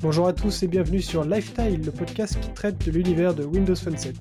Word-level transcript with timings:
Bonjour 0.00 0.26
à 0.26 0.32
tous 0.32 0.62
et 0.62 0.66
bienvenue 0.66 1.00
sur 1.00 1.24
Lifestyle, 1.24 1.80
le 1.84 1.90
podcast 1.90 2.38
qui 2.38 2.50
traite 2.50 2.84
de 2.84 2.90
l'univers 2.90 3.34
de 3.34 3.44
Windows 3.44 3.74
Phone 3.74 3.96
7. 3.96 4.14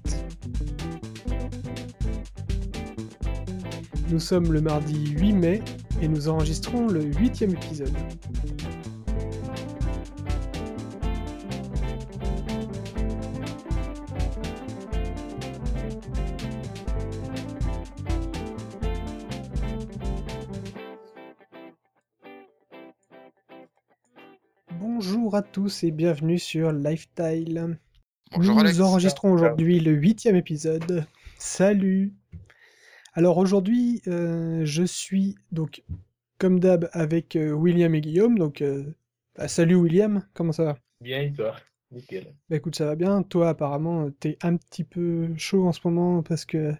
Nous 4.09 4.19
sommes 4.19 4.53
le 4.53 4.61
mardi 4.61 5.11
8 5.11 5.33
mai 5.33 5.61
et 6.01 6.07
nous 6.07 6.29
enregistrons 6.29 6.87
le 6.87 7.03
huitième 7.03 7.51
épisode. 7.51 7.93
Tous 25.53 25.83
et 25.83 25.91
bienvenue 25.91 26.39
sur 26.39 26.71
Lifestyle. 26.71 27.77
Bonjour 28.35 28.55
nous 28.55 28.61
Alex. 28.61 28.79
enregistrons 28.79 29.31
aujourd'hui 29.31 29.79
le 29.79 29.91
huitième 29.91 30.35
épisode. 30.35 31.05
Salut. 31.37 32.11
Alors 33.13 33.37
aujourd'hui, 33.37 34.01
euh, 34.07 34.65
je 34.65 34.81
suis 34.81 35.35
donc 35.51 35.83
comme 36.39 36.59
d'hab 36.59 36.89
avec 36.91 37.35
euh, 37.35 37.51
William 37.51 37.93
et 37.93 38.01
Guillaume. 38.01 38.39
Donc 38.39 38.63
euh, 38.63 38.95
bah, 39.35 39.47
salut 39.47 39.75
William, 39.75 40.25
comment 40.33 40.53
ça 40.53 40.63
va? 40.63 40.77
Bien 41.01 41.21
et 41.21 41.31
toi? 41.31 41.55
Nickel. 41.91 42.33
Bah 42.49 42.55
écoute, 42.55 42.75
ça 42.75 42.87
va 42.87 42.95
bien. 42.95 43.21
Toi 43.21 43.49
apparemment, 43.49 44.09
t'es 44.09 44.39
un 44.41 44.57
petit 44.57 44.83
peu 44.83 45.29
chaud 45.37 45.67
en 45.67 45.71
ce 45.71 45.81
moment 45.83 46.23
parce 46.23 46.45
que 46.45 46.73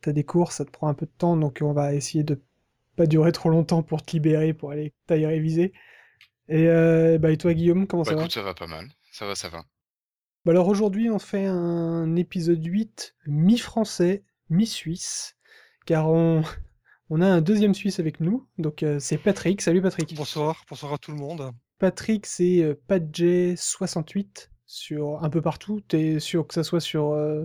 t'as 0.00 0.12
des 0.12 0.24
cours, 0.24 0.52
ça 0.52 0.64
te 0.64 0.70
prend 0.70 0.88
un 0.88 0.94
peu 0.94 1.04
de 1.04 1.12
temps, 1.18 1.36
donc 1.36 1.58
on 1.60 1.74
va 1.74 1.92
essayer 1.92 2.24
de 2.24 2.40
pas 2.96 3.04
durer 3.04 3.32
trop 3.32 3.50
longtemps 3.50 3.82
pour 3.82 4.02
te 4.02 4.12
libérer, 4.12 4.54
pour 4.54 4.70
aller 4.70 4.94
t'aille 5.06 5.26
réviser. 5.26 5.74
Et 6.48 6.68
euh, 6.68 7.18
bah 7.18 7.30
et 7.32 7.36
toi 7.36 7.54
Guillaume, 7.54 7.86
comment 7.86 8.04
Bah 8.04 8.10
ça 8.10 8.16
va? 8.16 8.22
écoute, 8.22 8.32
ça 8.32 8.42
va 8.42 8.54
pas 8.54 8.66
mal. 8.66 8.88
Ça 9.12 9.26
va, 9.26 9.34
ça 9.34 9.48
va. 9.48 9.64
Bah 10.44 10.52
alors 10.52 10.68
aujourd'hui, 10.68 11.10
on 11.10 11.18
fait 11.18 11.46
un 11.46 12.14
épisode 12.16 12.64
8 12.64 13.16
mi-français, 13.26 14.24
mi-suisse, 14.48 15.36
car 15.86 16.08
on, 16.08 16.42
on 17.10 17.20
a 17.20 17.26
un 17.26 17.40
deuxième 17.40 17.74
Suisse 17.74 17.98
avec 17.98 18.20
nous, 18.20 18.46
donc 18.58 18.82
euh, 18.82 18.98
c'est 19.00 19.18
Patrick. 19.18 19.60
Salut 19.60 19.82
Patrick. 19.82 20.14
Bonsoir, 20.14 20.64
bonsoir 20.68 20.92
à 20.94 20.98
tout 20.98 21.10
le 21.10 21.18
monde. 21.18 21.50
Patrick, 21.78 22.26
c'est 22.26 22.62
euh, 22.62 22.74
PatJ68 22.88 24.48
sur 24.66 25.22
un 25.24 25.30
peu 25.30 25.40
partout. 25.42 25.80
T'es 25.80 26.20
sûr 26.20 26.46
que 26.46 26.54
ça 26.54 26.64
soit 26.64 26.80
sur 26.80 27.12
euh, 27.12 27.44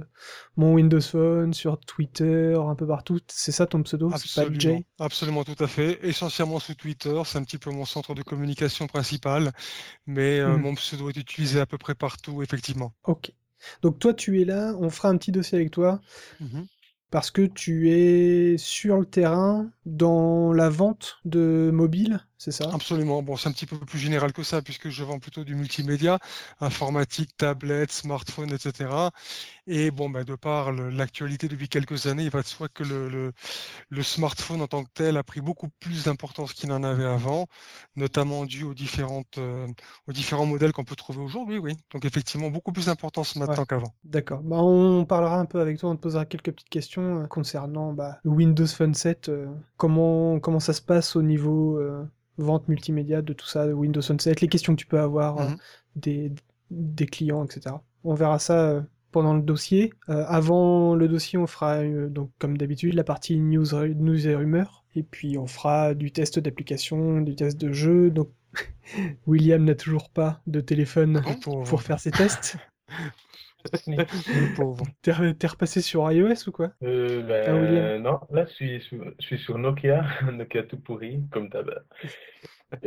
mon 0.57 0.73
Windows 0.73 1.01
Phone, 1.01 1.53
sur 1.53 1.79
Twitter, 1.79 2.55
un 2.59 2.75
peu 2.75 2.87
partout. 2.87 3.19
C'est 3.29 3.51
ça 3.51 3.67
ton 3.67 3.83
pseudo? 3.83 4.11
Absolument, 4.11 4.83
absolument 4.99 5.43
tout 5.43 5.55
à 5.63 5.67
fait. 5.67 5.97
Essentiellement 6.05 6.59
sous 6.59 6.75
Twitter, 6.75 7.19
c'est 7.25 7.37
un 7.39 7.43
petit 7.43 7.57
peu 7.57 7.71
mon 7.71 7.85
centre 7.85 8.13
de 8.13 8.21
communication 8.21 8.85
principal, 8.87 9.51
mais 10.07 10.39
euh, 10.39 10.57
Mhm. 10.57 10.59
mon 10.59 10.75
pseudo 10.75 11.09
est 11.09 11.17
utilisé 11.17 11.59
à 11.61 11.65
peu 11.67 11.77
près 11.79 11.95
partout, 11.95 12.43
effectivement. 12.43 12.93
Ok. 13.03 13.31
Donc 13.83 13.99
toi, 13.99 14.13
tu 14.13 14.41
es 14.41 14.45
là, 14.45 14.75
on 14.79 14.89
fera 14.89 15.09
un 15.09 15.17
petit 15.17 15.31
dossier 15.31 15.57
avec 15.57 15.71
toi. 15.71 16.01
Mhm. 16.39 16.67
Parce 17.11 17.29
que 17.29 17.41
tu 17.45 17.89
es 17.91 18.57
sur 18.57 18.97
le 18.97 19.05
terrain 19.05 19.71
dans 19.85 20.53
la 20.53 20.69
vente 20.69 21.19
de 21.25 21.69
mobile, 21.73 22.25
c'est 22.41 22.51
ça? 22.51 22.73
Absolument. 22.73 23.21
Bon, 23.21 23.35
c'est 23.35 23.49
un 23.49 23.51
petit 23.51 23.65
peu 23.65 23.77
plus 23.79 23.99
général 23.99 24.31
que 24.31 24.43
ça, 24.43 24.61
puisque 24.61 24.89
je 24.89 25.03
vends 25.03 25.19
plutôt 25.19 25.43
du 25.43 25.55
multimédia, 25.55 26.19
informatique, 26.61 27.35
tablette, 27.35 27.91
smartphone, 27.91 28.51
etc. 28.53 29.11
Et 29.67 29.91
bon, 29.91 30.09
ben, 30.09 30.23
de 30.23 30.35
par 30.35 30.71
l'actualité 30.71 31.47
depuis 31.49 31.67
quelques 31.69 32.05
années, 32.07 32.23
il 32.23 32.29
va 32.29 32.41
de 32.41 32.47
soi 32.47 32.69
que 32.69 32.83
le, 32.83 33.09
le, 33.09 33.33
le 33.89 34.03
smartphone 34.03 34.61
en 34.61 34.67
tant 34.67 34.83
que 34.85 34.89
tel 34.93 35.17
a 35.17 35.23
pris 35.23 35.41
beaucoup 35.41 35.69
plus 35.79 36.05
d'importance 36.05 36.53
qu'il 36.53 36.69
n'en 36.69 36.83
avait 36.83 37.05
avant, 37.05 37.47
notamment 37.95 38.45
dû 38.45 38.63
aux 38.63 38.73
différentes, 38.75 39.37
euh, 39.39 39.67
aux 40.07 40.13
différents 40.13 40.45
modèles 40.47 40.71
qu'on 40.73 40.85
peut 40.85 40.95
trouver 40.95 41.19
aujourd'hui, 41.21 41.57
oui. 41.59 41.75
Donc 41.93 42.05
effectivement, 42.05 42.49
beaucoup 42.51 42.71
plus 42.73 42.85
d'importance 42.87 43.35
maintenant 43.37 43.65
Ouais. 43.65 43.65
qu'avant. 43.65 43.93
D'accord. 44.03 44.41
Bah, 44.43 44.57
on 44.61 45.05
parlera 45.05 45.39
un 45.39 45.45
peu 45.45 45.59
avec 45.61 45.77
toi, 45.79 45.89
on 45.91 45.95
te 45.95 46.01
posera 46.01 46.25
quelques 46.25 46.51
petites 46.53 46.69
questions 46.69 47.23
euh, 47.23 47.27
concernant 47.27 47.93
bah, 47.93 48.19
le 48.23 48.31
Windows 48.31 48.67
Phone 48.67 48.93
7, 48.93 49.29
euh, 49.29 49.47
comment, 49.77 50.39
comment 50.39 50.59
ça 50.59 50.73
se 50.73 50.81
passe 50.81 51.15
au 51.15 51.21
niveau 51.21 51.77
euh, 51.79 52.03
vente 52.37 52.67
multimédia 52.67 53.21
de 53.21 53.33
tout 53.33 53.45
ça, 53.47 53.67
de 53.67 53.73
Windows 53.73 54.01
Phone 54.01 54.19
7, 54.19 54.41
les 54.41 54.47
questions 54.47 54.73
que 54.75 54.79
tu 54.79 54.87
peux 54.87 54.99
avoir 54.99 55.39
euh, 55.39 55.47
Mhm. 55.49 55.57
des, 55.97 56.31
des 56.71 57.05
clients, 57.05 57.43
etc. 57.45 57.75
On 58.03 58.13
verra 58.13 58.39
ça 58.39 58.69
euh, 58.69 58.81
pendant 59.11 59.33
le 59.33 59.41
dossier. 59.41 59.93
Euh, 60.09 60.23
avant 60.27 60.95
le 60.95 61.07
dossier, 61.07 61.37
on 61.37 61.47
fera, 61.47 61.75
euh, 61.77 62.09
donc, 62.09 62.31
comme 62.39 62.57
d'habitude, 62.57 62.93
la 62.93 63.03
partie 63.03 63.37
news, 63.37 63.65
news 63.95 64.27
et 64.27 64.35
rumeurs. 64.35 64.85
Et 64.95 65.03
puis, 65.03 65.37
on 65.37 65.47
fera 65.47 65.93
du 65.93 66.11
test 66.11 66.39
d'application, 66.39 67.21
du 67.21 67.35
test 67.35 67.57
de 67.59 67.71
jeu. 67.73 68.09
Donc, 68.09 68.29
William 69.27 69.63
n'a 69.63 69.75
toujours 69.75 70.09
pas 70.09 70.41
de 70.47 70.59
téléphone 70.61 71.21
Ah 71.25 71.35
pour 71.41 71.81
faire 71.81 71.99
ses 71.99 72.11
tests. 72.11 72.57
Pauvre. 74.55 74.85
T'es 75.01 75.11
re- 75.11 75.33
t'es 75.37 75.47
repassé 75.47 75.81
sur 75.81 76.09
iOS 76.11 76.47
ou 76.47 76.51
quoi? 76.51 76.71
Euh, 76.83 77.21
Ah, 77.45 77.55
William. 77.57 77.93
ben, 77.97 78.03
non, 78.03 78.19
là, 78.31 78.45
je 78.45 78.53
suis, 78.53 78.81
sur- 78.81 79.13
je 79.19 79.25
suis 79.25 79.37
sur 79.39 79.57
Nokia, 79.57 80.03
Nokia 80.31 80.63
tout 80.63 80.79
pourri, 80.79 81.21
comme 81.31 81.49
d'hab. 81.49 81.83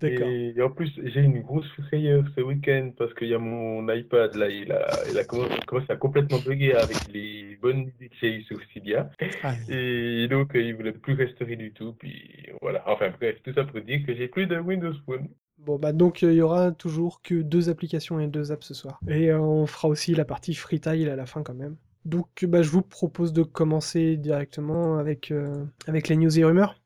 D'accord. 0.00 0.28
Et 0.28 0.54
en 0.62 0.70
plus, 0.70 0.92
j'ai 1.04 1.20
une 1.20 1.40
grosse 1.40 1.66
frayeur 1.88 2.24
ce 2.36 2.40
week-end 2.42 2.92
parce 2.98 3.14
qu'il 3.14 3.28
y 3.28 3.34
a 3.34 3.38
mon 3.38 3.88
iPad, 3.92 4.34
là, 4.34 4.48
il 4.48 4.70
a, 4.70 4.86
il 5.10 5.18
a 5.18 5.24
commencé, 5.24 5.54
commencé 5.66 5.90
à 5.90 5.96
complètement 5.96 6.38
bugger 6.38 6.74
avec 6.74 7.08
les 7.08 7.56
bonnes 7.56 7.88
idées 7.96 8.08
que 8.10 8.16
j'ai 8.20 8.36
eues 8.36 8.42
sur 8.42 8.58
Cydia. 8.72 9.10
Ah, 9.42 9.54
Et 9.68 10.28
donc, 10.28 10.54
euh, 10.54 10.60
il 10.62 10.76
voulait 10.76 10.92
plus 10.92 11.14
restaurer 11.14 11.56
du 11.56 11.72
tout. 11.72 11.94
Puis 11.94 12.46
voilà. 12.60 12.82
Enfin 12.86 13.10
bref, 13.18 13.38
tout 13.42 13.52
ça 13.54 13.64
pour 13.64 13.80
dire 13.80 14.04
que 14.06 14.14
j'ai 14.14 14.28
plus 14.28 14.46
de 14.46 14.58
Windows 14.58 14.92
Phone. 15.06 15.28
Bon, 15.66 15.80
bah 15.80 15.92
donc 15.92 16.22
euh, 16.22 16.32
il 16.32 16.36
y 16.36 16.42
aura 16.42 16.70
toujours 16.70 17.22
que 17.22 17.34
deux 17.42 17.68
applications 17.68 18.20
et 18.20 18.28
deux 18.28 18.52
apps 18.52 18.64
ce 18.64 18.72
soir. 18.72 19.00
Et 19.08 19.32
euh, 19.32 19.40
on 19.40 19.66
fera 19.66 19.88
aussi 19.88 20.14
la 20.14 20.24
partie 20.24 20.54
freetile 20.54 21.08
à 21.08 21.16
la 21.16 21.26
fin 21.26 21.42
quand 21.42 21.54
même. 21.54 21.74
Donc 22.04 22.44
bah, 22.44 22.62
je 22.62 22.70
vous 22.70 22.82
propose 22.82 23.32
de 23.32 23.42
commencer 23.42 24.16
directement 24.16 24.96
avec, 24.98 25.32
euh, 25.32 25.64
avec 25.88 26.06
les 26.08 26.14
news 26.16 26.38
et 26.38 26.44
rumeurs. 26.44 26.80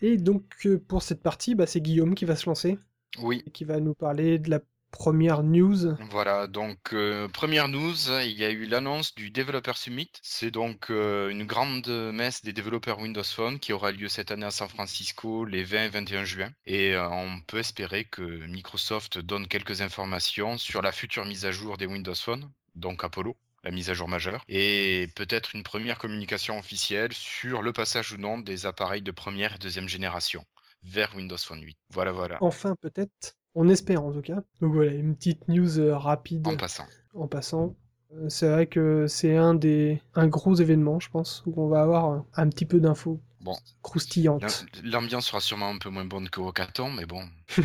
Et 0.00 0.16
donc 0.16 0.44
euh, 0.66 0.78
pour 0.88 1.02
cette 1.02 1.22
partie, 1.22 1.54
bah, 1.54 1.66
c'est 1.66 1.80
Guillaume 1.80 2.14
qui 2.16 2.24
va 2.24 2.34
se 2.34 2.46
lancer 2.46 2.76
Oui. 3.22 3.42
et 3.46 3.50
qui 3.50 3.64
va 3.64 3.78
nous 3.78 3.94
parler 3.94 4.40
de 4.40 4.50
la 4.50 4.60
première 4.92 5.42
news. 5.42 5.96
Voilà, 6.10 6.46
donc 6.46 6.92
euh, 6.92 7.26
première 7.26 7.66
news, 7.66 7.96
il 8.24 8.38
y 8.38 8.44
a 8.44 8.50
eu 8.50 8.66
l'annonce 8.66 9.14
du 9.16 9.30
Developer 9.30 9.72
Summit. 9.74 10.10
C'est 10.22 10.52
donc 10.52 10.90
euh, 10.90 11.30
une 11.30 11.44
grande 11.44 11.88
messe 11.88 12.42
des 12.42 12.52
développeurs 12.52 13.00
Windows 13.00 13.24
Phone 13.24 13.58
qui 13.58 13.72
aura 13.72 13.90
lieu 13.90 14.08
cette 14.08 14.30
année 14.30 14.46
à 14.46 14.52
San 14.52 14.68
Francisco 14.68 15.44
les 15.44 15.64
20 15.64 15.84
et 15.84 15.88
21 15.88 16.24
juin. 16.24 16.50
Et 16.66 16.94
euh, 16.94 17.08
on 17.08 17.40
peut 17.40 17.58
espérer 17.58 18.04
que 18.04 18.22
Microsoft 18.46 19.18
donne 19.18 19.48
quelques 19.48 19.80
informations 19.80 20.58
sur 20.58 20.82
la 20.82 20.92
future 20.92 21.24
mise 21.24 21.46
à 21.46 21.50
jour 21.50 21.78
des 21.78 21.86
Windows 21.86 22.14
Phone, 22.14 22.48
donc 22.76 23.02
Apollo, 23.02 23.36
la 23.64 23.70
mise 23.70 23.90
à 23.90 23.94
jour 23.94 24.08
majeure, 24.08 24.44
et 24.48 25.08
peut-être 25.16 25.54
une 25.54 25.62
première 25.62 25.98
communication 25.98 26.58
officielle 26.58 27.12
sur 27.12 27.62
le 27.62 27.72
passage 27.72 28.12
ou 28.12 28.18
non 28.18 28.38
des 28.38 28.66
appareils 28.66 29.02
de 29.02 29.10
première 29.10 29.54
et 29.54 29.58
deuxième 29.58 29.88
génération 29.88 30.44
vers 30.84 31.14
Windows 31.14 31.38
Phone 31.38 31.62
8. 31.62 31.76
Voilà, 31.90 32.12
voilà, 32.12 32.38
Enfin 32.40 32.74
peut-être, 32.80 33.36
on 33.54 33.68
espère 33.68 34.04
en 34.04 34.12
tout 34.12 34.22
cas. 34.22 34.42
Donc 34.60 34.72
voilà, 34.74 34.92
une 34.92 35.14
petite 35.16 35.48
news 35.48 35.78
euh, 35.78 35.96
rapide. 35.96 36.46
en 36.48 36.56
passant. 36.56 36.86
en 37.14 37.26
passant. 37.28 37.74
Euh, 38.14 38.28
C'est 38.28 38.48
vrai 38.50 38.66
que 38.66 39.06
c'est 39.08 39.36
un 39.36 39.54
des 39.54 40.00
un 40.14 40.26
gros 40.28 40.54
événement, 40.54 41.00
je 41.00 41.08
pense, 41.10 41.42
où 41.46 41.54
on 41.56 41.68
va 41.68 41.82
avoir 41.82 42.10
euh, 42.12 42.18
un 42.34 42.48
petit 42.48 42.66
peu 42.66 42.80
d'infos 42.80 43.20
Bon, 43.40 43.56
croustillantes. 43.82 44.42
L'am- 44.84 44.92
L'ambiance 45.02 45.26
sera 45.26 45.40
sûrement 45.40 45.68
un 45.70 45.78
peu 45.78 45.90
moins 45.90 46.04
bonne 46.04 46.28
que 46.30 46.40
Hackathon, 46.40 46.90
mais 46.92 47.06
bon. 47.06 47.22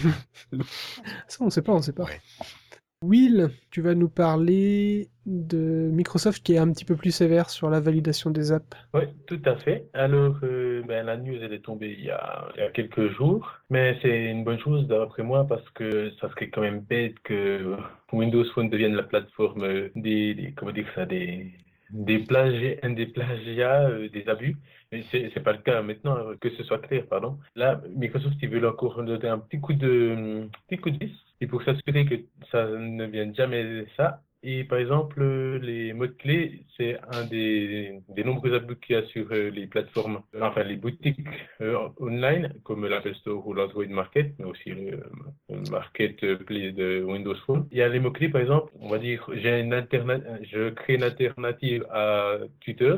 Ça, 1.28 1.38
on 1.42 1.50
sait 1.50 1.62
pas, 1.62 1.74
on 1.74 1.82
sait 1.82 1.94
pas. 1.94 2.04
Ouais. 2.06 2.22
Will, 3.04 3.52
tu 3.70 3.82
vas 3.82 3.94
nous 3.94 4.10
parler 4.10 5.10
de 5.28 5.90
Microsoft 5.94 6.44
qui 6.44 6.54
est 6.54 6.58
un 6.58 6.72
petit 6.72 6.84
peu 6.84 6.96
plus 6.96 7.12
sévère 7.12 7.52
sur 7.52 7.70
la 7.70 7.80
validation 7.80 8.32
des 8.32 8.52
apps. 8.52 8.76
Oui, 8.96 9.04
tout 9.28 9.40
à 9.46 9.56
fait. 9.56 9.88
Alors, 9.94 10.36
euh, 10.42 10.82
ben, 10.88 11.06
la 11.06 11.16
news, 11.16 11.38
elle 11.40 11.54
est 11.54 11.64
tombée 11.64 11.96
il 11.96 12.06
y 12.06 12.10
a, 12.10 12.50
il 12.58 12.72
quelques 12.74 13.10
jours, 13.10 13.54
mais 13.70 14.00
c'est 14.02 14.32
une 14.32 14.44
bonne 14.44 14.60
chose 14.60 14.88
d'après 14.88 15.22
moi 15.22 15.46
parce 15.46 15.70
que 15.72 16.12
ça 16.20 16.30
serait 16.30 16.50
quand 16.50 16.62
même 16.62 16.80
bête 16.80 17.20
que 17.24 17.76
Windows 18.12 18.46
Phone 18.56 18.72
devienne 18.72 18.96
la 18.96 19.04
plateforme 19.04 19.90
des, 19.96 20.54
comment 20.56 20.72
dire 20.72 20.88
ça, 20.96 21.06
des, 21.06 21.52
des 21.92 22.18
plagiats, 22.18 22.90
des 22.90 23.06
plagiats, 23.06 23.90
euh, 23.90 24.10
des 24.10 24.28
abus. 24.28 24.58
Mais 24.92 25.04
c'est, 25.12 25.30
c'est 25.36 25.44
pas 25.44 25.52
le 25.52 25.60
cas 25.60 25.84
maintenant, 25.84 26.18
que 26.42 26.50
ce 26.50 26.64
soit 26.64 26.80
clair, 26.80 27.06
pardon. 27.08 27.38
Là, 27.56 27.80
Microsoft, 27.96 28.38
ils 28.42 28.50
veulent 28.50 28.66
encore 28.66 29.04
donner 29.04 29.28
un 29.28 29.38
petit 29.38 29.60
coup 29.60 29.74
de, 29.74 30.48
petit 30.68 30.82
coup 30.82 30.90
de 30.90 30.98
vis, 30.98 31.27
et 31.42 31.48
pour 31.48 31.64
s'assurer 31.64 32.06
que 32.06 32.16
ça 32.52 32.66
ne 32.68 33.06
vienne 33.06 33.36
jamais 33.36 33.86
ça, 33.96 34.24
Et 34.44 34.64
par 34.64 34.78
exemple, 34.78 35.22
euh, 35.22 35.58
les 35.60 35.94
mots-clés, 35.94 36.64
c'est 36.78 36.98
un 37.12 37.26
des, 37.26 38.00
nombreux 38.24 38.54
abus 38.54 38.78
qu'il 38.78 38.96
y 38.96 39.00
a 39.00 39.04
sur 39.08 39.28
euh, 39.32 39.50
les 39.50 39.66
plateformes, 39.68 40.22
euh, 40.36 40.42
enfin 40.44 40.64
les 40.64 40.76
boutiques 40.78 41.28
euh, 41.62 41.90
online, 42.00 42.54
comme 42.64 42.86
l'Apple 42.86 43.16
Store 43.16 43.46
ou 43.48 43.54
l'Android 43.54 43.88
Market, 43.88 44.34
mais 44.38 44.46
aussi 44.46 44.70
le, 44.70 45.02
le 45.50 45.70
Marketplace 45.72 46.74
de 46.76 47.04
Windows 47.04 47.36
Phone. 47.46 47.68
Il 47.72 47.80
y 47.80 47.82
a 47.82 47.90
les 47.90 48.00
mots-clés, 48.00 48.30
par 48.30 48.42
exemple, 48.42 48.72
on 48.80 48.90
va 48.90 49.00
dire, 49.00 49.28
j'ai 49.34 49.60
une 49.60 49.74
je 50.52 50.70
crée 50.70 50.96
une 50.96 51.04
alternative 51.04 51.86
à 51.92 52.38
Twitter. 52.62 52.96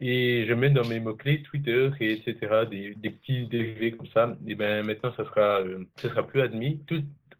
et 0.00 0.44
je 0.46 0.54
mets 0.54 0.70
dans 0.70 0.86
mes 0.86 1.00
mots-clés 1.00 1.42
Twitter 1.42 1.90
et 2.00 2.12
etc. 2.12 2.66
des, 2.70 2.94
des 2.96 3.10
petits 3.10 3.46
dérivés 3.46 3.92
comme 3.92 4.06
ça. 4.08 4.36
Et 4.46 4.54
ben 4.54 4.84
maintenant, 4.84 5.12
ça 5.16 5.24
sera, 5.24 5.60
euh, 5.60 5.84
ça 5.96 6.08
sera 6.10 6.26
plus 6.26 6.40
admis. 6.40 6.80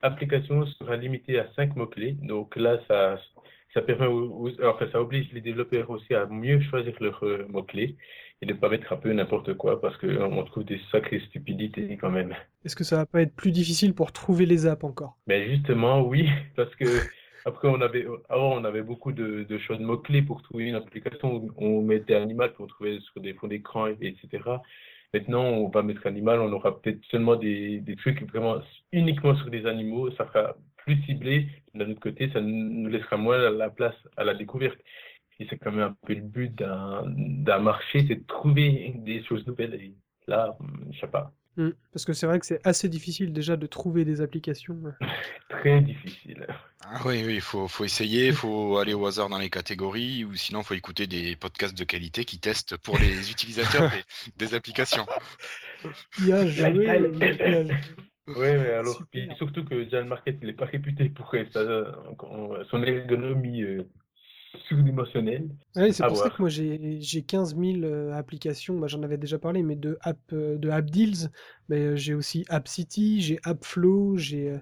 Application 0.05 0.67
sera 0.67 0.97
limitée 0.97 1.39
à 1.39 1.47
5 1.57 1.75
mots-clés. 1.77 2.17
Donc 2.23 2.57
là, 2.57 2.79
ça, 2.87 3.19
ça 3.73 3.83
permet, 3.83 4.07
enfin, 4.63 4.87
ça 4.93 5.01
oblige 5.01 5.33
les 5.33 5.41
développeurs 5.41 5.91
aussi 5.91 6.15
à 6.15 6.27
mieux 6.27 6.61
choisir 6.61 6.95
leurs 7.01 7.25
euh, 7.25 7.47
mots-clés 7.49 7.97
et 8.43 8.47
de 8.47 8.53
ne 8.53 8.59
pas 8.59 8.69
mettre 8.69 8.93
un 8.93 8.97
peu 8.97 9.13
n'importe 9.13 9.55
quoi 9.55 9.81
parce 9.81 9.97
qu'on 9.97 10.45
trouve 10.45 10.65
des 10.65 10.81
sacrées 10.93 11.21
stupidités 11.29 11.97
quand 12.01 12.11
même. 12.11 12.35
Est-ce 12.65 12.77
que 12.77 12.85
ça 12.85 12.97
va 12.97 13.07
pas 13.07 13.23
être 13.23 13.35
plus 13.35 13.51
difficile 13.51 13.95
pour 13.95 14.13
trouver 14.13 14.47
les 14.47 14.67
apps 14.67 14.85
encore? 14.85 15.17
Ben 15.27 15.49
justement, 15.49 16.03
oui, 16.03 16.29
parce 16.57 16.75
que 16.77 16.85
après, 17.47 17.69
on 17.69 17.81
avait, 17.81 18.07
avant, 18.29 18.55
on 18.55 18.65
avait 18.65 18.83
beaucoup 18.83 19.13
de, 19.13 19.45
de 19.45 19.59
choix 19.59 19.77
de 19.77 19.85
mots-clés 19.85 20.23
pour 20.23 20.43
trouver 20.43 20.65
une 20.65 20.77
application. 20.77 21.49
On 21.59 21.83
mettait 21.83 22.15
animal 22.15 22.53
pour 22.55 22.67
trouver 22.69 23.01
sur 23.01 23.21
des 23.21 23.35
fonds 23.35 23.49
d'écran, 23.49 23.87
etc. 23.87 24.29
Maintenant, 25.15 25.45
on 25.45 25.69
va 25.69 25.85
mettre 25.85 26.09
animal, 26.09 26.41
on 26.41 26.53
aura 26.53 26.81
peut-être 26.81 26.99
seulement 27.05 27.37
des, 27.37 27.85
trucs 27.99 28.29
vraiment 28.29 28.57
uniquement 28.91 29.37
sur 29.37 29.49
des 29.49 29.65
animaux. 29.65 30.11
Ça 30.17 30.27
sera 30.27 30.57
plus 30.79 31.01
ciblé. 31.05 31.47
D'un 31.73 31.89
autre 31.93 32.01
côté, 32.01 32.31
ça 32.33 32.41
nous 32.41 32.89
laissera 32.89 33.17
moins 33.17 33.39
la 33.39 33.71
place 33.71 33.95
à 34.17 34.25
la 34.25 34.35
découverte. 34.35 34.77
Et 35.39 35.47
c'est 35.49 35.57
quand 35.57 35.71
même 35.71 35.93
un 35.93 35.97
peu 36.05 36.15
le 36.15 36.21
but 36.21 36.53
d'un 36.57 37.59
marché, 37.61 38.05
c'est 38.09 38.17
de 38.17 38.27
trouver 38.27 38.93
des 38.97 39.23
choses 39.23 39.47
nouvelles. 39.47 39.75
Et 39.75 39.95
là, 40.27 40.59
je 40.91 40.99
sais 40.99 41.07
pas. 41.07 41.31
Hmm. 41.57 41.71
Parce 41.93 42.05
que 42.05 42.13
c'est 42.13 42.27
vrai 42.27 42.41
que 42.41 42.47
c'est 42.47 42.61
assez 42.67 42.89
difficile 42.89 43.33
déjà 43.33 43.57
de 43.57 43.67
trouver 43.67 44.05
des 44.05 44.21
applications. 44.21 44.77
Très 45.49 45.81
difficile. 45.81 46.47
Ah 46.83 47.01
oui, 47.05 47.23
oui, 47.25 47.35
il 47.37 47.41
faut, 47.41 47.69
faut 47.69 47.85
essayer, 47.85 48.29
il 48.29 48.35
faut 48.35 48.79
aller 48.79 48.95
au 48.95 49.07
hasard 49.07 49.29
dans 49.29 49.39
les 49.39 49.51
catégories, 49.51 50.25
ou 50.25 50.35
sinon 50.35 50.61
il 50.61 50.65
faut 50.65 50.75
écouter 50.75 51.07
des 51.07 51.37
podcasts 51.37 51.77
de 51.79 51.85
qualité 51.85 52.25
qui 52.25 52.39
testent 52.39 52.77
pour 52.77 52.99
les 52.99 53.31
utilisateurs 53.31 53.91
des, 53.91 54.47
des, 54.47 54.55
applications. 54.55 55.07
Il 56.21 56.33
a 56.33 56.47
joué. 56.47 57.71
Oui, 58.27 58.37
mais 58.37 58.71
alors, 58.71 59.03
surtout 59.37 59.65
que 59.67 59.87
Jan 59.91 60.07
Market, 60.07 60.39
il 60.41 60.47
n'est 60.47 60.55
pas 60.55 60.65
réputé 60.65 61.11
pour 61.11 61.35
son 61.53 62.83
ergonomie 62.83 63.63
euh, 63.63 63.87
surdimensionnelle. 64.69 65.49
Ouais, 65.77 65.93
c'est 65.93 66.07
pour 66.07 66.17
ça 66.17 66.31
que 66.31 66.41
moi 66.41 66.49
j'ai 66.49 67.23
15 67.27 67.57
000 67.57 67.85
euh, 67.85 68.13
applications, 68.13 68.79
bah, 68.79 68.87
j'en 68.87 69.03
avais 69.03 69.19
déjà 69.19 69.39
parlé, 69.39 69.63
mais 69.63 69.77
de 69.77 69.99
App, 70.01 70.19
euh, 70.33 70.57
de 70.57 70.69
app 70.71 70.87
Deals, 70.91 71.31
mais 71.69 71.97
j'ai 71.97 72.15
aussi 72.15 72.45
App 72.49 72.69
City, 72.69 73.21
j'ai 73.21 73.39
AppFlow, 73.45 74.17
j'ai 74.17 74.59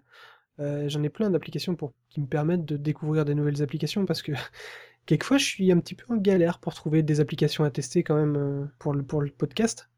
j'en 0.59 1.03
ai 1.03 1.09
plein 1.09 1.29
d'applications 1.31 1.75
pour 1.75 1.93
qui 2.09 2.21
me 2.21 2.27
permettent 2.27 2.65
de 2.65 2.77
découvrir 2.77 3.25
des 3.25 3.35
nouvelles 3.35 3.63
applications 3.63 4.07
parce 4.07 4.23
que 4.23 4.33
quelquefois 5.07 5.39
je 5.39 5.45
suis 5.45 5.73
un 5.73 5.81
petit 5.81 5.97
peu 5.97 6.05
en 6.13 6.17
galère 6.17 6.61
pour 6.61 6.75
trouver 6.75 7.03
des 7.03 7.21
applications 7.21 7.65
à 7.65 7.71
tester 7.71 8.05
quand 8.05 8.15
même 8.15 8.71
pour 8.79 8.95
le, 8.95 9.03
pour 9.03 9.23
le 9.23 9.31
podcast. 9.31 9.89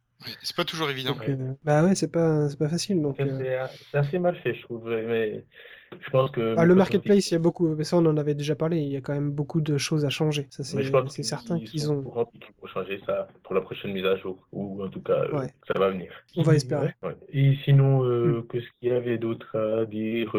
C'est 0.42 0.56
pas 0.56 0.64
toujours 0.64 0.90
évident. 0.90 1.16
Euh, 1.28 1.52
bah 1.64 1.84
ouais, 1.84 1.94
c'est 1.94 2.10
pas, 2.10 2.48
c'est 2.48 2.58
pas 2.58 2.68
facile. 2.68 3.02
Donc, 3.02 3.20
euh. 3.20 3.66
c'est 3.90 3.98
assez 3.98 4.18
mal 4.18 4.36
fait, 4.36 4.54
je 4.54 4.62
trouve. 4.62 4.88
Mais 4.88 5.44
je 6.00 6.10
pense 6.10 6.30
que. 6.30 6.54
Ah, 6.56 6.64
le 6.64 6.74
marketplace, 6.74 7.30
il 7.30 7.34
y 7.34 7.36
a 7.36 7.40
beaucoup. 7.40 7.68
Mais 7.74 7.84
ça, 7.84 7.96
on 7.96 8.06
en 8.06 8.16
avait 8.16 8.34
déjà 8.34 8.54
parlé. 8.54 8.78
Il 8.78 8.92
y 8.92 8.96
a 8.96 9.00
quand 9.00 9.12
même 9.12 9.30
beaucoup 9.30 9.60
de 9.60 9.76
choses 9.76 10.04
à 10.04 10.10
changer. 10.10 10.46
Ça, 10.50 10.64
c'est 10.64 11.22
certain 11.22 11.60
qu'ils 11.60 11.90
ont. 11.90 12.02
Qu'ils 12.02 12.54
vont 12.60 12.68
changer 12.68 13.00
ça 13.06 13.28
pour 13.42 13.54
la 13.54 13.60
prochaine 13.60 13.92
mise 13.92 14.06
à 14.06 14.16
jour. 14.16 14.46
Ou 14.52 14.82
en 14.82 14.88
tout 14.88 15.02
cas, 15.02 15.24
euh, 15.24 15.46
ça 15.66 15.78
va 15.78 15.90
venir. 15.90 16.12
On 16.36 16.42
va 16.42 16.54
espérer. 16.54 16.94
Et 17.32 17.56
sinon, 17.64 18.04
mm. 18.04 18.46
qu'est-ce 18.48 18.66
qu'il 18.80 18.88
y 18.88 18.92
avait 18.92 19.18
d'autre 19.18 19.58
à 19.58 19.84
dire 19.84 20.34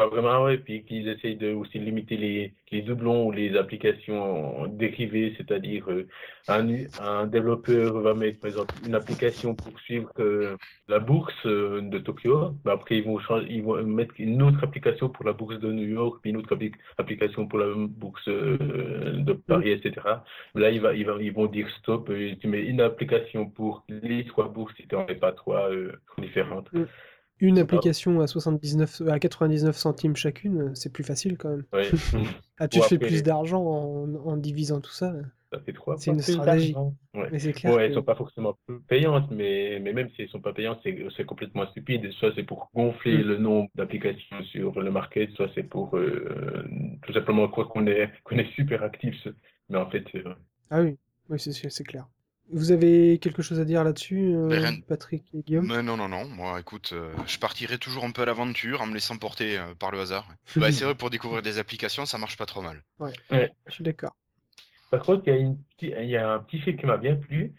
pas 0.00 0.08
vraiment, 0.08 0.44
ouais. 0.44 0.56
Puis 0.56 0.82
qu'ils 0.84 1.08
essayent 1.08 1.36
de 1.36 1.52
aussi 1.52 1.78
limiter 1.78 2.16
les, 2.16 2.54
les 2.72 2.80
doublons 2.80 3.26
ou 3.26 3.32
les 3.32 3.54
applications 3.56 4.66
dérivées, 4.66 5.34
c'est-à-dire 5.36 5.84
euh, 5.90 6.08
un, 6.48 6.66
un, 7.02 7.26
développeur 7.26 8.00
va 8.00 8.14
mettre 8.14 8.40
par 8.40 8.48
exemple 8.48 8.74
une 8.86 8.94
application 8.94 9.54
pour 9.54 9.78
suivre 9.80 10.10
euh, 10.18 10.56
la 10.88 11.00
bourse 11.00 11.34
euh, 11.44 11.82
de 11.82 11.98
Tokyo, 11.98 12.54
mais 12.64 12.72
après 12.72 12.96
ils 12.96 13.04
vont, 13.04 13.18
changer, 13.18 13.46
ils 13.50 13.62
vont 13.62 13.82
mettre 13.82 14.14
une 14.18 14.40
autre 14.42 14.64
application 14.64 15.10
pour 15.10 15.26
la 15.26 15.34
bourse 15.34 15.58
de 15.60 15.70
New 15.70 15.88
York, 15.88 16.20
puis 16.22 16.30
une 16.30 16.38
autre 16.38 16.56
application 16.96 17.46
pour 17.46 17.58
la 17.58 17.74
bourse 17.76 18.26
de 18.26 19.32
Paris, 19.46 19.72
etc. 19.72 20.00
Là, 20.54 20.70
ils 20.70 21.32
vont 21.32 21.46
dire 21.46 21.68
stop, 21.78 22.10
tu 22.40 22.48
mets 22.48 22.64
une 22.64 22.80
application 22.80 23.50
pour 23.50 23.84
les 23.88 24.24
trois 24.24 24.48
bourses 24.48 24.74
si 24.76 24.86
tu 24.86 24.94
n'en 24.94 25.04
mets 25.04 25.14
pas 25.14 25.32
trois 25.32 25.68
différentes. 26.18 26.72
Mm 26.72 26.84
une 27.40 27.58
application 27.58 28.20
à 28.20 28.26
79 28.26 29.02
à 29.08 29.18
99 29.18 29.76
centimes 29.76 30.16
chacune, 30.16 30.74
c'est 30.74 30.92
plus 30.92 31.04
facile 31.04 31.38
quand 31.38 31.50
même. 31.50 31.64
ah, 32.58 32.68
tu 32.68 32.80
fais 32.82 32.98
plus 32.98 33.22
d'argent 33.22 33.62
en, 33.62 34.36
divisant 34.36 34.80
tout 34.80 34.92
ça. 34.92 35.14
Ça 35.52 35.58
fait 35.60 35.72
trois. 35.72 35.96
C'est 35.98 36.12
une 36.12 36.20
stratégie. 36.20 36.76
Ouais. 37.12 37.28
Mais 37.32 37.40
c'est 37.40 37.52
clair. 37.52 37.74
Ouais, 37.74 37.86
elles 37.86 37.94
sont 37.94 38.04
pas 38.04 38.14
forcément 38.14 38.56
payantes, 38.86 39.28
mais, 39.32 39.80
mais 39.82 39.92
même 39.92 40.08
si 40.10 40.22
elles 40.22 40.28
sont 40.28 40.40
pas 40.40 40.52
payantes, 40.52 40.78
c'est 40.84 41.24
complètement 41.24 41.66
stupide. 41.70 42.08
Soit 42.12 42.32
c'est 42.36 42.44
pour 42.44 42.70
gonfler 42.72 43.18
mm. 43.18 43.26
le 43.26 43.36
nombre 43.38 43.68
d'applications 43.74 44.44
sur 44.44 44.80
le 44.80 44.90
market, 44.92 45.30
soit 45.32 45.50
c'est 45.56 45.64
pour 45.64 45.96
euh, 45.96 46.64
tout 47.04 47.12
simplement 47.12 47.48
croire 47.48 47.68
qu'on 47.68 47.86
est, 47.88 48.10
qu'on 48.22 48.36
est 48.36 48.52
super 48.54 48.84
actif. 48.84 49.16
Mais 49.68 49.78
en 49.78 49.90
fait, 49.90 50.04
Ah 50.70 50.82
oui, 50.82 50.98
oui 51.28 51.38
c'est 51.40 51.84
clair. 51.84 52.06
Vous 52.52 52.72
avez 52.72 53.18
quelque 53.18 53.42
chose 53.42 53.60
à 53.60 53.64
dire 53.64 53.84
là-dessus, 53.84 54.34
euh, 54.34 54.72
Patrick 54.88 55.24
et 55.34 55.42
Guillaume? 55.42 55.66
Mais 55.68 55.82
Non, 55.82 55.96
non, 55.96 56.08
non. 56.08 56.26
Moi, 56.28 56.58
écoute, 56.58 56.90
euh, 56.92 57.12
je 57.26 57.38
partirai 57.38 57.78
toujours 57.78 58.04
un 58.04 58.10
peu 58.10 58.22
à 58.22 58.24
l'aventure 58.24 58.82
en 58.82 58.86
me 58.86 58.94
laissant 58.94 59.16
porter 59.18 59.58
euh, 59.58 59.74
par 59.78 59.90
le 59.90 60.00
hasard. 60.00 60.26
bah, 60.56 60.72
c'est 60.72 60.84
vrai, 60.84 60.94
pour 60.94 61.10
découvrir 61.10 61.42
des 61.42 61.58
applications, 61.58 62.06
ça 62.06 62.18
marche 62.18 62.36
pas 62.36 62.46
trop 62.46 62.62
mal. 62.62 62.82
Ouais, 62.98 63.12
je 63.66 63.72
suis 63.72 63.84
d'accord. 63.84 64.16
Par 64.90 65.00
contre, 65.02 65.22
il 65.26 65.30
y, 65.32 65.36
a 65.36 65.38
une, 65.38 65.58
il 65.80 66.10
y 66.10 66.16
a 66.16 66.32
un 66.32 66.40
petit 66.40 66.58
fait 66.60 66.74
qui 66.74 66.86
m'a 66.86 66.96
bien 66.96 67.14
plu, 67.14 67.54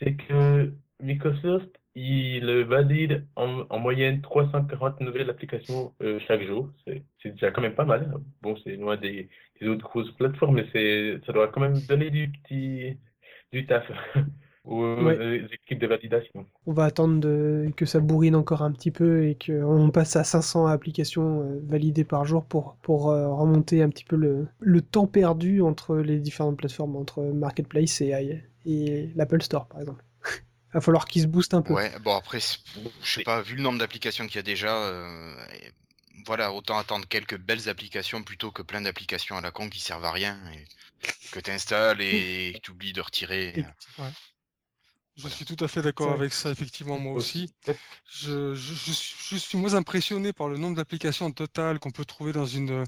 c'est 0.00 0.14
que 0.14 0.72
Microsoft, 1.00 1.70
il 1.94 2.44
valide 2.64 3.26
en, 3.36 3.64
en, 3.68 3.78
moyenne 3.78 4.22
340 4.22 5.00
nouvelles 5.00 5.30
applications 5.30 5.92
chaque 6.26 6.42
jour. 6.44 6.70
C'est 6.84 7.30
déjà 7.30 7.52
quand 7.52 7.60
même 7.60 7.76
pas 7.76 7.84
mal. 7.84 8.12
Bon, 8.40 8.56
c'est 8.64 8.74
loin 8.74 8.96
des, 8.96 9.28
des, 9.60 9.68
autres 9.68 9.84
grosses 9.88 10.10
plateformes, 10.12 10.56
mais 10.56 11.20
ça 11.24 11.32
doit 11.32 11.48
quand 11.48 11.60
même 11.60 11.78
donner 11.86 12.10
du 12.10 12.32
petit 12.32 12.96
du 13.52 13.66
taf 13.66 13.84
aux 14.64 15.10
équipes 15.52 15.80
de 15.80 15.86
validation. 15.86 16.46
On 16.66 16.72
va 16.72 16.84
attendre 16.84 17.20
de... 17.20 17.70
que 17.76 17.84
ça 17.84 18.00
bourrine 18.00 18.36
encore 18.36 18.62
un 18.62 18.72
petit 18.72 18.90
peu 18.90 19.26
et 19.26 19.36
qu'on 19.36 19.90
passe 19.90 20.14
à 20.16 20.24
500 20.24 20.66
applications 20.66 21.42
euh, 21.42 21.60
validées 21.64 22.04
par 22.04 22.24
jour 22.24 22.44
pour, 22.44 22.76
pour 22.82 23.10
euh, 23.10 23.28
remonter 23.28 23.82
un 23.82 23.88
petit 23.88 24.04
peu 24.04 24.16
le, 24.16 24.46
le, 24.60 24.80
temps 24.80 25.06
perdu 25.06 25.62
entre 25.62 25.96
les 25.96 26.18
différentes 26.18 26.56
plateformes, 26.56 26.96
entre 26.96 27.22
Marketplace 27.22 28.00
et, 28.00 28.40
et 28.64 29.10
l'Apple 29.16 29.42
Store 29.42 29.66
par 29.66 29.80
exemple. 29.80 30.04
Il 30.28 30.74
va 30.74 30.80
falloir 30.80 31.06
qu'ils 31.06 31.22
se 31.22 31.26
boostent 31.26 31.54
un 31.54 31.62
peu. 31.62 31.74
Ouais, 31.74 31.90
bon 32.04 32.16
après, 32.16 32.38
je 32.38 33.12
sais 33.12 33.24
pas, 33.24 33.42
vu 33.42 33.56
le 33.56 33.62
nombre 33.62 33.78
d'applications 33.78 34.26
qu'il 34.26 34.36
y 34.36 34.38
a 34.38 34.42
déjà, 34.42 34.76
euh, 34.76 35.34
voilà, 36.24 36.52
autant 36.52 36.78
attendre 36.78 37.06
quelques 37.08 37.38
belles 37.38 37.68
applications 37.68 38.22
plutôt 38.22 38.52
que 38.52 38.62
plein 38.62 38.80
d'applications 38.80 39.36
à 39.36 39.40
la 39.40 39.50
con 39.50 39.68
qui 39.68 39.80
servent 39.80 40.04
à 40.04 40.12
rien. 40.12 40.38
Et 40.54 40.64
que 41.30 41.40
tu 41.40 41.50
installes 41.50 42.00
et 42.00 42.52
que 42.54 42.60
tu 42.60 42.70
oublies 42.72 42.92
de 42.92 43.00
retirer. 43.00 43.64
Je 45.16 45.28
suis 45.28 45.44
tout 45.44 45.62
à 45.62 45.68
fait 45.68 45.82
d'accord 45.82 46.12
avec 46.12 46.32
ça, 46.32 46.50
effectivement, 46.50 46.98
moi 46.98 47.12
aussi. 47.12 47.52
Je, 48.10 48.54
je, 48.54 49.36
suis 49.36 49.58
moins 49.58 49.74
impressionné 49.74 50.32
par 50.32 50.48
le 50.48 50.56
nombre 50.56 50.76
d'applications 50.76 51.30
totales 51.32 51.78
qu'on 51.78 51.90
peut 51.90 52.06
trouver 52.06 52.32
dans, 52.32 52.46
une, 52.46 52.84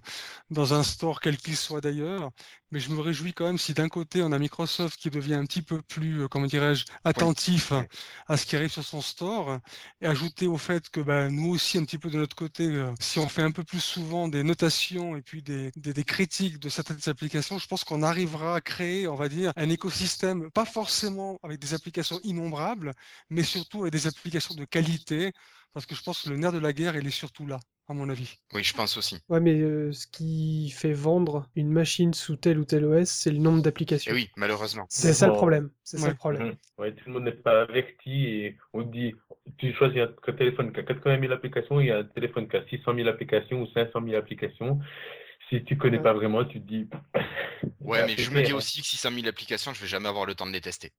dans 0.51 0.73
un 0.73 0.83
store, 0.83 1.21
quel 1.21 1.37
qu'il 1.37 1.57
soit 1.57 1.83
d'ailleurs. 1.83 2.31
Mais 2.71 2.81
je 2.81 2.91
me 2.91 3.01
réjouis 3.01 3.35
quand 3.35 3.45
même 3.45 3.59
si 3.59 3.73
d'un 3.73 3.89
côté 3.89 4.23
on 4.23 4.33
a 4.33 4.39
Microsoft 4.39 4.99
qui 4.99 5.11
devient 5.11 5.35
un 5.35 5.45
petit 5.45 5.63
peu 5.63 5.81
plus, 5.83 6.23
euh, 6.23 6.29
comment 6.29 6.47
dirais-je, 6.47 6.87
attentif 7.05 7.73
à 8.27 8.37
ce 8.37 8.47
qui 8.47 8.57
arrive 8.57 8.71
sur 8.71 8.83
son 8.83 9.01
store, 9.01 9.61
et 10.01 10.07
ajouter 10.07 10.47
au 10.47 10.57
fait 10.57 10.89
que 10.89 11.01
bah, 11.01 11.29
nous 11.29 11.51
aussi, 11.51 11.79
un 11.79 11.85
petit 11.85 11.99
peu 11.99 12.11
de 12.11 12.17
notre 12.17 12.35
côté, 12.35 12.67
euh, 12.67 12.93
si 12.99 13.19
on 13.19 13.29
fait 13.29 13.43
un 13.43 13.53
peu 13.53 13.63
plus 13.63 13.81
souvent 13.81 14.29
des 14.29 14.43
notations 14.43 15.15
et 15.15 15.23
puis 15.23 15.43
des, 15.43 15.71
des, 15.77 15.93
des 15.93 16.05
critiques 16.05 16.59
de 16.59 16.69
certaines 16.69 16.99
applications, 17.07 17.59
je 17.59 17.69
pense 17.69 17.85
qu'on 17.85 18.03
arrivera 18.03 18.57
à 18.57 18.61
créer, 18.61 19.07
on 19.07 19.15
va 19.15 19.29
dire, 19.29 19.53
un 19.57 19.69
écosystème, 19.69 20.51
pas 20.51 20.65
forcément 20.65 21.39
avec 21.45 21.61
des 21.61 21.75
applications 21.75 22.14
innombrables, 22.23 22.93
mais 23.31 23.43
surtout 23.43 23.83
avec 23.83 23.93
des 23.93 24.07
applications 24.07 24.55
de 24.55 24.65
qualité, 24.65 25.33
parce 25.73 25.87
que 25.87 25.95
je 25.95 26.03
pense 26.03 26.23
que 26.23 26.31
le 26.31 26.37
nerf 26.37 26.53
de 26.53 26.59
la 26.59 26.73
guerre, 26.73 26.97
il 26.97 27.07
est 27.07 27.11
surtout 27.11 27.47
là, 27.47 27.59
à 27.89 27.95
mon 27.95 28.09
avis. 28.09 28.39
Oui, 28.53 28.63
je 28.63 28.73
pense 28.75 28.97
aussi. 28.97 29.19
Ouais, 29.29 29.41
mais 29.41 29.59
euh, 29.61 29.93
ce 29.93 30.07
qui 30.07 30.71
fait 30.71 30.93
vendre 30.93 31.49
une 31.57 31.71
machine 31.71 32.15
sous 32.15 32.37
tel 32.37 32.59
ou 32.59 32.65
tel 32.65 32.85
OS, 32.85 33.09
c'est 33.09 33.33
le 33.33 33.39
nombre 33.39 33.61
d'applications. 33.61 34.13
Et 34.13 34.15
oui, 34.15 34.31
malheureusement. 34.37 34.87
C'est 34.89 35.13
ça 35.13 35.27
le 35.27 35.33
problème. 35.33 35.71
C'est 35.83 35.99
ça 35.99 36.09
le 36.09 36.15
problème. 36.15 36.51
Mmh. 36.51 36.81
Ouais, 36.81 36.93
tout 36.93 37.05
le 37.07 37.13
monde 37.13 37.25
n'est 37.25 37.33
pas 37.33 37.63
averti 37.63 38.27
et 38.27 38.59
on 38.73 38.83
dit, 38.83 39.15
tu 39.59 39.75
choisis 39.75 40.01
un 40.01 40.33
téléphone 40.33 40.73
qui 40.73 40.81
a 40.81 40.85
80 40.85 41.21
000 41.21 41.33
applications, 41.33 41.81
il 41.81 41.89
y 41.89 41.91
a 41.91 41.99
un 41.99 42.05
téléphone 42.05 42.49
qui 42.49 42.57
a 42.57 42.65
600 42.69 42.95
000 42.95 43.09
applications 43.09 43.63
ou 43.63 43.67
500 43.67 44.01
000 44.05 44.17
applications. 44.17 44.79
Si 45.59 45.65
tu 45.65 45.77
connais 45.77 46.01
pas 46.01 46.13
vraiment, 46.13 46.45
tu 46.45 46.61
te 46.61 46.67
dis, 46.67 46.89
Ouais, 47.81 48.05
mais 48.07 48.17
je 48.17 48.31
me 48.31 48.43
dis 48.43 48.53
aussi 48.53 48.81
que 48.81 48.87
si 48.87 48.97
100 48.97 49.11
000 49.13 49.27
applications, 49.29 49.73
je 49.73 49.81
vais 49.81 49.87
jamais 49.87 50.09
avoir 50.09 50.27
le 50.27 50.35
temps 50.35 50.47
de 50.47 50.53
les 50.53 50.61
tester. 50.61 50.91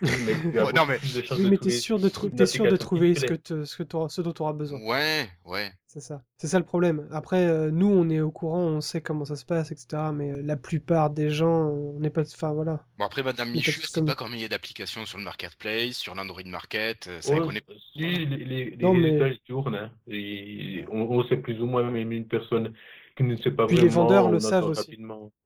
Non, 0.02 0.86
mais- 0.86 0.98
Oui, 1.32 1.46
mais 1.50 1.58
t'es 1.58 1.70
sûr 1.70 1.98
de, 2.00 2.08
t'es 2.08 2.46
sûr 2.46 2.66
de 2.66 2.76
trouver 2.76 3.14
ce, 3.14 3.26
que 3.26 3.34
te- 3.34 3.64
ce, 3.64 3.76
que 3.82 3.84
ce 4.08 4.20
dont 4.20 4.32
tu 4.32 4.42
auras 4.42 4.52
besoin. 4.52 4.80
Ouais, 4.82 5.28
ouais. 5.44 5.70
C'est 5.86 6.00
ça. 6.00 6.22
C'est 6.38 6.46
ça 6.46 6.58
le 6.58 6.64
problème. 6.64 7.06
Après, 7.10 7.44
euh, 7.46 7.70
nous, 7.70 7.88
on 7.88 8.08
est 8.10 8.20
au 8.20 8.30
courant, 8.30 8.60
on 8.62 8.80
sait 8.80 9.00
comment 9.00 9.24
ça 9.24 9.36
se 9.36 9.44
passe, 9.44 9.70
etc. 9.72 10.02
Mais 10.14 10.30
euh, 10.32 10.40
la 10.42 10.56
plupart 10.56 11.10
des 11.10 11.30
gens, 11.30 11.66
on 11.68 11.98
n'est 12.00 12.10
pas. 12.10 12.22
Enfin, 12.22 12.52
voilà. 12.52 12.84
Bon, 12.98 13.04
après, 13.04 13.22
Madame 13.22 13.50
Michu, 13.50 13.72
c'est 13.72 13.94
comme- 13.94 14.06
pas 14.06 14.14
combien 14.14 14.36
il 14.36 14.42
y 14.42 14.44
a 14.44 14.48
d'applications 14.48 15.04
sur 15.06 15.18
le 15.18 15.24
marketplace, 15.24 15.94
sur 15.96 16.14
l'Android 16.14 16.42
Market. 16.46 17.06
euh, 17.08 17.18
C'est 17.20 17.32
Ouais, 17.32 17.40
vrai 17.40 17.48
qu'on 17.48 17.54
est. 17.54 17.64
si, 17.92 17.98
les, 18.00 18.24
les, 18.26 18.64
les 18.70 18.76
Non, 18.78 18.94
mais- 18.94 19.36
tournent. 19.46 19.74
hein. 19.74 19.90
Et 20.08 20.84
on, 20.90 21.02
on 21.10 21.24
sait 21.28 21.36
plus 21.36 21.60
ou 21.60 21.66
moins, 21.66 21.82
même 21.90 22.12
une 22.12 22.26
personne 22.26 22.72
qui 23.16 23.24
ne 23.24 23.36
sait 23.36 23.50
pas 23.50 23.66
Puis 23.66 23.76
les 23.76 23.88
vendeurs 23.88 24.30
le 24.30 24.40
savent 24.40 24.66
aussi. 24.66 24.98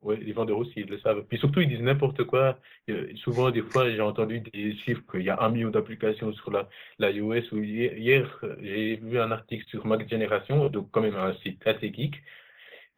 Ouais, 0.02 0.16
les 0.16 0.32
vendeurs 0.32 0.58
aussi, 0.58 0.72
ils 0.76 0.86
le 0.86 0.98
savent. 1.00 1.24
Puis 1.28 1.38
surtout, 1.38 1.60
ils 1.60 1.68
disent 1.68 1.80
n'importe 1.80 2.24
quoi. 2.24 2.58
Euh, 2.90 3.08
Souvent, 3.16 3.50
des 3.50 3.62
fois, 3.62 3.90
j'ai 3.90 4.00
entendu 4.00 4.40
des 4.40 4.76
chiffres 4.76 5.02
qu'il 5.10 5.22
y 5.22 5.30
a 5.30 5.40
un 5.40 5.50
million 5.50 5.70
d'applications 5.70 6.32
sur 6.32 6.50
la, 6.50 6.68
la 6.98 7.10
iOS. 7.10 7.52
Ou 7.52 7.58
hier, 7.58 7.96
hier, 7.96 8.44
j'ai 8.62 8.96
vu 8.96 9.18
un 9.18 9.30
article 9.30 9.64
sur 9.68 9.86
Mac 9.86 10.08
Generation, 10.08 10.68
donc 10.68 10.88
quand 10.90 11.00
même 11.00 11.16
un 11.16 11.34
site 11.42 11.66
assez 11.66 11.92
geek. 11.92 12.22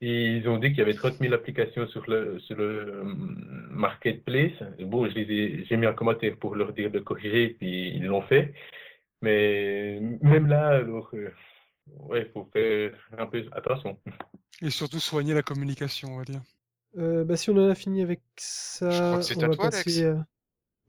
Et 0.02 0.36
ils 0.36 0.48
ont 0.48 0.58
dit 0.58 0.68
qu'il 0.68 0.78
y 0.78 0.82
avait 0.82 0.94
30 0.94 1.14
000 1.14 1.32
applications 1.32 1.86
sur 1.88 2.08
le, 2.10 2.38
sur 2.40 2.56
le 2.56 3.00
hum, 3.00 3.68
marketplace. 3.70 4.52
Bon, 4.80 5.08
j'ai 5.08 5.76
mis 5.76 5.86
un 5.86 5.94
commentaire 5.94 6.36
pour 6.36 6.54
leur 6.54 6.72
dire 6.72 6.90
de 6.90 6.98
corriger, 6.98 7.56
puis 7.58 7.94
ils 7.96 8.04
l'ont 8.04 8.22
fait. 8.22 8.52
Mais 9.22 9.98
même 10.22 10.48
là, 10.48 10.68
alors, 10.68 11.10
euh, 11.14 11.30
ouais, 11.86 12.22
il 12.26 12.32
faut 12.32 12.48
faire 12.52 12.92
un 13.18 13.26
peu 13.26 13.44
attention. 13.52 13.98
Et 14.60 14.68
surtout 14.68 15.00
soigner 15.00 15.32
la 15.32 15.42
communication, 15.42 16.12
on 16.14 16.18
va 16.18 16.24
dire. 16.24 16.42
Euh, 16.98 17.24
bah, 17.24 17.36
si 17.36 17.50
on 17.50 17.56
en 17.56 17.68
a 17.68 17.74
fini 17.74 18.02
avec 18.02 18.22
ça, 18.36 18.90
Je 18.90 19.02
crois 19.02 19.18
que 19.18 19.24
c'est 19.24 19.36
on 19.36 19.42
à 19.42 19.48
va 19.48 19.56
toi, 19.56 19.64
passer. 19.70 19.78
Alex. 19.78 19.98
euh, 20.04 20.16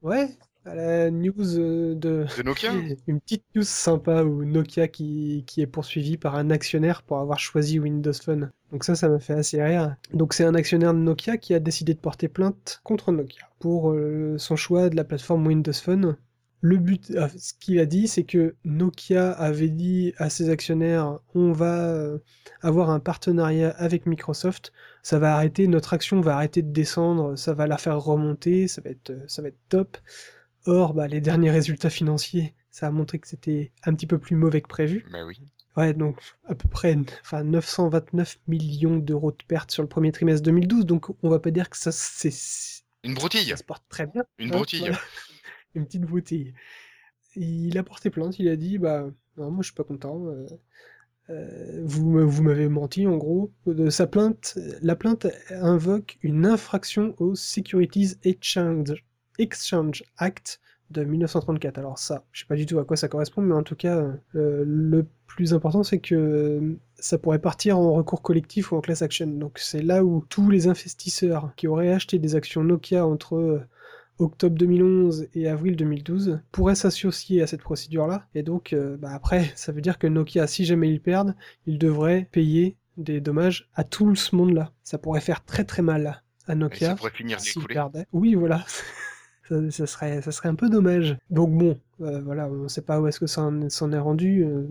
Ouais, 0.02 0.28
à 0.64 0.74
la 0.74 1.10
news 1.10 1.58
euh, 1.58 1.94
de. 1.94 2.26
De 2.36 2.42
Nokia 2.42 2.72
Une 3.06 3.20
petite 3.20 3.44
news 3.54 3.62
sympa 3.64 4.24
où 4.24 4.44
Nokia 4.44 4.88
qui, 4.88 5.44
qui 5.46 5.60
est 5.62 5.66
poursuivi 5.66 6.16
par 6.18 6.36
un 6.36 6.50
actionnaire 6.50 7.02
pour 7.02 7.18
avoir 7.18 7.38
choisi 7.40 7.78
Windows 7.80 8.12
Phone. 8.14 8.52
Donc 8.72 8.84
ça, 8.84 8.94
ça 8.96 9.08
m'a 9.08 9.20
fait 9.20 9.34
assez 9.34 9.62
rire. 9.62 9.96
Donc 10.12 10.34
c'est 10.34 10.44
un 10.44 10.54
actionnaire 10.54 10.94
de 10.94 10.98
Nokia 11.00 11.38
qui 11.38 11.54
a 11.54 11.60
décidé 11.60 11.94
de 11.94 12.00
porter 12.00 12.28
plainte 12.28 12.80
contre 12.84 13.12
Nokia 13.12 13.48
pour 13.60 13.92
euh, 13.92 14.36
son 14.38 14.56
choix 14.56 14.88
de 14.90 14.96
la 14.96 15.04
plateforme 15.04 15.46
Windows 15.46 15.72
Phone. 15.72 16.16
Le 16.60 16.76
but, 16.76 17.12
ah, 17.16 17.28
ce 17.28 17.54
qu'il 17.54 17.78
a 17.78 17.86
dit, 17.86 18.08
c'est 18.08 18.24
que 18.24 18.56
Nokia 18.64 19.30
avait 19.30 19.68
dit 19.68 20.12
à 20.18 20.28
ses 20.28 20.50
actionnaires, 20.50 21.20
on 21.34 21.52
va 21.52 21.88
euh, 21.90 22.18
avoir 22.62 22.90
un 22.90 22.98
partenariat 22.98 23.70
avec 23.70 24.06
Microsoft, 24.06 24.72
ça 25.02 25.18
va 25.20 25.34
arrêter, 25.34 25.68
notre 25.68 25.94
action 25.94 26.20
va 26.20 26.34
arrêter 26.34 26.62
de 26.62 26.72
descendre, 26.72 27.36
ça 27.36 27.54
va 27.54 27.66
la 27.68 27.78
faire 27.78 28.00
remonter, 28.00 28.66
ça 28.66 28.80
va 28.80 28.90
être, 28.90 29.12
ça 29.28 29.42
va 29.42 29.48
être 29.48 29.60
top. 29.68 29.98
Or, 30.66 30.94
bah, 30.94 31.06
les 31.06 31.20
derniers 31.20 31.50
résultats 31.50 31.90
financiers, 31.90 32.54
ça 32.70 32.88
a 32.88 32.90
montré 32.90 33.20
que 33.20 33.28
c'était 33.28 33.72
un 33.84 33.94
petit 33.94 34.06
peu 34.06 34.18
plus 34.18 34.34
mauvais 34.34 34.60
que 34.60 34.68
prévu. 34.68 35.06
Bah 35.12 35.24
oui. 35.24 35.40
Ouais, 35.76 35.94
donc 35.94 36.18
à 36.48 36.56
peu 36.56 36.68
près 36.68 36.96
enfin, 37.20 37.44
929 37.44 38.40
millions 38.48 38.96
d'euros 38.96 39.30
de 39.30 39.44
pertes 39.46 39.70
sur 39.70 39.82
le 39.84 39.88
premier 39.88 40.10
trimestre 40.10 40.42
2012, 40.42 40.86
donc 40.86 41.06
on 41.22 41.28
va 41.28 41.38
pas 41.38 41.52
dire 41.52 41.70
que 41.70 41.76
ça, 41.76 41.92
c'est, 41.92 42.32
Une 43.04 43.14
broutille 43.14 43.44
ça 43.44 43.56
se 43.56 43.62
porte 43.62 43.84
très 43.88 44.08
bien. 44.08 44.24
Une 44.38 44.48
hein, 44.48 44.56
broutille 44.56 44.80
voilà. 44.80 44.98
Une 45.74 45.84
petite 45.86 46.02
broutille. 46.02 46.54
Il 47.36 47.76
a 47.78 47.82
porté 47.82 48.10
plainte, 48.10 48.38
il 48.38 48.48
a 48.48 48.56
dit, 48.56 48.78
bah, 48.78 49.08
non, 49.36 49.50
moi 49.50 49.62
je 49.62 49.68
suis 49.68 49.74
pas 49.74 49.84
content. 49.84 50.26
euh, 50.26 50.46
euh, 51.30 51.82
vous, 51.84 52.26
vous 52.28 52.42
m'avez 52.42 52.68
menti 52.68 53.06
en 53.06 53.16
gros. 53.16 53.52
De 53.66 53.90
sa 53.90 54.06
plainte, 54.06 54.58
la 54.82 54.96
plainte 54.96 55.26
invoque 55.50 56.18
une 56.22 56.46
infraction 56.46 57.14
au 57.18 57.34
Securities 57.34 58.16
Exchange, 58.24 60.04
Act 60.16 60.60
de 60.90 61.04
1934. 61.04 61.78
Alors 61.78 61.98
ça, 61.98 62.24
je 62.32 62.40
sais 62.40 62.46
pas 62.46 62.56
du 62.56 62.64
tout 62.66 62.78
à 62.78 62.84
quoi 62.84 62.96
ça 62.96 63.08
correspond, 63.08 63.42
mais 63.42 63.54
en 63.54 63.62
tout 63.62 63.76
cas, 63.76 63.96
euh, 64.34 64.64
le 64.66 65.06
plus 65.26 65.52
important 65.54 65.82
c'est 65.82 65.98
que 66.00 66.14
euh, 66.14 66.78
ça 66.96 67.18
pourrait 67.18 67.38
partir 67.38 67.78
en 67.78 67.92
recours 67.92 68.22
collectif 68.22 68.72
ou 68.72 68.76
en 68.76 68.80
class 68.80 69.02
action. 69.02 69.26
Donc 69.26 69.58
c'est 69.58 69.82
là 69.82 70.04
où 70.04 70.24
tous 70.30 70.50
les 70.50 70.66
investisseurs 70.66 71.52
qui 71.56 71.66
auraient 71.68 71.92
acheté 71.92 72.18
des 72.18 72.34
actions 72.36 72.64
Nokia 72.64 73.06
entre 73.06 73.36
euh, 73.36 73.60
octobre 74.18 74.56
2011 74.56 75.28
et 75.34 75.48
avril 75.48 75.76
2012 75.76 76.40
pourraient 76.52 76.74
s'associer 76.74 77.42
à 77.42 77.46
cette 77.46 77.62
procédure-là. 77.62 78.26
Et 78.34 78.42
donc, 78.42 78.72
euh, 78.72 78.96
bah 78.96 79.10
après, 79.12 79.52
ça 79.54 79.72
veut 79.72 79.80
dire 79.80 79.98
que 79.98 80.06
Nokia, 80.06 80.46
si 80.46 80.64
jamais 80.64 80.90
ils 80.90 81.00
perdent, 81.00 81.34
ils 81.66 81.78
devraient 81.78 82.28
payer 82.32 82.76
des 82.96 83.20
dommages 83.20 83.68
à 83.74 83.84
tout 83.84 84.14
ce 84.14 84.34
monde-là. 84.34 84.72
Ça 84.82 84.98
pourrait 84.98 85.20
faire 85.20 85.44
très 85.44 85.64
très 85.64 85.82
mal 85.82 86.22
à 86.46 86.52
Et 86.52 86.56
Nokia 86.56 86.90
ça 86.90 86.96
pourrait 86.96 87.12
finir. 87.12 87.38
Oui, 88.12 88.34
voilà. 88.34 88.64
ça, 89.48 89.70
ça 89.70 89.86
serait, 89.86 90.20
ça 90.22 90.32
serait 90.32 90.48
un 90.48 90.54
peu 90.54 90.68
dommage. 90.68 91.16
Donc 91.30 91.56
bon, 91.56 91.78
euh, 92.00 92.20
voilà, 92.22 92.48
on 92.48 92.64
ne 92.64 92.68
sait 92.68 92.82
pas 92.82 93.00
où 93.00 93.06
est-ce 93.06 93.20
que 93.20 93.26
ça 93.26 93.42
en, 93.42 93.68
s'en 93.70 93.92
est 93.92 93.98
rendu. 93.98 94.44
euh, 94.44 94.64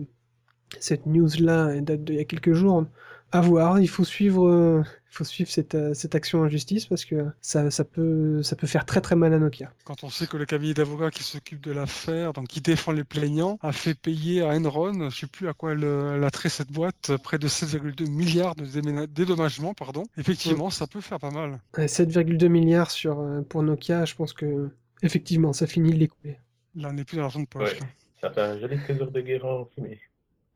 cette 0.80 1.06
news-là 1.06 1.70
elle 1.74 1.84
date 1.84 2.04
d'il 2.04 2.16
y 2.16 2.20
a 2.20 2.24
quelques 2.24 2.52
jours. 2.52 2.84
À 3.30 3.40
voir, 3.40 3.78
il 3.78 3.88
faut 3.88 4.04
suivre, 4.04 4.48
euh, 4.48 4.82
il 5.10 5.14
faut 5.14 5.24
suivre 5.24 5.50
cette, 5.50 5.74
euh, 5.74 5.92
cette 5.92 6.14
action 6.14 6.40
en 6.40 6.48
justice 6.48 6.86
parce 6.86 7.04
que 7.04 7.26
ça, 7.42 7.70
ça, 7.70 7.84
peut, 7.84 8.42
ça 8.42 8.56
peut 8.56 8.66
faire 8.66 8.86
très 8.86 9.02
très 9.02 9.16
mal 9.16 9.34
à 9.34 9.38
Nokia. 9.38 9.70
Quand 9.84 10.02
on 10.02 10.08
sait 10.08 10.26
que 10.26 10.38
le 10.38 10.46
cabinet 10.46 10.72
d'avocats 10.72 11.10
qui 11.10 11.22
s'occupe 11.22 11.60
de 11.62 11.72
l'affaire, 11.72 12.32
donc 12.32 12.48
qui 12.48 12.60
défend 12.60 12.92
les 12.92 13.04
plaignants, 13.04 13.58
a 13.60 13.72
fait 13.72 13.94
payer 13.94 14.42
à 14.42 14.48
Enron, 14.56 15.10
je 15.10 15.20
sais 15.20 15.26
plus 15.26 15.48
à 15.48 15.52
quoi 15.52 15.72
elle, 15.72 15.84
elle 15.84 16.24
a 16.24 16.30
trait 16.30 16.48
cette 16.48 16.72
boîte, 16.72 17.12
près 17.22 17.38
de 17.38 17.48
7,2 17.48 18.08
milliards 18.08 18.54
de 18.54 18.64
dédommagements, 19.06 19.74
pardon. 19.74 20.04
Effectivement, 20.16 20.70
ça 20.70 20.86
peut 20.86 21.00
faire 21.02 21.18
pas 21.18 21.30
mal. 21.30 21.58
Ouais, 21.76 21.86
7,2 21.86 22.48
milliards 22.48 22.90
sur, 22.90 23.20
euh, 23.20 23.42
pour 23.42 23.62
Nokia, 23.62 24.04
je 24.06 24.14
pense 24.14 24.32
que 24.32 24.70
effectivement 25.02 25.52
ça 25.52 25.66
finit 25.66 25.92
de 25.92 25.98
les 25.98 26.08
couler. 26.08 26.38
Là, 26.74 26.88
on 26.90 26.92
n'est 26.94 27.04
plus 27.04 27.16
dans 27.16 27.22
l'argent 27.22 27.40
de 27.40 27.46
poche. 27.46 27.72
Ouais. 27.72 27.86
Ça 28.20 28.30
fait 28.30 28.40
un 28.40 28.58
joli 28.58 28.78
trésor 28.78 29.10
de 29.10 29.20
guerre 29.20 29.44
en 29.44 29.66
fumée. 29.66 30.00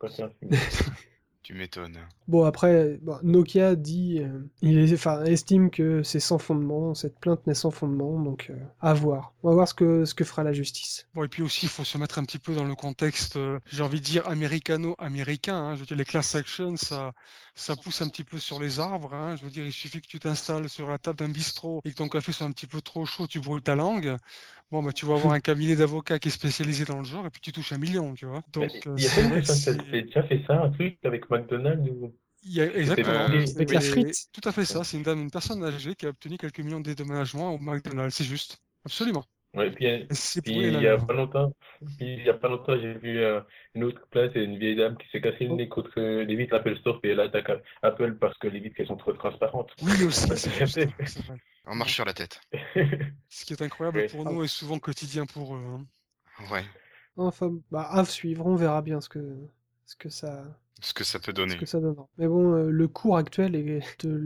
C'est 0.09 0.25
en 0.25 0.31
fumée. 0.31 0.57
Tu 1.43 1.55
m'étonnes. 1.55 2.09
Bon, 2.29 2.45
après, 2.45 2.99
bon, 3.03 3.19
Nokia 3.23 3.75
dit, 3.77 4.21
euh, 4.21 4.49
il 4.61 4.79
est, 4.79 4.93
enfin, 4.95 5.25
estime 5.25 5.71
que 5.71 6.03
c'est 6.03 6.21
sans 6.21 6.39
fondement, 6.39 6.95
cette 6.95 7.19
plainte 7.19 7.47
n'est 7.47 7.55
sans 7.55 7.71
fondement, 7.71 8.19
donc 8.21 8.49
euh, 8.51 8.57
à 8.81 8.95
voir. 8.95 9.35
On 9.43 9.49
va 9.49 9.55
voir 9.55 9.69
ce 9.69 9.75
que, 9.75 10.05
ce 10.05 10.15
que 10.15 10.25
fera 10.25 10.45
la 10.45 10.53
justice. 10.53 11.09
Bon, 11.15 11.25
et 11.25 11.29
puis 11.29 11.43
aussi, 11.43 11.67
il 11.67 11.69
faut 11.69 11.85
se 11.85 11.99
mettre 11.99 12.19
un 12.19 12.25
petit 12.25 12.39
peu 12.39 12.55
dans 12.55 12.65
le 12.65 12.75
contexte, 12.75 13.37
euh, 13.37 13.59
j'ai 13.67 13.83
envie 13.83 14.01
de 14.01 14.05
dire, 14.05 14.27
américano-américain. 14.29 15.57
hein. 15.57 15.75
Je 15.75 15.81
veux 15.81 15.87
dire, 15.87 15.97
les 15.97 16.07
class 16.07 16.35
actions, 16.35 16.77
ça, 16.77 17.13
ça 17.55 17.77
pousse 17.77 18.01
un 18.01 18.09
petit 18.09 18.25
peu 18.25 18.39
sur 18.39 18.59
les 18.61 18.81
arbres. 18.81 19.13
hein. 19.13 19.37
Je 19.37 19.45
veux 19.45 19.51
dire, 19.51 19.67
il 19.67 19.73
suffit 19.73 20.01
que 20.01 20.07
tu 20.07 20.19
t'installes 20.19 20.71
sur 20.71 20.89
la 20.89 20.99
table 20.99 21.19
d'un 21.19 21.29
bistrot 21.29 21.83
et 21.85 21.91
que 21.91 21.97
ton 21.97 22.09
café 22.09 22.33
soit 22.33 22.47
un 22.47 22.53
petit 22.53 22.67
peu 22.67 22.81
trop 22.81 23.05
chaud, 23.05 23.27
tu 23.27 23.41
brûles 23.41 23.63
ta 23.63 23.75
langue. 23.75 24.17
Bon, 24.73 24.83
bah, 24.83 24.93
tu 24.93 25.05
vas 25.05 25.17
avoir 25.17 25.35
un 25.35 25.41
cabinet 25.41 25.77
d'avocats 25.77 26.19
qui 26.19 26.29
est 26.29 26.31
spécialisé 26.31 26.87
dans 26.87 26.97
le 26.97 27.05
genre 27.05 27.27
et 27.27 27.31
puis 27.31 27.43
tu 27.43 27.53
touches 27.53 27.73
un 27.73 27.79
million, 27.79 28.15
tu 28.15 28.25
vois. 28.25 28.43
Donc, 28.55 28.71
euh, 28.87 28.95
il 28.97 29.05
y 29.05 29.07
a 29.07 29.11
fait- 29.11 30.03
déjà 30.03 30.23
fait 30.23 30.43
ça, 30.47 30.63
un 30.63 30.71
truc 30.71 30.99
avec 31.05 31.29
McDonald's 31.31 31.91
ou... 31.91 32.15
Il 32.43 32.53
y 32.55 32.63
a 32.63 32.75
exactement. 32.75 33.09
Euh, 33.11 33.45
avec 33.55 33.71
la 33.71 33.81
frite. 33.83 34.15
Tout 34.33 34.49
à 34.49 34.51
fait 34.51 34.65
ça. 34.65 34.83
C'est 34.83 34.97
une 34.97 35.03
dame, 35.03 35.21
une 35.21 35.31
personne 35.31 35.63
âgée 35.63 35.95
qui 35.95 36.07
a 36.07 36.09
obtenu 36.09 36.39
quelques 36.39 36.61
millions 36.61 36.81
de 36.81 36.87
dédommagements 36.87 37.55
au 37.55 37.59
McDonald's. 37.59 38.17
C'est 38.17 38.25
juste. 38.25 38.59
Absolument. 38.87 39.25
Ouais, 39.55 39.71
puis, 39.71 39.87
euh, 39.87 39.99
Et 39.99 40.07
c'est 40.15 40.41
puis 40.43 40.55
il 40.57 40.73
la 40.73 40.81
y 40.81 40.87
a 40.89 40.97
pas 40.97 41.13
longtemps, 41.13 41.53
puis 41.99 42.15
il 42.15 42.25
y 42.25 42.31
a 42.31 42.35
pas 42.35 42.49
longtemps, 42.49 42.75
j'ai 42.79 42.95
vu 42.95 43.19
euh, 43.21 43.41
une 43.75 43.85
autre 43.85 44.01
place, 44.11 44.31
une 44.35 44.59
vieille 44.59 44.77
dame 44.77 44.97
qui 44.97 45.07
s'est 45.11 45.21
cassé 45.21 45.45
le 45.45 45.55
nez 45.55 45.69
contre 45.69 45.93
euh, 45.99 46.25
les 46.25 46.37
vitres 46.37 46.55
Apple 46.55 46.77
Store 46.79 46.99
et 47.03 47.11
elle 47.11 47.21
attaque 47.21 47.51
Apple 47.83 48.15
parce 48.19 48.37
que 48.39 48.49
les 48.49 48.61
vitres 48.61 48.77
elles 48.79 48.87
sont 48.87 48.97
trop 48.97 49.13
transparentes. 49.13 49.71
Oui, 49.83 50.03
aussi. 50.07 50.27
C'est 50.37 50.67
c'est 50.67 50.89
c'est. 51.07 51.23
On 51.67 51.75
marche 51.75 51.95
sur 51.95 52.05
la 52.07 52.15
tête. 52.15 52.41
Ce 53.29 53.45
qui 53.45 53.53
est 53.53 53.63
incroyable 53.63 53.99
Ouais. 53.99 54.07
pour 54.09 54.25
nous 54.25 54.43
est 54.43 54.49
souvent 54.49 54.79
quotidien 54.79 55.27
pour 55.27 55.55
eux. 55.55 55.63
hein. 55.65 55.87
Ouais. 56.51 56.65
Enfin, 57.17 57.53
bah, 57.71 57.89
à 57.91 58.05
suivre, 58.07 58.47
on 58.47 58.57
verra 58.57 58.81
bien 58.81 59.01
ce 59.03 59.09
que, 59.11 59.21
ce 59.93 59.97
que 59.97 60.09
ça, 60.09 60.43
Ce 60.81 60.95
que 60.95 61.05
ça 61.05 61.19
peut 61.19 61.33
ce 61.33 61.37
donner. 61.37 61.57
que 61.59 61.67
ça 61.67 61.79
donnera. 61.81 62.09
Mais 62.19 62.27
bon, 62.27 62.55
euh, 62.55 62.71
le 62.71 62.89
cours 62.89 63.17
actuel 63.19 63.55
est- 63.55 64.07
de 64.07 64.19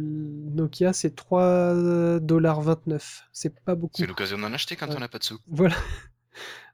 Nokia, 0.54 0.92
c'est 0.92 1.14
3,29$. 1.16 3.24
C'est 3.32 3.58
pas 3.64 3.74
beaucoup. 3.74 3.94
C'est 3.96 4.06
l'occasion 4.06 4.38
d'en 4.38 4.52
acheter 4.52 4.76
quand 4.76 4.86
Ouais. 4.88 4.94
on 4.96 5.00
n'a 5.00 5.08
pas 5.08 5.18
de 5.18 5.24
sous. 5.24 5.38
Voilà. 5.48 5.74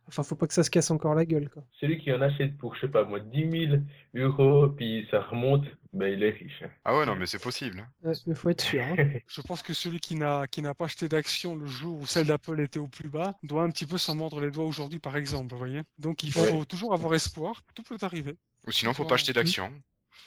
Enfin, 0.09 0.25
faut 0.25 0.35
pas 0.35 0.49
que 0.49 0.53
ça 0.53 0.65
se 0.65 0.69
casse 0.69 0.91
encore 0.91 1.15
la 1.15 1.25
gueule, 1.25 1.49
quoi. 1.49 1.63
Celui 1.81 1.97
qui 1.99 2.13
en 2.13 2.21
achète 2.21 2.59
pour, 2.59 2.75
je 2.75 2.81
sais 2.83 2.89
pas 2.89 3.05
moi, 3.05 3.21
10 3.21 3.69
000 3.69 3.77
euros, 4.17 4.69
puis 4.69 5.07
ça 5.11 5.23
remonte, 5.23 5.65
ben 5.93 6.13
il 6.13 6.23
est 6.25 6.31
riche. 6.31 6.65
Ah 6.85 6.99
ouais, 6.99 7.07
non, 7.07 7.15
mais 7.15 7.25
c'est 7.27 7.39
possible. 7.41 7.89
Ouais, 8.03 8.13
mais 8.27 8.35
faut 8.35 8.51
être 8.51 8.61
sûr. 8.61 8.83
hein. 8.83 8.97
Je 9.29 9.41
pense 9.43 9.63
que 9.63 9.73
celui 9.73 10.01
qui 10.01 10.17
n'a 10.17 10.47
qui 10.49 10.61
n'a 10.61 10.75
pas 10.75 10.87
acheté 10.87 11.09
d'action 11.09 11.55
le 11.55 11.67
jour 11.67 12.01
où 12.01 12.07
celle 12.07 12.27
d'Apple 12.27 12.61
était 12.61 12.81
au 12.81 12.89
plus 12.89 13.09
bas 13.09 13.39
doit 13.45 13.63
un 13.63 13.71
petit 13.71 13.87
peu 13.87 13.97
s'en 13.97 14.17
mordre 14.17 14.41
les 14.41 14.51
doigts 14.51 14.67
aujourd'hui, 14.67 14.99
par 14.99 15.17
exemple. 15.17 15.53
Vous 15.53 15.59
voyez 15.59 15.83
Donc 15.99 16.25
il 16.25 16.33
faut 16.33 16.41
Ouais. 16.41 16.65
toujours 16.67 16.93
avoir 16.93 17.15
espoir. 17.15 17.63
Tout 17.75 17.85
peut 17.85 17.97
arriver. 18.03 18.37
Ou 18.67 18.73
sinon, 18.73 18.93
faut 18.95 19.03
Ouais. 19.03 19.09
pas 19.09 19.15
acheter 19.15 19.33
d'actions 19.33 19.73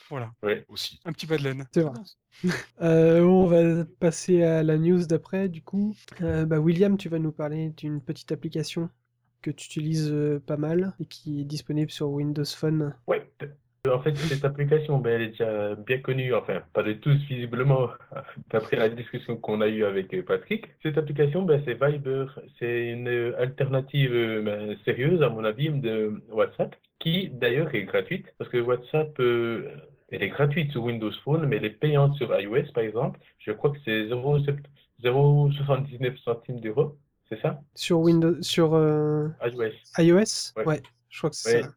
Voilà. 0.09 0.31
aussi. 0.67 0.99
Un 1.05 1.13
petit 1.13 1.25
bas 1.25 1.37
de 1.37 1.43
laine. 1.43 1.65
C'est 1.73 1.81
vrai. 1.81 1.93
Euh, 2.81 3.21
on 3.21 3.45
va 3.45 3.85
passer 3.99 4.43
à 4.43 4.61
la 4.61 4.77
news 4.77 5.05
d'après, 5.05 5.47
du 5.47 5.61
coup. 5.61 5.95
Euh, 6.21 6.45
bah, 6.45 6.59
William, 6.59 6.97
tu 6.97 7.07
vas 7.07 7.17
nous 7.19 7.31
parler 7.31 7.69
d'une 7.69 8.01
petite 8.01 8.31
application 8.33 8.89
que 9.41 9.51
tu 9.51 9.67
utilises 9.67 10.09
euh, 10.11 10.41
pas 10.45 10.57
mal 10.57 10.93
et 10.99 11.05
qui 11.05 11.41
est 11.41 11.45
disponible 11.45 11.91
sur 11.91 12.09
Windows 12.09 12.43
Phone. 12.45 12.93
Ouais. 13.07 13.31
En 13.87 14.01
fait, 14.01 14.15
cette 14.15 14.45
application, 14.45 14.97
ben, 14.97 15.13
elle 15.13 15.21
est 15.21 15.29
déjà 15.29 15.75
bien 15.75 15.99
connue, 15.99 16.33
enfin, 16.33 16.61
pas 16.73 16.83
de 16.83 16.93
tous 16.93 17.15
visiblement, 17.27 17.89
d'après 18.51 18.77
la 18.77 18.89
discussion 18.89 19.37
qu'on 19.37 19.61
a 19.61 19.67
eue 19.67 19.83
avec 19.83 20.25
Patrick. 20.25 20.67
Cette 20.83 20.97
application, 20.97 21.43
ben, 21.43 21.61
c'est 21.65 21.73
Viber. 21.73 22.25
C'est 22.59 22.89
une 22.89 23.33
alternative 23.37 24.41
ben, 24.43 24.75
sérieuse, 24.85 25.21
à 25.21 25.29
mon 25.29 25.43
avis, 25.43 25.69
de 25.69 26.21
WhatsApp, 26.31 26.75
qui 26.99 27.29
d'ailleurs 27.29 27.73
est 27.75 27.83
gratuite, 27.83 28.25
parce 28.37 28.49
que 28.49 28.57
WhatsApp, 28.57 29.19
euh, 29.19 29.69
elle 30.09 30.23
est 30.23 30.29
gratuite 30.29 30.71
sur 30.71 30.83
Windows 30.83 31.11
Phone, 31.23 31.45
mais 31.45 31.57
elle 31.57 31.65
est 31.65 31.79
payante 31.79 32.15
sur 32.15 32.33
iOS, 32.39 32.71
par 32.73 32.83
exemple. 32.83 33.19
Je 33.39 33.51
crois 33.51 33.71
que 33.71 33.77
c'est 33.85 34.05
0,79 34.05 36.17
centimes 36.23 36.59
d'euros, 36.59 36.97
c'est 37.29 37.39
ça? 37.41 37.61
Sur 37.73 37.99
Windows, 37.99 38.41
sur 38.41 38.73
euh, 38.73 39.27
iOS. 39.43 39.71
iOS? 39.99 40.53
Ouais. 40.65 40.81
je 41.09 41.17
crois 41.17 41.29
que 41.29 41.35
c'est 41.35 41.63
ça. 41.63 41.69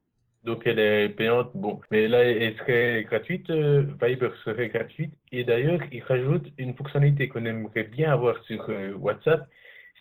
Donc 0.49 0.62
elle 0.64 0.78
est 0.78 1.11
payante, 1.11 1.50
bon. 1.55 1.78
Mais 1.90 2.09
là, 2.09 2.25
elle 2.25 2.57
serait 2.57 3.05
gratuite, 3.05 3.50
euh, 3.50 3.85
Viber 4.00 4.31
serait 4.47 4.69
gratuite. 4.69 5.12
Et 5.31 5.45
d'ailleurs, 5.45 5.81
il 5.93 6.02
rajoute 6.02 6.47
une 6.57 6.73
fonctionnalité 6.73 7.28
qu'on 7.28 7.45
aimerait 7.45 7.85
bien 7.85 8.11
avoir 8.11 8.43
sur 8.45 8.64
euh, 8.71 8.95
WhatsApp. 8.95 9.47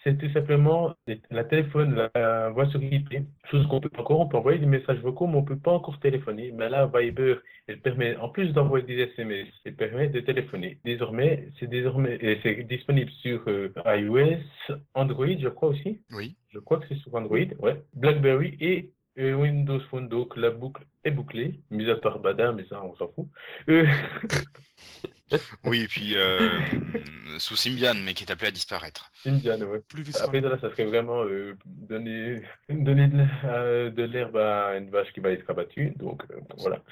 C'est 0.06 0.18
tout 0.18 0.32
simplement 0.32 0.94
la 1.32 1.44
téléphone, 1.44 2.10
la 2.16 2.50
voix 2.52 2.66
sur 2.68 2.82
IP. 2.82 3.14
Chose 3.52 3.68
qu'on 3.68 3.82
peut 3.82 3.90
pas 3.90 4.04
encore, 4.04 4.22
on 4.22 4.28
peut 4.30 4.38
envoyer 4.38 4.58
des 4.58 4.66
messages 4.66 5.00
vocaux, 5.00 5.28
mais 5.28 5.36
on 5.36 5.44
peut 5.44 5.60
pas 5.60 5.74
encore 5.74 6.00
téléphoner. 6.00 6.54
Mais 6.56 6.70
là, 6.70 6.90
Viber, 6.96 7.40
elle 7.68 7.82
permet, 7.82 8.16
en 8.16 8.30
plus 8.30 8.54
d'envoyer 8.54 8.86
des 8.86 9.02
SMS, 9.02 9.50
elle 9.66 9.76
permet 9.76 10.08
de 10.08 10.22
téléphoner. 10.22 10.80
Désormais, 10.86 11.50
c'est 11.60 11.68
désormais, 11.68 12.40
c'est 12.42 12.64
disponible 12.64 13.12
sur 13.22 13.42
euh, 13.48 13.74
iOS, 13.86 14.78
Android, 14.94 15.38
je 15.38 15.50
crois 15.50 15.70
aussi. 15.70 16.00
Oui. 16.14 16.38
Je 16.52 16.60
crois 16.60 16.80
que 16.80 16.88
c'est 16.88 17.00
sur 17.00 17.14
Android, 17.16 17.38
ouais. 17.60 17.82
BlackBerry 17.96 18.56
et 18.62 18.92
et 19.18 19.34
Windows 19.34 19.80
Phone, 19.90 20.08
donc 20.08 20.38
la 20.38 20.52
boucle 20.52 20.84
est 21.04 21.12
bouclée, 21.12 21.60
mis 21.72 21.90
à 21.90 21.96
part 21.96 22.20
Bada, 22.20 22.52
mais 22.52 22.66
ça, 22.70 22.82
on 22.84 22.96
s'en 22.96 23.08
fout. 23.10 23.28
Euh, 23.68 23.86
oui, 25.66 25.82
et 25.82 25.88
puis 25.88 26.16
euh, 26.16 26.50
sous 27.40 27.56
Symbian, 27.56 27.96
mais 27.96 28.14
qui 28.14 28.24
est 28.24 28.32
appelé 28.32 28.50
à 28.50 28.52
disparaître. 28.52 29.12
Symbian, 29.24 29.60
ouais. 29.62 29.82
Plus 29.90 30.16
Après, 30.22 30.40
là, 30.40 30.58
ça 30.62 30.70
serait 30.70 30.86
vraiment 30.86 31.24
euh, 31.24 31.58
donner, 31.66 32.44
donner 32.70 33.08
de, 33.08 34.04
l'herbe 34.04 34.38
à 34.38 34.78
une 34.78 34.92
vache 34.92 35.12
qui 35.14 35.20
va 35.20 35.32
être 35.32 35.50
abattue, 35.50 35.94
donc 35.98 36.24
voilà. 36.60 36.84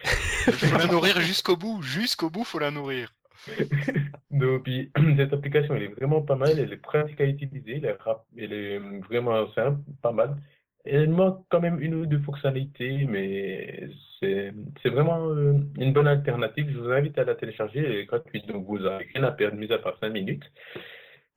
Il 0.48 0.54
faut 0.54 0.78
la 0.78 0.88
nourrir 0.88 1.22
jusqu'au 1.22 1.56
bout, 1.56 1.84
jusqu'au 1.84 2.32
bout, 2.32 2.44
faut 2.44 2.60
la 2.60 2.72
nourrir. 2.72 3.14
donc, 4.32 4.64
puis, 4.64 4.92
cette 5.18 5.32
application, 5.32 5.76
elle 5.76 5.84
est 5.84 5.96
vraiment 6.00 6.24
pas 6.24 6.36
mal, 6.36 6.58
elle 6.58 6.74
est 6.74 6.78
pratique 6.78 7.22
à 7.22 7.26
utiliser, 7.26 7.82
elle 7.84 7.86
est, 7.86 7.98
elle 8.36 8.54
est 8.54 8.80
vraiment 9.02 9.48
simple, 9.54 9.80
pas 10.02 10.12
mal. 10.12 10.36
Elle 10.86 11.10
manque 11.10 11.46
quand 11.50 11.60
même 11.60 11.80
une 11.80 11.96
ou 11.96 12.06
deux 12.06 12.20
fonctionnalités, 12.20 13.06
mais 13.10 13.90
c'est 14.20 14.90
vraiment 14.90 15.30
euh, 15.30 15.54
une 15.78 15.94
bonne 15.94 16.08
alternative. 16.08 16.70
Je 16.72 16.78
vous 16.78 16.92
invite 16.92 17.18
à 17.18 17.24
la 17.24 17.36
télécharger, 17.36 18.06
gratuite, 18.06 18.48
donc 18.48 18.66
vous 18.66 18.80
n'avez 18.80 19.08
rien 19.14 19.24
à 19.24 19.32
perdre, 19.32 19.58
mis 19.58 19.72
à 19.72 19.80
part 19.80 19.98
5 20.00 20.10
minutes. 20.10 20.44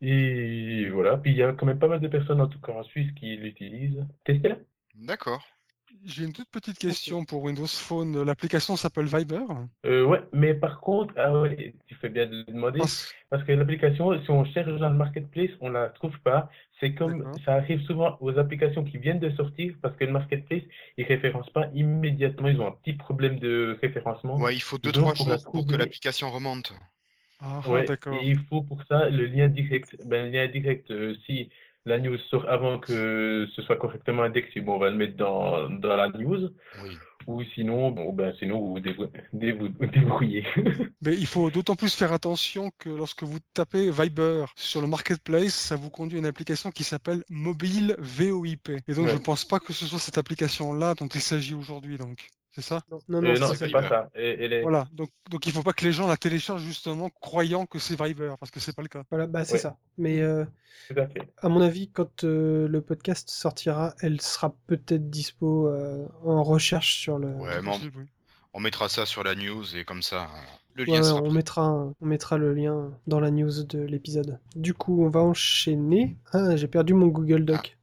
Et 0.00 0.88
voilà, 0.90 1.16
puis 1.16 1.32
il 1.32 1.36
y 1.36 1.42
a 1.42 1.52
quand 1.52 1.66
même 1.66 1.78
pas 1.78 1.88
mal 1.88 2.00
de 2.00 2.08
personnes, 2.08 2.40
en 2.40 2.46
tout 2.46 2.60
cas 2.60 2.72
en 2.72 2.84
Suisse, 2.84 3.10
qui 3.12 3.36
l'utilisent. 3.36 4.06
Testez-la. 4.24 4.56
D'accord. 4.94 5.42
J'ai 6.04 6.24
une 6.24 6.32
toute 6.32 6.50
petite 6.50 6.78
question 6.78 7.24
pour 7.24 7.42
Windows 7.42 7.66
Phone. 7.66 8.22
L'application 8.22 8.76
s'appelle 8.76 9.06
Viber? 9.06 9.44
Euh, 9.86 10.04
Ouais, 10.04 10.22
mais 10.32 10.54
par 10.54 10.80
contre, 10.80 11.12
ah 11.16 11.32
tu 11.86 11.94
fais 11.96 12.08
bien 12.08 12.26
de 12.26 12.36
le 12.36 12.44
demander, 12.44 12.80
parce 13.30 13.44
que 13.44 13.52
l'application, 13.52 14.20
si 14.22 14.30
on 14.30 14.44
cherche 14.44 14.78
dans 14.78 14.90
le 14.90 14.96
marketplace, 14.96 15.50
on 15.60 15.70
la 15.70 15.88
trouve 15.88 16.18
pas. 16.20 16.50
C'est 16.80 16.94
comme 16.94 17.32
ça 17.44 17.54
arrive 17.54 17.82
souvent 17.82 18.16
aux 18.20 18.38
applications 18.38 18.84
qui 18.84 18.98
viennent 18.98 19.18
de 19.18 19.30
sortir, 19.30 19.74
parce 19.82 19.96
que 19.96 20.04
le 20.04 20.12
marketplace, 20.12 20.62
ils 20.96 21.04
référencent 21.04 21.50
pas 21.50 21.68
immédiatement. 21.74 22.48
Ils 22.48 22.60
ont 22.60 22.68
un 22.68 22.76
petit 22.82 22.94
problème 22.94 23.38
de 23.38 23.76
référencement. 23.82 24.36
Ouais, 24.38 24.54
il 24.54 24.62
faut 24.62 24.78
deux 24.78 24.92
trois 24.92 25.14
jours 25.14 25.36
pour 25.52 25.66
que 25.66 25.74
l'application 25.74 26.30
remonte. 26.30 26.72
Ah, 27.40 27.60
d'accord. 27.86 28.14
Et 28.14 28.26
il 28.26 28.38
faut 28.48 28.62
pour 28.62 28.82
ça 28.88 29.08
le 29.08 29.26
lien 29.26 29.48
direct. 29.48 29.96
Ben, 30.06 30.26
le 30.26 30.32
lien 30.32 30.48
direct, 30.48 30.90
euh, 30.90 31.14
si 31.24 31.50
la 31.88 31.98
news 31.98 32.18
sort 32.30 32.48
avant 32.48 32.78
que 32.78 33.46
ce 33.54 33.62
soit 33.62 33.76
correctement 33.76 34.22
indexé, 34.22 34.60
bon, 34.60 34.76
on 34.76 34.78
va 34.78 34.90
le 34.90 34.96
mettre 34.96 35.16
dans, 35.16 35.68
dans 35.70 35.96
la 35.96 36.08
news. 36.10 36.50
Ou 37.26 37.42
sinon, 37.54 37.90
bon, 37.90 38.12
ben, 38.12 38.32
sinon 38.38 38.58
vous 38.58 38.78
vous 38.78 39.86
débrouillez. 39.86 40.46
Mais 41.02 41.14
il 41.14 41.26
faut 41.26 41.50
d'autant 41.50 41.76
plus 41.76 41.94
faire 41.94 42.12
attention 42.12 42.70
que 42.78 42.88
lorsque 42.88 43.22
vous 43.22 43.38
tapez 43.52 43.90
Viber 43.90 44.46
sur 44.56 44.80
le 44.80 44.86
marketplace, 44.86 45.54
ça 45.54 45.76
vous 45.76 45.90
conduit 45.90 46.16
à 46.16 46.20
une 46.20 46.26
application 46.26 46.70
qui 46.70 46.84
s'appelle 46.84 47.22
Mobile 47.28 47.96
VoIP. 47.98 48.70
Et 48.88 48.94
donc, 48.94 49.08
je 49.08 49.14
ne 49.14 49.18
pense 49.18 49.44
pas 49.44 49.60
que 49.60 49.74
ce 49.74 49.84
soit 49.84 49.98
cette 49.98 50.16
application-là 50.16 50.94
dont 50.94 51.08
il 51.08 51.20
s'agit 51.20 51.54
aujourd'hui. 51.54 51.98
Donc 51.98 52.28
c'est 52.58 52.74
ça? 52.74 52.82
Non, 52.90 53.22
non, 53.22 53.24
euh, 53.24 53.54
c'est 53.54 53.70
pas 53.70 53.88
ça. 53.88 54.10
Voilà, 54.62 54.88
donc, 54.92 55.10
donc 55.30 55.46
il 55.46 55.50
ne 55.50 55.54
faut 55.54 55.62
pas 55.62 55.72
que 55.72 55.84
les 55.84 55.92
gens 55.92 56.08
la 56.08 56.16
téléchargent 56.16 56.64
justement 56.64 57.08
croyant 57.08 57.66
que 57.66 57.78
c'est 57.78 58.00
Viber, 58.00 58.34
parce 58.40 58.50
que 58.50 58.58
c'est 58.58 58.74
pas 58.74 58.82
le 58.82 58.88
cas. 58.88 59.04
Voilà, 59.10 59.28
bah, 59.28 59.44
c'est 59.44 59.58
ça. 59.58 59.76
Mais 59.96 60.20
euh, 60.20 60.44
à, 61.40 61.48
mon 61.48 61.60
avis, 61.60 61.88
quand 61.88 62.24
euh, 62.24 62.66
le 62.66 62.80
podcast 62.80 63.30
sortira, 63.30 63.94
elle 64.00 64.20
sera 64.20 64.52
peut-être 64.66 65.08
dispo 65.08 65.70
en 66.24 66.42
recherche 66.42 67.00
sur 67.00 67.18
le. 67.18 67.28
Ouais, 67.28 67.60
on, 68.54 68.60
mettra 68.60 68.88
ça 68.88 69.06
sur 69.06 69.22
la 69.22 69.36
news 69.36 69.76
et 69.76 69.84
comme 69.84 70.02
ça. 70.02 70.28
Le 70.74 70.84
lien 70.84 71.02
sera 71.02 71.22
on, 71.22 71.30
mettra, 71.30 71.92
on 72.00 72.06
mettra 72.06 72.38
le 72.38 72.54
lien 72.54 72.90
dans 73.06 73.20
la 73.20 73.30
news 73.30 73.62
de 73.64 73.78
l'épisode. 73.78 74.40
Du 74.56 74.74
coup, 74.74 75.04
on 75.04 75.08
va 75.08 75.20
enchaîner. 75.20 76.16
Ah, 76.32 76.56
j'ai 76.56 76.68
perdu 76.68 76.94
mon 76.94 77.06
Google 77.06 77.44
Doc. 77.44 77.77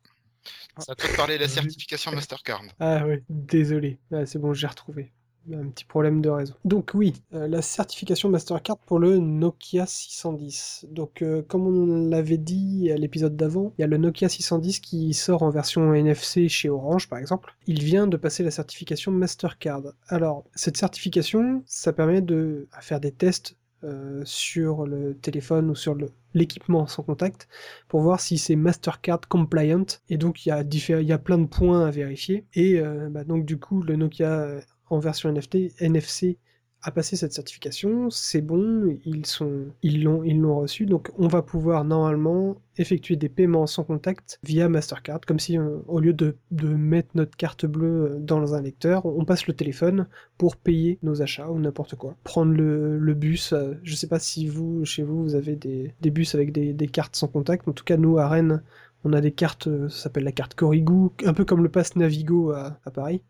Ça 0.77 0.95
te 0.95 1.15
parler 1.15 1.35
de 1.37 1.43
la 1.43 1.47
certification 1.47 2.11
Mastercard. 2.11 2.63
Ah 2.79 3.05
oui, 3.05 3.17
désolé. 3.29 3.99
Ah, 4.11 4.25
c'est 4.25 4.39
bon, 4.39 4.53
j'ai 4.53 4.67
retrouvé. 4.67 5.11
Un 5.53 5.69
petit 5.69 5.85
problème 5.85 6.21
de 6.21 6.29
réseau. 6.29 6.55
Donc 6.65 6.91
oui, 6.95 7.13
euh, 7.35 7.47
la 7.47 7.61
certification 7.61 8.29
Mastercard 8.29 8.79
pour 8.79 8.97
le 8.97 9.19
Nokia 9.19 9.85
610. 9.85 10.87
Donc 10.89 11.21
euh, 11.21 11.43
comme 11.43 11.67
on 11.67 12.09
l'avait 12.09 12.39
dit 12.39 12.89
à 12.91 12.97
l'épisode 12.97 13.35
d'avant, 13.35 13.71
il 13.77 13.81
y 13.81 13.83
a 13.83 13.87
le 13.87 13.97
Nokia 13.97 14.27
610 14.27 14.79
qui 14.79 15.13
sort 15.13 15.43
en 15.43 15.51
version 15.51 15.93
NFC 15.93 16.49
chez 16.49 16.69
Orange 16.69 17.07
par 17.09 17.19
exemple. 17.19 17.55
Il 17.67 17.83
vient 17.83 18.07
de 18.07 18.17
passer 18.17 18.43
la 18.43 18.49
certification 18.49 19.11
Mastercard. 19.11 19.83
Alors 20.07 20.45
cette 20.55 20.77
certification, 20.77 21.63
ça 21.67 21.93
permet 21.93 22.21
de 22.21 22.67
faire 22.81 22.99
des 22.99 23.11
tests 23.11 23.55
euh, 23.85 24.21
sur 24.25 24.85
le 24.85 25.15
téléphone 25.15 25.69
ou 25.69 25.75
sur 25.75 25.95
l'équipement 26.33 26.87
sans 26.87 27.03
contact 27.03 27.47
pour 27.87 28.01
voir 28.01 28.19
si 28.19 28.37
c'est 28.37 28.55
Mastercard 28.55 29.21
compliant. 29.29 29.85
Et 30.09 30.17
donc 30.17 30.45
il 30.45 30.49
y, 30.49 30.51
a 30.51 30.61
il 30.61 31.09
y 31.09 31.17
plein 31.17 31.37
de 31.37 31.45
points 31.45 31.85
à 31.85 31.91
vérifier. 31.91 32.45
Et 32.53 32.79
euh, 32.79 33.09
bah, 33.09 33.23
donc 33.23 33.45
du 33.45 33.57
coup 33.57 33.81
le 33.81 33.95
Nokia 33.95 34.31
euh, 34.31 34.61
en 34.89 34.99
version 34.99 35.31
NFT, 35.31 35.79
NFC 35.79 36.37
a 36.85 36.91
passé 36.91 37.15
cette 37.15 37.33
certification, 37.33 38.11
c'est 38.11 38.41
bon, 38.41 38.95
ils 39.05 39.25
sont, 39.25 39.65
ils 39.81 40.03
l'ont, 40.03 40.23
ils 40.23 40.39
l'ont 40.39 40.59
reçu, 40.59 40.85
donc 40.85 41.11
on 41.17 41.27
va 41.27 41.41
pouvoir 41.41 41.83
normalement 41.83 42.61
effectuer 42.77 43.15
des 43.15 43.27
paiements 43.27 43.65
sans 43.65 43.83
contact 43.83 44.39
via 44.43 44.69
Mastercard, 44.69 45.21
comme 45.21 45.39
si 45.39 45.57
euh, 45.57 45.77
au 45.87 45.99
lieu 45.99 46.13
de, 46.13 46.35
mettre 46.51 47.09
notre 47.15 47.35
carte 47.35 47.65
bleue 47.65 48.11
euh, 48.11 48.19
dans 48.19 48.53
un 48.53 48.61
lecteur, 48.61 49.07
on 49.07 49.25
passe 49.25 49.47
le 49.47 49.55
téléphone 49.55 50.05
pour 50.37 50.57
payer 50.57 50.99
nos 51.01 51.23
achats 51.23 51.49
ou 51.49 51.57
n'importe 51.57 51.95
quoi. 51.95 52.15
Prendre 52.23 52.53
le, 52.53 53.13
bus, 53.15 53.53
euh, 53.53 53.73
je 53.81 53.95
sais 53.95 54.07
pas 54.07 54.19
si 54.19 54.47
vous, 54.47 54.85
chez 54.85 55.01
vous, 55.01 55.23
vous 55.23 55.35
avez 55.35 55.55
des, 55.55 55.95
bus 56.11 56.35
avec 56.35 56.51
des, 56.51 56.87
cartes 56.87 57.15
sans 57.15 57.27
contact, 57.27 57.67
en 57.67 57.73
tout 57.73 57.83
cas 57.83 57.97
nous 57.97 58.19
à 58.19 58.29
Rennes, 58.29 58.61
on 59.03 59.13
a 59.13 59.21
des 59.21 59.31
cartes, 59.31 59.69
ça 59.89 60.03
s'appelle 60.03 60.23
la 60.23 60.31
carte 60.31 60.53
Corrigo, 60.53 61.13
un 61.25 61.33
peu 61.33 61.45
comme 61.45 61.63
le 61.63 61.69
pass 61.69 61.95
Navigo 61.95 62.51
à 62.51 62.77
Paris 62.93 63.23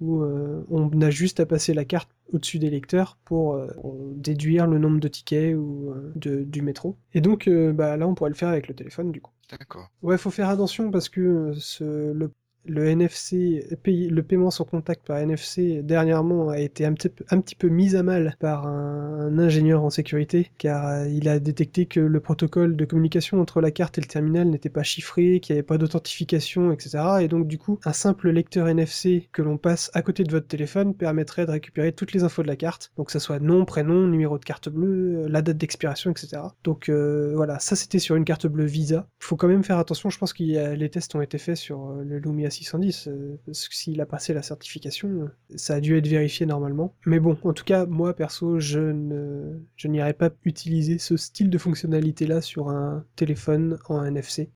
où 0.00 0.22
euh, 0.22 0.64
on 0.70 1.00
a 1.00 1.10
juste 1.10 1.40
à 1.40 1.46
passer 1.46 1.74
la 1.74 1.84
carte 1.84 2.10
au-dessus 2.32 2.58
des 2.58 2.70
lecteurs 2.70 3.18
pour 3.24 3.54
euh, 3.54 3.68
déduire 4.14 4.66
le 4.66 4.78
nombre 4.78 5.00
de 5.00 5.08
tickets 5.08 5.56
ou 5.56 5.92
euh, 5.92 6.44
du 6.44 6.62
métro. 6.62 6.96
Et 7.14 7.20
donc 7.20 7.48
bah, 7.48 7.96
là 7.96 8.06
on 8.06 8.14
pourrait 8.14 8.30
le 8.30 8.36
faire 8.36 8.48
avec 8.48 8.68
le 8.68 8.74
téléphone 8.74 9.12
du 9.12 9.20
coup. 9.20 9.32
D'accord. 9.50 9.90
Ouais, 10.02 10.18
faut 10.18 10.30
faire 10.30 10.50
attention 10.50 10.90
parce 10.90 11.08
que 11.08 11.52
ce, 11.54 12.12
le 12.12 12.30
le 12.68 12.86
NFC, 12.86 13.66
le 13.84 14.20
paiement 14.22 14.50
sans 14.50 14.64
contact 14.64 15.06
par 15.06 15.18
NFC 15.18 15.82
dernièrement 15.82 16.50
a 16.50 16.58
été 16.58 16.84
un 16.84 16.92
petit, 16.92 17.54
peu, 17.54 17.68
mis 17.68 17.96
à 17.96 18.02
mal 18.02 18.36
par 18.38 18.66
un, 18.66 19.38
ingénieur 19.38 19.82
en 19.82 19.90
sécurité 19.90 20.50
car 20.58 20.86
euh, 20.86 21.08
il 21.08 21.28
a 21.28 21.38
détecté 21.38 21.86
que 21.86 22.00
le 22.00 22.20
protocole 22.20 22.76
de 22.76 22.84
communication 22.84 23.40
entre 23.40 23.60
la 23.60 23.70
carte 23.70 23.98
et 23.98 24.00
le 24.00 24.06
terminal 24.06 24.48
n'était 24.48 24.68
pas 24.68 24.82
chiffré, 24.82 25.40
qu'il 25.40 25.54
n'y 25.54 25.58
avait 25.58 25.66
pas 25.66 25.78
d'authentification, 25.78 26.72
etc. 26.72 26.98
Et 27.20 27.28
donc 27.28 27.46
du 27.46 27.58
coup, 27.58 27.78
un 27.84 27.92
simple 27.92 28.30
lecteur 28.30 28.68
NFC 28.68 29.28
que 29.32 29.42
l'on 29.42 29.56
passe 29.56 29.90
à 29.94 30.02
côté 30.02 30.24
de 30.24 30.30
votre 30.30 30.46
téléphone 30.46 30.94
permettrait 30.94 31.46
de 31.46 31.52
récupérer 31.52 31.92
toutes 31.92 32.12
les 32.12 32.22
infos 32.22 32.42
de 32.42 32.48
la 32.48 32.56
carte, 32.56 32.92
donc 32.96 33.06
que 33.06 33.12
ce 33.12 33.18
soit 33.18 33.40
nom, 33.40 33.64
prénom, 33.64 34.06
numéro 34.06 34.38
de 34.38 34.44
carte 34.44 34.68
bleue, 34.68 35.24
euh, 35.24 35.28
la 35.28 35.42
date 35.42 35.56
d'expiration, 35.56 36.10
etc. 36.10 36.42
Donc 36.64 36.88
euh, 36.88 37.32
voilà, 37.34 37.58
ça 37.58 37.76
c'était 37.76 37.98
sur 37.98 38.16
une 38.16 38.24
carte 38.24 38.46
bleue 38.46 38.66
Visa. 38.66 39.06
Faut 39.18 39.36
quand 39.36 39.48
même 39.48 39.64
faire 39.64 39.78
attention, 39.78 40.10
je 40.10 40.18
pense 40.18 40.32
que 40.32 40.42
les 40.42 40.90
tests 40.90 41.14
ont 41.14 41.22
été 41.22 41.38
faits 41.38 41.56
sur 41.56 41.92
le 41.92 42.18
Lumia 42.18 42.50
610. 42.58 43.08
Euh, 43.08 43.36
parce 43.46 43.68
que 43.68 43.74
s'il 43.74 44.00
a 44.00 44.06
passé 44.06 44.34
la 44.34 44.42
certification, 44.42 45.30
ça 45.56 45.74
a 45.74 45.80
dû 45.80 45.96
être 45.96 46.06
vérifié 46.06 46.46
normalement. 46.46 46.94
Mais 47.06 47.20
bon, 47.20 47.36
en 47.42 47.52
tout 47.52 47.64
cas, 47.64 47.86
moi 47.86 48.14
perso, 48.14 48.60
je 48.60 48.80
ne, 48.80 49.58
je 49.76 49.88
n'irai 49.88 50.12
pas 50.12 50.30
utiliser 50.44 50.98
ce 50.98 51.16
style 51.16 51.50
de 51.50 51.58
fonctionnalité 51.58 52.26
là 52.26 52.40
sur 52.40 52.68
un 52.70 53.04
téléphone 53.16 53.78
en 53.88 54.04
NFC. 54.04 54.50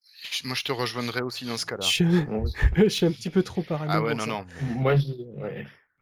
Moi, 0.45 0.55
je 0.55 0.65
te 0.65 0.73
rejoindrai 0.73 1.23
aussi 1.23 1.45
dans 1.45 1.57
ce 1.57 1.67
cas-là. 1.67 1.83
Je... 1.83 2.89
suis 2.89 3.07
un 3.07 3.13
petit 3.13 3.31
peu 3.31 3.43
trop 3.43 3.63
parano. 3.63 3.91
Ah 3.93 4.03
ouais, 4.03 4.15
non, 4.15 4.27
non. 4.27 4.47
Moi, 4.77 4.97
je... 4.97 5.13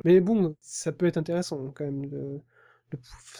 Mais 0.04 0.20
bon, 0.20 0.56
ça 0.60 0.92
peut 0.92 1.06
être 1.06 1.16
intéressant 1.16 1.72
quand 1.74 1.84
même. 1.84 2.10
le- 2.10 2.40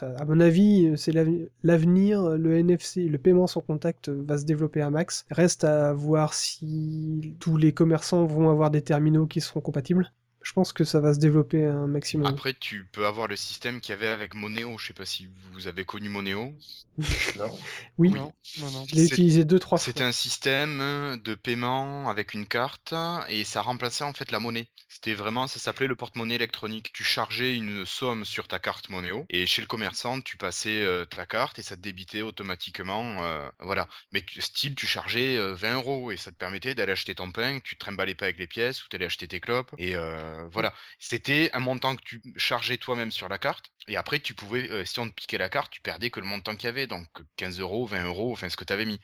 à 0.03 0.25
mon 0.25 0.41
avis, 0.41 0.93
c'est 0.97 1.13
l'av- 1.13 1.49
l'avenir. 1.63 2.37
Le 2.37 2.57
NFC, 2.59 3.09
le 3.09 3.19
paiement 3.19 3.47
sans 3.47 3.61
contact 3.61 4.09
va 4.09 4.39
se 4.39 4.45
développer 4.45 4.81
à 4.83 4.91
max. 4.91 5.25
Reste 5.31 5.65
à 5.65 5.93
voir 5.93 6.35
si 6.35 7.37
tous 7.41 7.57
les 7.57 7.73
commerçants 7.75 8.27
vont 8.27 8.51
avoir 8.51 8.71
des 8.71 8.83
terminaux 8.83 9.27
qui 9.27 9.41
seront 9.41 9.61
compatibles. 9.61 10.13
Je 10.43 10.53
pense 10.53 10.73
que 10.73 10.85
ça 10.85 11.01
va 11.01 11.15
se 11.15 11.19
développer 11.19 11.65
un 11.65 11.87
maximum. 11.87 12.27
Après, 12.27 12.55
tu 12.55 12.87
peux 12.93 13.07
avoir 13.07 13.29
le 13.29 13.37
système 13.37 13.81
qu'il 13.81 13.91
y 13.91 13.93
avait 13.95 14.09
avec 14.09 14.35
Moneo. 14.35 14.79
Je 14.79 14.87
sais 14.89 14.93
pas 14.95 15.05
si 15.05 15.29
vous 15.53 15.67
avez 15.69 15.85
connu 15.85 16.09
Moneo. 16.09 16.55
Non. 17.39 17.59
Oui, 17.97 18.11
Non, 18.11 18.33
non, 18.59 18.71
non. 18.73 18.85
je 18.89 18.95
l'ai 18.95 19.05
utilisé 19.07 19.45
deux, 19.45 19.59
trois 19.59 19.79
fois. 19.79 19.85
C'était 19.87 20.03
un 20.05 20.13
système 20.13 21.19
de 21.25 21.35
paiement 21.35 22.11
avec 22.11 22.35
une 22.35 22.47
carte 22.47 22.95
et 23.29 23.45
ça 23.45 23.63
remplaçait 23.63 24.05
en 24.05 24.13
fait 24.13 24.31
la 24.31 24.39
monnaie. 24.41 24.69
C'était 24.89 25.15
vraiment, 25.15 25.47
ça 25.47 25.59
s'appelait 25.59 25.87
le 25.87 25.97
porte-monnaie 25.97 26.35
électronique. 26.35 26.93
Tu 26.93 27.05
chargeais 27.05 27.55
une 27.55 27.87
somme 27.87 28.25
sur 28.25 28.49
ta 28.49 28.59
carte 28.59 28.91
Monéo 28.91 29.25
et 29.31 29.47
chez 29.47 29.63
le 29.63 29.67
commerçant, 29.69 30.21
tu 30.21 30.37
passais 30.37 30.83
euh, 30.83 31.05
ta 31.07 31.25
carte 31.27 31.59
et 31.59 31.63
ça 31.63 31.77
te 31.77 31.81
débitait 31.81 32.23
automatiquement. 32.23 33.23
euh, 33.25 33.49
voilà. 33.61 33.89
Mais 34.13 34.23
style, 34.39 34.75
tu 34.75 34.87
chargeais 34.87 35.37
euh, 35.39 35.55
20 35.55 35.75
euros 35.77 36.11
et 36.11 36.17
ça 36.19 36.33
te 36.33 36.37
permettait 36.37 36.75
d'aller 36.75 36.93
acheter 36.93 37.15
ton 37.15 37.31
pain, 37.33 37.61
tu 37.65 37.77
te 37.77 37.81
trimballais 37.81 38.15
pas 38.17 38.27
avec 38.27 38.39
les 38.39 38.47
pièces 38.49 38.85
ou 38.85 38.89
t'allais 38.89 39.07
acheter 39.07 39.29
tes 39.29 39.41
clopes. 39.41 39.71
Et 39.79 39.95
euh, 40.31 40.49
voilà. 40.53 40.73
C'était 40.99 41.51
un 41.53 41.61
montant 41.61 41.97
que 41.97 42.03
tu 42.05 42.23
chargeais 42.37 42.79
toi-même 42.79 43.11
sur 43.11 43.29
la 43.29 43.39
carte. 43.39 43.67
Et 43.89 43.97
après, 43.97 44.21
tu 44.21 44.35
pouvais, 44.35 44.71
euh, 44.71 44.85
si 44.85 44.99
on 45.01 45.09
te 45.09 45.15
piquait 45.15 45.39
la 45.39 45.49
carte, 45.49 45.71
tu 45.73 45.81
perdais 45.81 46.11
que 46.11 46.21
le 46.21 46.27
montant 46.27 46.55
qu'il 46.57 46.67
y 46.67 46.69
avait. 46.69 46.87
Donc 46.87 47.07
15 47.37 47.61
euros, 47.61 47.87
20 47.87 48.05
euros, 48.07 48.33
enfin 48.33 48.49
ce 48.49 48.57
que 48.57 48.65
tu 48.65 48.73
avais 48.73 48.87
mis. 48.87 49.01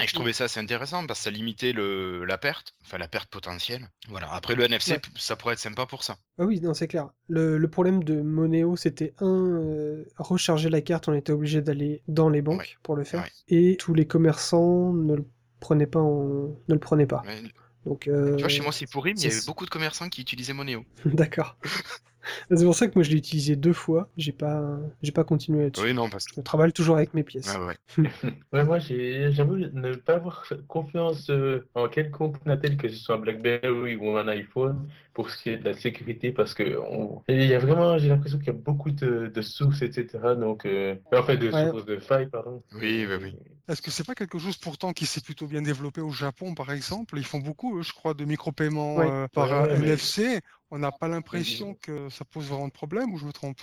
Et 0.00 0.06
je 0.06 0.14
trouvais 0.14 0.32
ça 0.32 0.44
assez 0.44 0.60
intéressant 0.60 1.06
parce 1.06 1.20
que 1.20 1.24
ça 1.24 1.30
limitait 1.30 1.72
le, 1.72 2.24
la 2.24 2.38
perte, 2.38 2.74
enfin 2.84 2.98
la 2.98 3.08
perte 3.08 3.30
potentielle. 3.30 3.88
Voilà. 4.08 4.32
Après 4.32 4.54
le 4.54 4.64
NFC, 4.64 4.92
Ouais. 4.92 5.00
ça 5.16 5.36
pourrait 5.36 5.54
être 5.54 5.60
sympa 5.60 5.86
pour 5.86 6.04
ça. 6.04 6.18
Ah 6.38 6.44
oui, 6.44 6.60
non, 6.60 6.72
c'est 6.72 6.86
clair. 6.86 7.10
Le, 7.28 7.58
le 7.58 7.68
problème 7.70 8.04
de 8.04 8.20
Moneo, 8.22 8.76
c'était 8.76 9.14
un, 9.18 9.26
euh, 9.26 10.04
recharger 10.18 10.68
la 10.70 10.80
carte, 10.82 11.08
on 11.08 11.14
était 11.14 11.32
obligé 11.32 11.62
d'aller 11.62 12.02
dans 12.06 12.28
les 12.28 12.42
banques 12.42 12.60
Ouais, 12.60 12.76
pour 12.82 12.94
le 12.96 13.02
faire. 13.04 13.22
ouais. 13.22 13.32
Et 13.48 13.76
tous 13.76 13.92
les 13.94 14.06
commerçants 14.06 14.92
ne 14.92 15.16
le 15.16 15.28
prenaient 15.60 15.86
pas 15.88 16.00
en... 16.00 16.48
ne 16.68 16.74
le 16.74 16.78
prenaient 16.78 17.06
pas. 17.08 17.22
Mais, 17.24 17.42
Donc, 17.84 18.08
euh, 18.08 18.36
tu 18.36 18.40
vois, 18.42 18.48
chez 18.48 18.62
moi 18.62 18.72
c'est 18.72 18.86
pourri, 18.86 19.14
mais 19.14 19.20
il 19.20 19.24
y 19.24 19.32
avait 19.32 19.46
beaucoup 19.46 19.64
de 19.64 19.70
commerçants 19.70 20.08
qui 20.08 20.20
utilisaient 20.20 20.52
Monéo. 20.52 20.84
D'accord. 21.06 21.56
c'est 22.50 22.64
pour 22.64 22.74
ça 22.74 22.88
que 22.88 22.92
moi 22.94 23.02
je 23.02 23.10
l'ai 23.10 23.16
utilisé 23.16 23.56
deux 23.56 23.72
fois. 23.72 24.08
J'ai 24.16 24.32
pas, 24.32 24.78
j'ai 25.02 25.12
pas 25.12 25.24
continué 25.24 25.64
là-dessus. 25.64 25.84
Oui, 25.86 25.94
non, 25.94 26.08
parce 26.10 26.26
que. 26.26 26.36
Je 26.36 26.40
travaille 26.42 26.72
toujours 26.72 26.96
avec 26.96 27.14
mes 27.14 27.22
pièces. 27.22 27.54
Ah 27.54 27.64
ouais. 27.64 27.76
Ouais, 28.52 28.64
moi, 28.64 28.78
j'ai- 28.78 29.30
j'avoue 29.32 29.56
ne 29.56 29.94
pas 29.94 30.14
avoir 30.14 30.44
confiance 30.66 31.30
euh, 31.30 31.68
en 31.74 31.88
quelconque 31.88 32.44
Natel, 32.46 32.76
que 32.76 32.88
ce 32.88 32.96
soit 32.96 33.16
un 33.16 33.18
BlackBerry 33.18 33.96
ou 33.96 34.16
un 34.16 34.28
iPhone, 34.28 34.88
pour 35.14 35.30
ce 35.30 35.42
qui 35.42 35.50
est 35.50 35.58
de 35.58 35.64
la 35.64 35.74
sécurité, 35.74 36.32
parce 36.32 36.54
que 36.54 36.78
on- 36.78 37.22
il 37.28 37.44
y 37.44 37.54
a 37.54 37.58
vraiment, 37.58 37.98
j'ai 37.98 38.08
l'impression 38.08 38.38
qu'il 38.38 38.48
y 38.48 38.50
a 38.50 38.52
beaucoup 38.54 38.90
de, 38.90 39.28
de 39.34 39.42
sources, 39.42 39.82
etc. 39.82 40.34
Donc, 40.34 40.66
euh, 40.66 40.96
en 41.12 41.22
fait, 41.22 41.36
de 41.36 41.50
Ouais. 41.50 41.70
sources 41.70 41.84
de 41.84 41.98
failles, 41.98 42.28
pardon. 42.28 42.62
Oui, 42.74 43.06
oui, 43.08 43.14
oui. 43.22 43.36
Est-ce 43.68 43.82
que 43.82 43.90
c'est 43.92 44.02
pas 44.04 44.14
quelque 44.16 44.38
chose 44.38 44.56
pourtant 44.56 44.92
qui 44.92 45.06
s'est 45.06 45.20
plutôt 45.20 45.46
bien 45.46 45.62
développé 45.62 46.00
au 46.00 46.10
Japon, 46.10 46.54
par 46.54 46.72
exemple? 46.72 47.18
Ils 47.18 47.24
font 47.24 47.38
beaucoup, 47.38 47.78
eux, 47.78 47.82
je 47.82 47.92
crois, 47.92 48.14
de 48.14 48.24
micro-paiements 48.24 49.06
Ouais. 49.06 49.12
euh, 49.12 49.28
par 49.28 49.52
Ouais, 49.52 49.76
ouais, 49.76 49.76
NFC. 49.76 50.40
On 50.70 50.78
n'a 50.78 50.90
pas 50.92 51.06
l'impression 51.08 51.74
que 51.74 52.08
ça 52.08 52.24
pose 52.24 52.46
vraiment 52.48 52.66
de 52.68 52.72
problème, 52.72 53.12
ou 53.12 53.18
je 53.18 53.26
me 53.26 53.32
trompe? 53.32 53.60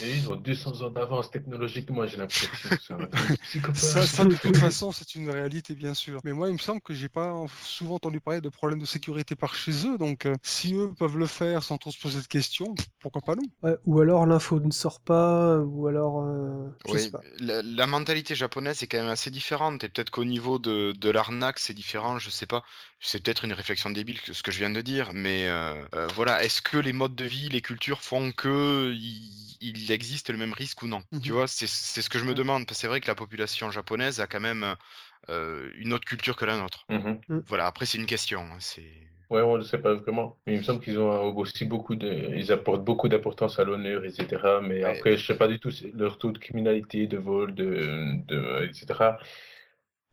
Et 0.00 0.10
ils 0.12 0.28
ont 0.30 0.36
200 0.36 0.82
ans 0.82 0.90
d'avance 0.90 1.30
technologique, 1.30 1.90
moi, 1.90 2.06
j'ai 2.06 2.16
l'impression. 2.16 2.48
Ça, 3.72 4.06
ça, 4.06 4.24
de 4.26 4.36
toute 4.36 4.56
façon, 4.56 4.92
c'est 4.92 5.14
une 5.14 5.30
réalité, 5.30 5.74
bien 5.74 5.94
sûr. 5.94 6.20
Mais 6.24 6.32
moi, 6.32 6.48
il 6.48 6.54
me 6.54 6.58
semble 6.58 6.80
que 6.80 6.94
j'ai 6.94 7.08
pas 7.08 7.34
souvent 7.62 7.94
entendu 7.96 8.20
parler 8.20 8.40
de 8.40 8.48
problèmes 8.48 8.80
de 8.80 8.86
sécurité 8.86 9.36
par 9.36 9.54
chez 9.54 9.86
eux. 9.86 9.98
Donc, 9.98 10.26
euh, 10.26 10.34
si 10.42 10.74
eux 10.74 10.92
peuvent 10.98 11.18
le 11.18 11.26
faire 11.26 11.62
sans 11.62 11.78
trop 11.78 11.90
se 11.90 12.00
poser 12.00 12.20
de 12.20 12.26
questions, 12.26 12.74
pourquoi 13.00 13.22
pas 13.22 13.34
nous? 13.36 13.50
Ouais, 13.62 13.76
ou 13.84 13.98
alors 14.00 14.26
l'info 14.26 14.60
ne 14.60 14.70
sort 14.70 15.00
pas, 15.00 15.58
ou 15.58 15.86
alors, 15.88 16.20
euh, 16.22 16.68
je 16.86 16.96
Oui, 16.96 16.98
sais 16.98 17.10
pas. 17.10 17.24
la, 17.38 17.62
la 17.62 17.86
mentalité 17.86 18.34
japonaise 18.34 18.82
est 18.82 18.86
quand 18.88 18.98
même 18.98 19.08
assez 19.08 19.30
différente. 19.30 19.82
Et 19.84 19.88
peut-être 19.88 20.10
qu'au 20.10 20.24
niveau 20.26 20.58
de, 20.58 20.92
de 20.92 21.08
l'arnaque, 21.10 21.58
c'est 21.58 21.72
différent, 21.72 22.18
je 22.18 22.28
sais 22.28 22.46
pas. 22.46 22.62
C'est 23.00 23.22
peut-être 23.22 23.44
une 23.46 23.54
réflexion 23.54 23.88
débile, 23.90 24.20
que- 24.20 24.34
ce 24.34 24.42
que 24.42 24.52
je 24.52 24.58
viens 24.58 24.68
de 24.70 24.82
dire. 24.82 25.12
Mais 25.14 25.48
euh, 25.48 25.82
euh, 25.94 26.06
voilà, 26.08 26.44
est-ce 26.44 26.60
que 26.60 26.76
les 26.76 26.92
modes 26.92 27.14
de 27.14 27.24
vie, 27.24 27.48
les 27.48 27.62
cultures 27.62 28.02
font 28.02 28.32
que 28.32 28.92
il, 29.60 29.74
il 29.76 29.90
existe 29.92 30.30
le 30.30 30.36
même 30.36 30.52
risque 30.52 30.82
ou 30.82 30.86
non 30.86 31.02
Tu 31.22 31.30
Mhm. 31.30 31.36
vois, 31.36 31.46
c'est 31.46 31.66
c'est 31.66 32.02
ce 32.02 32.10
que 32.10 32.18
je 32.18 32.24
me 32.24 32.34
demande. 32.34 32.66
Parce 32.66 32.78
que 32.78 32.80
c'est 32.82 32.88
vrai 32.88 33.00
que 33.00 33.06
la 33.06 33.14
population 33.14 33.70
japonaise 33.70 34.20
a 34.20 34.26
quand 34.26 34.40
même 34.40 34.76
euh, 35.28 35.70
une 35.76 35.92
autre 35.92 36.04
culture 36.04 36.36
que 36.36 36.44
la 36.44 36.56
nôtre. 36.58 36.86
Mhm. 36.88 37.20
Voilà, 37.46 37.66
après, 37.66 37.86
c'est 37.86 37.98
une 37.98 38.06
question. 38.06 38.40
hein, 38.40 38.56
C'est. 38.60 38.90
Ouais, 39.30 39.40
on 39.40 39.56
ne 39.56 39.62
sait 39.62 39.78
pas 39.78 39.94
vraiment. 39.94 40.36
Mais 40.46 40.54
il 40.54 40.58
me 40.58 40.62
semble 40.62 40.80
qu'ils 40.80 40.98
ont 40.98 41.34
aussi 41.36 41.64
beaucoup 41.64 41.96
de, 41.96 42.08
ils 42.36 42.52
apportent 42.52 42.84
beaucoup 42.84 43.08
d'importance 43.08 43.58
à 43.58 43.64
l'honneur, 43.64 44.04
etc. 44.04 44.60
Mais 44.60 44.84
Ouais. 44.84 44.96
après, 44.96 45.16
je 45.16 45.26
sais 45.26 45.36
pas 45.36 45.48
du 45.48 45.58
tout 45.58 45.70
leur 45.94 46.18
taux 46.18 46.30
de 46.30 46.38
criminalité, 46.38 47.06
de 47.06 47.16
vol, 47.18 47.54
de, 47.54 48.22
de, 48.26 48.68
etc. 48.68 49.18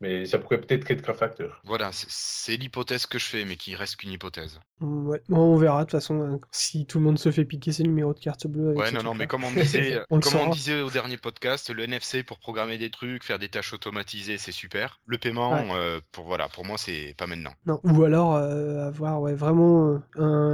Mais 0.02 0.26
ça 0.26 0.40
pourrait 0.40 0.60
peut-être 0.60 0.90
être 0.92 1.02
qu'un 1.04 1.14
facteur. 1.14 1.62
Voilà, 1.64 1.92
c'est- 1.94 2.58
l'hypothèse 2.58 3.06
que 3.06 3.20
je 3.20 3.26
fais, 3.26 3.46
mais 3.46 3.56
qui 3.56 3.76
reste 3.76 3.98
qu'une 3.98 4.12
hypothèse. 4.12 4.60
Ouais, 4.82 5.22
bon, 5.30 5.38
on 5.54 5.58
verra 5.58 5.82
de 5.82 5.84
toute 5.86 5.92
façon 5.92 6.20
hein, 6.22 6.40
si 6.52 6.86
tout 6.88 6.98
le 6.98 7.04
monde 7.06 7.20
se 7.20 7.32
fait 7.32 7.46
piquer 7.46 7.72
ses 7.72 7.84
numéros 7.84 8.14
de 8.16 8.20
carte 8.20 8.48
bleue. 8.48 8.70
avec 8.70 8.80
Ouais, 8.80 8.92
non, 8.92 9.04
non, 9.04 9.14
mais 9.14 9.28
comme 9.28 9.44
on 9.44 9.52
disait, 9.96 10.00
On 10.10 10.20
comme 10.20 10.36
on 10.40 10.50
disait 10.50 10.82
au 10.82 10.90
dernier 10.90 11.18
podcast, 11.18 11.70
le 11.70 11.84
NFC 11.84 12.24
pour 12.24 12.40
programmer 12.40 12.80
des 12.80 12.90
trucs, 12.90 13.24
faire 13.24 13.38
des 13.38 13.48
tâches 13.50 13.74
automatisées, 13.74 14.38
c'est 14.40 14.52
super. 14.52 15.00
Le 15.06 15.20
paiement, 15.20 15.52
Ouais. 15.54 15.70
euh, 15.76 16.00
pour 16.12 16.26
voilà, 16.26 16.50
pour 16.50 16.66
moi, 16.66 16.78
c'est 16.80 17.14
pas 17.18 17.28
maintenant. 17.28 17.54
Non, 17.68 17.80
ou 17.84 18.04
alors 18.04 18.36
euh, 18.36 18.88
avoir 18.88 19.22
ouais, 19.22 19.36
vraiment 19.36 19.88
euh, 19.88 20.00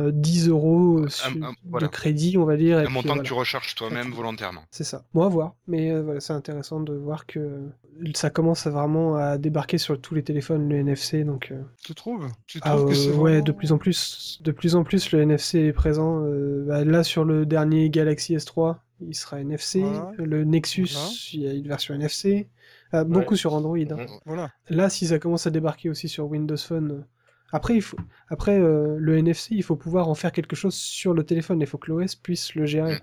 un 0.07 0.09
10 0.11 0.49
euros 0.49 1.07
sur- 1.07 1.27
un- 1.43 1.53
voilà. 1.63 1.87
de 1.87 1.91
crédit, 1.91 2.37
on 2.37 2.43
va 2.45 2.57
dire. 2.57 2.79
Un 2.79 2.89
montant 2.89 3.07
voilà. 3.09 3.21
que 3.23 3.27
tu 3.27 3.33
recharges 3.33 3.75
toi-même 3.75 4.11
volontairement. 4.11 4.63
C'est 4.71 4.83
ça. 4.83 5.05
Bon, 5.13 5.23
à 5.23 5.29
voir. 5.29 5.55
Mais 5.67 5.89
euh, 5.91 6.01
voilà, 6.01 6.19
c'est 6.19 6.33
intéressant 6.33 6.81
de 6.81 6.93
voir 6.93 7.25
que 7.25 7.69
ça 8.13 8.29
commence 8.29 8.67
à 8.67 8.69
vraiment 8.71 9.15
à 9.15 9.36
débarquer 9.37 9.77
sur 9.77 9.99
tous 9.99 10.15
les 10.15 10.23
téléphones, 10.23 10.67
le 10.69 10.77
NFC. 10.77 11.23
Donc, 11.23 11.49
euh, 11.51 11.61
Tu 11.83 11.93
trouves? 11.95 12.27
Tu 12.47 12.59
ah, 12.63 12.75
trouves 12.75 12.89
que 12.89 12.95
c'est 12.95 13.09
euh, 13.09 13.13
ouais, 13.13 13.31
vraiment- 13.31 13.43
de 13.45 13.51
plus 13.51 13.71
en 13.71 13.77
plus, 13.77 14.39
de 14.43 14.51
plus 14.51 14.75
en 14.75 14.83
plus, 14.83 15.11
le 15.11 15.21
NFC 15.21 15.59
est 15.59 15.73
présent. 15.73 16.23
euh, 16.23 16.65
bah, 16.67 16.83
là, 16.85 17.03
sur 17.03 17.23
le 17.25 17.45
dernier 17.45 17.89
Galaxy 17.89 18.35
S3, 18.35 18.77
il 19.01 19.15
sera 19.15 19.39
NFC. 19.41 19.81
Voilà. 19.81 20.11
Le 20.17 20.43
Nexus, 20.43 20.89
Voilà. 20.93 21.09
il 21.33 21.41
y 21.41 21.47
a 21.47 21.53
une 21.53 21.67
version 21.67 21.93
NFC. 21.95 22.49
Euh, 22.93 23.03
beaucoup 23.03 23.35
sur 23.35 23.53
Android. 23.53 23.77
hein. 23.77 24.05
Voilà. 24.25 24.49
Là, 24.69 24.89
si 24.89 25.07
ça 25.07 25.19
commence 25.19 25.45
à 25.47 25.49
débarquer 25.51 25.89
aussi 25.89 26.07
sur 26.07 26.25
Windows 26.27 26.57
Phone, 26.57 27.05
après, 27.51 27.75
il 27.75 27.81
faut, 27.81 27.97
après 28.29 28.59
euh, 28.59 28.97
le 28.99 29.17
NFC, 29.17 29.55
il 29.55 29.63
faut 29.63 29.75
pouvoir 29.77 30.09
en 30.09 30.15
faire 30.15 30.31
quelque 30.33 30.55
chose 30.55 30.73
sur 30.75 31.13
le 31.13 31.23
téléphone. 31.23 31.61
Il 31.61 31.67
faut 31.67 31.77
que 31.77 31.91
l'OS 31.91 32.15
puisse 32.15 32.55
le 32.55 32.65
gérer 32.65 32.95
Mm. 32.95 32.99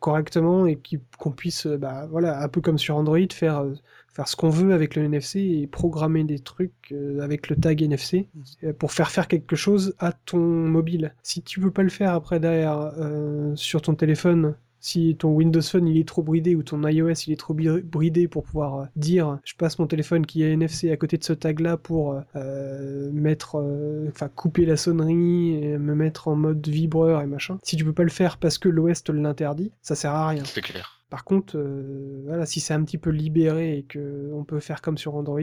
Correctement 0.00 0.66
et 0.66 0.80
qu'on 1.18 1.30
puisse, 1.30 1.66
euh, 1.66 1.76
bah, 1.76 2.06
voilà, 2.10 2.42
un 2.42 2.48
peu 2.48 2.60
comme 2.60 2.78
sur 2.78 2.96
Android, 2.96 3.18
faire, 3.30 3.60
euh, 3.60 3.74
faire 4.12 4.26
ce 4.26 4.34
qu'on 4.34 4.48
veut 4.48 4.72
avec 4.74 4.96
le 4.96 5.04
NFC 5.04 5.40
et 5.40 5.66
programmer 5.66 6.24
des 6.24 6.40
trucs 6.40 6.92
euh, 6.92 7.20
avec 7.20 7.48
le 7.48 7.56
tag 7.56 7.82
NFC 7.82 8.28
euh, 8.64 8.72
pour 8.72 8.92
faire 8.92 9.10
faire 9.10 9.28
quelque 9.28 9.56
chose 9.56 9.94
à 9.98 10.12
ton 10.12 10.38
mobile. 10.38 11.14
Si 11.22 11.42
tu 11.42 11.60
peux 11.60 11.70
pas 11.70 11.82
le 11.82 11.90
faire 11.90 12.14
après 12.14 12.40
derrière 12.40 12.92
euh, 12.98 13.54
sur 13.54 13.82
ton 13.82 13.94
téléphone, 13.94 14.54
si 14.80 15.16
ton 15.16 15.30
Windows 15.30 15.62
Phone 15.62 15.86
il 15.86 15.98
est 15.98 16.08
trop 16.08 16.22
bridé 16.22 16.54
ou 16.54 16.62
ton 16.62 16.86
iOS 16.86 17.12
il 17.26 17.32
est 17.32 17.38
trop 17.38 17.54
bridé 17.54 18.28
pour 18.28 18.44
pouvoir 18.44 18.78
euh, 18.78 18.84
dire 18.96 19.38
je 19.44 19.54
passe 19.54 19.78
mon 19.78 19.86
téléphone 19.86 20.26
qui 20.26 20.42
est 20.42 20.52
NFC 20.52 20.90
à 20.90 20.96
côté 20.96 21.18
de 21.18 21.24
ce 21.24 21.32
tag 21.32 21.60
là 21.60 21.76
pour 21.76 22.20
euh, 22.36 23.10
mettre 23.12 23.58
euh, 23.58 24.08
enfin 24.08 24.28
couper 24.28 24.64
la 24.64 24.76
sonnerie 24.76 25.54
et 25.54 25.78
me 25.78 25.94
mettre 25.94 26.28
en 26.28 26.36
mode 26.36 26.66
vibreur 26.66 27.20
et 27.22 27.26
machin. 27.26 27.58
Si 27.62 27.76
tu 27.76 27.84
peux 27.84 27.92
pas 27.92 28.02
le 28.02 28.10
faire 28.10 28.38
parce 28.38 28.58
que 28.58 28.68
l'OS 28.68 29.04
te 29.04 29.12
l'interdit, 29.12 29.72
ça 29.82 29.94
sert 29.94 30.12
à 30.12 30.28
rien. 30.28 30.44
C'est 30.44 30.62
clair. 30.62 31.00
Par 31.10 31.24
contre, 31.24 31.56
euh, 31.56 32.22
voilà, 32.26 32.46
si 32.46 32.60
c'est 32.60 32.74
un 32.74 32.84
petit 32.84 32.98
peu 32.98 33.10
libéré 33.10 33.78
et 33.78 33.82
que 33.82 34.30
on 34.32 34.44
peut 34.44 34.60
faire 34.60 34.80
comme 34.80 34.96
sur 34.96 35.16
Android 35.16 35.40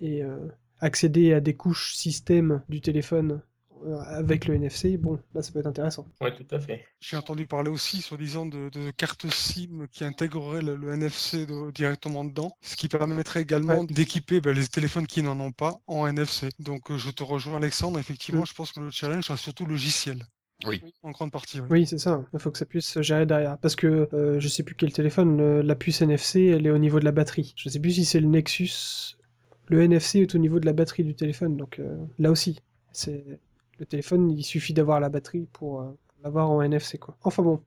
et 0.00 0.22
accéder 0.80 1.32
à 1.32 1.40
des 1.40 1.54
couches 1.54 1.94
système 1.94 2.62
du 2.68 2.80
téléphone 2.80 3.40
avec 4.06 4.46
le 4.46 4.54
NFC, 4.54 4.96
bon, 4.96 5.18
là 5.34 5.42
ça 5.42 5.52
peut 5.52 5.58
être 5.60 5.66
intéressant. 5.66 6.06
Ouais, 6.20 6.34
tout 6.34 6.46
à 6.54 6.60
fait. 6.60 6.84
J'ai 7.00 7.16
entendu 7.16 7.46
parler 7.46 7.70
aussi, 7.70 8.00
soi-disant, 8.02 8.46
de, 8.46 8.68
de 8.70 8.90
cartes 8.90 9.28
SIM 9.30 9.86
qui 9.90 10.04
intégreraient 10.04 10.62
le, 10.62 10.76
le 10.76 10.92
NFC 10.92 11.46
de- 11.46 11.70
directement 11.70 12.24
dedans, 12.24 12.56
ce 12.60 12.76
qui 12.76 12.88
permettrait 12.88 13.42
également 13.42 13.80
Ouais. 13.80 13.86
d'équiper 13.86 14.40
ben, 14.40 14.52
les 14.56 14.66
téléphones 14.68 15.06
qui 15.06 15.22
n'en 15.22 15.38
ont 15.40 15.52
pas 15.52 15.80
en 15.86 16.06
NFC. 16.06 16.48
Donc, 16.58 16.90
euh, 16.90 16.98
je 16.98 17.10
te 17.10 17.22
rejoins, 17.22 17.56
Alexandre. 17.56 17.98
Effectivement, 17.98 18.42
Mm. 18.42 18.46
je 18.46 18.54
pense 18.54 18.72
que 18.72 18.80
le 18.80 18.90
challenge 18.90 19.24
sera 19.24 19.36
surtout 19.36 19.66
logiciel. 19.66 20.24
Oui. 20.64 20.80
En 21.02 21.10
grande 21.10 21.32
partie, 21.32 21.60
oui. 21.60 21.66
Oui, 21.70 21.86
c'est 21.86 21.98
ça. 21.98 22.24
Il 22.32 22.38
faut 22.38 22.50
que 22.52 22.58
ça 22.58 22.66
puisse 22.66 22.86
se 22.86 23.02
gérer 23.02 23.26
derrière. 23.26 23.58
Parce 23.58 23.74
que 23.74 24.08
euh, 24.12 24.38
je 24.38 24.46
sais 24.48 24.62
plus 24.62 24.76
quel 24.76 24.92
téléphone, 24.92 25.36
le- 25.36 25.62
la 25.62 25.74
puce 25.74 26.02
NFC, 26.02 26.46
elle 26.46 26.66
est 26.66 26.70
au 26.70 26.78
niveau 26.78 27.00
de 27.00 27.04
la 27.04 27.10
batterie. 27.10 27.52
Je 27.56 27.68
sais 27.68 27.80
plus 27.80 27.92
si 27.92 28.04
c'est 28.04 28.20
le 28.20 28.28
Nexus. 28.28 29.16
Le 29.68 29.82
NFC 29.82 30.20
est 30.20 30.34
au 30.34 30.38
niveau 30.38 30.60
de 30.60 30.66
la 30.66 30.72
batterie 30.72 31.02
du 31.04 31.14
téléphone, 31.14 31.56
donc 31.56 31.78
euh, 31.78 31.96
là 32.18 32.30
aussi, 32.30 32.60
c'est 32.92 33.24
le 33.82 33.86
téléphone. 33.86 34.30
Il 34.30 34.44
suffit 34.44 34.72
d'avoir 34.72 35.00
la 35.00 35.08
batterie 35.08 35.46
pour 35.52 35.80
euh, 35.80 35.98
l'avoir 36.22 36.50
en 36.50 36.62
NFC, 36.62 36.98
quoi. 36.98 37.16
Enfin 37.22 37.42
bon. 37.42 37.62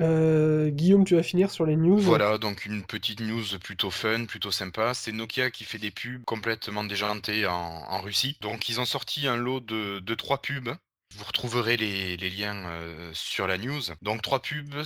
Euh, 0.00 0.70
Guillaume, 0.70 1.04
tu 1.04 1.16
vas 1.16 1.22
finir 1.22 1.50
sur 1.50 1.66
les 1.66 1.76
news. 1.76 1.98
Voilà, 1.98 2.38
donc 2.38 2.66
une 2.66 2.84
petite 2.84 3.20
news 3.20 3.44
plutôt 3.60 3.90
fun, 3.90 4.26
plutôt 4.26 4.52
sympa. 4.52 4.94
C'est 4.94 5.12
Nokia 5.12 5.50
qui 5.50 5.64
fait 5.64 5.78
des 5.78 5.90
pubs 5.90 6.24
complètement 6.24 6.84
déjantées 6.84 7.46
en, 7.46 7.52
en 7.52 8.00
Russie. 8.00 8.36
Donc 8.40 8.68
ils 8.68 8.80
ont 8.80 8.84
sorti 8.84 9.26
un 9.26 9.36
lot 9.36 9.60
de, 9.60 9.98
de 9.98 10.14
trois 10.14 10.40
pubs 10.40 10.70
Vous 11.16 11.24
retrouverez 11.24 11.76
les, 11.76 12.16
liens 12.16 12.70
sur 13.12 13.48
la 13.48 13.58
news. 13.58 13.82
Donc 14.00 14.22
trois 14.22 14.40
pubs 14.40 14.84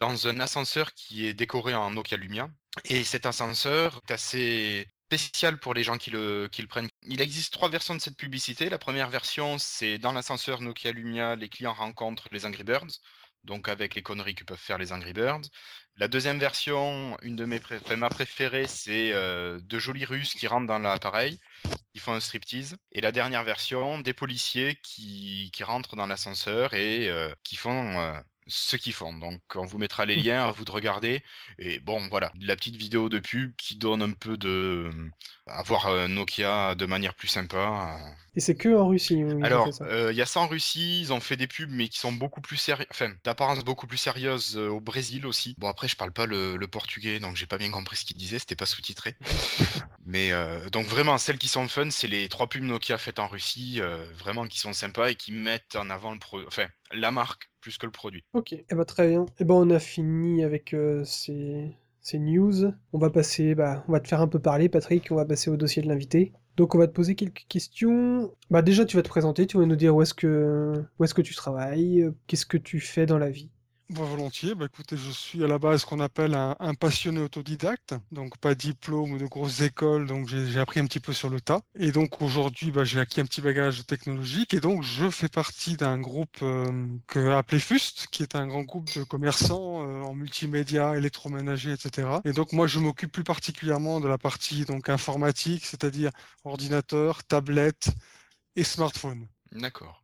dans 0.00 0.26
un 0.26 0.40
ascenseur 0.40 0.94
qui 0.94 1.26
est 1.26 1.34
décoré 1.34 1.74
en 1.74 1.92
Nokia 1.92 2.16
Lumia. 2.16 2.50
Et 2.86 3.04
cet 3.04 3.26
ascenseur 3.26 4.00
est 4.08 4.12
assez 4.12 4.88
spécial 5.10 5.58
pour 5.58 5.74
les 5.74 5.82
gens 5.82 5.98
qui 5.98 6.10
le, 6.10 6.48
prennent. 6.68 6.88
Il 7.02 7.20
existe 7.20 7.52
trois 7.52 7.68
versions 7.68 7.96
de 7.96 8.00
cette 8.00 8.16
publicité. 8.16 8.68
La 8.70 8.78
première 8.78 9.10
version, 9.10 9.58
c'est 9.58 9.98
dans 9.98 10.12
l'ascenseur 10.12 10.60
Nokia 10.60 10.92
Lumia, 10.92 11.34
les 11.34 11.48
clients 11.48 11.72
rencontrent 11.72 12.28
les 12.30 12.46
Angry 12.46 12.62
Birds, 12.62 13.00
donc 13.42 13.68
avec 13.68 13.96
les 13.96 14.02
conneries 14.02 14.36
que 14.36 14.44
peuvent 14.44 14.56
faire 14.56 14.78
les 14.78 14.92
Angry 14.92 15.12
Birds. 15.12 15.40
La 15.96 16.06
deuxième 16.06 16.38
version, 16.38 17.16
une 17.22 17.34
de 17.34 17.44
mes 17.44 17.60
ma 17.96 18.08
préférée, 18.08 18.68
c'est 18.68 19.10
de 19.12 19.78
jolis 19.80 20.04
Russes 20.04 20.34
qui 20.34 20.46
rentrent 20.46 20.68
dans 20.68 20.78
l'appareil, 20.78 21.40
qui 21.92 21.98
font 21.98 22.12
un 22.12 22.20
striptease. 22.20 22.76
Et 22.92 23.00
la 23.00 23.10
dernière 23.10 23.42
version, 23.42 23.98
des 23.98 24.14
policiers 24.14 24.78
qui, 24.84 25.50
qui 25.52 25.64
rentrent 25.64 25.96
dans 25.96 26.06
l'ascenseur 26.06 26.72
et 26.74 27.10
qui 27.42 27.56
font 27.56 28.14
ce 28.50 28.76
qu'ils 28.76 28.92
font. 28.92 29.12
Donc 29.14 29.40
on 29.54 29.64
vous 29.64 29.78
mettra 29.78 30.04
les 30.04 30.16
mmh. 30.16 30.24
liens, 30.24 30.48
à 30.48 30.52
vous 30.52 30.64
de 30.64 30.70
regarder. 30.70 31.22
Et 31.58 31.78
bon, 31.80 32.06
voilà, 32.08 32.32
la 32.40 32.56
petite 32.56 32.76
vidéo 32.76 33.08
de 33.08 33.18
pub 33.18 33.54
qui 33.56 33.76
donne 33.76 34.02
un 34.02 34.12
peu 34.12 34.36
de... 34.36 34.90
avoir 35.50 35.86
euh, 35.86 36.08
Nokia 36.08 36.74
de 36.74 36.86
manière 36.86 37.14
plus 37.14 37.28
sympa. 37.28 37.98
Et 38.36 38.40
c'est 38.40 38.54
que 38.54 38.68
en 38.68 38.88
Russie 38.88 39.22
Alors, 39.42 39.68
euh, 39.80 40.12
il 40.12 40.16
y 40.16 40.22
a 40.22 40.26
ça 40.26 40.40
en 40.40 40.46
Russie, 40.46 41.00
ils 41.00 41.12
ont 41.12 41.20
fait 41.20 41.36
des 41.36 41.46
pubs, 41.46 41.70
mais 41.70 41.88
qui 41.88 41.98
sont 41.98 42.12
beaucoup 42.12 42.40
plus 42.40 42.56
sérieuses, 42.56 42.86
enfin, 42.90 43.12
d'apparence 43.24 43.64
beaucoup 43.64 43.86
plus 43.86 43.98
sérieuse 43.98 44.56
euh, 44.56 44.68
au 44.68 44.80
Brésil 44.80 45.26
aussi. 45.26 45.56
Bon, 45.58 45.68
après, 45.68 45.88
je 45.88 45.96
parle 45.96 46.12
pas 46.12 46.26
le, 46.26 46.58
portugais, 46.70 47.18
donc 47.18 47.36
j'ai 47.36 47.46
pas 47.46 47.58
bien 47.58 47.70
compris 47.70 47.96
ce 47.96 48.04
qu'ils 48.04 48.16
disaient, 48.16 48.38
c'était 48.38 48.54
pas 48.54 48.66
sous-titré. 48.66 49.16
mais 50.06 50.30
donc 50.70 50.86
vraiment, 50.86 51.18
celles 51.18 51.38
qui 51.38 51.48
sont 51.48 51.66
fun, 51.66 51.90
c'est 51.90 52.06
les 52.06 52.28
trois 52.28 52.48
pubs 52.48 52.62
Nokia 52.62 52.96
faites 52.96 53.18
en 53.18 53.26
Russie, 53.26 53.80
vraiment 54.18 54.46
qui 54.46 54.60
sont 54.60 54.72
sympas 54.72 55.10
et 55.10 55.16
qui 55.16 55.32
mettent 55.32 55.74
en 55.74 55.90
avant 55.90 56.12
le 56.12 56.18
pro... 56.20 56.40
enfin, 56.46 56.66
la 56.92 57.10
marque 57.10 57.50
plus 57.60 57.78
que 57.78 57.86
le 57.86 57.92
produit. 57.92 58.24
Ok, 58.32 58.52
eh 58.52 58.74
ben, 58.74 58.84
très 58.84 59.08
bien. 59.08 59.24
Et 59.24 59.40
eh 59.40 59.44
ben, 59.44 59.54
on 59.54 59.70
a 59.70 59.78
fini 59.78 60.42
avec 60.42 60.74
euh, 60.74 61.04
ces, 61.04 61.70
news. 62.14 62.72
On 62.92 62.98
va 62.98 63.10
passer, 63.10 63.54
bah, 63.54 63.84
on 63.88 63.92
va 63.92 64.00
te 64.00 64.08
faire 64.08 64.20
un 64.20 64.28
peu 64.28 64.38
parler, 64.38 64.68
Patrick. 64.68 65.08
On 65.10 65.16
va 65.16 65.24
passer 65.24 65.50
au 65.50 65.56
dossier 65.56 65.82
de 65.82 65.88
l'invité. 65.88 66.32
Donc 66.56 66.74
on 66.74 66.78
va 66.78 66.86
te 66.86 66.92
poser 66.92 67.14
quelques 67.14 67.46
questions. 67.48 68.34
Bah 68.50 68.62
déjà 68.62 68.84
tu 68.84 68.96
vas 68.96 69.02
te 69.02 69.08
présenter, 69.08 69.46
tu 69.46 69.56
vas 69.58 69.66
nous 69.66 69.76
dire 69.76 69.94
où 69.94 70.02
est-ce 70.02 70.14
que 70.14 70.84
où 70.98 71.04
est-ce 71.04 71.14
que 71.14 71.22
tu 71.22 71.34
travailles, 71.34 72.02
euh, 72.02 72.10
qu'est-ce 72.26 72.44
que 72.46 72.58
tu 72.58 72.80
fais 72.80 73.06
dans 73.06 73.18
la 73.18 73.30
vie. 73.30 73.50
Bah, 73.90 74.04
volontiers. 74.04 74.54
Bah, 74.54 74.66
écoutez, 74.66 74.96
je 74.96 75.10
suis 75.10 75.42
à 75.42 75.48
la 75.48 75.58
base 75.58 75.84
qu'on 75.84 75.98
appelle 75.98 76.34
un, 76.34 76.74
passionné 76.74 77.20
autodidacte, 77.20 77.94
donc 78.12 78.38
pas 78.38 78.54
diplôme 78.54 79.12
ou 79.12 79.18
de 79.18 79.26
grosses 79.26 79.62
écoles, 79.62 80.06
donc 80.06 80.28
j'ai 80.28 80.60
appris 80.60 80.78
un 80.78 80.86
petit 80.86 81.00
peu 81.00 81.12
sur 81.12 81.28
le 81.28 81.40
tas. 81.40 81.60
Et 81.74 81.90
donc 81.90 82.22
aujourd'hui, 82.22 82.70
bah, 82.70 82.84
j'ai 82.84 83.00
acquis 83.00 83.20
un 83.20 83.24
petit 83.24 83.40
bagage 83.40 83.84
technologique 83.86 84.54
et 84.54 84.60
donc 84.60 84.84
je 84.84 85.10
fais 85.10 85.28
partie 85.28 85.76
d'un 85.76 85.98
groupe 85.98 86.36
euh, 86.42 86.86
que, 87.08 87.30
appelé 87.30 87.58
FUST, 87.58 88.06
qui 88.12 88.22
est 88.22 88.36
un 88.36 88.46
grand 88.46 88.62
groupe 88.62 88.88
de 88.94 89.02
commerçants 89.02 89.82
euh, 89.82 90.02
en 90.02 90.14
multimédia, 90.14 90.96
électroménager, 90.96 91.72
etc. 91.72 92.08
Et 92.24 92.32
donc 92.32 92.52
moi, 92.52 92.68
je 92.68 92.78
m'occupe 92.78 93.10
plus 93.10 93.24
particulièrement 93.24 93.98
de 93.98 94.06
la 94.06 94.18
partie 94.18 94.64
donc 94.66 94.88
informatique, 94.88 95.66
c'est-à-dire 95.66 96.12
ordinateur, 96.44 97.24
tablette 97.24 97.90
et 98.54 98.62
smartphone. 98.62 99.26
D'accord 99.50 99.99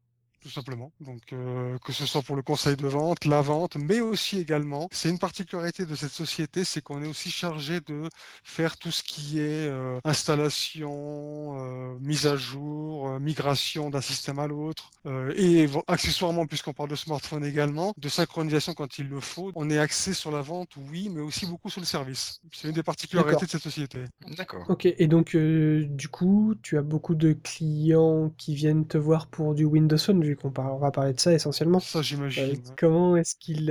tout 0.46 0.52
simplement. 0.52 0.92
Donc, 1.00 1.32
euh, 1.32 1.76
que 1.84 1.92
ce 1.92 2.06
soit 2.06 2.22
pour 2.22 2.36
le 2.36 2.42
conseil 2.42 2.76
de 2.76 2.86
vente, 2.86 3.24
la 3.24 3.40
vente, 3.40 3.76
mais 3.76 4.00
aussi 4.00 4.38
également, 4.38 4.88
c'est 4.92 5.08
une 5.08 5.18
particularité 5.18 5.86
de 5.86 5.96
cette 5.96 6.12
société, 6.12 6.62
c'est 6.62 6.80
qu'on 6.80 7.02
est 7.02 7.08
aussi 7.08 7.32
chargé 7.32 7.80
de 7.80 8.08
faire 8.44 8.76
tout 8.76 8.92
ce 8.92 9.02
qui 9.02 9.40
est 9.40 9.66
euh, 9.66 9.98
installation, 10.04 11.56
euh, 11.58 11.98
mise 12.00 12.28
à 12.28 12.36
jour, 12.36 13.18
migration 13.18 13.90
d'un 13.90 14.00
système 14.00 14.38
à 14.38 14.46
l'autre, 14.46 14.90
et 15.36 15.68
accessoirement, 15.88 16.46
puisqu'on 16.46 16.72
parle 16.72 16.90
de 16.90 16.96
smartphone 16.96 17.44
également, 17.44 17.92
de 17.96 18.08
synchronisation 18.08 18.74
quand 18.74 18.98
il 18.98 19.08
le 19.08 19.20
faut. 19.20 19.50
On 19.56 19.68
est 19.70 19.78
axé 19.78 20.14
sur 20.14 20.30
la 20.30 20.42
vente, 20.42 20.70
oui, 20.90 21.08
mais 21.12 21.20
aussi 21.20 21.46
beaucoup 21.46 21.70
sur 21.70 21.80
le 21.80 21.86
service. 21.86 22.40
C'est 22.52 22.68
une 22.68 22.74
des 22.74 22.82
particularités 22.82 23.46
de 23.46 23.50
cette 23.50 23.62
société. 23.62 24.04
D'accord. 24.36 24.64
Ok, 24.68 24.86
et 24.86 25.06
donc, 25.08 25.36
du 25.36 26.08
coup, 26.08 26.54
tu 26.62 26.78
as 26.78 26.82
beaucoup 26.82 27.14
de 27.14 27.32
clients 27.32 28.30
qui 28.36 28.54
viennent 28.54 28.86
te 28.86 28.98
voir 28.98 29.26
pour 29.26 29.54
du 29.54 29.64
Windows 29.64 29.98
Phone, 29.98 30.20
du 30.36 30.50
on 30.72 30.78
va 30.78 30.90
parler 30.90 31.12
de 31.12 31.20
ça 31.20 31.32
essentiellement. 31.32 31.80
Ça, 31.80 32.02
j'imagine. 32.02 32.62
Comment 32.76 33.16
est-ce 33.16 33.34
qu'il 33.36 33.70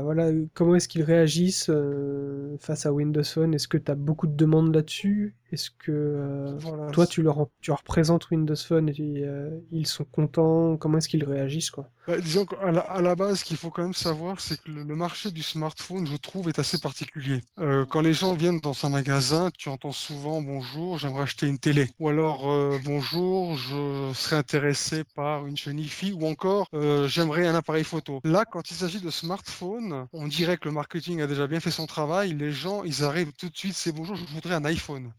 voilà, 0.00 0.30
comment 0.54 0.74
est-ce 0.74 0.88
qu'ils 0.88 1.02
réagissent 1.02 1.68
euh, 1.68 2.56
face 2.60 2.86
à 2.86 2.92
Windows 2.92 3.24
Phone 3.24 3.54
Est-ce 3.54 3.68
que 3.68 3.76
tu 3.76 3.90
as 3.90 3.94
beaucoup 3.94 4.26
de 4.26 4.34
demandes 4.34 4.74
là-dessus? 4.74 5.34
Est-ce 5.52 5.70
que 5.70 5.92
euh, 5.92 6.90
toi, 6.92 7.06
tu 7.06 7.20
leur, 7.20 7.46
tu 7.60 7.72
représentes 7.72 8.30
Windows 8.30 8.56
Phone 8.56 8.88
et 8.88 8.94
euh, 8.98 9.50
ils 9.70 9.86
sont 9.86 10.04
contents? 10.04 10.78
Comment 10.78 10.96
est-ce 10.96 11.10
qu'ils 11.10 11.24
réagissent 11.24 11.70
quoi? 11.70 11.90
Bah, 12.08 12.18
Disons 12.18 12.46
qu'à 12.46 12.72
la, 12.72 13.14
base, 13.14 13.40
ce 13.40 13.44
qu'il 13.44 13.58
faut 13.58 13.70
quand 13.70 13.82
même 13.82 13.92
savoir, 13.92 14.40
c'est 14.40 14.60
que 14.62 14.70
le, 14.70 14.96
marché 14.96 15.30
du 15.30 15.42
smartphone, 15.42 16.06
je 16.06 16.16
trouve, 16.16 16.48
est 16.48 16.58
assez 16.58 16.78
particulier. 16.78 17.42
quand 17.90 18.00
les 18.00 18.14
gens 18.14 18.32
viennent 18.34 18.60
dans 18.60 18.74
un 18.84 18.88
magasin, 18.88 19.50
tu 19.56 19.68
entends 19.68 19.92
souvent 19.92 20.40
bonjour, 20.40 20.98
j'aimerais 20.98 21.22
acheter 21.22 21.46
une 21.46 21.58
télé. 21.58 21.88
Ou 22.00 22.08
alors 22.08 22.50
bonjour, 22.84 23.56
je 23.56 24.10
serais 24.14 24.36
intéressé 24.36 25.04
par 25.14 25.46
une 25.46 25.56
IFI. 25.78 26.12
Ou 26.12 26.26
encore, 26.26 26.68
j'aimerais 27.06 27.46
un 27.46 27.54
appareil 27.54 27.84
photo. 27.84 28.20
Là, 28.24 28.44
quand 28.44 28.70
il 28.70 28.74
s'agit 28.74 29.00
de 29.00 29.10
smartphone, 29.10 30.06
on 30.12 30.26
dirait 30.26 30.56
que 30.56 30.64
le 30.64 30.72
marketing 30.72 31.20
a 31.20 31.26
déjà 31.26 31.46
bien 31.46 31.60
fait 31.60 31.70
son 31.70 31.86
travail. 31.86 32.32
Les 32.34 32.52
gens, 32.52 32.84
ils 32.84 33.04
arrivent 33.04 33.32
tout 33.32 33.50
de 33.50 33.56
suite, 33.56 33.74
c'est 33.74 33.92
bonjour, 33.92 34.16
je 34.16 34.24
voudrais 34.26 34.54
un 34.54 34.64
iPhone. 34.64 35.12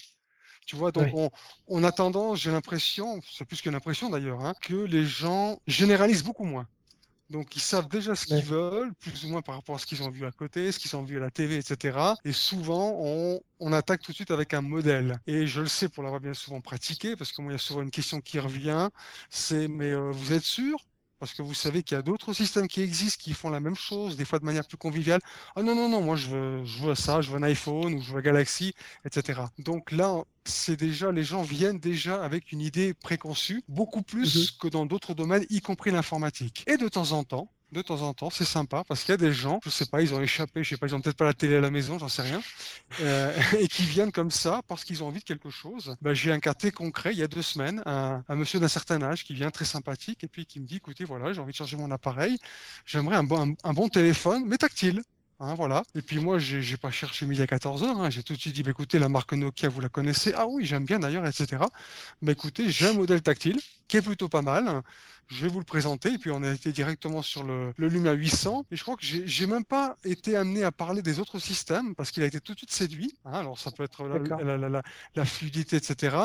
Tu 0.66 0.76
vois, 0.76 0.92
donc 0.92 1.32
on, 1.68 1.84
a 1.84 1.92
tendance, 1.92 2.40
j'ai 2.40 2.52
l'impression, 2.52 3.20
c'est 3.30 3.46
plus 3.46 3.62
qu'une 3.62 3.76
impression 3.76 4.10
d'ailleurs, 4.10 4.44
hein, 4.46 4.54
que 4.62 4.76
les 4.76 5.06
gens 5.06 5.60
généralisent 5.68 6.24
beaucoup 6.24 6.46
moins. 6.46 6.68
Donc 7.30 7.56
ils 7.56 7.62
savent 7.62 7.88
déjà 7.88 8.16
ce 8.16 8.26
qu'ils 8.26 8.44
veulent, 8.44 8.94
plus 8.94 9.26
ou 9.26 9.30
moins 9.30 9.42
par 9.42 9.56
rapport 9.56 9.76
à 9.76 9.80
ce 9.80 9.86
qu'ils 9.86 10.04
ont 10.04 10.10
vu 10.10 10.26
à 10.26 10.32
côté, 10.32 10.72
ce 10.72 10.80
qu'ils 10.80 10.96
ont 10.96 11.04
vu 11.04 11.18
à 11.18 11.20
la 11.20 11.32
TV, 11.32 11.58
etc. 11.58 11.98
Et 12.26 12.32
souvent, 12.32 12.96
on, 13.60 13.74
attaque 13.74 14.02
tout 14.02 14.12
de 14.12 14.16
suite 14.16 14.30
avec 14.30 14.54
un 14.54 14.62
modèle. 14.62 15.20
Et 15.26 15.48
je 15.48 15.62
le 15.62 15.68
sais 15.68 15.90
pour 15.90 16.04
l'avoir 16.04 16.22
bien 16.22 16.36
souvent 16.36 16.62
pratiqué, 16.62 17.16
parce 17.16 17.32
que 17.32 17.42
moi, 17.42 17.52
il 17.52 17.56
y 17.56 17.56
a 17.56 17.60
souvent 17.60 17.82
une 17.82 17.92
question 17.92 18.22
qui 18.22 18.40
revient, 18.40 18.90
c'est 19.30 19.68
mais 19.68 19.92
euh, 19.92 20.12
vous 20.12 20.34
êtes 20.34 20.44
sûr? 20.44 20.78
Parce 21.20 21.34
que 21.34 21.42
vous 21.42 21.54
savez 21.54 21.84
qu'il 21.84 21.96
y 21.96 22.00
a 22.00 22.02
d'autres 22.02 22.34
systèmes 22.34 22.68
qui 22.68 22.82
existent, 22.82 23.22
qui 23.22 23.34
font 23.34 23.50
la 23.50 23.60
même 23.60 23.76
chose, 23.76 24.18
des 24.18 24.26
fois 24.26 24.40
de 24.40 24.46
manière 24.46 24.68
plus 24.68 24.78
conviviale. 24.78 25.22
Ah 25.56 25.64
non, 25.64 25.76
non, 25.76 25.90
non, 25.90 26.02
moi 26.02 26.16
je 26.16 26.28
veux, 26.28 26.66
je 26.66 26.84
veux 26.84 26.96
ça, 26.96 27.22
je 27.22 27.32
veux 27.32 27.38
un 27.38 27.44
iPhone 27.44 27.94
ou 27.94 28.02
je 28.02 28.12
veux 28.12 28.20
un 28.20 28.22
Galaxy, 28.22 28.74
etc. 29.06 29.42
Donc 29.60 29.92
là, 29.92 30.24
c'est 30.46 30.76
déjà, 30.76 31.12
les 31.12 31.24
gens 31.24 31.42
viennent 31.42 31.80
déjà 31.80 32.24
avec 32.24 32.52
une 32.52 32.62
idée 32.62 32.94
préconçue, 32.94 33.64
beaucoup 33.68 34.02
plus 34.02 34.36
mhm. 34.36 34.60
que 34.60 34.68
dans 34.68 34.86
d'autres 34.86 35.14
domaines, 35.14 35.46
y 35.50 35.62
compris 35.62 35.92
l'informatique. 35.92 36.64
Et 36.68 36.78
de 36.78 36.88
temps 36.88 37.12
en 37.12 37.24
temps, 37.24 37.50
de 37.74 37.82
temps 37.82 38.02
en 38.02 38.14
temps, 38.14 38.30
c'est 38.30 38.46
sympa 38.46 38.84
parce 38.88 39.02
qu'il 39.02 39.12
y 39.12 39.14
a 39.14 39.18
des 39.18 39.34
gens, 39.34 39.60
je 39.64 39.70
sais 39.70 39.86
pas, 39.86 40.02
ils 40.02 40.14
ont 40.14 40.22
échappé, 40.22 40.64
je 40.64 40.70
sais 40.70 40.78
pas, 40.78 40.88
ils 40.88 40.96
ont 40.96 41.02
peut-être 41.02 41.18
pas 41.18 41.26
la 41.26 41.34
télé 41.34 41.58
à 41.58 41.62
la 41.62 41.72
maison, 41.72 42.00
j'en 42.00 42.08
sais 42.08 42.22
rien, 42.22 42.42
euh, 43.02 43.34
et 43.60 43.68
qui 43.68 43.84
viennent 43.84 44.12
comme 44.12 44.32
ça 44.32 44.62
parce 44.68 44.84
qu'ils 44.84 45.04
ont 45.04 45.08
envie 45.08 45.20
de 45.20 45.26
quelque 45.26 45.50
chose. 45.50 45.96
Ben, 46.02 46.14
j'ai 46.14 46.32
un 46.32 46.40
très 46.40 46.72
concret 46.72 47.12
il 47.14 47.20
y 47.20 47.24
a 47.24 47.28
deux 47.28 47.42
semaines, 47.42 47.82
un, 47.86 48.24
monsieur 48.30 48.60
d'un 48.60 48.68
certain 48.68 49.02
âge 49.02 49.24
qui 49.24 49.34
vient 49.34 49.52
très 49.52 49.66
sympathique 49.66 50.24
et 50.24 50.28
puis 50.28 50.46
qui 50.46 50.60
me 50.60 50.66
dit, 50.66 50.78
écoutez, 50.78 51.04
voilà, 51.04 51.34
j'ai 51.34 51.42
envie 51.42 51.52
de 51.52 51.58
changer 51.58 51.78
mon 51.78 51.92
appareil, 51.92 52.38
j'aimerais 52.86 53.16
un 53.16 53.24
bon, 53.24 53.56
un 53.64 53.74
bon 53.74 53.90
téléphone, 53.90 54.44
mais 54.48 54.58
tactile. 54.58 55.02
Hein, 55.40 55.56
voilà. 55.56 55.84
Et 55.94 56.02
puis 56.02 56.20
moi, 56.20 56.40
j'ai 56.40 56.78
pas 56.78 56.92
cherché 56.92 57.26
midi 57.26 57.42
à 57.42 57.48
14 57.48 57.84
heures. 57.84 58.00
Hein. 58.00 58.10
J'ai 58.10 58.24
tout 58.24 58.34
de 58.34 58.40
suite 58.40 58.56
dit, 58.56 58.64
bah, 58.64 58.72
écoutez, 58.72 58.98
la 58.98 59.10
marque 59.10 59.34
Nokia, 59.34 59.68
vous 59.68 59.82
la 59.82 59.90
connaissez? 59.90 60.32
Ah 60.38 60.48
oui, 60.48 60.66
j'aime 60.66 60.86
bien 60.86 61.00
d'ailleurs, 61.00 61.26
etc. 61.26 61.64
Bah, 62.22 62.32
écoutez, 62.32 62.70
j'ai 62.70 62.88
un 62.88 62.94
modèle 62.94 63.22
tactile 63.22 63.60
qui 63.90 63.98
est 63.98 64.02
plutôt 64.02 64.30
pas 64.30 64.42
mal. 64.42 64.82
Je 65.28 65.44
vais 65.44 65.48
vous 65.48 65.60
le 65.60 65.66
présenter. 65.66 66.14
Et 66.14 66.18
puis 66.18 66.32
on 66.32 66.44
a 66.44 66.52
été 66.52 66.72
directement 66.72 67.22
sur 67.22 67.44
le, 67.44 67.74
le 67.78 67.88
Lumia 67.88 68.14
800. 68.14 68.66
Et 68.72 68.76
je 68.76 68.82
crois 68.82 68.96
que 68.96 69.06
j'ai 69.06 69.48
même 69.48 69.66
pas 69.66 69.96
été 70.04 70.36
amené 70.36 70.64
à 70.64 70.72
parler 70.72 71.02
des 71.02 71.20
autres 71.20 71.40
systèmes 71.40 71.96
parce 71.96 72.12
qu'il 72.12 72.24
a 72.24 72.26
été 72.26 72.40
tout 72.40 72.54
de 72.54 72.60
suite 72.60 72.72
séduit. 72.72 73.16
Hein. 73.26 73.34
Alors 73.34 73.60
ça 73.60 73.72
peut 73.72 73.84
être 73.84 74.06
la, 75.16 75.26
fluidité, 75.26 75.78
etc. 75.78 76.18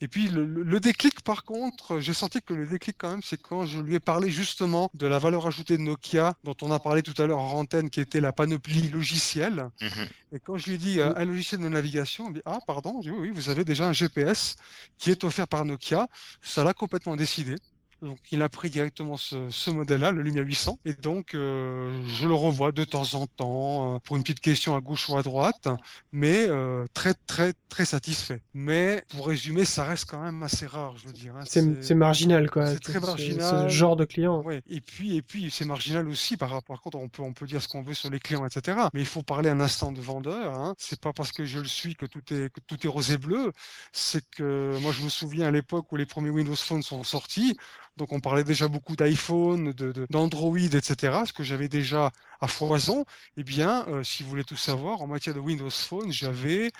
Et 0.00 0.08
puis 0.08 0.28
le, 0.28 0.80
déclic, 0.80 1.22
par 1.22 1.44
contre, 1.44 2.00
j'ai 2.00 2.14
senti 2.14 2.40
que 2.42 2.54
le 2.54 2.66
déclic 2.66 2.96
quand 2.98 3.10
même, 3.10 3.22
c'est 3.22 3.40
quand 3.40 3.66
je 3.66 3.80
lui 3.80 3.94
ai 3.94 4.00
parlé 4.00 4.30
justement 4.30 4.90
de 4.94 5.06
la 5.06 5.18
valeur 5.18 5.46
ajoutée 5.46 5.76
de 5.76 5.82
Nokia 5.82 6.34
dont 6.44 6.56
on 6.62 6.70
a 6.70 6.78
parlé 6.78 7.02
tout 7.02 7.20
à 7.20 7.26
l'heure 7.26 7.38
en 7.38 7.60
antenne, 7.60 7.90
qui 7.90 8.00
était 8.00 8.20
la 8.20 8.32
panoplie 8.32 8.88
logicielle. 8.88 9.68
Mmh 9.80 9.86
et 10.34 10.40
quand 10.40 10.56
je 10.56 10.68
lui 10.68 10.74
ai 10.76 10.78
dit 10.78 10.98
euh, 10.98 11.12
un 11.14 11.26
logiciel 11.26 11.60
de 11.60 11.68
navigation, 11.68 12.28
il 12.28 12.34
dit 12.34 12.42
ah 12.46 12.58
pardon, 12.66 13.00
dit, 13.00 13.10
oui, 13.10 13.30
vous 13.34 13.50
avez 13.50 13.64
déjà 13.64 13.86
un 13.86 13.92
GPS 13.92 14.56
qui 14.96 15.10
est 15.10 15.24
offert 15.24 15.46
par 15.46 15.66
Nokia. 15.66 16.08
Ça 16.40 16.64
l'a 16.64 16.72
complètement 16.72 17.16
décidé. 17.16 17.56
Donc, 18.02 18.18
il 18.32 18.42
a 18.42 18.48
pris 18.48 18.68
directement 18.68 19.16
ce, 19.16 19.70
modèle-là, 19.70 20.10
le 20.10 20.22
Lumia 20.22 20.42
800. 20.42 20.80
Et 20.84 20.94
donc, 20.94 21.34
euh, 21.34 22.02
je 22.08 22.26
le 22.26 22.34
revois 22.34 22.72
de 22.72 22.82
temps 22.82 23.14
en 23.14 23.28
temps 23.28 23.94
euh, 23.94 23.98
pour 24.00 24.16
une 24.16 24.22
petite 24.22 24.40
question 24.40 24.74
à 24.74 24.80
gauche 24.80 25.08
ou 25.08 25.16
à 25.16 25.22
droite, 25.22 25.68
mais 26.10 26.48
euh, 26.48 26.84
très, 26.94 27.14
très, 27.14 27.52
très 27.68 27.84
satisfait. 27.84 28.42
Mais 28.54 29.04
pour 29.08 29.28
résumer, 29.28 29.64
ça 29.64 29.84
reste 29.84 30.10
quand 30.10 30.20
même 30.20 30.42
assez 30.42 30.66
rare, 30.66 30.96
je 30.96 31.06
veux 31.06 31.12
dire. 31.12 31.36
Hein. 31.36 31.44
C'est 31.46 31.94
marginal, 31.94 32.50
quoi. 32.50 32.66
C'est 32.66 32.80
très 32.80 32.98
marginal. 32.98 33.70
Ce 33.70 33.74
genre 33.74 33.94
de 33.94 34.04
client. 34.04 34.42
Ouais. 34.42 34.62
Et 34.68 34.80
puis, 34.80 35.16
et 35.16 35.22
puis, 35.22 35.52
c'est 35.52 35.64
marginal 35.64 36.08
aussi 36.08 36.36
par 36.36 36.50
rapport. 36.50 36.62
Par 36.72 36.80
contre, 36.80 36.98
on 36.98 37.08
peut, 37.08 37.22
on 37.22 37.32
peut 37.32 37.46
dire 37.46 37.62
ce 37.62 37.68
qu'on 37.68 37.82
veut 37.82 37.94
sur 37.94 38.10
les 38.10 38.18
clients, 38.18 38.44
etc. 38.46 38.78
Mais 38.94 39.00
il 39.00 39.06
faut 39.06 39.22
parler 39.22 39.48
un 39.48 39.60
instant 39.60 39.92
de 39.92 40.00
vendeur. 40.00 40.54
Hein. 40.54 40.74
C'est 40.76 41.00
pas 41.00 41.12
parce 41.12 41.30
que 41.30 41.44
je 41.44 41.60
le 41.60 41.68
suis 41.68 41.94
que 41.94 42.06
tout 42.06 42.22
est, 42.32 42.52
que 42.52 42.60
tout 42.66 42.84
est 42.84 42.88
rose 42.88 43.12
et 43.12 43.18
bleu. 43.18 43.52
C'est 43.92 44.28
que 44.30 44.76
moi, 44.80 44.90
je 44.90 45.04
me 45.04 45.08
souviens 45.08 45.46
à 45.46 45.50
l'époque 45.52 45.92
où 45.92 45.96
les 45.96 46.06
premiers 46.06 46.30
Windows 46.30 46.56
Phone 46.56 46.82
sont 46.82 47.04
sortis 47.04 47.56
Donc 47.96 48.12
on 48.12 48.20
parlait 48.20 48.44
déjà 48.44 48.68
beaucoup 48.68 48.96
d'iPhone, 48.96 49.72
d'Android, 50.10 50.58
etc. 50.58 51.22
Ce 51.26 51.32
que 51.32 51.42
j'avais 51.42 51.68
déjà 51.68 52.10
à 52.40 52.48
foison. 52.48 53.04
Eh 53.36 53.44
bien, 53.44 53.86
euh, 53.88 54.02
si 54.02 54.22
vous 54.22 54.30
voulez 54.30 54.44
tout 54.44 54.56
savoir, 54.56 55.02
en 55.02 55.06
matière 55.06 55.34
de 55.34 55.40
Windows 55.40 55.70
Phone, 55.70 56.10
j'avais 56.12 56.72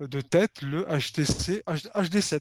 euh, 0.00 0.06
de 0.08 0.20
tête 0.20 0.62
le 0.62 0.84
HTC 0.84 1.62
HD7 1.66 2.40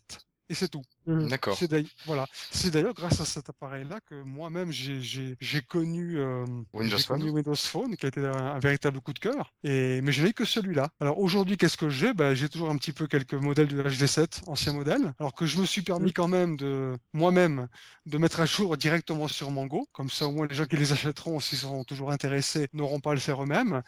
et 0.49 0.53
c'est 0.55 0.69
tout. 0.69 0.84
Mmh. 1.07 1.27
D'accord. 1.27 1.57
Voilà. 2.05 2.27
C'est 2.51 2.71
d'ailleurs 2.71 2.93
grâce 2.93 3.19
à 3.19 3.25
cet 3.25 3.49
appareil-là 3.49 3.99
que 4.01 4.21
moi-même 4.23 4.71
j'ai 4.71 5.61
connu, 5.67 6.19
euh, 6.19 6.45
Windows, 6.73 6.97
Phone. 6.99 7.23
Windows 7.23 7.55
Phone, 7.55 7.95
qui 7.97 8.05
a 8.05 8.09
été 8.09 8.21
un, 8.21 8.59
véritable 8.59 9.01
coup 9.01 9.13
de 9.13 9.19
cœur. 9.19 9.53
Et 9.63 10.01
mais 10.01 10.11
je 10.11 10.23
n'ai 10.23 10.33
que 10.33 10.45
celui-là. 10.45 10.89
Alors 10.99 11.19
aujourd'hui, 11.19 11.57
qu'est-ce 11.57 11.77
que 11.77 11.89
j'ai? 11.89 12.13
Ben, 12.13 12.33
j'ai 12.35 12.49
toujours 12.49 12.69
un 12.69 12.77
petit 12.77 12.91
peu 12.91 13.07
quelques 13.07 13.33
modèles 13.33 13.67
du 13.67 13.81
HD7, 13.81 14.41
anciens 14.47 14.73
modèles. 14.73 15.13
Alors 15.19 15.33
que 15.33 15.45
je 15.45 15.59
me 15.59 15.65
suis 15.65 15.81
permis 15.81 16.09
mmh. 16.09 16.13
quand 16.13 16.27
même 16.27 16.55
de 16.57 16.95
moi-même 17.13 17.67
de 18.05 18.17
mettre 18.17 18.39
à 18.39 18.45
jour 18.45 18.77
directement 18.77 19.27
sur 19.27 19.49
Mango. 19.49 19.87
Comme 19.93 20.09
ça, 20.09 20.27
au 20.27 20.31
moins 20.31 20.47
les 20.47 20.55
gens 20.55 20.65
qui 20.65 20.77
les 20.77 20.91
achèteront, 20.91 21.39
s'ils 21.39 21.59
sont 21.59 21.83
toujours 21.83 22.11
intéressés, 22.11 22.67
n'auront 22.73 22.99
pas 22.99 23.11
à 23.11 23.15
le 23.15 23.19
faire 23.19 23.41
eux-mêmes. 23.41 23.81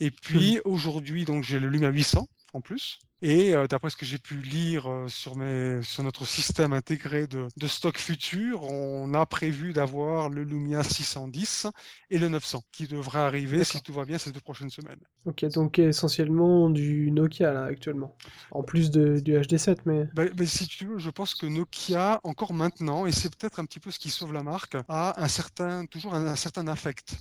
Et 0.00 0.10
puis 0.10 0.56
mmh. 0.56 0.60
aujourd'hui, 0.64 1.24
donc 1.24 1.44
j'ai 1.44 1.60
le 1.60 1.68
Lumia 1.68 1.90
800 1.90 2.26
en 2.56 2.60
plus. 2.60 2.98
Et 3.22 3.54
euh, 3.54 3.66
d'après 3.66 3.88
ce 3.88 3.96
que 3.96 4.04
j'ai 4.04 4.18
pu 4.18 4.36
lire 4.36 4.90
euh, 4.90 5.08
sur, 5.08 5.36
mes, 5.36 5.82
sur 5.82 6.02
notre 6.02 6.26
système 6.26 6.74
intégré 6.74 7.26
de, 7.26 7.48
de 7.56 7.66
stock 7.66 7.96
futur, 7.96 8.62
on 8.64 9.14
a 9.14 9.24
prévu 9.24 9.72
d'avoir 9.72 10.28
le 10.28 10.44
Lumia 10.44 10.82
610 10.82 11.66
et 12.10 12.18
le 12.18 12.28
900 12.28 12.62
qui 12.72 12.86
devraient 12.86 13.20
arriver 13.20 13.64
si 13.64 13.80
tout 13.80 13.94
va 13.94 14.04
bien 14.04 14.18
ces 14.18 14.32
deux 14.32 14.40
prochaines 14.40 14.68
semaines. 14.68 15.00
Ok, 15.24 15.46
donc 15.46 15.78
essentiellement 15.78 16.68
du 16.68 17.10
Nokia 17.10 17.52
là 17.54 17.64
actuellement, 17.64 18.14
en 18.50 18.62
plus 18.62 18.90
de, 18.90 19.18
du 19.18 19.34
HD7, 19.34 19.78
mais... 19.86 20.08
Ben, 20.14 20.28
ben, 20.34 20.46
si 20.46 20.66
tu 20.66 20.84
veux, 20.84 20.98
je 20.98 21.10
pense 21.10 21.34
que 21.34 21.46
Nokia 21.46 22.20
encore 22.22 22.52
maintenant, 22.52 23.06
et 23.06 23.12
c'est 23.12 23.34
peut-être 23.34 23.60
un 23.60 23.64
petit 23.64 23.80
peu 23.80 23.90
ce 23.90 23.98
qui 23.98 24.10
sauve 24.10 24.34
la 24.34 24.42
marque, 24.42 24.76
a 24.88 25.22
un 25.22 25.28
certain, 25.28 25.86
toujours 25.86 26.14
un 26.14 26.36
certain 26.36 26.68
affect. 26.68 27.16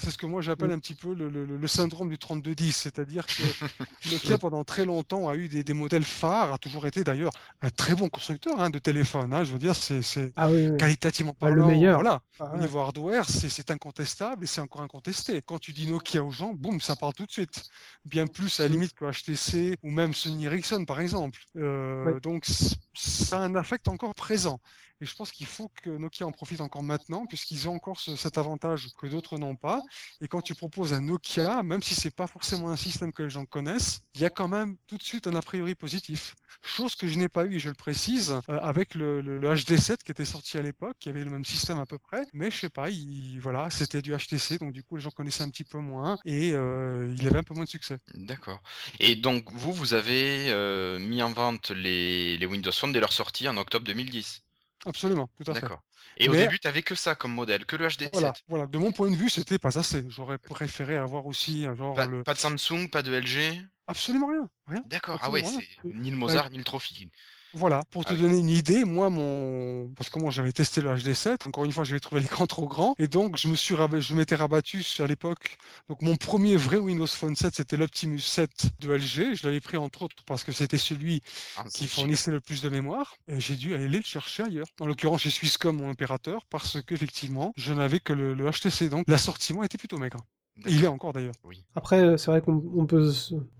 C'est 0.00 0.10
ce 0.12 0.18
que 0.18 0.26
moi 0.26 0.42
j'appelle 0.42 0.70
un 0.70 0.78
petit 0.78 0.94
peu 0.94 1.12
le, 1.12 1.66
syndrome 1.66 2.08
du 2.08 2.18
3210, 2.18 2.72
c'est-à-dire 2.72 3.26
que 3.26 3.42
Nokia 4.12 4.38
pendant 4.38 4.62
très 4.64 4.84
longtemps 4.84 5.28
a 5.28 5.34
eu 5.34 5.48
des, 5.48 5.74
modèles 5.74 6.04
phares, 6.04 6.52
a 6.52 6.58
toujours 6.58 6.86
été 6.86 7.02
d'ailleurs 7.02 7.32
un 7.62 7.70
très 7.70 7.94
bon 7.94 8.08
constructeur 8.08 8.60
hein, 8.60 8.70
de 8.70 8.78
téléphone. 8.78 9.32
Hein. 9.32 9.44
je 9.44 9.52
veux 9.52 9.58
dire, 9.58 9.74
c'est 9.74 10.32
ah 10.36 10.48
qualitativement 10.78 11.34
pas 11.34 11.50
le 11.50 11.64
meilleur. 11.64 12.00
Voilà. 12.00 12.22
Ah 12.38 12.52
Au 12.54 12.58
niveau 12.58 12.78
hardware, 12.78 13.28
c'est 13.28 13.70
incontestable 13.70 14.44
et 14.44 14.46
c'est 14.46 14.60
encore 14.60 14.82
incontesté. 14.82 15.42
Quand 15.44 15.58
tu 15.58 15.72
dis 15.72 15.90
Nokia 15.90 16.22
aux 16.22 16.30
gens, 16.30 16.52
boum, 16.54 16.80
ça 16.80 16.94
parle 16.94 17.14
tout 17.14 17.26
de 17.26 17.32
suite. 17.32 17.64
Bien 18.04 18.26
plus 18.26 18.60
à 18.60 18.64
la 18.64 18.68
limite 18.68 18.94
que 18.94 19.04
HTC 19.04 19.76
ou 19.82 19.90
même 19.90 20.14
Sony 20.14 20.46
Ericsson 20.46 20.84
par 20.84 21.00
exemple. 21.00 21.40
Euh, 21.56 22.20
donc 22.20 22.46
ça 22.94 23.38
a 23.38 23.42
un 23.42 23.54
affect 23.56 23.88
encore 23.88 24.14
présent. 24.14 24.60
Et 25.00 25.06
je 25.06 25.14
pense 25.14 25.30
qu'il 25.30 25.46
faut 25.46 25.70
que 25.82 25.90
Nokia 25.90 26.26
en 26.26 26.32
profite 26.32 26.60
encore 26.60 26.82
maintenant, 26.82 27.26
puisqu'ils 27.26 27.68
ont 27.68 27.74
encore 27.74 28.00
cet 28.00 28.38
avantage 28.38 28.88
que 28.98 29.06
d'autres 29.06 29.38
n'ont 29.38 29.56
pas. 29.56 29.82
Et 30.20 30.28
quand 30.28 30.42
tu 30.42 30.54
proposes 30.54 30.92
un 30.92 31.00
Nokia, 31.00 31.62
même 31.62 31.82
si 31.82 31.94
c'est 31.94 32.14
pas 32.14 32.26
forcément 32.26 32.70
un 32.70 32.76
système 32.76 33.12
que 33.12 33.22
les 33.22 33.30
gens 33.30 33.44
connaissent, 33.44 34.00
il 34.14 34.20
y 34.22 34.24
a 34.24 34.30
quand 34.30 34.48
même 34.48 34.76
tout 34.86 34.96
de 34.96 35.02
suite 35.02 35.26
un 35.26 35.34
a 35.36 35.42
priori 35.42 35.74
positif. 35.74 36.34
Chose 36.62 36.96
que 36.96 37.06
je 37.06 37.18
n'ai 37.18 37.28
pas 37.28 37.44
eu, 37.44 37.56
et 37.56 37.58
je 37.58 37.68
le 37.68 37.74
précise, 37.74 38.40
euh, 38.48 38.58
avec 38.60 38.94
le, 38.94 39.22
HD7 39.40 39.98
qui 39.98 40.10
était 40.10 40.24
sorti 40.24 40.58
à 40.58 40.62
l'époque, 40.62 40.96
qui 40.98 41.08
avait 41.08 41.22
le 41.22 41.30
même 41.30 41.44
système 41.44 41.78
à 41.78 41.86
peu 41.86 41.98
près. 41.98 42.22
Mais 42.32 42.50
je 42.50 42.56
sais 42.56 42.68
pas, 42.68 42.90
il, 42.90 43.38
voilà, 43.40 43.70
c'était 43.70 44.02
du 44.02 44.16
HTC, 44.16 44.58
donc 44.58 44.72
du 44.72 44.82
coup 44.82 44.96
les 44.96 45.02
gens 45.02 45.10
connaissaient 45.10 45.44
un 45.44 45.50
petit 45.50 45.64
peu 45.64 45.78
moins 45.78 46.18
et 46.24 46.52
euh, 46.52 47.14
il 47.16 47.26
avait 47.26 47.38
un 47.38 47.42
peu 47.44 47.54
moins 47.54 47.64
de 47.64 47.68
succès. 47.68 47.98
D'accord. 48.14 48.60
Et 48.98 49.14
donc 49.14 49.50
vous, 49.52 49.72
vous 49.72 49.94
avez 49.94 50.50
euh, 50.50 50.98
mis 50.98 51.22
en 51.22 51.32
vente 51.32 51.70
les, 51.70 52.36
les 52.38 52.46
Windows 52.46 52.72
Phone 52.72 52.92
dès 52.92 53.00
leur 53.00 53.12
sortie 53.12 53.48
en 53.48 53.56
octobre 53.56 53.86
2010 53.86 54.42
Absolument, 54.86 55.28
tout 55.36 55.50
à 55.50 55.54
fait. 55.54 55.60
D'accord. 55.60 55.82
Et 56.16 56.28
au 56.28 56.34
début, 56.34 56.58
tu 56.58 56.66
n'avais 56.66 56.82
que 56.82 56.94
ça 56.94 57.14
comme 57.14 57.32
modèle, 57.32 57.64
que 57.64 57.76
le 57.76 57.86
HD7. 57.86 58.10
Voilà, 58.12 58.32
voilà. 58.48 58.66
De 58.66 58.78
mon 58.78 58.92
point 58.92 59.10
de 59.10 59.16
vue, 59.16 59.30
c'était 59.30 59.58
pas 59.58 59.78
assez. 59.78 60.04
J'aurais 60.08 60.38
préféré 60.38 60.96
avoir 60.96 61.26
aussi 61.26 61.66
un 61.66 61.74
genre. 61.74 61.94
Pas, 61.94 62.08
pas 62.24 62.34
de 62.34 62.38
Samsung, 62.38 62.88
pas 62.90 63.02
de 63.02 63.12
LG 63.12 63.64
Absolument 63.86 64.26
rien. 64.28 64.48
rien. 64.66 64.82
D'accord. 64.86 65.18
Ah 65.22 65.30
ouais, 65.30 65.42
c'est 65.42 65.66
ni 65.84 66.10
le 66.10 66.16
Mozart, 66.16 66.50
ni 66.50 66.58
le 66.58 66.64
Trophy. 66.64 67.10
Voilà, 67.54 67.82
pour 67.90 68.04
te 68.04 68.12
ah 68.12 68.16
donner 68.16 68.38
une 68.38 68.50
idée, 68.50 68.84
moi, 68.84 69.08
mon, 69.08 69.88
parce 69.96 70.10
que 70.10 70.18
moi 70.18 70.30
j'avais 70.30 70.52
testé 70.52 70.80
le 70.80 70.94
HD7, 70.94 71.48
encore 71.48 71.64
une 71.64 71.72
fois 71.72 71.84
j'avais 71.84 72.00
trouvé 72.00 72.20
l'écran 72.20 72.46
trop 72.46 72.66
grand, 72.68 72.94
et 72.98 73.08
donc 73.08 73.36
je 73.38 73.48
me 73.48 73.56
suis 73.56 73.74
je 73.74 74.14
m'étais 74.14 74.34
rabattu 74.34 74.84
à 74.98 75.06
l'époque. 75.06 75.56
Donc 75.88 76.02
mon 76.02 76.16
premier 76.16 76.56
vrai 76.56 76.76
Windows 76.76 77.06
Phone 77.06 77.36
7, 77.36 77.54
c'était 77.54 77.76
l'Optimus 77.76 78.20
7 78.20 78.50
de 78.80 78.92
LG. 78.92 79.34
Je 79.34 79.46
l'avais 79.46 79.60
pris 79.60 79.76
entre 79.76 80.02
autres 80.02 80.16
parce 80.26 80.44
que 80.44 80.52
c'était 80.52 80.78
celui 80.78 81.22
ah, 81.56 81.64
qui 81.72 81.86
fournissait 81.86 82.30
le 82.30 82.40
plus 82.40 82.60
de 82.60 82.68
mémoire, 82.68 83.16
et 83.28 83.40
j'ai 83.40 83.56
dû 83.56 83.74
aller 83.74 83.88
le 83.88 84.02
chercher 84.02 84.44
ailleurs. 84.44 84.66
En 84.80 84.86
l'occurrence 84.86 85.22
chez 85.22 85.30
Swisscom, 85.30 85.76
mon 85.76 85.90
opérateur, 85.90 86.44
parce 86.50 86.82
qu'effectivement, 86.82 87.52
je 87.56 87.72
n'avais 87.72 88.00
que 88.00 88.12
le, 88.12 88.34
le 88.34 88.50
HTC, 88.50 88.88
donc 88.90 89.06
l'assortiment 89.08 89.62
était 89.62 89.78
plutôt 89.78 89.96
maigre. 89.98 90.18
Il 90.66 90.84
est 90.84 90.88
encore 90.88 91.12
d'ailleurs. 91.12 91.34
Oui. 91.44 91.64
Après, 91.74 92.00
euh, 92.00 92.16
c'est 92.16 92.30
vrai 92.30 92.40
qu'on 92.40 92.86
peut, 92.86 93.10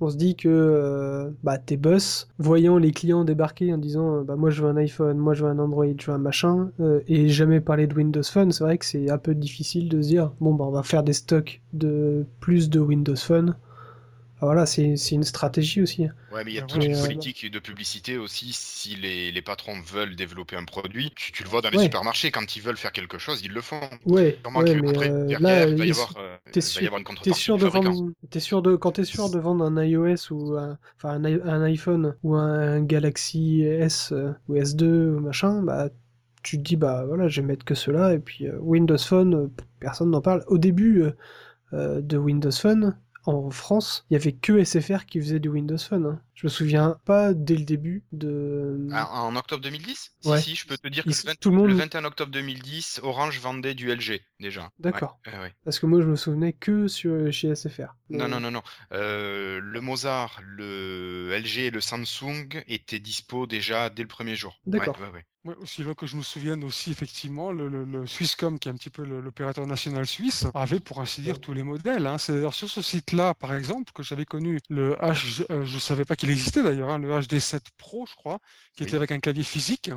on 0.01 0.11
se 0.11 0.17
dit 0.17 0.37
que 0.37 0.49
euh, 0.49 1.31
bah, 1.43 1.59
tes 1.59 1.77
boss, 1.77 2.29
voyant 2.39 2.79
les 2.79 2.93
clients 2.93 3.25
débarquer 3.25 3.73
en 3.73 3.79
disant 3.79 4.23
bah, 4.23 4.37
moi 4.37 4.51
je 4.51 4.63
veux 4.63 4.69
un 4.69 4.77
iPhone, 4.77 5.17
moi 5.19 5.35
je 5.35 5.45
veux 5.45 5.51
un 5.51 5.59
Android, 5.59 5.87
je 5.99 6.07
veux 6.07 6.17
un 6.17 6.19
machin, 6.19 6.71
euh, 6.81 7.01
et 7.07 7.29
jamais 7.29 7.61
parler 7.61 7.87
de 7.87 7.95
Windows 7.95 8.23
Phone, 8.23 8.53
c'est 8.53 8.65
vrai 8.65 8.79
que 8.79 8.85
c'est 8.85 9.11
un 9.11 9.19
peu 9.19 9.35
difficile 9.35 9.89
de 9.89 10.03
se 10.03 10.09
dire 10.09 10.33
bon 10.41 10.55
bah 10.55 10.65
on 10.67 10.71
va 10.71 10.83
faire 10.83 11.03
des 11.03 11.13
stocks 11.13 11.61
de 11.73 12.27
plus 12.41 12.71
de 12.71 12.81
Windows 12.81 13.17
Phone 13.17 13.57
voilà, 14.41 14.67
c'est 14.67 14.95
une 15.11 15.25
stratégie 15.25 15.83
aussi. 15.83 16.03
Ouais, 16.33 16.45
mais 16.45 16.53
il 16.53 16.55
y 16.55 16.59
a 16.59 16.63
toute 16.63 16.85
une 16.85 17.01
politique 17.01 17.51
de 17.51 17.59
publicité 17.59 18.19
aussi. 18.19 18.53
Si 18.53 18.95
les, 18.95 19.33
les, 19.33 19.43
patrons 19.43 19.81
veulent 19.81 20.15
développer 20.15 20.55
un 20.55 20.65
produit, 20.65 21.13
tu, 21.17 21.43
le 21.43 21.49
vois 21.49 21.61
dans 21.61 21.71
les 21.71 21.79
supermarchés, 21.79 22.31
quand 22.31 22.55
ils 22.55 22.63
veulent 22.63 22.77
faire 22.77 22.93
quelque 22.93 23.19
chose, 23.19 23.43
ils 23.43 23.53
le 23.53 23.61
font. 23.61 23.81
Ouais, 24.07 24.39
ouais 24.55 24.75
mais 24.81 25.09
euh, 25.09 25.39
là, 25.41 25.67
il 25.67 25.77
va 25.77 25.87
y 25.87 25.91
avoir, 25.91 26.15
euh, 26.19 26.37
t'es 26.53 26.61
sûr, 26.61 26.83
es 27.27 27.33
sûr 27.33 27.59
de 27.59 27.67
vendre, 27.67 28.13
es 28.33 28.41
sûr 28.41 28.63
de, 28.63 28.77
quand 28.77 28.93
t'es 28.93 29.05
sûr 29.05 29.29
de 29.29 29.39
vendre 29.41 29.65
un 29.65 29.83
iOS 29.83 30.31
ou 30.31 30.57
un, 30.57 30.79
enfin 30.97 31.11
un, 31.11 31.25
un, 31.25 31.63
iPhone 31.63 32.15
ou 32.23 32.37
un 32.37 32.81
Galaxy 32.83 33.63
S 33.63 34.13
euh, 34.13 34.33
ou 34.49 34.55
S2 34.55 34.85
ou 34.85 35.21
machin, 35.21 35.63
bah 35.63 35.89
tu 36.45 36.59
te 36.59 36.63
dis 36.63 36.77
bah 36.77 37.05
voilà, 37.07 37.27
je 37.27 37.41
vais 37.41 37.47
mettre 37.47 37.65
que 37.65 37.75
cela 37.75 38.15
et 38.15 38.21
puis 38.21 38.49
Windows 38.61 38.99
Phone, 38.99 39.51
personne 39.81 40.11
n'en 40.11 40.21
parle. 40.21 40.45
Au 40.47 40.59
début 40.59 41.03
de 41.73 42.17
Windows 42.17 42.53
Phone, 42.53 42.97
en 43.25 43.51
France, 43.51 44.07
il 44.11 44.15
y 44.15 44.17
avait 44.17 44.33
que 44.33 44.65
SFR 44.65 45.07
qui 45.07 45.21
faisait 45.21 45.41
du 45.41 45.49
Windows 45.49 45.79
Phone. 45.79 46.07
Hein. 46.07 46.23
Je 46.35 46.47
me 46.47 46.51
souviens 46.51 46.99
pas 47.05 47.35
dès 47.35 47.57
le 47.57 47.65
début 47.65 48.05
de. 48.13 48.87
Ah, 48.93 49.23
en 49.23 49.35
octobre 49.35 49.61
2010 49.63 50.15
Si, 50.21 50.41
si, 50.41 50.55
je 50.55 50.67
peux 50.67 50.79
te 50.79 50.87
dire 50.87 51.03
que 51.03 51.49
le, 51.49 51.75
21 51.75 52.05
octobre 52.05 52.31
2010, 52.31 53.01
Orange 53.03 53.41
vendait 53.41 53.75
du 53.75 53.93
LG 53.93 54.21
déjà. 54.39 54.71
D'accord. 54.79 55.19
Parce 55.65 55.81
que 55.81 55.87
moi, 55.87 56.01
je 56.01 56.07
me 56.07 56.15
souvenais 56.17 56.53
que 56.53 56.87
sur, 56.87 57.33
chez 57.33 57.55
SFR. 57.55 57.97
Non, 58.09 58.29
non, 58.29 58.39
non, 58.39 58.53
non. 58.53 58.63
Euh, 58.93 59.59
le 59.61 59.81
Mozart, 59.81 60.41
le 60.43 61.37
LG 61.37 61.59
et 61.59 61.71
le 61.71 61.81
Samsung 61.81 62.63
étaient 62.69 63.01
dispo 63.01 63.47
déjà 63.47 63.91
dès 63.91 64.03
le 64.03 64.09
premier 64.09 64.37
jour. 64.37 64.61
D'accord. 64.67 64.97
Aussi 65.61 65.83
là 65.83 65.95
que 65.95 66.07
je 66.07 66.17
me 66.17 66.23
souvienne 66.23 66.63
aussi 66.65 66.91
effectivement, 66.91 67.53
le, 67.53 68.07
Swisscom, 68.07 68.59
qui 68.59 68.69
est 68.69 68.73
un 68.73 68.77
petit 68.77 68.91
peu 68.91 69.05
l'opérateur 69.05 69.67
national 69.67 70.07
suisse, 70.07 70.47
avait 70.55 70.81
pour 70.81 71.01
ainsi 71.01 71.21
dire 71.21 71.41
tous 71.41 71.53
les 71.53 71.63
modèles. 71.63 72.07
Hein. 72.07 72.19
C'est 72.19 72.33
d'ailleurs 72.33 72.55
sur 72.55 72.69
ce 72.69 72.83
site-là, 72.83 73.35
par 73.35 73.55
exemple, 73.55 73.93
que 73.93 74.03
j'avais 74.03 74.25
connu 74.25 74.61
le 74.69 74.95
H, 74.97 75.45
euh, 75.51 75.65
je 75.65 75.79
savais 75.79 76.05
pas 76.05 76.17
qu'il 76.17 76.29
il 76.29 76.33
existait 76.33 76.63
d'ailleurs, 76.63 76.91
hein, 76.91 76.99
le 76.99 77.09
HD7 77.21 77.61
Pro, 77.79 78.05
je 78.07 78.15
crois, 78.15 78.39
qui 78.77 78.83
était 78.83 78.97
avec 78.97 79.13
un 79.13 79.19
clavier 79.19 79.45
physique. 79.45 79.91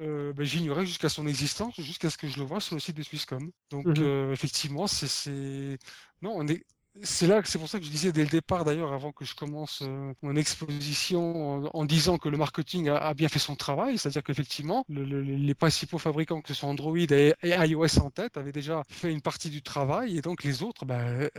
Euh, 0.00 0.32
ben, 0.32 0.44
j'ignorais 0.44 0.84
jusqu'à 0.84 1.08
son 1.08 1.26
existence, 1.26 1.80
jusqu'à 1.80 2.10
ce 2.10 2.18
que 2.18 2.26
je 2.26 2.38
le 2.38 2.44
vois 2.44 2.60
sur 2.60 2.74
le 2.74 2.80
site 2.80 2.96
de 2.96 3.02
Swisscom. 3.04 3.50
Donc, 3.70 3.86
mmh 3.86 3.94
euh, 3.98 4.32
effectivement, 4.32 4.86
c'est. 4.86 5.78
Non, 6.22 6.32
on 6.34 6.48
est 6.48 6.64
c'est 7.02 7.26
là, 7.26 7.40
c'est 7.44 7.58
pour 7.58 7.68
ça 7.68 7.78
que 7.78 7.84
je 7.84 7.90
disais 7.90 8.12
dès 8.12 8.22
le 8.22 8.28
départ 8.28 8.64
d'ailleurs, 8.64 8.92
avant 8.92 9.12
que 9.12 9.24
je 9.24 9.34
commence 9.34 9.80
euh, 9.82 10.12
mon 10.22 10.36
exposition, 10.36 11.64
en, 11.74 11.84
disant 11.84 12.18
que 12.18 12.28
le 12.28 12.36
marketing 12.36 12.88
a, 12.88 13.14
bien 13.14 13.28
fait 13.28 13.38
son 13.38 13.56
travail, 13.56 13.98
c'est-à-dire 13.98 14.22
qu'effectivement, 14.22 14.84
les 14.88 15.54
principaux 15.54 15.98
fabricants, 15.98 16.42
que 16.42 16.48
ce 16.48 16.54
soit 16.54 16.68
Android 16.68 16.96
et, 16.98 17.34
iOS 17.42 17.98
en 18.00 18.10
tête, 18.10 18.36
avaient 18.36 18.52
déjà 18.52 18.82
fait 18.88 19.10
une 19.10 19.22
partie 19.22 19.50
du 19.50 19.62
travail, 19.62 20.18
et 20.18 20.20
donc 20.20 20.44
les 20.44 20.62
autres, 20.62 20.84
ben, 20.84 21.30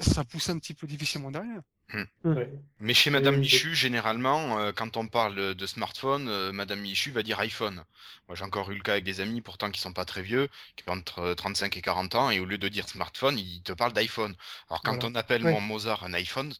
ça 0.00 0.24
pousse 0.24 0.48
un 0.50 0.58
petit 0.58 0.74
peu 0.74 0.86
difficilement 0.86 1.30
derrière. 1.30 1.62
Mmh. 1.92 2.02
Mmh. 2.24 2.44
Mais 2.80 2.94
chez 2.94 3.10
Madame 3.10 3.38
Michu, 3.38 3.74
généralement, 3.74 4.58
euh, 4.58 4.72
quand 4.72 4.96
on 4.96 5.06
parle 5.06 5.54
de 5.54 5.66
smartphone, 5.66 6.28
euh, 6.28 6.52
Madame 6.52 6.80
Michu 6.80 7.10
va 7.10 7.22
dire 7.22 7.40
iPhone. 7.40 7.82
Moi, 8.28 8.36
j'ai 8.36 8.44
encore 8.44 8.70
eu 8.70 8.74
le 8.74 8.82
cas 8.82 8.92
avec 8.92 9.04
des 9.04 9.20
amis, 9.20 9.40
pourtant 9.40 9.70
qui 9.70 9.80
sont 9.80 9.94
pas 9.94 10.04
très 10.04 10.20
vieux, 10.22 10.48
qui 10.76 10.84
ont 10.88 10.92
entre 10.92 11.32
35 11.32 11.76
et 11.76 11.82
40 11.82 12.14
ans, 12.14 12.30
et 12.30 12.40
au 12.40 12.44
lieu 12.44 12.58
de 12.58 12.68
dire 12.68 12.88
smartphone, 12.88 13.38
ils 13.38 13.62
te 13.62 13.72
parlent 13.72 13.94
d'iPhone. 13.94 14.34
Alors 14.68 14.82
quand 14.82 15.04
on 15.04 15.14
appelle 15.14 15.42
mon 15.42 15.60
Mozart 15.60 16.04
un 16.04 16.12
iPhone, 16.12 16.52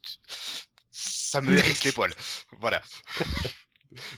ça 0.90 1.40
me 1.42 1.58
hérisse 1.58 1.84
les 1.84 1.92
poils. 1.92 2.14
Voilà. 2.60 2.82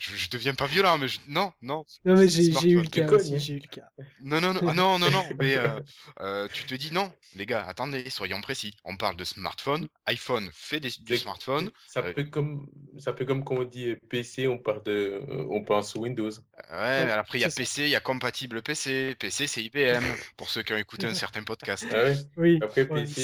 Je, 0.01 0.17
je 0.17 0.31
deviens 0.31 0.55
pas 0.55 0.67
violent, 0.67 0.99
mais 0.99 1.09
je- 1.09 1.21
non, 1.29 1.53
non. 1.63 1.85
Non, 2.05 2.17
mais 2.17 2.29
j'ai 2.29 2.71
eu 2.71 2.81
le 2.83 2.89
cas 2.89 3.07
Tu 3.07 3.15
aussi, 3.15 3.31
cognes, 3.31 3.39
j'ai 3.39 3.55
eu 3.55 3.59
le 3.61 3.69
cas. 3.69 3.89
Non, 4.23 4.41
non, 4.41 4.55
non, 4.55 4.61
ah, 4.67 4.75
non, 4.75 4.99
non, 4.99 5.11
non, 5.11 5.25
mais 5.41 5.57
euh, 5.57 5.81
euh, 6.21 6.49
tu 6.53 6.65
te 6.65 6.75
dis 6.75 6.93
non, 6.93 7.13
les 7.37 7.47
gars, 7.47 7.65
attendez, 7.67 8.09
soyons 8.11 8.41
précis. 8.41 8.75
On 8.85 8.97
parle 8.97 9.17
de 9.17 9.25
smartphone, 9.25 9.89
iPhone 10.07 10.51
fait 10.53 10.81
des- 10.81 10.91
du 11.01 11.17
smartphone. 11.17 11.71
Ça 11.89 12.01
euh, 12.01 12.13
peut 12.13 12.25
comme 12.25 12.67
ça 12.99 13.13
peut 13.13 13.25
comme 13.25 13.45
quand 13.45 13.57
on 13.57 13.65
dit 13.65 13.95
PC, 14.09 14.49
on 14.49 14.59
part 14.59 14.83
de 14.83 15.21
on 15.29 15.63
pense 15.65 15.95
Windows. 15.95 16.31
Ouais, 16.71 17.05
mais 17.05 17.13
après 17.13 17.39
il 17.39 17.43
y 17.43 17.45
a. 17.45 17.51
PC, 17.51 17.85
il 17.85 17.91
y 17.91 17.97
a 17.97 18.01
compatible 18.01 18.63
PC. 18.63 19.15
PC 19.19 19.47
c'est 19.47 19.63
IBM, 19.63 20.05
pour 20.37 20.51
ceux 20.51 20.63
qui 20.63 20.73
ont 20.73 20.79
écouté 20.79 21.07
un 21.07 21.15
certain 21.15 21.43
podcast. 21.43 21.87
Ah 21.91 22.05
ouais. 22.05 22.17
Oui, 22.37 22.59
Après 22.63 22.83
ouais, 22.89 23.05
PC, 23.05 23.23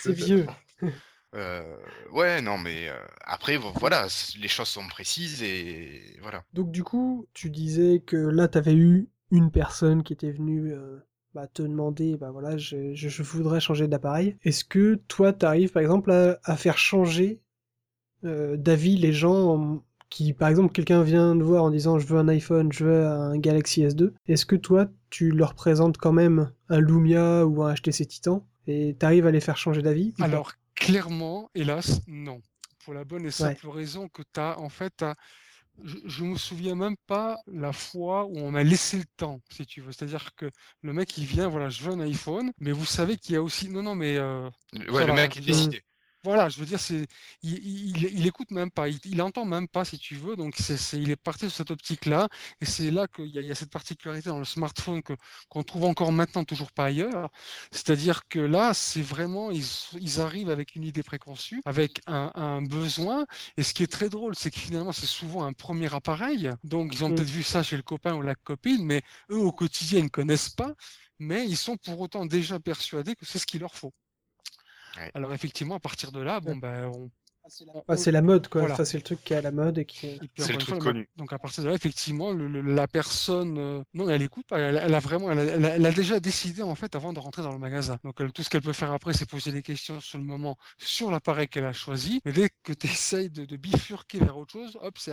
c'est 0.00 0.12
vieux. 0.12 0.46
Euh, 1.36 1.76
ouais, 2.12 2.42
non, 2.42 2.58
mais 2.58 2.88
euh, 2.88 2.94
après, 3.22 3.56
vo- 3.56 3.72
voilà, 3.78 4.06
les 4.40 4.48
choses 4.48 4.68
sont 4.68 4.86
précises 4.88 5.42
et 5.42 6.18
voilà. 6.22 6.42
Donc 6.54 6.70
du 6.72 6.82
coup, 6.82 7.26
tu 7.34 7.50
disais 7.50 8.00
que 8.04 8.16
là, 8.16 8.48
tu 8.48 8.58
avais 8.58 8.74
eu 8.74 9.08
une 9.30 9.50
personne 9.52 10.02
qui 10.02 10.12
était 10.12 10.32
venue 10.32 10.72
euh, 10.72 10.98
bah, 11.34 11.46
te 11.46 11.62
demander, 11.62 12.16
bah 12.16 12.30
voilà, 12.32 12.56
je, 12.56 12.94
je- 12.94 13.08
je 13.08 13.22
voudrais 13.22 13.60
changer 13.60 13.86
d'appareil. 13.86 14.36
Est-ce 14.42 14.64
que 14.64 14.96
toi, 15.06 15.32
tu 15.32 15.46
arrives 15.46 15.70
par 15.70 15.82
exemple 15.82 16.10
à, 16.10 16.40
à 16.42 16.56
faire 16.56 16.78
changer 16.78 17.40
euh, 18.24 18.56
d'avis 18.56 18.96
les 18.96 19.12
gens 19.12 19.54
en- 19.56 19.82
qui, 20.08 20.32
par 20.32 20.48
exemple, 20.48 20.72
quelqu'un 20.72 21.02
vient 21.04 21.38
te 21.38 21.42
voir 21.44 21.62
en 21.62 21.70
disant 21.70 22.00
je 22.00 22.06
veux 22.08 22.18
un 22.18 22.26
iPhone, 22.26 22.72
je 22.72 22.84
veux 22.84 23.06
un 23.06 23.38
Galaxy 23.38 23.82
S2. 23.84 24.12
Est-ce 24.26 24.44
que 24.44 24.56
toi, 24.56 24.88
tu 25.10 25.30
leur 25.30 25.54
présentes 25.54 25.96
quand 25.98 26.12
même 26.12 26.50
un 26.68 26.80
Lumia 26.80 27.46
ou 27.46 27.62
un 27.62 27.72
HTC 27.74 28.04
Titan 28.06 28.44
et 28.66 28.96
tu 28.98 29.06
arrives 29.06 29.26
à 29.26 29.30
les 29.30 29.38
faire 29.40 29.56
changer 29.56 29.82
d'avis 29.82 30.12
Alors, 30.24 30.52
clairement, 30.80 31.48
hélas, 31.54 32.00
non. 32.08 32.40
Pour 32.84 32.94
la 32.94 33.04
bonne 33.04 33.26
et 33.26 33.30
simple 33.30 33.68
raison 33.68 34.08
que 34.08 34.22
tu 34.22 34.40
as, 34.40 34.58
en 34.58 34.68
fait, 34.70 35.04
je, 35.84 35.96
je 36.06 36.24
me 36.24 36.36
souviens 36.36 36.74
même 36.74 36.96
pas 37.06 37.38
la 37.46 37.72
fois 37.72 38.24
où 38.24 38.38
on 38.38 38.50
m'a 38.50 38.62
laissé 38.64 38.96
le 38.98 39.04
temps, 39.16 39.40
si 39.50 39.66
tu 39.66 39.80
veux. 39.82 39.92
C'est-à-dire 39.92 40.34
que 40.34 40.50
le 40.82 40.92
mec, 40.92 41.16
il 41.18 41.26
vient, 41.26 41.48
voilà, 41.48 41.68
je 41.68 41.82
veux 41.82 41.92
un 41.92 42.00
iPhone, 42.00 42.50
mais 42.58 42.72
vous 42.72 42.86
savez 42.86 43.16
qu'il 43.16 43.34
y 43.34 43.36
a 43.36 43.42
aussi. 43.42 43.68
Non, 43.68 43.82
non, 43.82 43.94
mais. 43.94 44.16
euh, 44.16 44.48
Ouais, 44.88 45.00
le 45.06 45.06
va, 45.06 45.14
mec 45.14 45.36
est 45.36 45.42
je- 45.42 45.46
décidé. 45.46 45.82
Voilà, 46.22 46.50
je 46.50 46.60
veux 46.60 46.66
dire, 46.66 46.78
c'est, 46.78 47.06
il, 47.42 47.56
il, 47.64 48.04
il 48.12 48.26
écoute 48.26 48.50
même 48.50 48.70
pas, 48.70 48.88
il, 48.90 48.98
il 49.06 49.22
entend 49.22 49.46
même 49.46 49.66
pas, 49.68 49.86
si 49.86 49.98
tu 49.98 50.16
veux. 50.16 50.36
Donc, 50.36 50.54
c'est, 50.58 50.76
c'est, 50.76 50.98
il 51.00 51.10
est 51.10 51.16
parti 51.16 51.46
sur 51.48 51.52
cette 51.56 51.70
optique-là, 51.70 52.28
et 52.60 52.66
c'est 52.66 52.90
là 52.90 53.08
qu'il 53.08 53.28
y 53.28 53.38
a, 53.38 53.40
il 53.40 53.46
y 53.48 53.50
a 53.50 53.54
cette 53.54 53.70
particularité 53.70 54.28
dans 54.28 54.38
le 54.38 54.44
smartphone 54.44 55.02
que 55.02 55.14
qu'on 55.48 55.62
trouve 55.62 55.84
encore 55.84 56.12
maintenant 56.12 56.44
toujours 56.44 56.72
pas 56.72 56.84
ailleurs. 56.86 57.30
C'est-à-dire 57.72 58.28
que 58.28 58.38
là, 58.38 58.74
c'est 58.74 59.00
vraiment, 59.00 59.50
ils, 59.50 59.64
ils 59.98 60.20
arrivent 60.20 60.50
avec 60.50 60.76
une 60.76 60.84
idée 60.84 61.02
préconçue, 61.02 61.62
avec 61.64 62.02
un, 62.06 62.30
un 62.34 62.60
besoin. 62.60 63.24
Et 63.56 63.62
ce 63.62 63.72
qui 63.72 63.82
est 63.82 63.86
très 63.90 64.10
drôle, 64.10 64.34
c'est 64.36 64.50
que 64.50 64.58
finalement, 64.60 64.92
c'est 64.92 65.06
souvent 65.06 65.44
un 65.44 65.54
premier 65.54 65.92
appareil. 65.94 66.50
Donc, 66.64 66.94
ils 66.94 67.02
ont 67.02 67.08
Mm. 67.08 67.14
peut-être 67.14 67.30
vu 67.30 67.42
ça 67.42 67.62
chez 67.62 67.76
le 67.76 67.82
copain 67.82 68.14
ou 68.14 68.20
la 68.20 68.34
copine, 68.34 68.84
mais 68.84 69.00
eux, 69.30 69.38
au 69.38 69.52
quotidien, 69.52 70.00
ils 70.00 70.04
ne 70.04 70.08
connaissent 70.10 70.50
pas. 70.50 70.74
Mais 71.18 71.46
ils 71.46 71.56
sont 71.56 71.76
pour 71.78 71.98
autant 72.00 72.26
déjà 72.26 72.60
persuadés 72.60 73.14
que 73.16 73.24
c'est 73.24 73.38
ce 73.38 73.46
qu'il 73.46 73.60
leur 73.60 73.74
faut. 73.74 73.92
Ouais. 74.96 75.10
Alors 75.14 75.32
effectivement, 75.34 75.76
à 75.76 75.80
partir 75.80 76.12
de 76.12 76.20
là, 76.20 76.40
bon 76.40 76.56
ben, 76.56 76.90
on, 76.94 77.10
Ah, 77.88 77.96
c'est 77.96 78.12
la 78.12 78.22
mode, 78.22 78.48
quoi. 78.48 78.60
Voilà. 78.60 78.74
Enfin, 78.74 78.84
c'est 78.84 78.98
le 78.98 79.02
truc 79.02 79.24
qui 79.24 79.32
est 79.32 79.36
à 79.36 79.40
la 79.40 79.50
mode 79.50 79.78
et 79.78 79.84
qui. 79.84 80.20
C'est 80.36 80.48
le 80.48 80.52
une 80.54 80.58
truc 80.58 80.68
fois, 80.76 80.78
connu. 80.78 81.08
Donc 81.16 81.32
à 81.32 81.38
partir 81.38 81.64
de 81.64 81.68
là, 81.68 81.74
effectivement, 81.74 82.32
le- 82.32 82.46
le- 82.48 82.60
la 82.60 82.86
personne, 82.86 83.58
euh, 83.58 83.82
non, 83.94 84.08
elle 84.08 84.22
écoute 84.22 84.46
pas. 84.46 84.58
Elle, 84.58 84.76
elle 84.76 84.94
a 84.94 85.00
vraiment, 85.00 85.30
elle 85.32 85.38
a, 85.40 85.42
elle 85.44 85.64
a- 85.64 85.76
elle 85.76 85.86
a 85.86 85.90
déjà 85.92 86.20
décidé 86.20 86.62
en 86.62 86.74
fait 86.74 86.94
avant 86.94 87.12
de 87.12 87.18
rentrer 87.18 87.42
dans 87.42 87.52
le 87.52 87.58
magasin. 87.58 87.98
Donc 88.04 88.16
elle- 88.20 88.32
tout 88.32 88.42
ce 88.42 88.50
qu'elle 88.50 88.62
peut 88.62 88.72
faire 88.72 88.92
après, 88.92 89.14
c'est 89.14 89.28
poser 89.28 89.50
des 89.52 89.62
questions 89.62 90.00
sur 90.00 90.18
le 90.18 90.24
moment 90.24 90.56
sur 90.78 91.10
l'appareil 91.10 91.48
qu'elle 91.48 91.64
a 91.66 91.72
choisi. 91.72 92.20
Mais 92.24 92.32
dès 92.32 92.50
que 92.62 92.72
tu 92.72 92.86
essayes 92.86 93.30
de, 93.30 93.44
de 93.44 93.56
bifurquer 93.56 94.18
vers 94.20 94.36
autre 94.38 94.52
chose, 94.52 94.78
hop, 94.80 94.96
c'est 94.98 95.12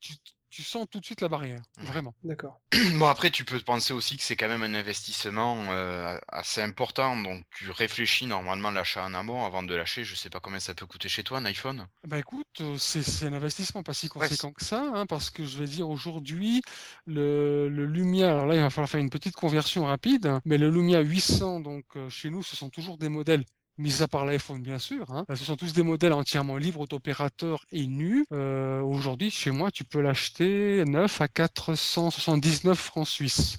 tu, 0.00 0.14
tu 0.50 0.62
sens 0.62 0.86
tout 0.90 1.00
de 1.00 1.04
suite 1.04 1.20
la 1.20 1.28
barrière, 1.28 1.62
vraiment. 1.78 2.14
D'accord. 2.22 2.60
Bon, 2.98 3.06
après, 3.06 3.30
tu 3.30 3.44
peux 3.44 3.60
penser 3.60 3.92
aussi 3.92 4.16
que 4.16 4.22
c'est 4.22 4.36
quand 4.36 4.48
même 4.48 4.62
un 4.62 4.74
investissement 4.74 5.70
euh, 5.70 6.18
assez 6.28 6.62
important. 6.62 7.16
Donc, 7.16 7.44
tu 7.50 7.70
réfléchis 7.70 8.26
normalement 8.26 8.70
l'achat 8.70 9.04
en 9.04 9.14
amont 9.14 9.44
avant 9.44 9.62
de 9.62 9.74
lâcher. 9.74 10.04
Je 10.04 10.14
sais 10.14 10.30
pas 10.30 10.40
combien 10.40 10.60
ça 10.60 10.74
peut 10.74 10.86
coûter 10.86 11.08
chez 11.08 11.24
toi, 11.24 11.38
un 11.38 11.44
iPhone? 11.46 11.88
Bah 12.06 12.18
écoute, 12.18 12.46
euh, 12.60 12.78
c'est 12.78 13.26
un 13.26 13.32
investissement 13.32 13.82
pas 13.82 13.92
si 13.92 14.08
Ouais, 14.18 14.28
conséquent 14.28 14.52
que 14.52 14.64
ça, 14.64 14.80
hein, 14.94 15.04
parce 15.06 15.30
que 15.30 15.44
je 15.44 15.58
vais 15.58 15.66
dire 15.66 15.88
aujourd'hui, 15.90 16.62
le, 17.06 17.68
le 17.68 17.86
Lumia, 17.86 18.30
alors 18.30 18.46
là 18.46 18.54
il 18.54 18.60
va 18.60 18.70
falloir 18.70 18.88
faire 18.88 19.00
une 19.00 19.10
petite 19.10 19.34
conversion 19.34 19.84
rapide, 19.84 20.26
hein, 20.26 20.40
mais 20.44 20.58
le 20.58 20.70
Lumia 20.70 21.00
800, 21.00 21.60
donc 21.60 21.84
euh, 21.96 22.08
chez 22.08 22.30
nous, 22.30 22.42
ce 22.44 22.54
sont 22.56 22.70
toujours 22.70 22.96
des 22.96 23.08
modèles, 23.08 23.44
mis 23.78 24.02
à 24.02 24.08
part 24.08 24.26
l'iPhone 24.26 24.60
bien 24.62 24.78
sûr, 24.78 25.10
hein, 25.10 25.24
ce 25.28 25.44
sont 25.44 25.56
tous 25.56 25.72
des 25.72 25.82
modèles 25.82 26.12
entièrement 26.12 26.56
libres 26.56 26.86
d'opérateurs 26.86 27.64
et 27.70 27.86
nus. 27.86 28.26
Euh, 28.32 28.80
aujourd'hui, 28.80 29.30
chez 29.30 29.50
moi, 29.50 29.70
tu 29.70 29.84
peux 29.84 30.00
l'acheter 30.00 30.84
neuf 30.86 31.20
à 31.20 31.28
479 31.28 32.78
francs 32.78 33.06
suisses. 33.08 33.58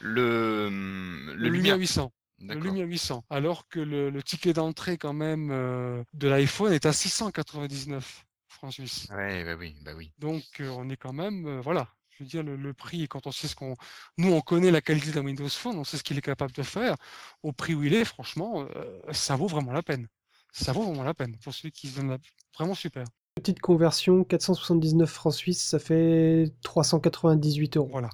Le, 0.00 0.68
le, 0.70 1.34
Le 1.34 1.48
Lumia. 1.48 1.76
800. 1.76 2.12
Le. 2.40 2.54
Lumia 2.54 2.84
800. 2.84 3.24
Alors 3.30 3.68
que 3.68 3.80
le, 3.80 4.10
le 4.10 4.22
ticket 4.22 4.52
d'entrée 4.52 4.96
quand 4.96 5.12
même 5.12 5.50
euh, 5.52 6.02
de 6.14 6.28
l'iPhone 6.28 6.72
est 6.72 6.86
à 6.86 6.92
699 6.92 8.24
francs 8.48 8.72
suisses. 8.72 9.08
Ouais, 9.10 9.44
bah 9.44 9.56
oui, 9.58 9.76
bah 9.84 9.92
oui. 9.96 10.12
Donc 10.18 10.42
euh, 10.60 10.68
on 10.70 10.88
est 10.88 10.96
quand 10.96 11.12
même, 11.12 11.46
euh, 11.46 11.60
voilà, 11.60 11.88
je 12.20 12.24
veux 12.24 12.28
dire 12.28 12.42
le, 12.42 12.56
le 12.56 12.74
prix, 12.74 13.08
quand 13.08 13.26
on 13.26 13.32
sait 13.32 13.48
ce 13.48 13.56
qu'on, 13.56 13.76
nous 14.18 14.30
on 14.30 14.42
connaît 14.42 14.70
la 14.70 14.82
qualité 14.82 15.10
d'un 15.10 15.24
Windows 15.24 15.48
Phone, 15.48 15.78
on 15.78 15.84
sait 15.84 15.96
ce 15.96 16.02
qu'il 16.02 16.18
est 16.18 16.22
capable 16.22 16.52
de 16.52 16.62
faire, 16.62 16.96
au 17.42 17.52
prix 17.52 17.74
où 17.74 17.82
il 17.82 17.94
est, 17.94 18.04
franchement, 18.04 18.66
euh, 18.76 19.00
ça 19.12 19.36
vaut 19.36 19.46
vraiment 19.46 19.72
la 19.72 19.82
peine. 19.82 20.06
Ça 20.52 20.72
vaut 20.72 20.82
vraiment 20.82 21.02
la 21.02 21.14
peine 21.14 21.36
pour 21.38 21.54
celui 21.54 21.72
qui 21.72 21.88
se 21.88 21.96
donne 21.96 22.10
la... 22.10 22.18
vraiment 22.54 22.74
super. 22.74 23.04
Petite 23.36 23.60
conversion, 23.60 24.22
479 24.24 25.08
francs 25.08 25.32
suisses, 25.32 25.62
ça 25.62 25.78
fait 25.78 26.52
398 26.62 27.78
euros. 27.78 27.88
Voilà. 27.90 28.10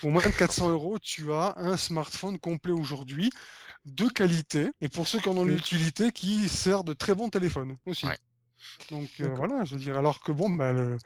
Pour 0.00 0.12
moins 0.12 0.22
de 0.22 0.28
400 0.28 0.70
euros, 0.70 0.98
tu 1.00 1.32
as 1.32 1.54
un 1.56 1.76
smartphone 1.76 2.38
complet 2.38 2.72
aujourd'hui 2.72 3.30
de 3.84 4.06
qualité 4.08 4.70
et 4.80 4.88
pour 4.88 5.08
ceux 5.08 5.18
qui 5.18 5.28
en 5.28 5.36
ont 5.36 5.44
l'utilité, 5.44 6.12
qui 6.12 6.48
sert 6.48 6.84
de 6.84 6.92
très 6.92 7.14
bon 7.14 7.28
téléphone 7.30 7.76
aussi. 7.84 8.06
Ouais. 8.06 8.16
Donc 8.90 9.08
euh, 9.20 9.28
voilà, 9.34 9.64
je 9.64 9.74
veux 9.74 9.80
dire, 9.80 9.96
alors 9.98 10.20
que 10.20 10.32
bon, 10.32 10.50
bah, 10.50 10.72
le- 10.72 10.98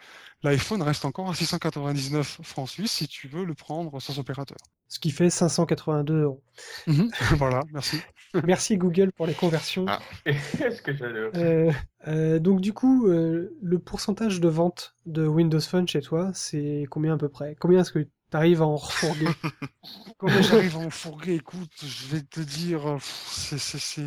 l'iPhone 0.42 0.82
reste 0.82 1.04
encore 1.04 1.30
à 1.30 1.34
699 1.34 2.40
francs 2.42 2.68
suisses 2.68 2.92
si 2.92 3.08
tu 3.08 3.28
veux 3.28 3.44
le 3.44 3.54
prendre 3.54 4.00
sans 4.00 4.18
opérateur. 4.18 4.58
Ce 4.88 4.98
qui 4.98 5.10
fait 5.10 5.28
582 5.30 6.22
euros. 6.22 6.42
voilà, 7.36 7.60
merci. 7.72 7.98
Merci 8.44 8.76
Google 8.76 9.10
pour 9.12 9.26
les 9.26 9.32
conversions. 9.32 9.86
Ah. 9.88 10.00
Est-ce 10.26 10.82
que 10.82 10.90
Euh, 11.34 11.72
euh, 12.08 12.38
donc 12.38 12.60
du 12.60 12.74
coup, 12.74 13.06
euh, 13.08 13.56
le 13.62 13.78
pourcentage 13.78 14.38
de 14.40 14.48
vente 14.48 14.94
de 15.06 15.26
Windows 15.26 15.60
Phone 15.60 15.88
chez 15.88 16.02
toi, 16.02 16.30
c'est 16.34 16.84
combien 16.90 17.14
à 17.14 17.16
peu 17.16 17.30
près? 17.30 17.56
Combien 17.58 17.80
est-ce 17.80 17.92
que 17.92 18.00
tu 18.00 18.08
arrives 18.32 18.60
à 18.60 18.66
en 18.66 18.76
refourguer? 18.76 19.28
Comment 20.18 20.42
j'arrive 20.42 20.76
à 20.76 20.80
en 20.80 20.90
fourguer 20.90 21.36
Écoute, 21.36 21.70
je 21.82 22.06
vais 22.14 22.20
te 22.20 22.40
dire, 22.40 22.98
c'est- 23.00 24.02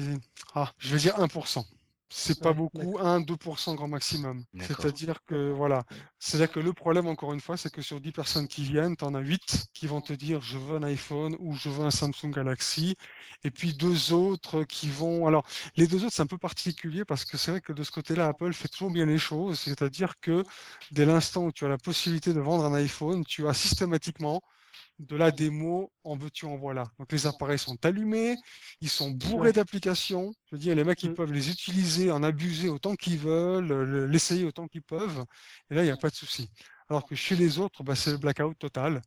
Ah, 0.53 0.71
je 0.77 0.93
vais 0.93 0.99
dire 1.01 1.15
1%. 1.19 1.65
C'est 2.13 2.41
pas 2.41 2.51
beaucoup, 2.51 2.99
1-2% 2.99 3.75
grand 3.75 3.87
maximum. 3.87 4.43
C'est-à-dire 4.59 5.23
que, 5.25 5.51
voilà. 5.51 5.85
C'est-à-dire 6.19 6.51
que 6.51 6.59
le 6.59 6.73
problème, 6.73 7.07
encore 7.07 7.31
une 7.31 7.39
fois, 7.39 7.55
c'est 7.55 7.71
que 7.71 7.81
sur 7.81 8.01
10 8.01 8.11
personnes 8.11 8.47
qui 8.49 8.63
viennent, 8.63 8.97
tu 8.97 9.05
en 9.05 9.15
as 9.15 9.21
8 9.21 9.67
qui 9.73 9.87
vont 9.87 10.01
te 10.01 10.11
dire 10.11 10.41
je 10.41 10.57
veux 10.57 10.75
un 10.75 10.83
iPhone 10.83 11.37
ou 11.39 11.55
je 11.55 11.69
veux 11.69 11.85
un 11.85 11.91
Samsung 11.91 12.31
Galaxy. 12.31 12.97
Et 13.45 13.49
puis 13.49 13.73
deux 13.73 14.11
autres 14.11 14.63
qui 14.65 14.89
vont. 14.89 15.25
Alors, 15.25 15.45
les 15.77 15.87
deux 15.87 16.03
autres, 16.03 16.13
c'est 16.13 16.21
un 16.21 16.27
peu 16.27 16.37
particulier 16.37 17.05
parce 17.05 17.23
que 17.23 17.37
c'est 17.37 17.51
vrai 17.51 17.61
que 17.61 17.71
de 17.71 17.83
ce 17.83 17.91
côté-là, 17.91 18.27
Apple 18.27 18.51
fait 18.51 18.67
toujours 18.67 18.91
bien 18.91 19.05
les 19.05 19.17
choses. 19.17 19.59
C'est-à-dire 19.59 20.19
que 20.19 20.43
dès 20.91 21.05
l'instant 21.05 21.45
où 21.45 21.51
tu 21.53 21.63
as 21.63 21.69
la 21.69 21.77
possibilité 21.77 22.33
de 22.33 22.41
vendre 22.41 22.65
un 22.65 22.73
iPhone, 22.73 23.23
tu 23.23 23.47
as 23.47 23.53
systématiquement 23.53 24.41
de 24.99 25.15
la 25.15 25.31
démo 25.31 25.91
en 26.03 26.15
veux-tu 26.15 26.45
en 26.45 26.57
voilà. 26.57 26.85
Donc 26.99 27.11
les 27.11 27.27
appareils 27.27 27.59
sont 27.59 27.77
allumés, 27.85 28.35
ils 28.81 28.89
sont 28.89 29.11
bourrés 29.11 29.47
Ouais. 29.49 29.53
d'applications. 29.53 30.33
Je 30.49 30.55
veux 30.55 30.59
dire, 30.59 30.75
les 30.75 30.83
mecs, 30.83 31.01
ils 31.03 31.11
Mm. 31.11 31.15
peuvent 31.15 31.31
les 31.33 31.49
utiliser, 31.49 32.11
en 32.11 32.23
abuser 32.23 32.69
autant 32.69 32.95
qu'ils 32.95 33.17
veulent, 33.19 33.67
le- 33.67 34.05
l'essayer 34.07 34.45
autant 34.45 34.67
qu'ils 34.67 34.83
peuvent. 34.83 35.25
Et 35.69 35.75
là, 35.75 35.81
il 35.81 35.85
n'y 35.85 35.91
a 35.91 35.97
pas 35.97 36.09
de 36.09 36.15
souci. 36.15 36.49
Alors 36.89 37.05
que 37.05 37.15
chez 37.15 37.37
les 37.37 37.57
autres, 37.57 37.83
bah, 37.83 37.95
c'est 37.95 38.11
le 38.11 38.17
blackout 38.17 38.57
total. 38.59 39.01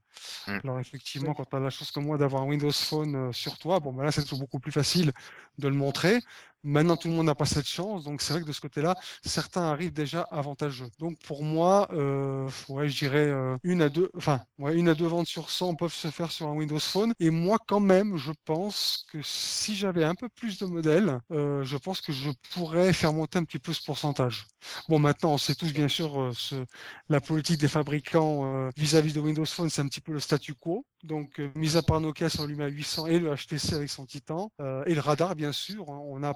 Mm. 0.47 0.59
Alors 0.65 0.81
effectivement, 0.81 1.35
quand 1.35 1.45
tu 1.45 1.55
as 1.57 1.61
la 1.61 1.69
chose 1.71 1.91
comme 1.91 2.07
moi 2.07 2.17
d'avoir 2.17 2.43
un 2.43 2.47
Windows 2.47 2.73
Phone 2.73 3.15
euh, 3.15 3.33
sur 3.33 3.59
toi, 3.59 3.79
bon, 3.81 3.93
bah, 3.93 4.05
là, 4.05 4.11
c'est 4.13 4.29
beaucoup 4.39 4.59
plus 4.59 4.73
facile 4.73 5.13
de 5.59 5.69
le 5.69 5.75
montrer. 5.75 6.21
Maintenant, 6.65 6.97
tout 6.97 7.09
le 7.09 7.15
monde 7.15 7.27
n'a 7.27 7.35
pas 7.35 7.45
cette 7.45 7.67
chance. 7.67 8.05
Donc 8.05 8.23
c'est 8.23 8.33
vrai 8.33 8.43
que 8.43 8.47
de 8.49 8.53
ce 8.53 8.61
côté-là, 8.61 8.97
certains 9.25 9.63
arrivent 9.63 9.93
déjà 9.93 10.23
avantageux. 10.31 10.89
Donc 10.99 11.19
pour 11.21 11.45
moi, 11.45 11.89
euh, 11.93 12.49
ouais, 12.69 12.89
je 12.89 12.99
dirais 12.99 13.29
euh, 13.29 13.57
une 13.63 13.83
à 13.83 13.89
deux, 13.89 14.11
enfin, 14.17 14.41
ouais, 14.59 14.75
une 14.77 14.89
à 14.89 14.95
deux 14.95 15.07
ventes 15.07 15.27
sur 15.27 15.51
100 15.51 15.75
peuvent 15.77 15.93
se 15.93 16.09
faire 16.09 16.33
sur 16.33 16.49
un 16.49 16.53
Windows 16.55 16.79
Phone. 16.79 17.13
Et 17.21 17.31
moi, 17.31 17.59
quand 17.67 17.81
même, 17.81 18.17
je 18.17 18.33
pense 18.45 19.07
que 19.13 19.19
si 19.23 19.77
j'avais 19.77 20.05
un 20.05 20.15
peu 20.15 20.29
plus 20.29 20.59
de 20.59 20.67
modèles, 20.67 21.21
euh, 21.33 21.63
je 21.65 21.77
pense 21.77 22.01
que 22.01 22.13
je 22.13 22.31
pourrais 22.51 22.93
faire 22.93 23.13
monter 23.13 23.39
un 23.39 23.45
petit 23.45 23.59
peu 23.59 23.73
ce 23.73 23.83
pourcentage. 23.85 24.47
Bon, 24.89 24.99
maintenant, 24.99 25.35
on 25.35 25.39
sait 25.39 25.55
tous 25.55 25.73
bien 25.73 25.89
sûr 25.89 26.21
euh, 26.21 26.33
ce, 26.35 26.65
la 27.09 27.21
politique 27.21 27.59
des 27.61 27.69
fabricants 27.69 28.67
euh, 28.67 28.71
vis-à-vis 28.77 29.13
de 29.13 29.21
Windows 29.21 29.45
Phone, 29.45 29.71
c'est 29.71 29.83
un 29.83 29.89
petit 29.89 30.01
peu 30.01 30.13
le 30.13 30.21
statu 30.21 30.55
quo. 30.55 30.85
Donc, 31.03 31.41
euh, 31.41 31.51
mis 31.55 31.77
à 31.77 31.83
part 31.83 32.01
Nokia 32.01 32.29
sur 32.29 32.47
Lumia 32.47 32.69
800 32.69 33.07
et 33.09 33.19
le 33.19 33.35
HTC 33.35 33.75
avec 33.75 33.91
son 33.91 34.07
Titan 34.07 34.51
et 34.87 34.95
le 34.95 35.01
radar, 35.01 35.35
bien 35.35 35.53
sûr, 35.53 35.91
hein, 35.91 35.99
on 36.05 36.21
n'a 36.21 36.35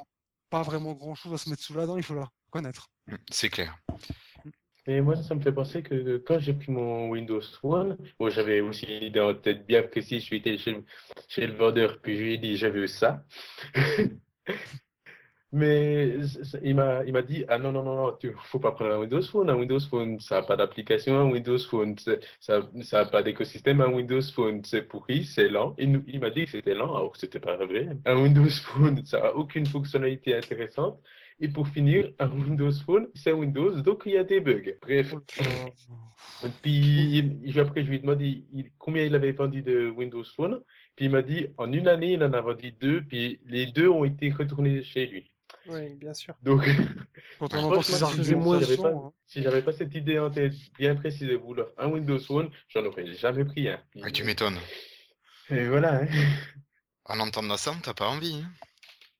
pas 0.51 0.63
vraiment 0.63 0.95
grand-chose 0.95 1.33
à 1.35 1.39
se 1.39 1.51
mettre 1.51 1.63
sous 1.63 1.75
la 1.75 1.87
dent, 1.87 1.97
il 1.97 2.03
faut 2.03 2.15
le 2.15 2.23
reconnaître. 2.47 2.91
Mm, 3.07 3.15
C'est 3.31 3.49
clair. 3.49 3.77
Mais 4.87 5.03
moi, 5.03 5.17
ça 5.17 5.35
me 5.35 5.41
fait 5.41 5.53
penser 5.53 5.83
que 5.83 6.17
quand 6.27 6.39
j'ai 6.39 6.55
pris 6.55 6.73
mon 6.73 7.11
Windows 7.11 7.43
bon, 7.63 8.31
j'avais 8.31 8.61
aussi 8.63 8.87
une 8.87 9.03
idée 9.03 9.21
en 9.21 9.35
tête 9.35 9.67
bien 9.67 9.83
précise. 9.83 10.21
Je 10.21 10.25
suis 10.25 10.43
allé 10.45 10.57
chez, 10.57 10.83
chez 11.29 11.47
le 11.47 11.55
vendeur, 11.55 12.01
puis 12.01 12.17
je 12.17 12.23
lui 12.23 12.35
ai 12.35 12.39
dit, 12.39 12.57
j'avais 12.57 12.87
ça. 12.87 13.23
Mais 15.51 16.15
il 16.63 16.75
m'a, 16.75 17.03
il 17.07 17.13
m'a 17.15 17.23
dit, 17.23 17.45
ah 17.49 17.59
non, 17.59 17.73
non, 17.73 17.83
non, 17.83 17.97
non, 17.97 18.13
tu 18.21 18.35
faut 18.45 18.59
pas 18.59 18.73
prendre 18.73 18.93
un 18.93 18.99
Windows 18.99 19.23
Phone. 19.23 19.49
Un 19.49 19.57
Windows 19.57 19.81
Phone, 19.81 20.21
ça 20.21 20.41
n'a 20.41 20.47
pas 20.47 20.57
d'application. 20.57 21.19
Un 21.19 21.31
Windows 21.31 21.59
Phone, 21.59 21.97
ça 22.41 22.61
n'a 22.93 23.05
pas 23.07 23.23
d'écosystème. 23.23 23.81
Un 23.81 23.91
Windows 23.93 24.21
Phone, 24.35 24.63
c'est 24.65 24.83
pourri, 24.83 25.25
c'est 25.25 25.49
lent. 25.49 25.75
Il, 25.79 26.03
il 26.07 26.21
m'a 26.21 26.29
dit 26.31 26.45
que 26.45 26.51
c'était 26.51 26.75
lent, 26.75 26.95
alors 26.95 27.13
que 27.13 27.19
c'était 27.19 27.41
pas 27.41 27.57
vrai. 27.57 27.89
Un 28.05 28.23
Windows 28.23 28.51
Phone, 28.63 29.05
ça 29.07 29.21
n'a 29.21 29.35
aucune 29.35 29.65
fonctionnalité 29.65 30.37
intéressante. 30.37 31.01
Et 31.41 31.49
pour 31.49 31.69
finir, 31.69 32.11
un 32.19 32.29
Windows 32.29 32.73
Phone, 32.85 33.09
c'est 33.15 33.33
Windows, 33.33 33.81
donc 33.81 34.03
il 34.07 34.13
y 34.13 34.19
a 34.19 34.25
des 34.25 34.41
bugs. 34.41 34.75
Bref. 34.83 35.15
Puis 36.63 37.25
après, 37.57 37.85
je 37.85 37.89
lui 37.89 37.97
ai 37.97 37.99
demandé 38.01 38.45
combien 38.79 39.05
il 39.05 39.15
avait 39.15 39.33
vendu 39.33 39.63
de 39.63 39.89
Windows 39.89 40.25
Phone. 40.37 40.61
Puis 40.97 41.07
il 41.07 41.11
m'a 41.13 41.23
dit, 41.23 41.47
en 41.57 41.73
une 41.73 41.89
année, 41.89 42.15
il 42.15 42.25
en 42.25 42.33
a 42.33 42.41
vendu 42.41 42.73
deux, 42.73 43.03
puis 43.03 43.41
les 43.47 43.67
deux 43.67 43.89
ont 43.89 44.05
été 44.05 44.31
retournés 44.31 44.83
chez 44.83 45.07
lui. 45.07 45.31
Oui, 45.69 45.95
bien 45.97 46.15
sûr. 46.15 46.35
Donc, 46.43 46.65
Quand 47.39 47.53
on 47.55 47.65
entend 47.65 47.83
ces 47.83 48.03
arguments, 48.03 48.59
si 48.59 48.65
j'avais 48.65 48.77
pas, 48.77 48.89
hein. 48.91 49.13
si 49.27 49.43
j'avais 49.43 49.63
pas 49.63 49.73
cette 49.73 49.95
idée 49.95 50.19
en 50.19 50.31
tête 50.31 50.55
bien 50.79 50.95
précise 50.97 51.29
de 51.29 51.37
vouloir 51.37 51.69
un 51.77 51.89
Windows 51.89 52.19
Phone, 52.19 52.51
j'en 52.69 52.85
aurais 52.85 53.13
jamais 53.15 53.45
pris 53.45 53.69
un. 53.69 53.81
Ouais, 53.97 54.11
tu 54.11 54.25
m'étonnes. 54.25 54.59
Et 55.51 55.67
voilà. 55.69 56.03
Hein. 56.03 56.07
En 57.05 57.21
entendant 57.21 57.57
ça, 57.57 57.75
t'as 57.83 57.95
pas 57.95 58.09
envie. 58.09 58.43
hein. 58.45 58.51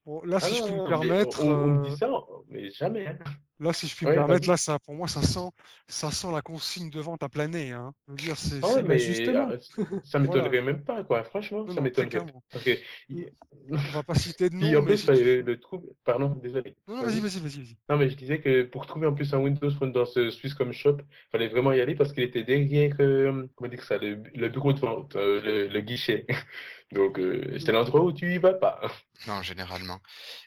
Bon, 0.05 0.21
là, 0.23 0.39
si 0.39 0.53
Ah 0.53 0.55
je 0.55 0.61
non, 0.61 0.65
puis 0.67 0.73
me 0.75 0.77
non, 0.79 0.87
permettre, 0.87 1.43
on, 1.43 1.51
on 1.51 1.67
me 1.67 1.85
euh, 1.85 1.89
dit 1.89 1.97
ça, 1.97 2.09
mais 2.49 2.71
jamais. 2.71 3.17
Là, 3.59 3.73
si 3.73 3.87
je 3.87 3.95
puis 3.95 4.05
Ouais, 4.05 4.11
me 4.11 4.15
permettre, 4.15 4.47
vas-y. 4.47 4.49
là, 4.49 4.57
ça, 4.57 4.79
pour 4.79 4.95
moi, 4.95 5.07
ça 5.07 5.21
sent, 5.21 5.49
ça 5.87 6.11
sent 6.11 6.31
la 6.31 6.41
consigne 6.41 6.89
de 6.89 6.99
vente 6.99 7.23
à 7.23 7.29
planer. 7.29 7.71
Hein. 7.71 7.93
Je 8.07 8.11
veux 8.11 8.17
dire, 8.17 8.37
c'est, 8.37 8.61
Ah 8.61 8.67
ouais, 8.73 8.83
mais 8.83 8.99
justement. 8.99 9.49
euh, 9.49 9.57
ça 10.05 10.19
m'étonnerait 10.19 10.61
même 10.61 10.83
pas, 10.83 11.03
quoi. 11.03 11.23
Franchement, 11.23 11.65
Non, 11.65 11.73
ça 11.73 11.81
m'étonnerait. 11.81 12.21
il- 13.09 13.31
on 13.71 13.75
va 13.77 14.03
pas 14.03 14.15
citer 14.15 14.49
de 14.49 14.55
nom, 14.55 14.67
en 14.77 14.81
mais 14.83 14.95
plus, 14.95 15.07
le. 15.07 15.59
Pardon, 16.03 16.29
désolé. 16.41 16.75
Non, 16.87 16.95
non, 16.97 17.03
vas-y, 17.03 17.19
vas-y, 17.19 17.39
vas-y, 17.39 17.57
vas-y. 17.63 17.77
Non, 17.89 17.97
mais 17.97 18.09
je 18.09 18.15
disais 18.15 18.39
que 18.39 18.63
pour 18.63 18.85
trouver 18.85 19.07
en 19.07 19.13
plus 19.13 19.33
un 19.33 19.39
Windows 19.39 19.69
Phone 19.71 19.91
dans 19.91 20.05
ce 20.05 20.29
Swisscom 20.29 20.71
Shop, 20.71 20.97
fallait 21.31 21.47
vraiment 21.47 21.71
y 21.71 21.81
aller 21.81 21.95
parce 21.95 22.13
qu'il 22.13 22.23
était 22.23 22.43
derrière, 22.43 22.95
euh, 22.99 23.47
comment 23.55 23.69
dire 23.69 23.83
ça, 23.83 23.97
le, 23.97 24.21
le 24.35 24.49
bureau 24.49 24.73
de 24.73 24.79
vente, 24.79 25.15
euh, 25.15 25.41
le, 25.41 25.67
le 25.67 25.81
guichet. 25.81 26.25
Donc, 26.91 27.19
euh, 27.19 27.57
c'est 27.59 27.71
l'endroit 27.71 28.01
où 28.03 28.11
tu 28.11 28.33
y 28.33 28.37
vas 28.37 28.53
pas. 28.53 28.81
Non, 29.27 29.41
généralement. 29.41 30.01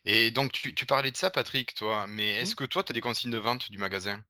Et 0.04 0.30
donc, 0.30 0.52
tu, 0.52 0.74
tu 0.74 0.84
parlais 0.86 1.10
de 1.10 1.16
ça, 1.16 1.30
Patrick, 1.30 1.74
toi, 1.74 2.06
mais 2.06 2.40
Hmm. 2.40 2.42
est-ce 2.42 2.54
que 2.54 2.64
toi, 2.64 2.82
tu 2.84 2.90
as 2.90 2.94
des 2.94 3.00
consignes 3.00 3.30
de 3.30 3.38
vente 3.38 3.70
du 3.70 3.78
magasin? 3.78 4.22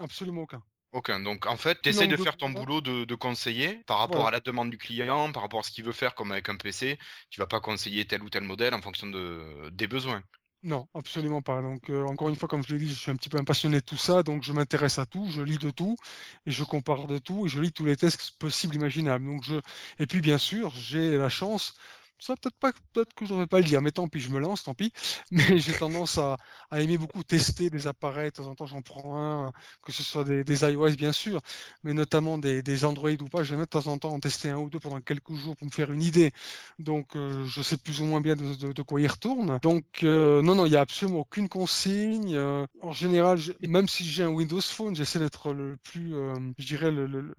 Absolument 0.00 0.42
aucun. 0.42 0.62
Aucun. 0.92 1.20
Donc, 1.20 1.46
en 1.46 1.56
fait, 1.56 1.80
tu 1.82 1.88
essaies 1.90 2.06
de 2.08 2.16
de- 2.16 2.16
faire 2.16 2.36
ton 2.36 2.48
boulot 2.50 2.80
de, 2.80 3.04
de 3.04 3.14
conseiller 3.14 3.82
par 3.86 3.98
rapport 3.98 4.22
Voilà. 4.22 4.28
à 4.28 4.30
la 4.30 4.40
demande 4.40 4.70
du 4.70 4.78
client, 4.78 5.30
par 5.32 5.42
rapport 5.42 5.60
à 5.60 5.62
ce 5.62 5.70
qu'il 5.70 5.84
veut 5.84 5.92
faire, 5.92 6.14
comme 6.14 6.32
avec 6.32 6.48
un 6.48 6.56
PC. 6.56 6.98
Tu 7.30 7.40
vas 7.40 7.46
pas 7.46 7.60
conseiller 7.60 8.06
tel 8.06 8.22
ou 8.22 8.30
tel 8.30 8.44
modèle 8.44 8.74
en 8.74 8.80
fonction 8.82 9.06
de, 9.08 9.68
des 9.72 9.86
besoins. 9.86 10.22
Non, 10.66 10.88
absolument 10.94 11.42
pas. 11.42 11.62
Donc, 11.62 11.90
euh, 11.90 12.04
encore 12.06 12.28
une 12.28 12.34
fois, 12.34 12.48
comme 12.48 12.62
je 12.66 12.74
l'ai 12.74 12.80
dit, 12.80 12.88
je 12.88 12.94
suis 12.98 13.10
un 13.12 13.14
petit 13.16 13.28
peu 13.28 13.38
un 13.38 13.44
passionné 13.44 13.76
de 13.76 13.84
tout 13.84 13.96
ça, 13.96 14.24
donc 14.24 14.42
je 14.42 14.52
m'intéresse 14.52 14.98
à 14.98 15.06
tout, 15.06 15.28
je 15.30 15.40
lis 15.40 15.58
de 15.58 15.70
tout, 15.70 15.96
et 16.44 16.50
je 16.50 16.64
compare 16.64 17.06
de 17.06 17.18
tout, 17.18 17.46
et 17.46 17.48
je 17.48 17.60
lis 17.60 17.70
tous 17.72 17.84
les 17.84 17.96
tests 17.96 18.32
possibles, 18.40 18.74
imaginables. 18.74 19.24
Donc, 19.24 19.44
je... 19.44 19.54
Et 20.00 20.06
puis, 20.08 20.20
bien 20.20 20.38
sûr, 20.38 20.72
j'ai 20.74 21.16
la 21.16 21.28
chance, 21.28 21.74
ça 22.18 22.34
peut-être 22.36 22.56
pas, 22.58 22.72
peut-être 22.92 23.12
que 23.14 23.24
je 23.26 23.30
devrais 23.30 23.46
pas 23.46 23.58
le 23.58 23.64
dire, 23.64 23.82
mais 23.82 23.92
tant 23.92 24.08
pis, 24.08 24.20
je 24.20 24.30
me 24.30 24.38
lance, 24.38 24.64
tant 24.64 24.74
pis. 24.74 24.92
Mais 25.30 25.58
j'ai 25.58 25.72
tendance 25.74 26.18
à, 26.18 26.36
aimer 26.72 26.98
beaucoup 26.98 27.22
tester 27.22 27.70
des 27.70 27.86
appareils. 27.86 28.30
De 28.30 28.36
temps 28.36 28.46
en 28.46 28.54
temps, 28.54 28.66
j'en 28.66 28.82
prends 28.82 29.18
un, 29.18 29.52
que 29.82 29.92
ce 29.92 30.02
soit 30.02 30.24
des, 30.24 30.42
des 30.44 30.62
iOS, 30.62 30.96
bien 30.96 31.12
sûr, 31.12 31.40
mais 31.82 31.92
notamment 31.92 32.38
des, 32.38 32.62
des 32.62 32.84
Android 32.84 33.10
ou 33.10 33.28
pas. 33.28 33.42
Je 33.42 33.50
vais 33.52 33.58
mettre 33.60 33.78
de 33.78 33.82
temps 33.82 33.90
en 33.92 33.98
temps 33.98 34.12
en 34.12 34.20
tester 34.20 34.50
un 34.50 34.58
ou 34.58 34.70
deux 34.70 34.80
pendant 34.80 35.00
quelques 35.00 35.34
jours 35.34 35.56
pour 35.56 35.66
me 35.66 35.72
faire 35.72 35.92
une 35.92 36.02
idée. 36.02 36.32
Donc, 36.78 37.16
euh, 37.16 37.44
je 37.44 37.62
sais 37.62 37.76
plus 37.76 38.00
ou 38.00 38.04
moins 38.04 38.20
bien 38.20 38.36
de, 38.36 38.82
quoi 38.82 39.00
il 39.00 39.08
retourne. 39.08 39.58
Donc, 39.62 39.84
euh, 40.02 40.42
non, 40.42 40.54
non, 40.54 40.66
il 40.66 40.70
n'y 40.70 40.76
a 40.76 40.80
absolument 40.80 41.20
aucune 41.20 41.48
consigne. 41.48 42.34
Euh, 42.34 42.66
en 42.80 42.92
général, 42.92 43.38
même 43.66 43.88
si 43.88 44.04
j'ai 44.04 44.22
un 44.22 44.28
Windows 44.28 44.60
Phone, 44.60 44.96
j'essaie 44.96 45.18
d'être 45.18 45.52
le 45.52 45.76
plus, 45.76 46.14
je 46.58 46.66
dirais, 46.66 46.90
le, 46.90 47.06
le, 47.06 47.34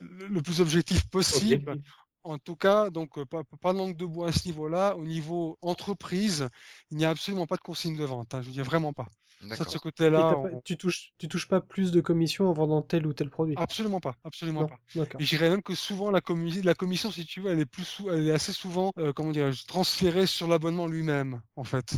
le- 0.00 0.42
plus 0.42 0.60
objectif 0.60 1.08
possible. 1.08 1.76
En 2.26 2.38
tout 2.38 2.56
cas, 2.56 2.90
donc 2.90 3.22
pas, 3.24 3.42
pas 3.60 3.72
de 3.72 3.78
langue 3.78 3.96
de 3.96 4.04
bois 4.04 4.28
à 4.28 4.32
ce 4.32 4.46
niveau-là. 4.48 4.96
Au 4.96 5.04
niveau 5.04 5.58
entreprise, 5.62 6.48
il 6.90 6.96
n'y 6.96 7.04
a 7.04 7.10
absolument 7.10 7.46
pas 7.46 7.56
de 7.56 7.60
consigne 7.60 7.96
de 7.96 8.04
vente. 8.04 8.34
hein, 8.34 8.42
je 8.42 8.46
veux 8.48 8.52
dire 8.52 8.64
vraiment 8.64 8.92
pas. 8.92 9.06
Ça, 9.54 9.64
de 9.64 9.70
ce 9.70 9.78
côté-là, 9.78 10.36
pas- 10.36 10.48
tu 10.64 10.76
touches, 10.76 11.12
tu 11.18 11.28
touches 11.28 11.46
pas 11.46 11.60
plus 11.60 11.92
de 11.92 12.00
commission 12.00 12.48
en 12.48 12.52
vendant 12.52 12.82
tel 12.82 13.06
ou 13.06 13.12
tel 13.12 13.30
produit? 13.30 13.54
absolument 13.56 14.00
pas, 14.00 14.16
absolument 14.24 14.62
Non, 14.62 14.66
pas. 14.66 15.14
Et 15.20 15.24
dirais 15.24 15.50
même 15.50 15.62
que 15.62 15.74
souvent 15.74 16.10
la 16.10 16.20
commission, 16.20 16.62
la 16.64 16.74
commission, 16.74 17.12
si 17.12 17.24
tu 17.24 17.40
veux, 17.40 17.52
elle 17.52 17.60
est 17.60 17.66
plus, 17.66 17.84
sou- 17.84 18.10
elle 18.10 18.26
est 18.26 18.32
assez 18.32 18.52
souvent, 18.52 18.92
euh, 18.98 19.12
comment 19.12 19.30
dire, 19.30 19.52
transférée 19.68 20.26
sur 20.26 20.48
l'abonnement 20.48 20.86
lui-même, 20.88 21.40
en 21.54 21.64
fait. 21.64 21.96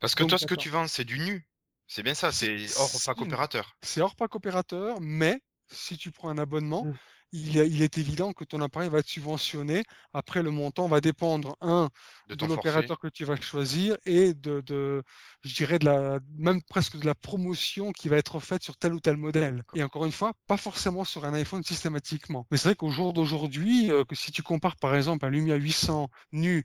Parce 0.00 0.14
que 0.14 0.22
Donc, 0.22 0.30
toi, 0.30 0.38
ce 0.38 0.46
que 0.46 0.54
tu 0.54 0.68
vends, 0.68 0.86
c'est 0.86 1.04
du 1.04 1.18
nu. 1.18 1.48
C'est 1.86 2.02
bien 2.02 2.14
ça, 2.14 2.32
c'est 2.32 2.66
hors 2.78 2.90
pack 3.06 3.22
opérateur. 3.22 3.76
C'est 3.82 4.00
hors 4.00 4.16
pack 4.16 4.34
opérateur, 4.34 5.00
mais 5.00 5.40
si 5.70 5.96
tu 5.96 6.10
prends 6.10 6.28
un 6.28 6.38
abonnement, 6.38 6.84
Mm. 6.84 6.92
Il, 7.32 7.58
est- 7.58 7.68
il 7.68 7.82
est 7.82 7.98
évident 7.98 8.32
que 8.32 8.44
ton 8.44 8.60
appareil 8.60 8.88
va 8.90 8.98
être 9.00 9.08
subventionné. 9.08 9.82
Après, 10.12 10.42
le 10.42 10.50
montant 10.50 10.88
va 10.88 11.00
dépendre, 11.00 11.56
un, 11.60 11.90
De 12.28 12.46
l'opérateur 12.46 12.98
que 12.98 13.08
tu 13.08 13.24
vas 13.24 13.36
choisir 13.40 13.96
et 14.04 14.34
de, 14.34 14.60
de, 14.60 15.02
je 15.42 15.54
dirais, 15.54 15.78
de 15.78 15.84
la, 15.84 16.18
même 16.38 16.62
presque 16.62 16.96
de 16.98 17.06
la 17.06 17.14
promotion 17.14 17.92
qui 17.92 18.08
va 18.08 18.16
être 18.16 18.40
faite 18.40 18.62
sur 18.62 18.76
tel 18.76 18.94
ou 18.94 19.00
tel 19.00 19.16
modèle. 19.16 19.62
Et 19.74 19.82
encore 19.82 20.04
une 20.04 20.12
fois, 20.12 20.32
pas 20.46 20.56
forcément 20.56 21.04
sur 21.04 21.24
un 21.24 21.34
iPhone 21.34 21.62
systématiquement. 21.62 22.46
Mais 22.50 22.56
c'est 22.56 22.68
vrai 22.70 22.74
qu'au 22.76 22.90
jour 22.90 23.12
d'aujourd'hui, 23.12 23.90
euh, 23.92 24.04
que 24.04 24.14
si 24.16 24.32
tu 24.32 24.42
compares 24.42 24.76
par 24.76 24.94
exemple 24.96 25.24
un 25.26 25.30
Lumia 25.30 25.54
800 25.56 26.08
nu 26.32 26.64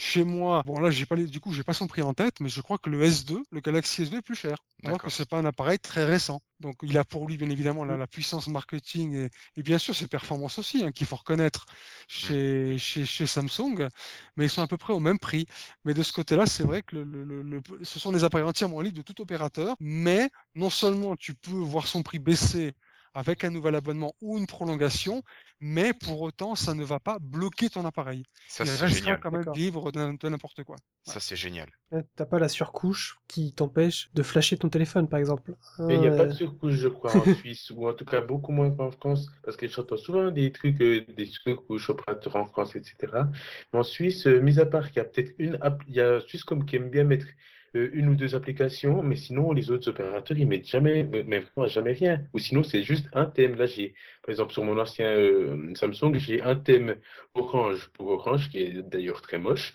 chez 0.00 0.24
moi, 0.24 0.62
bon 0.64 0.80
là 0.80 0.90
j'ai 0.90 1.06
pas 1.06 1.14
les- 1.16 1.26
du 1.26 1.40
coup 1.40 1.52
j'ai 1.52 1.62
pas 1.64 1.72
son 1.74 1.86
prix 1.86 2.02
en 2.02 2.14
tête, 2.14 2.40
mais 2.40 2.48
je 2.48 2.60
crois 2.60 2.78
que 2.78 2.90
le 2.90 3.02
S2, 3.02 3.42
le 3.50 3.60
Galaxy 3.60 4.02
S2 4.02 4.18
est 4.18 4.22
plus 4.22 4.34
cher. 4.34 4.56
D'accord. 4.82 5.10
c'est 5.10 5.28
pas 5.28 5.38
un 5.38 5.44
appareil 5.44 5.78
très 5.78 6.04
récent. 6.04 6.40
Donc 6.60 6.76
il 6.82 6.96
a 6.98 7.04
pour 7.04 7.26
lui 7.28 7.36
bien 7.36 7.50
évidemment 7.50 7.84
la, 7.84 7.96
la 7.96 8.06
puissance 8.06 8.48
marketing 8.48 9.14
et, 9.14 9.30
et 9.56 9.62
bien 9.62 9.78
sûr 9.78 9.94
ses 9.94 10.08
performances 10.08 10.58
aussi 10.58 10.84
hein, 10.84 10.92
qu'il 10.92 11.06
faut 11.06 11.16
reconnaître 11.16 11.66
chez, 12.08 12.78
chez, 12.78 13.04
chez 13.04 13.26
Samsung, 13.26 13.88
mais 14.36 14.46
ils 14.46 14.50
sont 14.50 14.62
à 14.62 14.66
peu 14.68 14.76
près 14.76 14.92
au 14.92 15.00
même 15.00 15.18
prix. 15.18 15.46
Mais 15.84 15.94
de 15.94 16.02
ce 16.02 16.12
côté-là, 16.12 16.46
c'est 16.46 16.62
vrai 16.64 16.82
que 16.82 16.96
le, 16.96 17.04
le- 17.04 17.24
le- 17.24 17.42
le- 17.42 17.62
ce 17.84 17.98
sont 17.98 18.12
des 18.12 18.24
appareils 18.24 18.46
entièrement 18.46 18.80
libres 18.80 18.96
de 18.96 19.02
tout 19.02 19.20
opérateur, 19.20 19.76
mais 19.80 20.30
non 20.54 20.70
seulement 20.70 21.16
tu 21.16 21.34
peux 21.34 21.52
voir 21.52 21.86
son 21.86 22.02
prix 22.02 22.18
baisser 22.18 22.74
avec 23.14 23.44
un 23.44 23.50
nouvel 23.50 23.74
abonnement 23.74 24.14
ou 24.20 24.38
une 24.38 24.46
prolongation, 24.46 25.22
mais 25.60 25.92
pour 25.94 26.20
autant, 26.22 26.54
ça 26.54 26.74
ne 26.74 26.84
va 26.84 27.00
pas 27.00 27.18
bloquer 27.20 27.70
ton 27.70 27.84
appareil. 27.84 28.24
Ça, 28.46 28.64
Il 28.64 28.66
c'est 28.66 28.84
restera 28.84 28.88
génial. 28.88 29.20
quand 29.20 29.30
même 29.30 29.50
libre 29.54 29.92
de, 29.92 30.16
de 30.16 30.28
n'importe 30.28 30.64
quoi. 30.64 30.76
Ça, 31.04 31.20
c'est 31.20 31.36
génial. 31.36 31.70
T'as 32.14 32.24
pas 32.24 32.38
la 32.38 32.48
surcouche 32.48 33.18
qui 33.26 33.52
t'empêche 33.52 34.10
de 34.14 34.22
flasher 34.22 34.56
ton 34.56 34.68
téléphone, 34.68 35.08
par 35.08 35.18
exemple. 35.18 35.56
Mais 35.78 35.94
il 35.96 36.00
n'y 36.00 36.06
a 36.06 36.12
pas 36.12 36.26
de 36.26 36.32
surcouche, 36.32 36.74
je 36.74 36.86
crois, 36.88 37.16
en 37.16 37.24
Suisse, 37.34 37.70
ou 37.70 37.88
en 37.88 37.94
tout 37.94 38.04
cas 38.04 38.20
beaucoup 38.20 38.52
moins 38.52 38.70
qu'en 38.70 38.92
France, 38.92 39.28
parce 39.42 39.56
que 39.56 39.66
j'entends 39.66 39.96
souvent 39.96 40.30
des 40.30 40.52
trucs, 40.52 40.80
euh, 40.80 41.04
des 41.16 41.26
surcouches 41.26 41.90
opérateurs 41.90 42.36
en 42.36 42.46
France, 42.46 42.76
etc. 42.76 43.24
Mais 43.72 43.80
en 43.80 43.82
Suisse, 43.82 44.26
euh, 44.28 44.40
mis 44.40 44.60
à 44.60 44.66
part 44.66 44.86
qu'il 44.88 44.98
y 44.98 45.00
a 45.00 45.04
peut-être 45.04 45.32
une 45.38 45.58
app, 45.62 45.82
il 45.88 45.94
y 45.96 46.00
a 46.00 46.20
Swisscom 46.20 46.64
qui 46.64 46.76
aime 46.76 46.90
bien 46.90 47.02
mettre 47.04 47.26
une 47.74 48.08
ou 48.08 48.16
deux 48.16 48.34
applications, 48.34 49.02
mais 49.02 49.16
sinon, 49.16 49.52
les 49.52 49.70
autres 49.70 49.88
opérateurs, 49.90 50.36
ils 50.38 50.46
mettent 50.46 50.68
jamais, 50.68 51.04
mais 51.04 51.22
mais 51.24 51.40
vraiment 51.40 51.68
jamais 51.68 51.92
rien. 51.92 52.22
Ou 52.34 52.38
sinon, 52.38 52.62
c'est 52.62 52.82
juste 52.82 53.08
un 53.12 53.26
thème. 53.26 53.56
Là, 53.56 53.66
j'ai, 53.66 53.94
par 54.22 54.30
exemple, 54.30 54.52
sur 54.52 54.64
mon 54.64 54.78
ancien 54.78 55.06
euh, 55.06 55.74
Samsung, 55.74 56.14
j'ai 56.16 56.42
un 56.42 56.56
thème 56.56 56.96
orange 57.34 57.88
pour 57.94 58.08
orange, 58.08 58.48
qui 58.50 58.58
est 58.58 58.82
d'ailleurs 58.82 59.22
très 59.22 59.38
moche. 59.38 59.72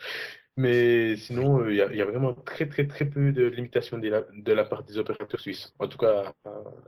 Mais 0.58 1.18
sinon, 1.18 1.60
euh, 1.60 1.74
il 1.74 1.76
y 1.76 2.02
a, 2.02 2.06
vraiment 2.06 2.34
très, 2.34 2.66
très, 2.66 2.88
très 2.88 3.04
peu 3.04 3.34
de 3.34 3.46
limitations 3.46 3.98
de 3.98 4.54
la, 4.54 4.64
part 4.64 4.84
des 4.84 4.98
opérateurs 4.98 5.40
suisses. 5.42 5.74
En 5.80 5.88
tout 5.90 5.98
cas, 5.98 6.34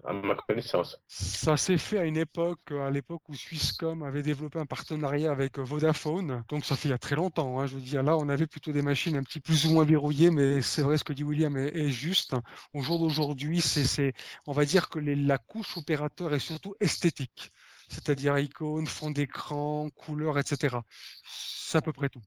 à, 0.05 0.13
ma 0.13 0.35
connaissance. 0.35 1.01
Ça 1.07 1.57
s'est 1.57 1.77
fait 1.77 1.97
à 1.97 2.05
une 2.05 2.15
époque, 2.15 2.71
à 2.71 2.89
l'époque 2.89 3.27
où 3.27 3.35
Swisscom 3.35 4.03
avait 4.03 4.21
développé 4.21 4.57
un 4.57 4.65
partenariat 4.65 5.31
avec 5.31 5.59
Vodafone. 5.59 6.45
Donc 6.47 6.63
ça 6.63 6.77
fait 6.77 6.87
il 6.87 6.91
y 6.91 6.93
a 6.93 6.97
très 6.97 7.17
longtemps. 7.17 7.59
hein. 7.59 7.67
Je 7.67 7.75
veux 7.75 7.81
dire, 7.81 8.03
là, 8.03 8.15
on 8.15 8.29
avait 8.29 8.47
plutôt 8.47 8.71
des 8.71 8.81
machines 8.81 9.17
un 9.17 9.23
petit 9.23 9.41
plus 9.41 9.65
ou 9.65 9.73
moins 9.73 9.83
verrouillées, 9.83 10.31
mais 10.31 10.61
c'est 10.61 10.81
vrai 10.81 10.97
ce 10.97 11.03
que 11.03 11.11
dit 11.11 11.25
William 11.25 11.57
est, 11.57 11.89
juste. 11.89 12.35
Au 12.73 12.81
jour 12.81 12.99
d'aujourd'hui, 12.99 13.59
c'est, 13.59 14.13
on 14.45 14.53
va 14.53 14.63
dire 14.63 14.87
que 14.87 14.99
la 14.99 15.37
couche 15.37 15.75
opérateur 15.75 16.33
est 16.33 16.39
surtout 16.39 16.75
esthétique, 16.79 17.51
c'est-à-dire 17.89 18.37
icône, 18.37 18.87
fond 18.87 19.11
d'écran, 19.11 19.89
couleur, 19.89 20.39
etc. 20.39 20.77
C'est 21.25 21.77
à 21.79 21.81
peu 21.81 21.91
près 21.91 22.07
tout. 22.07 22.21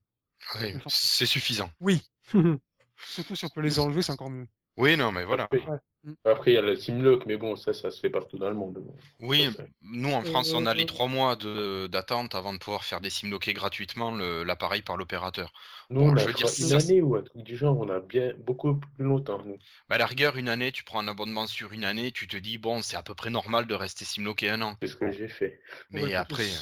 Oui, 0.61 0.74
c'est 0.86 1.26
suffisant. 1.26 1.70
Oui, 1.80 2.03
surtout 3.09 3.34
si 3.36 3.45
on 3.45 3.49
peut 3.49 3.61
les 3.61 3.78
enlever, 3.78 4.03
c'est 4.03 4.12
encore 4.12 4.30
mieux. 4.30 4.47
Oui, 4.76 4.97
non, 4.97 5.12
mais 5.12 5.24
voilà. 5.24 5.49
Après, 5.53 5.64
Mm. 6.03 6.12
après, 6.24 6.53
il 6.53 6.55
y 6.55 6.59
a 6.59 6.62
le 6.62 6.76
Simlock, 6.76 7.26
mais 7.26 7.36
bon, 7.36 7.57
ça, 7.57 7.72
ça 7.74 7.91
se 7.91 8.01
fait 8.01 8.11
partout 8.11 8.38
dans 8.38 8.49
le 8.49 8.57
monde. 8.57 8.82
Oui, 9.20 9.51
Ça, 9.57 9.64
nous 9.82 10.12
en 10.12 10.24
France, 10.24 10.55
on 10.55 10.66
a 10.66 10.74
les 10.74 10.86
trois 10.86 11.07
mois 11.07 11.36
de- 11.36 11.88
d'attente 11.91 12.34
avant 12.34 12.53
de 12.55 12.59
pouvoir 12.59 12.84
faire 12.84 13.01
des 13.01 13.11
simloqués 13.11 13.53
gratuitement 13.53 14.11
l'appareil 14.12 14.82
par 14.82 14.97
l'opérateur. 14.97 15.53
Nous, 15.91 16.01
Bon, 16.01 16.09
on 16.11 16.16
je 16.16 16.22
a 16.22 16.26
veux 16.26 16.32
dire, 16.32 16.47
crois, 16.47 16.51
ça, 16.51 16.66
une 16.66 16.72
année 16.72 17.03
ou 17.03 17.16
un 17.16 17.22
truc 17.22 17.43
du 17.43 17.57
genre, 17.57 17.78
on 17.78 17.88
a 17.91 18.01
bien 18.01 18.32
beaucoup 18.38 18.74
plus 18.97 19.05
longtemps. 19.05 19.43
nous. 19.45 19.59
Bah, 19.88 19.97
à 19.97 19.99
la 19.99 20.07
rigueur, 20.07 20.36
une 20.36 20.49
année, 20.49 20.72
tu 20.72 20.84
prends 20.84 21.01
un 21.01 21.09
abonnement 21.09 21.47
sur 21.47 21.72
une 21.72 21.84
année, 21.84 22.12
tu 22.12 22.26
te 22.26 22.36
dis, 22.36 22.59
bon, 22.59 22.80
c'est 22.80 22.97
à 22.97 23.03
peu 23.03 23.14
près 23.14 23.30
normal 23.30 23.66
de 23.66 23.74
rester 23.74 24.05
simloqué 24.05 24.49
un 24.49 24.62
an. 24.62 24.76
C'est 24.80 24.88
ce 24.88 24.97
que 24.97 25.11
j'ai 25.12 25.28
fait. 25.28 25.61
Mais 25.91 26.03
Ouais, 26.03 26.14
après, 26.14 26.51
euh, 26.51 26.61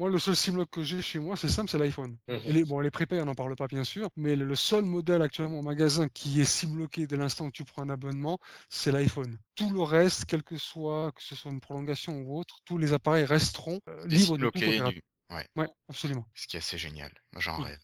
Moi, 0.00 0.08
le 0.08 0.18
seul 0.18 0.34
Simlock 0.34 0.70
que 0.70 0.82
j'ai 0.82 1.02
chez 1.02 1.18
moi, 1.18 1.36
c'est 1.36 1.50
simple, 1.50 1.70
c'est 1.70 1.76
l'iPhone. 1.76 2.16
Et 2.26 2.54
les, 2.54 2.64
bon, 2.64 2.80
les 2.80 2.88
on 3.12 3.24
n'en 3.26 3.34
parle 3.34 3.54
pas 3.54 3.66
bien 3.66 3.84
sûr, 3.84 4.08
mais 4.16 4.34
le, 4.34 4.54
seul 4.54 4.82
modèle 4.82 5.20
actuellement 5.20 5.58
au 5.58 5.62
magasin 5.62 6.08
qui 6.08 6.40
est 6.40 6.46
simloqué 6.46 7.06
dès 7.06 7.18
l'instant 7.18 7.44
où 7.44 7.50
tu 7.50 7.64
prends 7.64 7.82
un 7.82 7.90
abonnement, 7.90 8.38
c'est 8.70 8.92
l'iPhone. 8.92 9.38
Tout 9.56 9.68
le 9.68 9.82
reste, 9.82 10.24
quel 10.24 10.42
que 10.42 10.56
soit, 10.56 11.12
que 11.12 11.22
ce 11.22 11.34
soit 11.34 11.52
une 11.52 11.60
prolongation 11.60 12.18
ou 12.22 12.38
autre, 12.38 12.60
tous 12.64 12.78
les 12.78 12.94
appareils 12.94 13.26
resteront 13.26 13.78
euh, 13.88 14.06
des 14.06 14.16
libres 14.16 14.38
de 14.38 14.48
tout 14.48 14.58
du- 14.58 15.02
ouais, 15.34 15.46
Ouais, 15.54 15.68
absolument. 15.86 16.26
ce 16.32 16.46
qui 16.46 16.56
est 16.56 16.60
assez 16.60 16.78
génial. 16.78 17.12
J'en 17.36 17.58
rêve. 17.58 17.78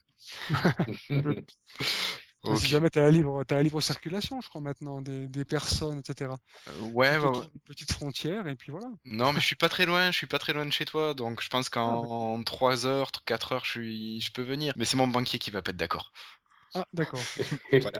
Ok. 2.52 2.58
Si 2.58 2.66
jamais 2.68 2.90
tu 2.90 2.98
as 2.98 3.02
la 3.02 3.10
libre, 3.10 3.42
t'as 3.44 3.56
la 3.56 3.62
libre 3.62 3.80
circulation, 3.80 4.40
je 4.40 4.48
crois 4.48 4.60
maintenant, 4.60 5.00
des, 5.02 5.28
des 5.28 5.44
personnes, 5.44 5.98
etc. 5.98 6.30
Euh, 6.68 6.72
Ouais, 6.92 7.18
bah, 7.18 7.32
une 7.54 7.60
petite 7.60 7.92
frontière 7.92 8.46
et 8.48 8.54
puis 8.56 8.70
voilà. 8.72 8.88
non, 9.04 9.32
mais 9.32 9.40
je 9.40 9.46
suis 9.46 9.56
pas 9.56 9.68
très 9.68 9.86
loin, 9.86 10.10
je 10.10 10.16
suis 10.16 10.26
pas 10.26 10.38
très 10.38 10.52
loin 10.52 10.64
de 10.66 10.70
chez 10.72 10.84
toi, 10.84 11.14
donc 11.14 11.42
je 11.42 11.48
pense 11.48 11.68
qu'en 11.68 12.42
3 12.42 12.86
heures, 12.86 13.10
4 13.24 13.52
heures, 13.52 13.64
je, 13.64 13.70
suis... 13.70 14.20
je 14.20 14.32
peux 14.32 14.42
venir. 14.42 14.72
Mais 14.76 14.84
c'est 14.84 14.96
mon 14.96 15.08
banquier 15.08 15.38
qui 15.38 15.50
va 15.50 15.62
pas 15.62 15.70
être 15.70 15.76
d'accord. 15.76 16.12
Ah, 16.74 16.84
d'accord. 16.92 17.20
Voilà. 17.72 17.98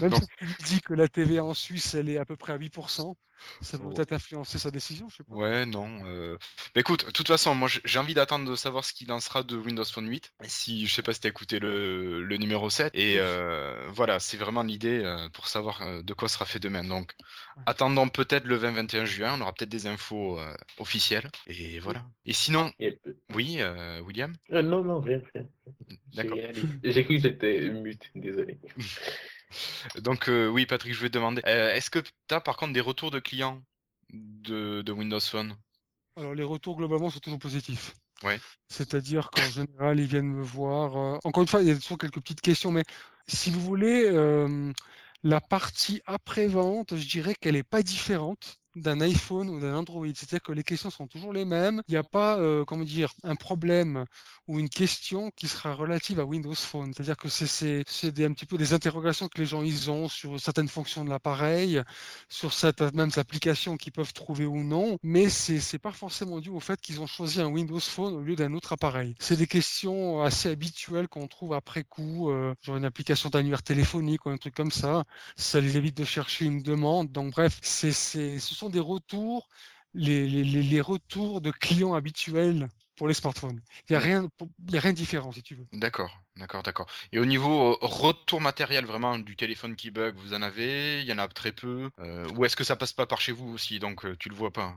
Même 0.00 0.10
Donc- 0.10 0.22
si 0.22 0.28
tu 0.38 0.46
dis 0.64 0.80
que 0.80 0.94
la 0.94 1.08
TVA 1.08 1.44
en 1.44 1.54
Suisse, 1.54 1.94
elle 1.94 2.08
est 2.08 2.18
à 2.18 2.24
peu 2.24 2.36
près 2.36 2.52
à 2.52 2.58
8%, 2.58 3.14
ça 3.60 3.78
peut 3.78 3.84
Oh. 3.86 3.92
peut-être 3.92 4.12
influencer 4.12 4.58
sa 4.58 4.70
décision, 4.70 5.08
je 5.08 5.16
sais 5.16 5.24
pas. 5.24 5.34
Ouais, 5.34 5.66
non. 5.66 5.88
euh, 6.06 6.36
Mais 6.74 6.80
écoute, 6.80 7.06
de 7.06 7.10
toute 7.10 7.28
façon, 7.28 7.54
moi 7.54 7.68
j'ai 7.84 7.98
envie 7.98 8.14
d'attendre 8.14 8.50
de 8.50 8.56
savoir 8.56 8.84
ce 8.84 8.92
qu'il 8.92 9.10
en 9.12 9.20
sera 9.20 9.42
de 9.42 9.56
Windows 9.56 9.84
Phone 9.84 10.08
8. 10.08 10.32
Si 10.44 10.86
je 10.86 10.94
sais 10.94 11.02
pas 11.02 11.12
si 11.12 11.20
t'as 11.20 11.28
écouté 11.28 11.58
le, 11.58 12.22
le 12.22 12.36
numéro 12.36 12.70
7. 12.70 12.90
Et 12.94 13.16
euh, 13.18 13.88
voilà, 13.90 14.18
c'est 14.20 14.36
vraiment 14.36 14.62
l'idée 14.62 15.02
euh, 15.04 15.28
pour 15.30 15.48
savoir 15.48 15.82
euh, 15.82 16.02
de 16.02 16.14
quoi 16.14 16.28
sera 16.28 16.44
fait 16.46 16.58
demain. 16.60 16.84
Donc 16.84 17.12
Ouais. 17.56 17.62
attendons 17.66 18.08
peut-être 18.08 18.44
le 18.46 18.58
20-21 18.58 19.04
juin, 19.04 19.34
on 19.38 19.40
aura 19.40 19.52
peut-être 19.52 19.68
des 19.70 19.86
infos 19.86 20.40
euh, 20.40 20.54
officielles. 20.78 21.30
Et 21.46 21.78
voilà. 21.78 22.04
Et 22.26 22.32
sinon, 22.32 22.72
Et- 22.80 22.98
oui, 23.32 23.58
euh, 23.60 24.00
William? 24.00 24.32
Non, 24.50 24.82
non, 24.82 25.00
rien, 25.00 25.20
D'accord. 26.14 26.38
J'ai 26.82 27.04
cru 27.04 27.16
que 27.16 27.22
j'étais 27.22 27.68
mute, 27.70 28.10
désolé. 28.14 28.58
Donc 30.00 30.28
euh, 30.28 30.48
oui, 30.48 30.66
Patrick, 30.66 30.94
je 30.94 31.00
vais 31.00 31.08
te 31.08 31.14
demander, 31.14 31.42
euh, 31.46 31.72
est-ce 31.74 31.90
que 31.90 31.98
tu 31.98 32.34
as 32.34 32.40
par 32.40 32.56
contre 32.56 32.72
des 32.72 32.80
retours 32.80 33.10
de 33.10 33.20
clients 33.20 33.62
de, 34.12 34.82
de 34.82 34.92
Windows 34.92 35.20
Phone? 35.20 35.56
Alors, 36.16 36.34
les 36.34 36.44
retours, 36.44 36.76
globalement, 36.76 37.10
sont 37.10 37.18
toujours 37.18 37.38
positifs. 37.40 37.92
Ouais. 38.22 38.40
C'est-à-dire 38.68 39.30
qu'en 39.30 39.50
général, 39.50 39.98
ils 39.98 40.06
viennent 40.06 40.32
me 40.32 40.42
voir. 40.42 40.96
euh, 40.96 41.18
Encore 41.24 41.42
une 41.42 41.48
fois, 41.48 41.62
il 41.62 41.68
y 41.68 41.72
a 41.72 41.74
toujours 41.76 41.98
quelques 41.98 42.20
petites 42.20 42.40
questions, 42.40 42.70
mais 42.70 42.84
si 43.26 43.50
vous 43.50 43.60
voulez, 43.60 44.04
euh, 44.06 44.72
la 45.24 45.40
partie 45.40 46.02
après-vente, 46.06 46.96
je 46.96 47.06
dirais 47.06 47.34
qu'elle 47.34 47.54
n'est 47.54 47.62
pas 47.64 47.82
différente 47.82 48.58
d'un 48.74 49.00
iPhone 49.00 49.48
ou 49.50 49.60
d'un 49.60 49.76
Android. 49.76 50.06
C'est-à-dire 50.14 50.42
que 50.42 50.52
les 50.52 50.64
questions 50.64 50.90
sont 50.90 51.06
toujours 51.06 51.32
les 51.32 51.44
mêmes. 51.44 51.82
Il 51.88 51.92
n'y 51.92 51.96
a 51.98 52.02
pas, 52.04 52.38
euh, 52.38 52.64
comment 52.64 52.84
dire, 52.84 53.12
un 53.22 53.36
problème 53.36 54.04
ou 54.46 54.58
une 54.58 54.68
question 54.68 55.30
qui 55.36 55.48
sera 55.48 55.74
relative 55.74 56.20
à 56.20 56.24
Windows 56.24 56.54
Phone. 56.54 56.92
C'est-à-dire 56.94 57.16
que 57.16 57.28
c'est 57.28 57.84
un 58.24 58.32
petit 58.32 58.46
peu 58.46 58.58
des 58.58 58.72
interrogations 58.74 59.28
que 59.28 59.38
les 59.38 59.46
gens 59.46 59.62
ils 59.62 59.90
ont 59.90 60.08
sur 60.08 60.38
certaines 60.40 60.68
fonctions 60.68 61.04
de 61.04 61.10
l'appareil, 61.10 61.80
sur 62.28 62.52
certaines 62.52 63.10
applications 63.18 63.76
qu'ils 63.76 63.92
peuvent 63.92 64.12
trouver 64.12 64.46
ou 64.46 64.62
non, 64.62 64.98
mais 65.02 65.28
c'est 65.28 65.78
pas 65.78 65.92
forcément 65.92 66.40
dû 66.40 66.50
au 66.50 66.60
fait 66.60 66.80
qu'ils 66.80 67.00
ont 67.00 67.06
choisi 67.06 67.40
un 67.40 67.46
Windows 67.48 67.80
Phone 67.80 68.14
au 68.14 68.20
lieu 68.20 68.36
d'un 68.36 68.52
autre 68.54 68.72
appareil. 68.72 69.14
C'est 69.18 69.36
des 69.36 69.46
questions 69.46 70.22
assez 70.22 70.50
habituelles 70.50 71.08
qu'on 71.08 71.26
trouve 71.28 71.52
après 71.54 71.84
coup, 71.84 72.30
euh, 72.30 72.54
genre 72.62 72.76
une 72.76 72.84
application 72.84 73.28
d'annuaire 73.30 73.62
téléphonique 73.62 74.26
ou 74.26 74.30
un 74.30 74.36
truc 74.36 74.54
comme 74.54 74.70
ça. 74.70 75.04
Ça 75.36 75.60
les 75.60 75.76
évite 75.76 75.96
de 75.96 76.04
chercher 76.04 76.44
une 76.46 76.62
demande. 76.62 77.10
Donc 77.12 77.32
bref, 77.32 77.58
c'est- 77.62 77.92
ce 77.92 78.54
sont 78.54 78.63
des 78.70 78.80
retours, 78.80 79.48
les, 79.94 80.26
les, 80.28 80.80
retours 80.80 81.40
de 81.40 81.50
clients 81.50 81.94
habituels 81.94 82.68
pour 82.96 83.08
les 83.08 83.14
smartphones. 83.14 83.60
Il 83.88 83.92
n'y 83.92 83.96
a, 83.96 84.00
rien- 84.00 84.28
il 84.68 84.74
y 84.74 84.76
a 84.76 84.80
rien 84.80 84.92
de 84.92 84.96
différent 84.96 85.32
si 85.32 85.42
tu 85.42 85.54
veux. 85.54 85.66
D'accord, 85.72 86.16
d'accord, 86.36 86.62
d'accord. 86.62 86.86
Et 87.12 87.18
au 87.18 87.24
niveau 87.26 87.72
euh, 87.72 87.76
retour 87.80 88.40
matériel 88.40 88.84
vraiment 88.86 89.18
du 89.18 89.36
téléphone 89.36 89.76
qui 89.76 89.90
bug, 89.90 90.14
vous 90.16 90.34
en 90.34 90.42
avez 90.42 91.00
Il 91.00 91.06
y 91.06 91.12
en 91.12 91.18
a 91.18 91.28
très 91.28 91.52
peu 91.52 91.90
Euh, 92.00 92.28
Ou 92.36 92.44
est-ce 92.44 92.56
que 92.56 92.64
ça 92.64 92.76
passe 92.76 92.92
pas 92.92 93.06
par 93.06 93.20
chez 93.20 93.32
vous 93.32 93.48
aussi, 93.52 93.78
donc 93.78 94.04
euh, 94.04 94.16
tu 94.18 94.28
le 94.28 94.34
vois 94.36 94.52
pas? 94.52 94.74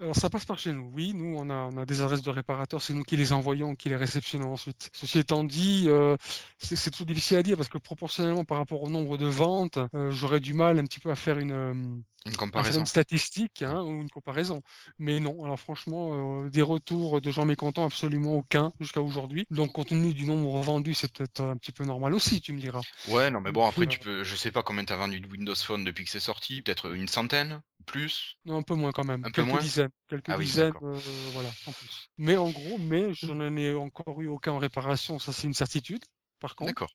Alors 0.00 0.16
ça 0.16 0.28
passe 0.30 0.44
par 0.44 0.58
chez 0.58 0.72
nous, 0.72 0.90
oui. 0.94 1.12
Nous, 1.14 1.36
on 1.38 1.48
a, 1.48 1.54
on 1.72 1.76
a 1.76 1.86
des 1.86 2.00
adresses 2.00 2.22
de 2.22 2.30
réparateurs, 2.30 2.82
c'est 2.82 2.92
nous 2.92 3.04
qui 3.04 3.16
les 3.16 3.32
envoyons, 3.32 3.76
qui 3.76 3.88
les 3.88 3.96
réceptionnons 3.96 4.52
ensuite. 4.52 4.90
Ceci 4.92 5.20
étant 5.20 5.44
dit, 5.44 5.84
euh, 5.86 6.16
c'est 6.58 6.90
tout 6.90 7.04
difficile 7.04 7.36
à 7.36 7.42
dire 7.44 7.56
parce 7.56 7.68
que 7.68 7.78
proportionnellement 7.78 8.44
par 8.44 8.58
rapport 8.58 8.82
au 8.82 8.90
nombre 8.90 9.16
de 9.16 9.26
ventes, 9.26 9.78
euh, 9.94 10.10
j'aurais 10.10 10.40
du 10.40 10.54
mal 10.54 10.78
un 10.80 10.84
petit 10.84 10.98
peu 10.98 11.10
à 11.10 11.14
faire 11.14 11.38
une, 11.38 12.02
Une 12.26 12.36
comparaison 12.36 12.80
une 12.80 12.86
statistique 12.86 13.62
hein, 13.62 13.82
ou 13.82 14.00
une 14.02 14.10
comparaison. 14.10 14.62
Mais 14.98 15.20
non, 15.20 15.44
alors 15.44 15.58
franchement, 15.58 16.44
euh, 16.44 16.50
des 16.50 16.62
retours 16.62 17.20
de 17.20 17.30
gens 17.30 17.44
mécontents, 17.44 17.84
absolument 17.84 18.34
aucun 18.34 18.72
jusqu'à 18.80 19.00
aujourd'hui. 19.02 19.46
Donc 19.50 19.72
compte 19.72 19.88
tenu 19.88 20.14
du 20.14 20.24
nombre 20.26 20.60
vendu, 20.62 20.94
c'est 20.94 21.12
peut-être 21.12 21.40
un 21.40 21.56
petit 21.56 21.72
peu 21.72 21.84
normal 21.84 22.14
aussi, 22.14 22.40
tu 22.40 22.52
me 22.52 22.60
diras. 22.60 22.82
Ouais, 23.04 23.30
non, 23.30 23.40
mais 23.40 23.52
bon, 23.52 23.66
après, 23.66 23.86
tu 23.86 23.98
peux, 24.00 24.22
je 24.24 24.36
sais 24.36 24.50
pas 24.52 24.62
combien 24.62 24.84
t'as 24.84 24.96
vendu 24.96 25.20
de 25.20 25.28
Windows 25.28 25.54
Phone 25.54 25.84
depuis 25.84 26.04
que 26.04 26.10
c'est 26.10 26.20
sorti, 26.20 26.62
peut-être 26.62 26.92
une 26.94 27.08
centaine 27.08 27.62
Plus? 27.86 28.38
Non, 28.44 28.56
un 28.58 28.62
peu 28.62 28.74
moins 28.74 28.90
quand 28.92 29.04
même. 29.04 29.24
Un 29.24 29.30
peu 29.30 29.42
quelques 29.42 29.50
moins? 29.50 29.60
dizaines. 29.60 29.90
Quelques 30.08 30.30
Ah 30.30 30.38
oui, 30.38 30.52
dizaines, 30.52 30.74
euh, 30.82 30.98
voilà, 31.32 31.50
en 31.66 31.72
plus. 31.72 32.08
Mais 32.18 32.36
en 32.36 32.50
gros, 32.50 32.78
mais 32.78 33.14
je 33.14 33.32
n'en 33.32 33.56
ai 33.56 33.72
encore 33.74 34.20
eu 34.20 34.26
aucun 34.28 34.52
en 34.52 34.58
réparation, 34.58 35.18
ça 35.20 35.32
c'est 35.32 35.46
une 35.46 35.54
certitude, 35.54 36.04
par 36.40 36.56
contre. 36.56 36.74
D'accord. 36.74 36.90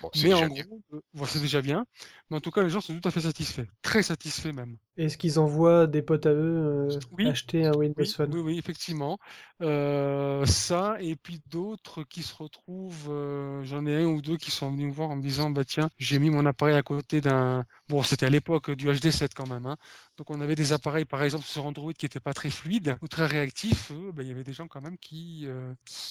Bon, 0.00 0.10
Mais 0.14 0.34
en 0.34 0.46
bien. 0.48 0.48
gros, 0.48 0.82
euh, 0.94 1.00
voilà, 1.14 1.32
c'est 1.32 1.40
déjà 1.40 1.62
bien. 1.62 1.86
Mais 2.30 2.36
en 2.36 2.40
tout 2.40 2.50
cas, 2.50 2.62
les 2.62 2.70
gens 2.70 2.80
sont 2.80 2.98
tout 2.98 3.08
à 3.08 3.10
fait 3.12 3.20
satisfaits. 3.22 3.66
Très 3.82 4.02
satisfaits 4.02 4.52
même. 4.52 4.78
Est-ce 4.96 5.16
qu'ils 5.16 5.38
envoient 5.38 5.86
des 5.86 6.02
potes 6.02 6.26
à 6.26 6.32
eux 6.32 6.96
euh, 6.96 7.00
Oui. 7.10 7.26
acheter 7.26 7.64
un 7.66 7.74
Windows 7.74 8.04
Oui, 8.04 8.08
Phone? 8.16 8.32
oui, 8.32 8.40
oui, 8.40 8.58
effectivement. 8.58 9.18
Euh, 9.62 10.44
ça, 10.46 10.96
et 11.00 11.16
puis 11.16 11.40
d'autres 11.46 12.04
qui 12.04 12.22
se 12.22 12.34
retrouvent, 12.34 13.08
euh, 13.10 13.62
j'en 13.64 13.86
ai 13.86 14.02
un 14.02 14.06
ou 14.06 14.22
deux 14.22 14.36
qui 14.36 14.50
sont 14.50 14.70
venus 14.70 14.86
me 14.88 14.92
voir 14.92 15.10
en 15.10 15.16
me 15.16 15.22
disant, 15.22 15.50
bah 15.50 15.64
tiens, 15.64 15.90
j'ai 15.98 16.18
mis 16.18 16.30
mon 16.30 16.46
appareil 16.46 16.74
à 16.76 16.82
côté 16.82 17.20
d'un... 17.20 17.64
Bon, 17.88 18.02
c'était 18.02 18.26
à 18.26 18.30
l'époque 18.30 18.70
du 18.72 18.88
HD7 18.88 19.34
quand 19.34 19.48
même. 19.48 19.66
Hein. 19.66 19.76
Donc 20.16 20.30
on 20.30 20.40
avait 20.40 20.54
des 20.56 20.72
appareils, 20.72 21.04
par 21.06 21.22
exemple, 21.22 21.44
sur 21.44 21.66
Android 21.66 21.92
qui 21.92 22.04
n'étaient 22.04 22.20
pas 22.20 22.34
très 22.34 22.50
fluides 22.50 22.96
ou 23.02 23.08
très 23.08 23.26
réactifs. 23.26 23.92
Bah, 24.14 24.22
il 24.22 24.28
y 24.28 24.32
avait 24.32 24.44
des 24.44 24.52
gens 24.52 24.68
quand 24.68 24.80
même 24.80 24.98
qui, 24.98 25.46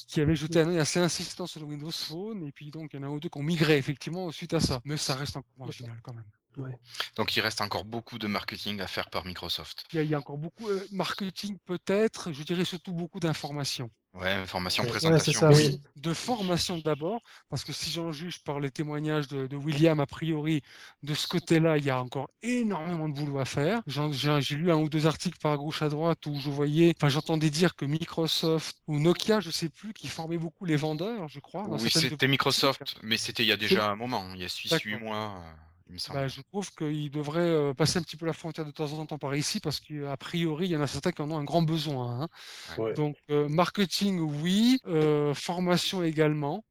qui 0.08 0.22
avaient 0.22 0.36
jeté 0.36 0.62
un 0.62 0.70
œil 0.70 0.80
assez 0.80 1.00
insistant 1.00 1.48
sur 1.48 1.60
le 1.62 1.68
Windows 1.68 1.92
Phone. 1.92 2.44
Et 2.46 2.52
puis 2.52 2.72
donc, 2.72 2.92
il 2.94 2.98
y 2.98 3.00
en 3.00 3.04
a 3.04 3.08
un 3.08 3.12
ou 3.12 3.20
deux 3.20 3.30
qui 3.30 3.38
ont 3.38 3.44
migré, 3.44 3.78
effectivement, 3.78 4.32
suite 4.32 4.54
à 4.54 4.60
ça. 4.60 4.82
Mais 4.86 4.98
ça 4.98 5.16
reste 5.16 5.38
encore 5.38 5.52
marginal 5.58 5.98
quand 6.08 6.14
même. 6.14 6.26
Donc 7.16 7.36
il 7.36 7.42
reste 7.42 7.62
encore 7.62 7.86
beaucoup 7.86 8.18
de 8.18 8.26
marketing 8.26 8.82
à 8.82 8.88
faire 8.88 9.12
par 9.12 9.26
Microsoft. 9.26 9.86
Il 9.94 9.98
y 9.98 10.00
a, 10.00 10.04
il 10.04 10.10
y 10.10 10.16
a 10.16 10.18
encore 10.18 10.40
beaucoup 10.40 10.68
de 10.68 10.88
marketing 10.92 11.58
peut-être, 11.66 12.32
je 12.34 12.42
dirais 12.42 12.66
surtout 12.66 12.94
beaucoup 12.94 13.20
d'informations. 13.20 13.92
Ouais, 14.16 14.32
information, 14.32 14.84
Ouais, 14.84 14.90
présentation. 14.90 15.34
c'est 15.34 15.38
ça, 15.38 15.52
oui. 15.52 15.80
de 15.98 16.14
formation 16.14 16.80
d'abord, 16.80 17.22
parce 17.50 17.64
que 17.64 17.72
si 17.72 17.92
j'en 17.92 18.12
juge 18.12 18.44
par 18.44 18.60
les 18.60 18.72
témoignages 18.72 19.28
de, 19.28 19.46
de 19.46 19.56
William, 19.56 20.00
a 20.00 20.08
priori, 20.08 20.64
de 21.04 21.14
ce 21.14 21.28
côté-là, 21.28 21.78
il 21.78 21.86
y 21.86 21.92
a 21.92 22.02
encore 22.02 22.28
énormément 22.42 23.08
de 23.08 23.14
boulot 23.14 23.38
à 23.38 23.46
faire. 23.46 23.82
J'ai 23.86 24.56
lu 24.56 24.72
un 24.72 24.78
ou 24.78 24.90
deux 24.90 25.06
articles 25.06 25.38
par 25.40 25.56
gauche 25.58 25.84
à 25.84 25.90
droite 25.90 26.26
où 26.26 26.40
je 26.40 26.50
voyais, 26.50 26.96
enfin 26.98 27.10
j'entendais 27.10 27.52
dire 27.52 27.76
que 27.76 27.86
Microsoft 27.86 28.78
ou 28.88 28.98
Nokia, 29.00 29.40
je 29.42 29.52
sais 29.52 29.70
plus, 29.70 29.94
qui 29.94 30.08
formaient 30.08 30.40
beaucoup 30.40 30.66
les 30.66 30.78
vendeurs, 30.78 31.28
je 31.28 31.40
crois. 31.40 31.68
dans 31.68 31.78
Oui, 31.78 31.92
c'était 31.92 32.28
Microsoft, 32.28 32.98
mais 33.04 33.18
c'était 33.18 33.44
il 33.44 33.50
y 33.50 33.52
a 33.52 33.58
déjà 33.58 33.92
un 33.92 33.96
moment, 33.96 34.26
il 34.34 34.42
y 34.42 34.46
a 34.46 34.48
6-8 34.50 34.94
D'accord. 34.94 35.02
mois, 35.02 35.44
euh, 35.46 35.52
il 35.90 35.94
me 35.94 35.98
semble. 35.98 36.20
Bah, 36.20 36.28
je 36.28 36.42
trouve 36.42 36.72
qu'ils 36.74 37.12
devraient 37.12 37.40
euh, 37.42 37.74
passer 37.74 38.00
un 38.00 38.02
petit 38.02 38.18
peu 38.18 38.26
la 38.26 38.34
frontière 38.34 38.66
de 38.66 38.72
temps 38.72 38.92
en 38.94 39.06
temps 39.06 39.18
par 39.18 39.36
ici, 39.36 39.60
parce 39.60 39.80
qu'a 39.80 40.18
priori, 40.18 40.66
il 40.68 40.72
y 40.72 40.78
en 40.78 40.82
a 40.82 40.88
certains 40.88 41.12
qui 41.12 41.22
en 41.22 41.32
ont 41.32 41.38
un 41.38 41.44
grand 41.44 41.62
besoin. 41.62 42.22
hein. 42.24 42.28
Ouais. 42.78 42.94
Donc, 42.94 43.18
euh, 43.32 43.48
marketing, 43.50 44.20
oui. 44.20 44.80
euh, 44.88 45.34
formation 45.34 46.04
également. 46.04 46.64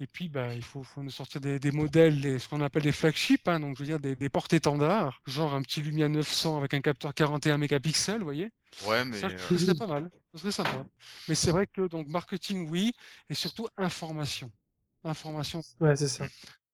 Et 0.00 0.06
puis, 0.06 0.28
bah, 0.28 0.54
il 0.54 0.62
faut, 0.64 0.82
faut 0.82 1.02
nous 1.02 1.10
sortir 1.10 1.40
des, 1.40 1.58
des 1.60 1.70
modèles, 1.70 2.20
des- 2.20 2.38
ce 2.40 2.48
qu'on 2.48 2.60
appelle 2.60 2.82
des 2.82 2.92
flagships, 2.92 3.46
hein, 3.46 3.60
donc 3.60 3.76
je 3.76 3.80
veux 3.82 3.86
dire 3.86 4.00
des, 4.00 4.16
des 4.16 4.28
porte-étendards, 4.28 5.20
genre 5.26 5.54
un 5.54 5.62
petit 5.62 5.80
Lumia 5.80 6.08
900 6.08 6.58
avec 6.58 6.74
un 6.74 6.80
capteur 6.80 7.14
41 7.14 7.58
mégapixels, 7.58 8.18
vous 8.18 8.24
voyez. 8.24 8.50
Ouais, 8.86 9.04
mais 9.04 9.16
Ça, 9.18 9.28
euh, 9.28 9.38
ce 9.38 9.58
serait 9.58 9.74
pas 9.74 9.86
mal. 9.86 10.10
Ce 10.34 10.40
serait 10.40 10.52
sympa. 10.52 10.84
Mais 11.28 11.34
c'est 11.36 11.50
vrai 11.52 11.66
que 11.68 11.86
donc 11.86 12.08
marketing, 12.08 12.68
oui, 12.70 12.92
et 13.30 13.34
surtout 13.34 13.68
information. 13.76 14.50
Information 15.04 15.62
Ouais, 15.80 15.94
c'est 15.96 16.08
ça. 16.08 16.26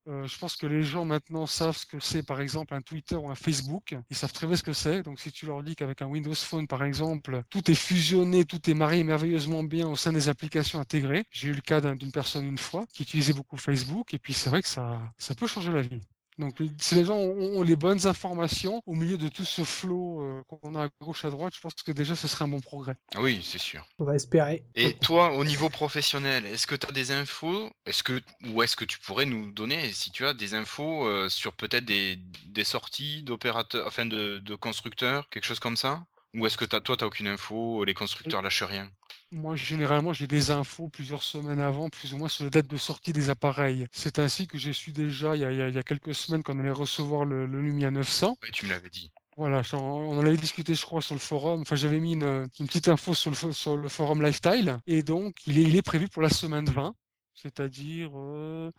Euh, 0.06 0.26
je 0.26 0.38
pense 0.38 0.56
que 0.56 0.66
les 0.66 0.82
gens 0.82 1.04
maintenant 1.04 1.46
savent 1.46 1.76
ce 1.76 1.84
que 1.86 2.00
c'est, 2.00 2.22
par 2.22 2.40
exemple, 2.40 2.74
un 2.74 2.80
Twitter 2.80 3.16
ou 3.16 3.28
un 3.30 3.34
Facebook. 3.34 3.94
Ils 4.10 4.16
savent 4.16 4.32
très 4.32 4.46
bien 4.46 4.56
ce 4.56 4.62
que 4.62 4.72
c'est. 4.72 5.02
Donc, 5.02 5.20
si 5.20 5.30
tu 5.32 5.46
leur 5.46 5.62
dis 5.62 5.74
qu'avec 5.76 6.00
un 6.02 6.06
Windows 6.06 6.34
Phone, 6.34 6.66
par 6.66 6.82
exemple, 6.84 7.42
tout 7.50 7.70
est 7.70 7.74
fusionné, 7.74 8.44
tout 8.44 8.70
est 8.70 8.74
marié 8.74 9.04
merveilleusement 9.04 9.62
bien 9.64 9.86
au 9.88 9.96
sein 9.96 10.12
des 10.12 10.28
applications 10.28 10.80
intégrées. 10.80 11.24
J'ai 11.30 11.48
eu 11.48 11.52
le 11.52 11.60
cas 11.60 11.80
d'un- 11.80 11.96
d'une 11.96 12.12
personne 12.12 12.46
une 12.46 12.58
fois 12.58 12.86
qui 12.92 13.02
utilisait 13.02 13.32
beaucoup 13.34 13.56
Facebook. 13.58 14.14
Et 14.14 14.18
puis, 14.18 14.32
c'est 14.34 14.50
vrai 14.50 14.62
que 14.62 14.68
ça, 14.68 15.00
ça 15.18 15.34
peut 15.34 15.46
changer 15.46 15.72
la 15.72 15.82
vie. 15.82 16.00
Donc 16.38 16.56
si 16.78 16.94
les 16.94 17.04
gens 17.04 17.16
ont, 17.16 17.62
les 17.62 17.76
bonnes 17.76 18.06
informations 18.06 18.82
au 18.86 18.94
milieu 18.94 19.18
de 19.18 19.28
tout 19.28 19.44
ce 19.44 19.64
flot 19.64 20.22
euh, 20.22 20.42
qu'on 20.46 20.74
a 20.74 20.84
à 20.84 20.88
gauche 21.00 21.24
à 21.24 21.30
droite, 21.30 21.54
je 21.54 21.60
pense 21.60 21.74
que 21.74 21.92
déjà 21.92 22.14
ce 22.14 22.28
serait 22.28 22.44
un 22.44 22.48
bon 22.48 22.60
progrès. 22.60 22.94
Ah 23.14 23.20
oui, 23.20 23.40
c'est 23.42 23.58
sûr. 23.58 23.86
On 23.98 24.04
va 24.04 24.14
espérer. 24.14 24.64
Et 24.74 24.94
toi, 24.94 25.32
au 25.34 25.44
niveau 25.44 25.68
professionnel, 25.68 26.46
est-ce 26.46 26.66
que 26.66 26.76
tu 26.76 26.86
as 26.86 26.92
des 26.92 27.10
infos 27.10 27.70
est-ce 27.86 28.02
que, 28.02 28.20
Ou 28.48 28.62
est-ce 28.62 28.76
que 28.76 28.84
tu 28.84 28.98
pourrais 29.00 29.26
nous 29.26 29.50
donner, 29.50 29.92
si 29.92 30.10
tu 30.10 30.24
as 30.26 30.34
des 30.34 30.54
infos 30.54 31.06
euh, 31.06 31.28
sur 31.28 31.52
peut-être 31.54 31.84
des, 31.84 32.18
sorties 32.64 33.22
d'opérateurs, 33.22 33.86
enfin 33.86 34.06
de, 34.06 34.38
de 34.38 34.54
constructeurs, 34.54 35.28
quelque 35.30 35.44
chose 35.44 35.60
comme 35.60 35.76
ça? 35.76 36.04
Ou 36.34 36.46
est-ce 36.46 36.58
que 36.58 36.64
toi, 36.64 36.80
tu 36.80 36.92
n'as 36.92 37.06
aucune 37.06 37.26
info, 37.26 37.84
les 37.84 37.94
constructeurs 37.94 38.42
lâchent 38.42 38.62
rien? 38.62 38.90
Moi, 39.30 39.56
généralement, 39.56 40.12
j'ai 40.12 40.26
des 40.26 40.50
infos 40.50 40.88
plusieurs 40.88 41.22
semaines 41.22 41.60
avant, 41.60 41.88
plus 41.90 42.14
ou 42.14 42.18
moins 42.18 42.28
sur 42.28 42.44
la 42.44 42.50
date 42.50 42.66
de 42.66 42.76
sortie 42.76 43.12
des 43.12 43.30
appareils. 43.30 43.86
C'est 43.92 44.18
ainsi 44.18 44.46
que 44.46 44.56
j'ai 44.58 44.72
su 44.72 44.92
déjà, 44.92 45.36
il 45.36 45.42
y, 45.42 45.78
a, 45.78 45.82
quelques 45.82 46.14
semaines, 46.14 46.42
qu'on 46.42 46.58
allait 46.58 46.70
recevoir 46.70 47.24
le, 47.24 47.46
Lumia 47.46 47.90
900. 47.90 48.38
Oui, 48.42 48.50
tu 48.52 48.66
me 48.66 48.70
l'avais 48.70 48.90
dit. 48.90 49.10
Voilà, 49.36 49.62
on 49.72 50.18
en 50.18 50.26
avait 50.26 50.36
discuté, 50.36 50.74
je 50.74 50.84
crois, 50.84 51.00
sur 51.00 51.14
le 51.14 51.20
forum. 51.20 51.60
Enfin, 51.60 51.76
j'avais 51.76 52.00
mis 52.00 52.14
une, 52.14 52.48
petite 52.48 52.88
info 52.88 53.14
sur 53.14 53.30
le, 53.30 53.52
sur 53.52 53.76
le 53.76 53.88
forum 53.88 54.22
Lifestyle. 54.22 54.78
Et 54.86 55.02
donc, 55.02 55.36
il 55.46 55.58
est, 55.58 55.62
il 55.62 55.76
est 55.76 55.82
prévu 55.82 56.08
pour 56.08 56.22
la 56.22 56.30
semaine 56.30 56.66
20, 56.66 56.94
c'est-à-dire... 57.34 58.10
Euh, 58.14 58.70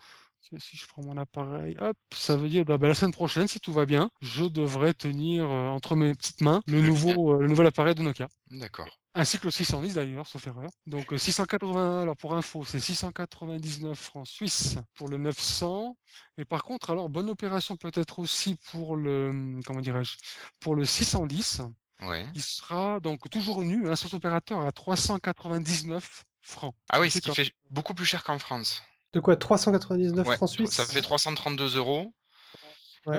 si 0.57 0.77
je 0.77 0.87
prends 0.87 1.03
mon 1.03 1.17
appareil, 1.17 1.77
hop, 1.79 1.97
ça 2.13 2.35
veut 2.35 2.49
dire 2.49 2.65
bah, 2.65 2.77
bah, 2.77 2.87
la 2.87 2.93
semaine 2.93 3.13
prochaine, 3.13 3.47
si 3.47 3.59
tout 3.59 3.73
va 3.73 3.85
bien, 3.85 4.09
je 4.21 4.45
devrais 4.45 4.93
tenir 4.93 5.43
euh, 5.43 5.69
entre 5.69 5.95
mes 5.95 6.13
petites 6.15 6.41
mains 6.41 6.61
le 6.67 6.81
nouveau, 6.81 7.35
euh, 7.35 7.41
le 7.41 7.47
nouvel 7.47 7.67
appareil 7.67 7.95
de 7.95 8.01
Nokia. 8.01 8.27
D'accord 8.51 8.99
ainsi 9.15 9.39
que 9.39 9.45
le 9.45 9.51
610 9.51 9.95
d'ailleurs, 9.95 10.27
sauf 10.27 10.47
erreur. 10.47 10.69
Donc 10.85 11.13
680, 11.15 11.79
euh, 11.79 12.01
alors 12.03 12.15
pour 12.15 12.35
info, 12.35 12.63
c'est 12.63 12.79
699 12.79 13.97
francs 13.97 14.27
suisses 14.27 14.77
pour 14.95 15.09
le 15.09 15.17
900. 15.17 15.97
Et 16.37 16.45
par 16.45 16.63
contre, 16.63 16.89
alors 16.91 17.09
bonne 17.09 17.29
opération 17.29 17.75
peut-être 17.75 18.19
aussi 18.19 18.55
pour 18.71 18.95
le, 18.95 19.29
hum, 19.29 19.61
comment 19.65 19.81
dirais-je, 19.81 20.15
pour 20.59 20.75
le 20.75 20.85
610. 20.85 21.61
Ouais. 22.01 22.25
Il 22.33 22.41
sera 22.41 22.99
donc 22.99 23.29
toujours 23.29 23.61
nu, 23.63 23.87
un 23.87 23.91
hein, 23.91 23.95
sans 23.95 24.13
opérateur 24.13 24.61
à 24.61 24.71
399 24.71 26.23
francs. 26.41 26.73
Ah 26.89 26.99
oui, 27.01 27.11
ce 27.11 27.19
qui 27.19 27.31
fait 27.31 27.51
beaucoup 27.69 27.93
plus 27.93 28.05
cher 28.05 28.23
qu'en 28.23 28.39
France. 28.39 28.83
De 29.13 29.19
quoi 29.19 29.35
399 29.35 30.35
francs 30.35 30.49
suisses 30.49 30.71
Ça 30.71 30.85
fait 30.85 31.01
332 31.01 31.77
euros. 31.77 32.13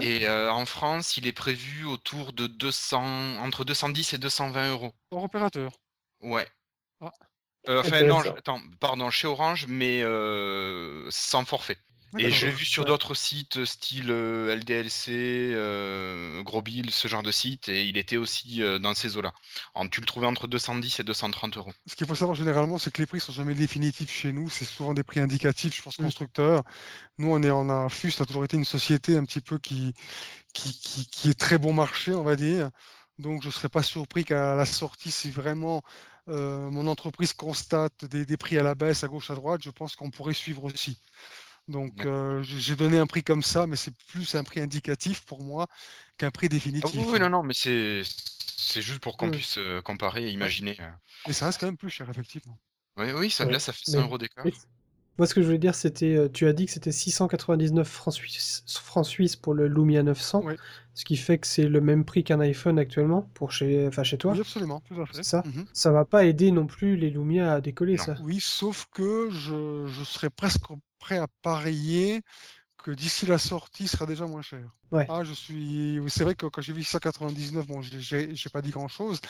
Et 0.01 0.29
euh, 0.29 0.53
en 0.53 0.67
France, 0.67 1.17
il 1.17 1.27
est 1.27 1.33
prévu 1.33 1.85
autour 1.85 2.33
de 2.33 2.47
200, 2.47 3.39
entre 3.39 3.65
210 3.65 4.15
et 4.15 4.19
220 4.19 4.71
euros. 4.71 4.93
Hors 5.11 5.25
opérateur. 5.25 5.73
Ouais. 6.21 6.47
Ah. 7.01 7.11
Euh, 7.69 7.81
enfin, 7.81 8.03
non, 8.03 8.21
attends, 8.21 8.61
pardon, 8.79 9.11
chez 9.11 9.27
Orange, 9.27 9.67
mais 9.69 10.03
euh, 10.03 11.07
sans 11.11 11.45
forfait. 11.45 11.79
Et 12.19 12.31
je 12.31 12.47
l'ai 12.47 12.53
vu 12.53 12.65
sur 12.65 12.85
d'autres 12.85 13.15
sites 13.15 13.59
euh, 13.59 13.65
style 13.65 14.11
euh, 14.11 14.55
LDLC, 14.57 15.11
euh, 15.11 16.43
Grobil, 16.43 16.91
ce 16.91 17.07
genre 17.07 17.23
de 17.23 17.31
site, 17.31 17.69
et 17.69 17.85
il 17.85 17.97
était 17.97 18.17
aussi 18.17 18.63
dans 18.81 18.95
ces 18.95 19.17
eaux-là. 19.17 19.33
Tu 19.91 20.01
le 20.01 20.07
trouvais 20.07 20.27
entre 20.27 20.49
210 20.49 21.01
et 21.01 21.05
230 21.05 21.57
euros. 21.57 21.73
Ce 21.87 21.95
qu'il 21.95 22.07
faut 22.07 22.15
savoir 22.15 22.37
généralement, 22.37 22.79
c'est 22.79 22.93
que 22.93 23.01
les 23.01 23.07
prix 23.07 23.21
sont 23.21 23.33
jamais 23.33 23.55
définitifs 23.55 24.11
chez 24.11 24.33
nous. 24.33 24.51
C'est 24.51 24.65
souvent 24.65 24.95
des 24.95 25.05
prix 25.05 25.21
indicatifs, 25.21 25.77
je 25.77 25.83
pense, 25.83 25.97
constructeurs. 25.97 26.63
Nous, 27.19 27.31
on 27.31 27.43
est 27.43 27.51
en 27.51 27.69
a 27.71 27.89
FUS, 27.89 28.11
ça 28.11 28.25
a 28.25 28.27
toujours 28.27 28.45
été 28.45 28.57
une 28.57 28.65
société 28.65 29.17
un 29.17 29.25
petit 29.25 29.41
peu 29.41 29.59
qui, 29.59 29.95
qui, 30.53 30.75
qui, 31.11 31.31
est 31.31 31.39
très 31.39 31.59
bon 31.59 31.73
marché, 31.73 32.13
on 32.13 32.25
va 32.25 32.37
dire. 32.37 32.71
Donc, 33.19 33.43
je 33.43 33.49
ne 33.49 33.53
serais 33.53 33.69
pas 33.69 33.83
surpris 33.83 34.25
qu'à 34.25 34.55
la 34.57 34.67
sortie, 34.67 35.11
si 35.11 35.31
vraiment 35.31 35.83
mon 36.27 36.87
entreprise 36.87 37.33
constate 37.33 38.05
des, 38.05 38.25
des, 38.25 38.37
prix 38.37 38.57
à 38.57 38.63
la 38.63 38.77
baisse, 38.77 39.03
à 39.03 39.09
gauche, 39.09 39.31
à 39.31 39.35
droite, 39.35 39.63
je 39.65 39.71
pense 39.71 39.97
qu'on 39.97 40.11
pourrait 40.11 40.35
suivre 40.35 40.65
aussi. 40.65 40.97
Donc 41.69 42.05
euh, 42.05 42.43
j'ai 42.43 42.75
donné 42.75 42.99
un 42.99 43.07
prix 43.07 43.23
comme 43.23 43.43
ça, 43.43 43.67
mais 43.67 43.77
c'est 43.77 43.95
plus 44.09 44.35
un 44.35 44.45
prix 44.45 44.61
indicatif 44.61 45.25
pour 45.25 45.43
moi 45.43 45.67
qu'un 46.17 46.31
prix 46.31 46.47
ah 46.47 46.55
définitif. 46.55 47.01
oui, 47.07 47.21
non, 47.21 47.31
non, 47.31 47.43
mais 47.43 47.55
c'est 47.55 48.03
juste 48.83 49.01
pour 49.01 49.17
qu'on 49.17 49.31
puisse 49.31 49.59
euh, 49.59 49.81
comparer 49.81 50.27
et 50.27 50.31
imaginer. 50.31 50.77
Mais 51.27 51.33
ça 51.33 51.47
reste 51.47 51.61
quand 51.61 51.67
même 51.67 51.77
plus 51.77 51.91
cher, 51.91 52.09
effectivement. 52.11 52.59
Oui, 52.97 53.13
oui, 53.13 53.31
ça, 53.31 53.45
là, 53.45 53.59
ça 53.59 53.73
fait 53.73 53.91
100 53.91 54.03
euros 54.03 54.19
d'écart. 54.19 54.45
Moi, 55.19 55.27
ce 55.27 55.35
que 55.35 55.43
je 55.43 55.47
voulais 55.47 55.59
dire, 55.59 55.75
c'était, 55.75 56.31
tu 56.33 56.47
as 56.47 56.55
dit 56.55 56.65
que 56.65 56.73
c'était 56.73 56.93
699 56.93 57.87
francs 57.87 59.05
suisses, 59.05 59.37
pour 59.37 59.53
le 59.53 59.69
Lumia 59.69 60.03
900, 60.03 60.45
ce 60.95 61.05
qui 61.05 61.17
fait 61.17 61.39
que 61.39 61.47
c'est 61.47 61.69
le 61.69 61.81
même 61.81 62.05
prix 62.05 62.25
qu'un 62.25 62.41
iPhone 62.41 62.79
actuellement 62.79 63.29
pour 63.35 63.53
chez, 63.53 63.87
enfin, 63.87 64.03
chez 64.03 64.17
toi. 64.17 64.33
Oui, 64.33 64.41
absolument, 64.41 64.81
tout 64.81 65.01
à 65.01 65.07
fait. 65.07 65.23
Ça, 65.23 65.43
ça 65.73 65.91
va 65.91 66.05
pas 66.05 66.25
aider 66.25 66.51
non 66.51 66.67
plus 66.67 66.97
les 66.97 67.11
Lumia 67.11 67.53
à 67.53 67.61
décoller, 67.61 67.99
ça. 67.99 68.17
Oui, 68.23 68.39
sauf 68.41 68.87
que 68.93 69.29
je, 69.31 69.87
je 69.87 70.05
serais 70.05 70.31
presque 70.31 70.71
prêt 71.01 71.19
à 71.19 71.27
parier 71.43 72.23
que 72.83 72.91
d'ici 72.91 73.27
la 73.27 73.39
sortie, 73.39 73.89
sera 73.89 74.07
déjà 74.07 74.27
moins 74.27 74.43
cher. 74.43 74.65
Ouais. 74.91 75.07
Ah, 75.09 75.23
je 75.23 75.33
suis. 75.33 76.01
C'est 76.09 76.25
vrai 76.25 76.35
que 76.35 76.47
quand 76.47 76.63
j'ai 76.63 76.73
vu 76.73 76.83
199, 76.83 77.67
bon, 77.67 77.83
j'ai 77.83 78.51
pas 78.53 78.63
dit 78.63 78.71
grand 78.71 78.89
chose, 78.89 79.21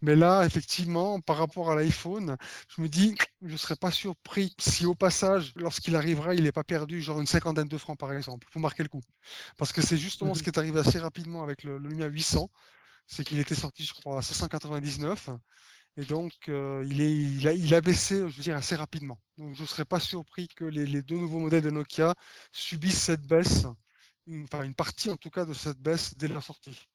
mais 0.00 0.16
là, 0.16 0.44
effectivement, 0.44 1.20
par 1.20 1.36
rapport 1.36 1.70
à 1.70 1.74
l'iPhone, 1.74 2.36
je 2.68 2.80
me 2.80 2.88
dis, 2.88 3.16
je 3.42 3.56
serais 3.56 3.76
pas 3.76 3.90
surpris 3.90 4.54
si 4.58 4.86
au 4.86 4.94
passage, 4.94 5.52
lorsqu'il 5.56 5.96
arrivera, 5.96 6.34
il 6.34 6.44
n'est 6.44 6.52
pas 6.52 6.64
perdu, 6.64 7.02
genre 7.02 7.20
une 7.20 7.26
cinquantaine 7.26 7.68
de 7.68 7.78
francs 7.78 7.98
par 7.98 8.12
exemple, 8.12 8.46
pour 8.50 8.60
marquer 8.60 8.82
le 8.82 8.88
coup. 8.88 9.02
Parce 9.56 9.72
que 9.72 9.82
c'est 9.82 9.98
justement 9.98 10.34
ce 10.34 10.40
mhm. 10.40 10.44
qui 10.44 10.50
est 10.50 10.58
arrivé 10.58 10.80
assez 10.80 10.98
rapidement 10.98 11.42
avec 11.42 11.64
le, 11.64 11.78
le 11.78 11.88
Lumia 11.88 12.06
800, 12.06 12.48
c'est 13.06 13.24
qu'il 13.24 13.40
était 13.40 13.54
sorti, 13.54 13.84
je 13.84 13.92
crois, 13.92 14.18
à 14.18 14.22
599. 14.22 15.30
Et 15.96 16.04
donc, 16.04 16.32
euh, 16.48 16.84
il, 16.88 17.00
est, 17.00 17.12
il, 17.12 17.48
a, 17.48 17.52
il, 17.52 17.74
a, 17.74 17.80
baissé, 17.80 18.16
je 18.16 18.36
veux 18.36 18.42
dire, 18.42 18.56
assez 18.56 18.76
rapidement. 18.76 19.18
Donc, 19.38 19.54
je 19.54 19.62
ne 19.62 19.66
serais 19.66 19.84
pas 19.84 20.00
surpris 20.00 20.48
que 20.48 20.64
les, 20.64 21.02
deux 21.02 21.16
nouveaux 21.16 21.40
modèles 21.40 21.62
de 21.62 21.70
Nokia 21.70 22.14
subissent 22.52 23.02
cette 23.02 23.26
baisse, 23.26 23.66
une, 24.26 24.44
enfin 24.44 24.62
une 24.62 24.74
partie 24.74 25.10
en 25.10 25.16
tout 25.16 25.30
cas 25.30 25.44
de 25.44 25.52
cette 25.52 25.78
baisse 25.78 26.16
dès 26.16 26.28
leur 26.28 26.42
sortie. 26.42 26.88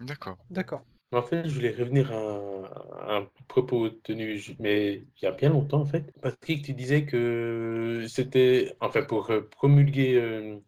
D'accord. 0.00 0.38
D'accord. 0.50 0.82
En 1.10 1.22
fait, 1.22 1.48
je 1.48 1.54
voulais 1.54 1.74
revenir 1.74 2.12
à, 2.12 3.16
un 3.16 3.28
propos 3.48 3.88
tenu, 3.88 4.38
mais 4.58 5.04
il 5.16 5.24
y 5.24 5.26
a 5.26 5.32
bien 5.32 5.48
longtemps 5.48 5.80
en 5.80 5.86
fait. 5.86 6.12
Patrick, 6.20 6.64
tu 6.64 6.74
disais 6.74 7.06
que 7.06 8.04
c'était, 8.08 8.76
enfin, 8.80 9.02
pour 9.02 9.30
euh, 9.30 9.40
promulguer 9.40 10.16
euh, 10.16 10.58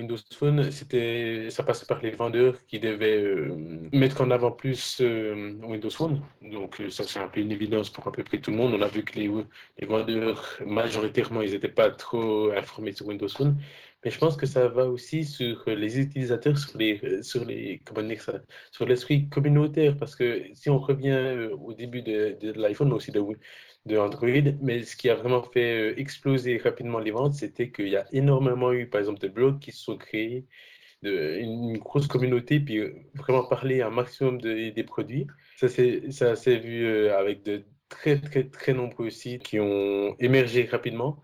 Windows 0.00 0.16
Phone, 0.34 0.70
c'était, 0.70 1.48
ça 1.50 1.62
passait 1.62 1.84
par 1.84 2.00
les 2.00 2.12
vendeurs 2.12 2.56
qui 2.66 2.80
devaient 2.80 3.22
euh, 3.22 3.54
mettre 3.92 4.22
en 4.22 4.30
avant 4.30 4.50
plus 4.50 4.98
euh, 5.02 5.52
Windows 5.62 5.90
Phone. 5.90 6.22
Donc 6.42 6.80
euh, 6.80 6.88
ça 6.90 7.04
c'est 7.04 7.18
un 7.18 7.28
peu 7.28 7.40
une 7.40 7.52
évidence 7.52 7.90
pour 7.90 8.08
à 8.08 8.12
peu 8.12 8.24
près 8.24 8.38
tout 8.40 8.50
le 8.50 8.56
monde. 8.56 8.72
On 8.74 8.80
a 8.80 8.88
vu 8.88 9.04
que 9.04 9.18
les, 9.18 9.28
vendeurs 9.86 10.58
majoritairement 10.64 11.42
ils 11.42 11.52
n'étaient 11.52 11.68
pas 11.68 11.90
trop 11.90 12.50
informés 12.52 12.92
sur 12.92 13.06
Windows 13.06 13.28
Phone. 13.28 13.56
Mais 14.02 14.10
je 14.10 14.18
pense 14.18 14.36
que 14.36 14.46
ça 14.46 14.66
va 14.68 14.86
aussi 14.86 15.24
sur 15.24 15.62
les 15.66 15.98
utilisateurs, 16.00 16.56
sur 16.56 16.78
les, 16.78 17.22
sur 17.22 17.44
les, 17.44 17.82
comment 17.84 18.02
dire 18.02 18.22
ça, 18.22 18.40
sur 18.70 18.86
l'esprit 18.86 19.28
communautaire, 19.28 19.94
parce 19.98 20.16
que 20.16 20.44
si 20.54 20.70
on 20.70 20.78
revient 20.78 21.50
au 21.60 21.74
début 21.74 22.00
de, 22.00 22.38
l'iPhone, 22.58 22.88
mais 22.88 22.94
aussi 22.94 23.12
de, 23.12 23.20
de 23.86 23.96
Android, 23.96 24.28
mais 24.60 24.82
ce 24.84 24.96
qui 24.96 25.08
a 25.08 25.14
vraiment 25.14 25.42
fait 25.42 25.92
euh, 25.92 26.00
exploser 26.00 26.58
rapidement 26.58 26.98
les 26.98 27.10
ventes, 27.10 27.34
c'était 27.34 27.70
qu'il 27.70 27.88
y 27.88 27.96
a 27.96 28.06
énormément 28.12 28.72
eu, 28.72 28.88
par 28.88 29.00
exemple, 29.00 29.20
de 29.20 29.28
blogs 29.28 29.58
qui 29.58 29.72
se 29.72 29.82
sont 29.84 29.96
créés, 29.96 30.46
une, 31.02 31.78
grosse 31.78 32.06
communauté, 32.06 32.60
puis 32.60 32.78
euh, 32.78 32.94
vraiment 33.14 33.44
parler 33.44 33.80
un 33.82 33.90
maximum 33.90 34.40
de, 34.40 34.70
des 34.70 34.84
produits. 34.84 35.26
Ça 35.56 35.68
s'est 35.68 36.56
vu 36.58 36.86
euh, 36.86 37.18
avec 37.18 37.42
de 37.42 37.64
très, 37.88 38.20
très, 38.20 38.44
très 38.44 38.74
nombreux 38.74 39.10
sites 39.10 39.42
qui 39.42 39.58
ont 39.60 40.14
émergé 40.18 40.64
rapidement. 40.64 41.22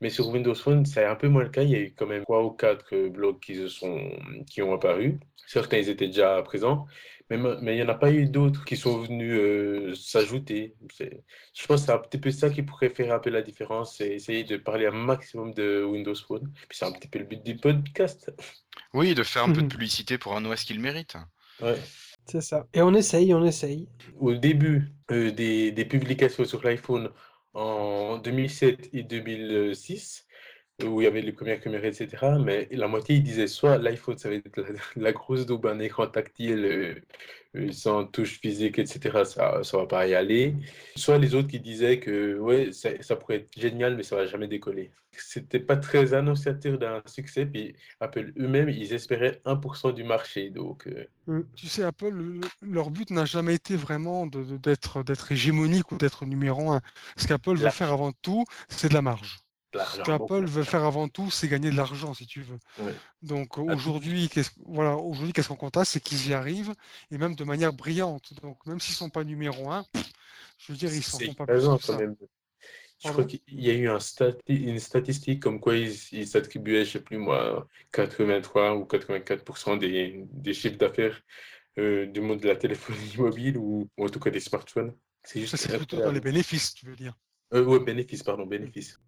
Mais 0.00 0.10
sur 0.10 0.28
Windows 0.30 0.54
Phone, 0.54 0.84
c'est 0.84 1.04
un 1.04 1.14
peu 1.14 1.28
moins 1.28 1.44
le 1.44 1.50
cas. 1.50 1.62
Il 1.62 1.70
y 1.70 1.76
a 1.76 1.80
eu 1.80 1.94
quand 1.94 2.06
même 2.06 2.24
trois 2.24 2.42
ou 2.44 2.50
quatre 2.50 3.08
blogs 3.08 3.38
qui, 3.40 3.54
se 3.54 3.68
sont, 3.68 4.10
qui 4.50 4.60
ont 4.62 4.74
apparu. 4.74 5.20
Certains, 5.46 5.78
étaient 5.78 6.08
déjà 6.08 6.42
présents. 6.42 6.86
Mais, 7.30 7.38
il 7.38 7.74
n'y 7.74 7.82
en 7.82 7.88
a 7.88 7.94
pas 7.94 8.12
eu 8.12 8.26
d'autres 8.26 8.64
qui 8.64 8.76
sont 8.76 9.02
venus 9.02 9.38
euh, 9.38 9.94
s'ajouter. 9.94 10.74
Je 10.98 11.66
pense 11.66 11.80
que 11.80 11.86
c'est 11.86 11.92
un 11.92 11.98
petit 11.98 12.18
peu 12.18 12.30
ça 12.30 12.50
qui 12.50 12.62
pourrait 12.62 12.90
faire 12.90 13.14
un 13.14 13.18
peu 13.18 13.30
la 13.30 13.42
différence, 13.42 13.96
c'est 13.96 14.10
essayer 14.10 14.44
de 14.44 14.56
parler 14.56 14.86
un 14.86 14.92
maximum 14.92 15.54
de 15.54 15.84
Windows 15.84 16.14
Phone. 16.14 16.52
Puis 16.68 16.78
c'est 16.78 16.84
un 16.84 16.92
petit 16.92 17.08
peu 17.08 17.18
le 17.18 17.24
but 17.24 17.42
du 17.42 17.56
podcast. 17.56 18.32
Oui, 18.94 19.14
de 19.14 19.22
faire 19.22 19.44
un 19.44 19.52
peu 19.52 19.62
de 19.62 19.68
publicité 19.72 20.18
pour 20.18 20.36
un 20.36 20.44
OS 20.44 20.64
qu'il 20.64 20.80
mérite. 20.80 21.16
Ouais. 21.60 21.78
C'est 22.26 22.40
ça. 22.40 22.66
Et 22.72 22.82
on 22.82 22.94
essaye, 22.94 23.34
on 23.34 23.44
essaye. 23.44 23.88
Au 24.18 24.34
début 24.34 24.92
euh, 25.10 25.32
des, 25.32 25.72
des 25.72 25.84
publications 25.84 26.44
sur 26.44 26.62
l'iPhone 26.62 27.10
en 27.54 28.18
2007 28.18 28.90
et 28.92 29.02
2006, 29.02 30.26
où 30.84 31.00
il 31.00 31.04
y 31.04 31.06
avait 31.06 31.22
les 31.22 31.32
premières 31.32 31.60
caméras, 31.60 31.88
etc. 31.88 32.08
Mais 32.40 32.68
la 32.72 32.88
moitié, 32.88 33.16
ils 33.16 33.22
disaient 33.22 33.46
soit 33.46 33.78
l'iPhone, 33.78 34.18
ça 34.18 34.28
va 34.28 34.36
être 34.36 34.50
la, 34.96 35.12
grosse 35.12 35.46
daube, 35.46 35.66
un 35.66 35.78
écran 35.78 36.06
tactile 36.06 36.64
euh, 36.64 36.94
euh, 37.56 37.72
sans 37.72 38.06
touche 38.06 38.40
physique, 38.40 38.78
etc. 38.78 39.24
Ça 39.24 39.60
ne 39.60 39.78
va 39.78 39.86
pas 39.86 40.06
y 40.06 40.14
aller. 40.14 40.54
Soit 40.96 41.18
les 41.18 41.34
autres 41.34 41.48
qui 41.48 41.60
disaient 41.60 42.00
que 42.00 42.38
ouais, 42.38 42.72
ça, 42.72 42.90
ça 43.00 43.16
pourrait 43.16 43.36
être 43.36 43.58
génial, 43.58 43.96
mais 43.96 44.02
ça 44.02 44.16
va 44.16 44.26
jamais 44.26 44.48
décoller. 44.48 44.90
C'était 45.18 45.60
pas 45.60 45.76
très 45.76 46.14
annonciateur 46.14 46.78
d'un 46.78 47.02
succès. 47.06 47.44
Puis 47.44 47.76
Apple 48.00 48.32
eux-mêmes, 48.38 48.70
ils 48.70 48.94
espéraient 48.94 49.42
1% 49.44 49.92
du 49.92 50.04
marché. 50.04 50.48
Donc, 50.48 50.86
euh. 50.86 51.04
mm. 51.26 51.42
Tu 51.54 51.66
sais, 51.66 51.82
Apple, 51.82 52.40
leur 52.62 52.90
but 52.90 53.10
n'a 53.10 53.26
jamais 53.26 53.54
été 53.54 53.76
vraiment 53.76 54.26
d'être 54.26 55.04
d'être 55.04 55.32
hégémonique 55.32 55.92
ou 55.92 55.98
d'être 55.98 56.24
numéro 56.24 56.70
un. 56.70 56.80
Ce 57.16 57.26
qu'Apple 57.26 57.56
veut 57.56 57.70
faire 57.70 57.92
avant 57.92 58.12
tout, 58.12 58.44
c'est 58.68 58.88
de 58.88 58.94
la 58.94 59.02
marge. 59.02 59.41
Ce 59.74 60.02
qu'Apple 60.02 60.44
veut 60.44 60.64
faire 60.64 60.84
avant 60.84 61.08
tout, 61.08 61.30
c'est 61.30 61.48
gagner 61.48 61.70
de 61.70 61.76
l'argent, 61.76 62.14
si 62.14 62.26
tu 62.26 62.42
veux. 62.42 62.58
Donc 63.22 63.58
aujourd'hui, 63.58 64.28
qu'est-ce 64.28 64.50
voilà, 64.66 64.96
aujourd'hui, 64.96 65.32
qu'est-ce 65.32 65.48
qu'on 65.48 65.56
constate, 65.56 65.86
c'est 65.86 66.00
qu'ils 66.00 66.28
y 66.28 66.34
arrivent, 66.34 66.74
et 67.10 67.18
même 67.18 67.34
de 67.34 67.44
manière 67.44 67.72
brillante. 67.72 68.34
Donc 68.42 68.64
même 68.66 68.80
s'ils 68.80 68.92
ne 68.92 68.96
sont 68.96 69.10
pas 69.10 69.24
numéro 69.24 69.70
un, 69.70 69.84
je 70.58 70.72
veux 70.72 70.78
dire, 70.78 70.92
ils 70.92 71.02
s'en 71.02 71.18
font 71.18 71.34
pas 71.34 71.46
plus 71.46 71.66
que 71.66 71.82
ça. 71.82 71.98
Je 73.04 73.10
crois 73.10 73.24
qu'il 73.24 73.40
y 73.48 73.68
a 73.68 73.74
eu 73.74 73.88
un 73.88 73.98
une 74.46 74.78
statistique 74.78 75.42
comme 75.42 75.58
quoi 75.58 75.74
ils, 75.76 76.26
s'attribuaient, 76.26 76.84
je 76.84 76.90
ne 76.90 76.92
sais 76.92 77.00
plus 77.00 77.18
moi, 77.18 77.66
83 77.90 78.76
ou 78.76 78.84
84% 78.84 79.78
des, 79.78 80.24
des 80.30 80.54
chiffres 80.54 80.76
d'affaires 80.76 81.20
euh, 81.78 82.06
du 82.06 82.20
monde 82.20 82.40
de 82.40 82.48
la 82.48 82.54
téléphonie 82.54 83.14
mobile 83.18 83.56
ou, 83.58 83.88
en 83.98 84.08
tout 84.08 84.20
cas 84.20 84.30
des 84.30 84.40
smartphones. 84.40 84.94
C'est 85.24 85.40
juste 85.40 85.56
c'est 85.56 85.76
plutôt 85.76 85.96
dans 85.96 86.12
les 86.12 86.20
bénéfices, 86.20 86.74
tu 86.74 86.86
veux 86.86 86.96
dire. 86.96 87.14
Euh, 87.54 87.64
oui, 87.64 87.80
bénéfices, 87.80 88.22
pardon, 88.22 88.46
bénéfices. 88.46 89.00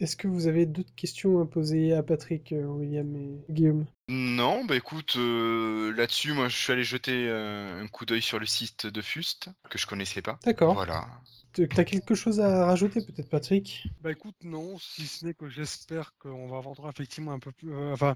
Est-ce 0.00 0.16
que 0.16 0.28
vous 0.28 0.46
avez 0.46 0.66
d'autres 0.66 0.94
questions 0.94 1.40
à 1.40 1.46
poser 1.46 1.92
à 1.92 2.02
Patrick, 2.02 2.52
euh, 2.52 2.64
William 2.64 3.14
et 3.16 3.44
Guillaume? 3.50 3.86
Non, 4.08 4.64
bah 4.64 4.76
écoute, 4.76 5.16
là-dessus, 5.16 6.32
moi 6.32 6.48
je 6.48 6.56
suis 6.56 6.72
allé 6.72 6.84
jeter 6.84 7.28
un 7.28 7.86
coup 7.88 8.06
d'œil 8.06 8.22
sur 8.22 8.38
le 8.38 8.46
site 8.46 8.86
de 8.86 9.02
Fust, 9.02 9.50
que 9.68 9.78
je 9.78 9.86
connaissais 9.86 10.22
pas. 10.22 10.38
D'accord. 10.44 10.74
Voilà. 10.74 11.06
T'as 11.52 11.84
quelque 11.84 12.14
chose 12.14 12.40
à 12.40 12.66
rajouter 12.66 13.00
peut-être 13.04 13.28
Patrick? 13.28 13.88
Bah 14.00 14.12
écoute 14.12 14.36
non, 14.44 14.78
si 14.78 15.06
ce 15.06 15.26
n'est 15.26 15.34
que 15.34 15.48
j'espère 15.48 16.12
qu'on 16.18 16.46
va 16.46 16.58
avoir 16.58 16.88
effectivement 16.88 17.32
un 17.32 17.38
peu 17.38 17.52
plus, 17.52 17.74
enfin 17.92 18.14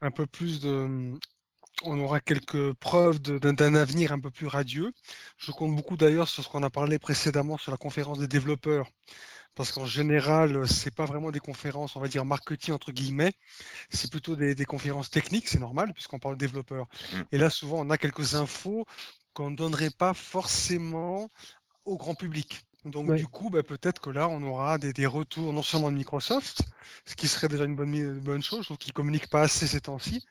un 0.00 0.10
peu 0.10 0.26
plus 0.26 0.60
de, 0.60 1.12
on 1.82 2.00
aura 2.00 2.20
quelques 2.20 2.72
preuves 2.74 3.20
d'un 3.20 3.74
avenir 3.74 4.12
un 4.12 4.20
peu 4.20 4.30
plus 4.30 4.46
radieux. 4.46 4.92
Je 5.36 5.52
compte 5.52 5.76
beaucoup 5.76 5.96
d'ailleurs 5.96 6.28
sur 6.28 6.42
ce 6.42 6.48
qu'on 6.48 6.62
a 6.62 6.70
parlé 6.70 6.98
précédemment 6.98 7.58
sur 7.58 7.70
la 7.70 7.76
conférence 7.76 8.18
des 8.18 8.28
développeurs, 8.28 8.88
parce 9.54 9.72
qu'en 9.72 9.86
général, 9.86 10.66
ce 10.68 10.84
n'est 10.84 10.90
pas 10.90 11.04
vraiment 11.04 11.30
des 11.30 11.40
conférences, 11.40 11.96
on 11.96 12.00
va 12.00 12.08
dire 12.08 12.24
marketing 12.24 12.74
entre 12.74 12.92
guillemets, 12.92 13.32
c'est 13.90 14.10
plutôt 14.10 14.36
des, 14.36 14.64
conférences 14.64 15.10
techniques, 15.10 15.48
c'est 15.48 15.58
normal 15.58 15.92
puisqu'on 15.92 16.18
parle 16.18 16.36
de 16.36 16.40
développeurs. 16.40 16.86
Mmh. 17.12 17.22
Et 17.32 17.38
là, 17.38 17.50
souvent, 17.50 17.80
on 17.80 17.90
a 17.90 17.98
quelques 17.98 18.34
infos 18.34 18.86
qu'on 19.32 19.50
ne 19.50 19.56
donnerait 19.56 19.90
pas 19.90 20.14
forcément 20.14 21.30
au 21.84 21.96
grand 21.96 22.14
public. 22.14 22.64
Donc 22.86 23.14
du 23.14 23.26
coup, 23.26 23.50
bah, 23.50 23.62
peut-être 23.62 24.00
que 24.00 24.10
là, 24.10 24.28
on 24.28 24.42
aura 24.42 24.78
des, 24.78 25.06
retours 25.06 25.52
non 25.52 25.62
seulement 25.62 25.90
de 25.90 25.96
Microsoft, 25.96 26.62
ce 27.04 27.14
qui 27.14 27.28
serait 27.28 27.48
déjà 27.48 27.64
une 27.64 27.76
bonne, 27.76 28.20
bonne 28.20 28.42
chose, 28.42 28.60
je 28.60 28.64
trouve 28.64 28.78
qu'ils 28.78 28.92
ne 28.92 28.94
communiquent 28.94 29.28
pas 29.28 29.42
assez 29.42 29.66
ces 29.66 29.82
temps-ci, 29.82 30.24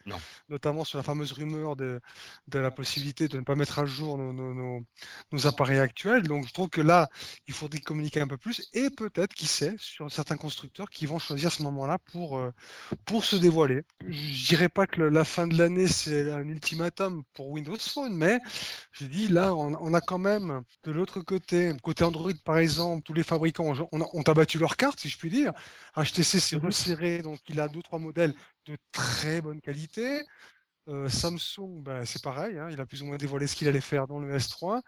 notamment 0.50 0.84
sur 0.84 0.98
la 0.98 1.04
fameuse 1.04 1.32
rumeur 1.32 1.76
de, 1.76 2.02
la 2.52 2.72
possibilité 2.72 3.28
de 3.28 3.38
ne 3.38 3.44
pas 3.44 3.56
mettre 3.56 3.78
à 3.80 3.86
jour 3.86 4.18
nos, 4.18 5.48
appareils 5.48 5.80
actuels. 5.80 6.24
Donc 6.24 6.48
je 6.48 6.54
trouve 6.54 6.70
que 6.70 6.82
là, 6.82 7.10
il 7.48 7.54
faudrait 7.54 7.80
communiquer 7.80 8.22
un 8.22 8.28
peu 8.28 8.38
plus, 8.38 8.68
et 8.74 8.90
peut-être, 8.90 9.34
qui 9.34 9.46
sait, 9.46 9.76
sur 9.78 10.12
certains 10.12 10.38
constructeurs 10.38 10.90
qui 10.90 11.06
vont 11.06 11.20
choisir 11.20 11.52
ce 11.52 11.62
moment-là 11.64 12.00
pour, 12.12 12.40
euh, 12.40 12.52
pour 13.06 13.26
se 13.26 13.36
dévoiler. 13.36 13.84
Je 14.08 14.48
dirais 14.48 14.70
pas 14.70 14.88
que 14.88 15.02
la 15.02 15.24
fin 15.24 15.46
de 15.46 15.56
l'année, 15.56 15.88
c'est 15.88 16.32
un 16.32 16.48
ultimatum 16.48 17.24
pour 17.34 17.50
Windows 17.50 17.78
Phone, 17.80 18.16
mais 18.16 18.40
je 18.92 19.06
dis 19.06 19.28
là, 19.28 19.54
on, 19.54 19.76
on 19.80 19.94
a 19.94 20.02
quand 20.02 20.18
même 20.18 20.64
de 20.84 20.92
l'autre 20.92 21.22
côté, 21.22 21.72
côté 21.84 22.04
Android, 22.04 22.32
par 22.44 22.58
exemple, 22.58 23.04
tous 23.04 23.14
les 23.14 23.24
fabricants 23.24 23.74
ont, 23.92 24.22
abattu 24.24 24.58
leur 24.58 24.78
carte, 24.78 25.00
si 25.00 25.10
je 25.10 25.18
puis 25.18 25.30
dire. 25.30 25.54
HTC 25.96 26.40
s'est 26.40 26.56
resserré, 26.58 27.22
donc 27.22 27.40
il 27.48 27.60
a 27.60 27.68
deux, 27.68 27.82
trois 27.82 28.00
modèles 28.00 28.34
de 28.66 28.78
très 28.92 29.42
bonne 29.42 29.62
qualité. 29.62 30.24
Euh, 30.88 31.08
Samsung, 31.10 31.84
ben, 31.84 32.06
c'est 32.06 32.24
pareil, 32.24 32.58
hein, 32.58 32.70
il 32.72 32.80
a 32.82 32.86
plus 32.86 33.04
ou 33.04 33.06
moins 33.06 33.18
dévoilé 33.18 33.48
ce 33.48 33.56
qu'il 33.56 33.68
allait 33.68 33.82
faire 33.82 34.08
dans 34.08 34.20
le 34.20 34.36
S3. 34.36 34.82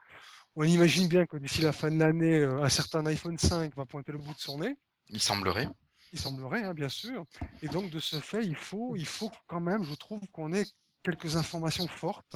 On 0.55 0.63
imagine 0.63 1.07
bien 1.07 1.25
que 1.25 1.37
d'ici 1.37 1.61
la 1.61 1.71
fin 1.71 1.91
de 1.91 1.97
l'année, 1.97 2.39
euh, 2.39 2.63
un 2.63 2.69
certain 2.69 3.05
iPhone 3.05 3.37
5 3.37 3.75
va 3.75 3.85
pointer 3.85 4.11
le 4.11 4.17
bout 4.17 4.33
de 4.33 4.39
son 4.39 4.59
nez. 4.59 4.75
Il 5.09 5.21
semblerait. 5.21 5.67
Il 6.11 6.19
semblerait, 6.19 6.63
hein, 6.63 6.73
bien 6.73 6.89
sûr. 6.89 7.25
Et 7.61 7.67
donc, 7.67 7.89
de 7.89 7.99
ce 7.99 8.19
fait, 8.19 8.43
il 8.43 8.55
faut, 8.55 8.95
il 8.95 9.05
faut 9.05 9.31
quand 9.47 9.61
même, 9.61 9.83
je 9.83 9.93
trouve, 9.95 10.21
qu'on 10.31 10.53
ait 10.53 10.65
quelques 11.03 11.35
informations 11.37 11.87
fortes 11.87 12.35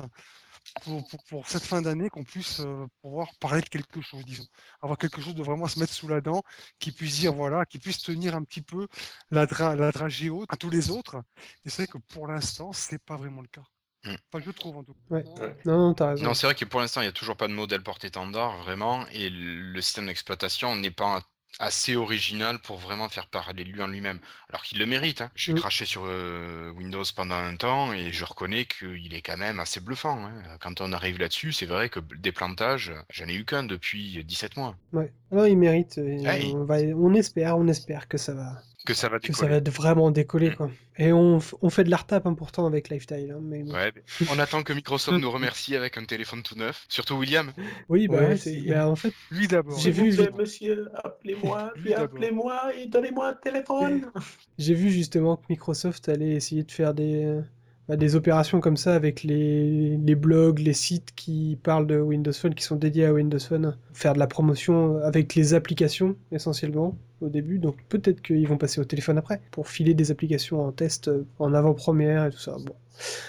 pour, 1.30 1.48
cette 1.48 1.64
fin 1.64 1.82
d'année 1.82 2.10
qu'on 2.10 2.24
puisse 2.24 2.60
euh, 2.60 2.86
pouvoir 3.02 3.30
parler 3.40 3.62
de 3.62 3.70
quelque 3.70 4.02
chose, 4.02 4.24
disons. 4.26 4.46
Avoir 4.82 4.98
quelque 4.98 5.22
chose 5.22 5.36
de 5.36 5.44
vraiment 5.44 5.68
se 5.68 5.80
mettre 5.80 5.94
sous 5.94 6.08
la 6.08 6.22
dent, 6.22 6.44
qui 6.80 6.92
puisse 6.92 7.20
dire, 7.20 7.34
voilà, 7.34 7.66
qui 7.66 7.80
puisse 7.80 8.02
tenir 8.02 8.36
un 8.36 8.44
petit 8.44 8.62
peu 8.62 8.88
la, 9.32 9.46
dra 9.46 9.76
la 9.76 9.92
dragée 9.92 10.30
haute 10.30 10.52
à 10.52 10.58
tous 10.58 10.70
les 10.70 10.90
autres. 10.90 11.18
Et 11.64 11.70
c'est 11.70 11.84
vrai 11.84 11.88
que 11.88 11.98
pour 12.14 12.28
l'instant, 12.28 12.74
c'est 12.74 13.04
pas 13.04 13.18
vraiment 13.18 13.42
le 13.42 13.48
cas. 13.48 13.64
Mmh. 14.06 14.16
Enfin, 14.32 14.44
je 14.46 14.52
trouve 14.52 14.78
en 14.78 14.84
tout 14.84 14.94
cas. 15.10 15.22
Non, 15.66 15.78
non, 15.90 15.96
raison. 15.98 16.24
Non, 16.24 16.34
c'est 16.34 16.48
vrai 16.48 16.56
que 16.56 16.66
pour 16.66 16.80
l'instant, 16.80 17.02
il 17.02 17.06
n'y 17.06 17.10
a 17.10 17.14
toujours 17.14 17.38
pas 17.38 17.48
de 17.48 17.54
modèle 17.54 17.82
porté-étendard, 17.82 18.58
vraiment, 18.64 19.06
et 19.08 19.30
le 19.30 19.82
système 19.82 20.08
d'exploitation 20.08 20.76
n'est 20.76 20.92
pas 20.92 21.22
assez 21.60 21.96
original 21.96 22.60
pour 22.60 22.78
vraiment 22.78 23.10
faire 23.10 23.28
parler 23.28 23.64
de 23.64 23.70
lui 23.70 23.82
en 23.82 23.88
lui-même. 23.88 24.20
Alors 24.50 24.64
qu'il 24.64 24.80
le 24.80 24.86
mérite. 24.86 25.22
Hein. 25.22 25.32
J'ai 25.36 25.54
craché 25.54 25.86
sur 25.86 26.04
euh, 26.06 26.72
Windows 26.72 27.04
pendant 27.16 27.36
un 27.36 27.56
temps 27.56 27.94
et 27.94 28.12
je 28.12 28.26
reconnais 28.26 28.66
qu'il 28.66 29.14
est 29.14 29.22
quand 29.22 29.38
même 29.38 29.60
assez 29.60 29.80
bluffant. 29.80 30.26
Hein. 30.26 30.58
Quand 30.60 30.82
on 30.82 30.92
arrive 30.94 31.20
là-dessus, 31.20 31.54
c'est 31.54 31.66
vrai 31.66 31.90
que 31.90 32.00
des 32.00 32.32
plantages, 32.32 32.94
j'en 33.10 33.28
ai 33.28 33.34
eu 33.34 33.46
qu'un 33.46 33.64
depuis 33.64 34.24
17 34.24 34.58
mois. 34.58 34.76
Ouais. 34.94 35.12
Alors 35.32 35.48
il 35.48 35.58
mérite. 35.58 36.00
On, 36.00 36.64
va... 36.66 36.76
on 36.78 37.14
espère, 37.14 37.58
on 37.58 37.68
espère 37.68 38.08
que 38.08 38.18
ça 38.18 38.34
va 38.34 38.62
que 38.86 38.94
ça 38.94 39.10
va 39.10 39.20
décoller. 39.20 39.34
Que 39.34 39.54
ça 39.54 39.60
va 39.60 39.72
vraiment 39.72 40.12
décoller, 40.12 40.52
mm. 40.52 40.56
quoi. 40.56 40.72
Et 40.98 41.12
on, 41.12 41.40
on 41.62 41.70
fait 41.70 41.84
de 41.84 41.90
la 41.90 41.98
retape 41.98 42.26
important 42.26 42.66
hein, 42.66 42.70
avec 42.70 42.90
Lifestyle. 42.90 43.36
Hein, 43.36 43.42
mais... 43.42 43.64
Ouais, 43.64 43.92
on 44.32 44.40
attend 44.40 44.64
que 44.64 44.72
Microsoft 44.72 45.20
nous 45.20 45.32
remercie 45.32 45.76
avec 45.76 45.98
un 45.98 46.06
téléphone 46.06 46.42
tout 46.44 46.56
neuf. 46.56 46.86
Surtout 46.88 47.16
William. 47.16 47.52
Oui, 47.90 48.08
bah, 48.08 48.22
bah 48.68 48.88
en 48.88 48.96
fait, 48.96 49.14
lui 49.32 49.48
d'abord. 49.48 49.78
J'ai 49.78 49.92
vu, 49.92 50.16
monsieur, 50.38 50.90
appelez-moi, 51.04 51.74
appelez-moi 51.98 52.76
et 52.76 52.86
donnez-moi 52.86 53.30
un 53.30 53.34
téléphone. 53.34 54.10
J'ai 54.58 54.74
vu 54.74 54.90
justement 54.90 55.36
que 55.36 55.44
Microsoft 55.50 56.08
allait 56.08 56.32
essayer 56.32 56.64
de 56.64 56.72
faire 56.72 56.94
des, 56.94 57.42
bah, 57.88 57.98
des 57.98 58.16
opérations 58.16 58.60
comme 58.60 58.78
ça 58.78 58.96
avec 58.96 59.24
les, 59.24 59.98
les, 59.98 60.16
blogs, 60.16 60.60
les 60.60 60.74
sites 60.74 61.14
qui 61.16 61.58
parlent 61.62 61.88
de 61.88 62.00
Windows 62.00 62.34
Phone, 62.34 62.56
qui 62.56 62.64
sont 62.64 62.76
dédiés 62.76 63.06
à 63.06 63.14
Windows 63.14 63.40
Phone, 63.40 63.78
faire 63.94 64.14
de 64.14 64.20
la 64.20 64.28
promotion 64.28 64.98
avec 65.04 65.36
les 65.36 65.54
applications 65.54 66.16
essentiellement 66.32 66.98
au 67.22 67.30
début, 67.30 67.60
donc 67.60 67.78
peut-être 67.90 68.22
qu'ils 68.22 68.48
vont 68.48 68.58
passer 68.58 68.82
au 68.82 68.86
téléphone 68.86 69.18
après 69.18 69.42
pour 69.52 69.68
filer 69.68 69.94
des 69.94 70.12
applications 70.12 70.66
en 70.66 70.72
test 70.72 71.10
en 71.40 71.54
avant-première 71.54 72.26
et 72.26 72.32
tout 72.32 72.40
ça. 72.40 72.58
Bon. 72.60 72.76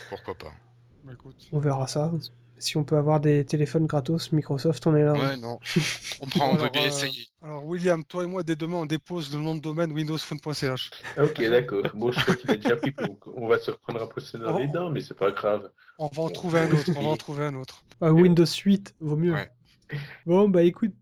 Pourquoi 0.08 0.34
pas 0.34 0.52
bah, 1.04 1.12
On 1.52 1.58
verra 1.58 1.86
ça. 1.86 2.12
Si 2.58 2.76
on 2.76 2.84
peut 2.84 2.96
avoir 2.96 3.20
des 3.20 3.44
téléphones 3.44 3.86
gratos, 3.86 4.32
Microsoft, 4.32 4.86
on 4.86 4.96
est 4.96 5.04
là. 5.04 5.12
Ouais, 5.12 5.36
non. 5.36 5.58
On 6.20 6.26
prend, 6.26 6.52
on 6.52 6.56
peut 6.56 6.70
bien 6.72 6.86
essayer. 6.86 7.26
Alors, 7.42 7.64
William, 7.66 8.02
toi 8.04 8.24
et 8.24 8.26
moi, 8.26 8.42
dès 8.42 8.56
demain, 8.56 8.78
on 8.78 8.86
dépose 8.86 9.34
le 9.34 9.40
nom 9.40 9.54
de 9.54 9.60
domaine 9.60 9.92
windowsphone.ch. 9.92 10.90
Ok, 11.18 11.42
d'accord. 11.48 11.82
Bon, 11.94 12.10
je 12.10 12.20
crois 12.20 12.34
qu'il 12.34 12.50
est 12.50 12.56
déjà 12.56 12.76
pris. 12.76 12.94
on 13.34 13.46
va 13.46 13.58
se 13.58 13.70
reprendre 13.70 14.02
un 14.02 14.06
peu 14.06 14.22
dans 14.38 14.58
les 14.58 14.68
dents, 14.68 14.90
mais 14.90 15.00
c'est 15.00 15.16
pas 15.16 15.30
grave. 15.30 15.70
On 15.98 16.08
va 16.08 16.22
en 16.22 16.30
trouver 16.30 16.60
un 16.60 16.70
autre. 16.70 16.90
On 16.96 17.02
va 17.02 17.08
en 17.08 17.16
trouver 17.16 17.44
un 17.44 17.54
autre. 17.54 17.82
Ah, 18.02 18.12
Windows 18.12 18.44
8, 18.44 18.94
vaut 19.00 19.16
mieux. 19.16 19.34
Bon, 20.26 20.50
bah 20.50 20.62
écoute, 20.64 20.92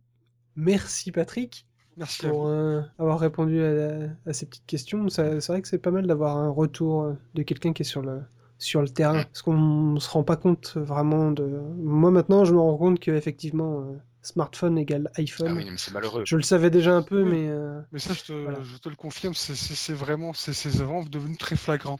merci 0.54 1.10
Patrick. 1.10 1.66
Merci 1.96 2.28
pour 2.28 2.46
euh, 2.46 2.82
avoir 3.00 3.18
répondu 3.18 3.60
à, 3.64 4.32
ces 4.32 4.46
petites 4.46 4.66
questions. 4.66 5.08
C'est 5.08 5.44
vrai 5.48 5.60
que 5.60 5.66
c'est 5.66 5.78
pas 5.78 5.90
mal 5.90 6.06
d'avoir 6.06 6.36
un 6.36 6.50
retour 6.50 7.16
de 7.34 7.42
quelqu'un 7.42 7.72
qui 7.72 7.82
est 7.82 7.84
sur 7.84 8.02
le, 8.02 8.22
sur 8.64 8.82
le 8.82 8.88
terrain. 8.88 9.22
Parce 9.24 9.42
qu'on 9.42 9.98
se 9.98 10.08
rend 10.08 10.24
pas 10.24 10.36
compte 10.36 10.76
vraiment 10.76 11.30
de. 11.30 11.44
Moi 11.76 12.10
maintenant, 12.10 12.44
je 12.44 12.54
me 12.54 12.60
rends 12.60 12.76
compte 12.76 12.98
qu'effectivement, 12.98 13.80
euh, 13.80 13.96
smartphone 14.22 14.78
égale 14.78 15.10
iPhone. 15.16 15.48
Ah 15.50 15.54
oui, 15.54 15.66
mais 15.70 15.78
c'est 15.78 15.92
malheureux. 15.92 16.24
Je 16.26 16.36
le 16.36 16.42
savais 16.42 16.70
déjà 16.70 16.94
un 16.94 17.02
peu, 17.02 17.24
mais. 17.24 17.48
Euh, 17.48 17.80
mais 17.92 17.98
ça, 17.98 18.14
je 18.14 18.22
te, 18.22 18.88
le 18.88 18.96
confirme, 18.96 19.34
c'est 19.34 19.92
vraiment, 19.92 20.32
c'est 20.32 20.68
vraiment 20.68 21.04
devenu 21.04 21.36
très 21.36 21.56
flagrant. 21.56 21.98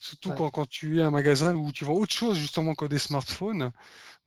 Surtout 0.00 0.32
quand, 0.32 0.50
quand, 0.50 0.68
tu 0.68 1.00
es 1.00 1.02
un 1.02 1.10
magasin 1.10 1.56
où 1.56 1.72
tu 1.72 1.84
vois 1.84 1.94
autre 1.94 2.14
chose 2.14 2.38
justement 2.38 2.74
que 2.74 2.84
des 2.84 2.98
smartphones. 2.98 3.72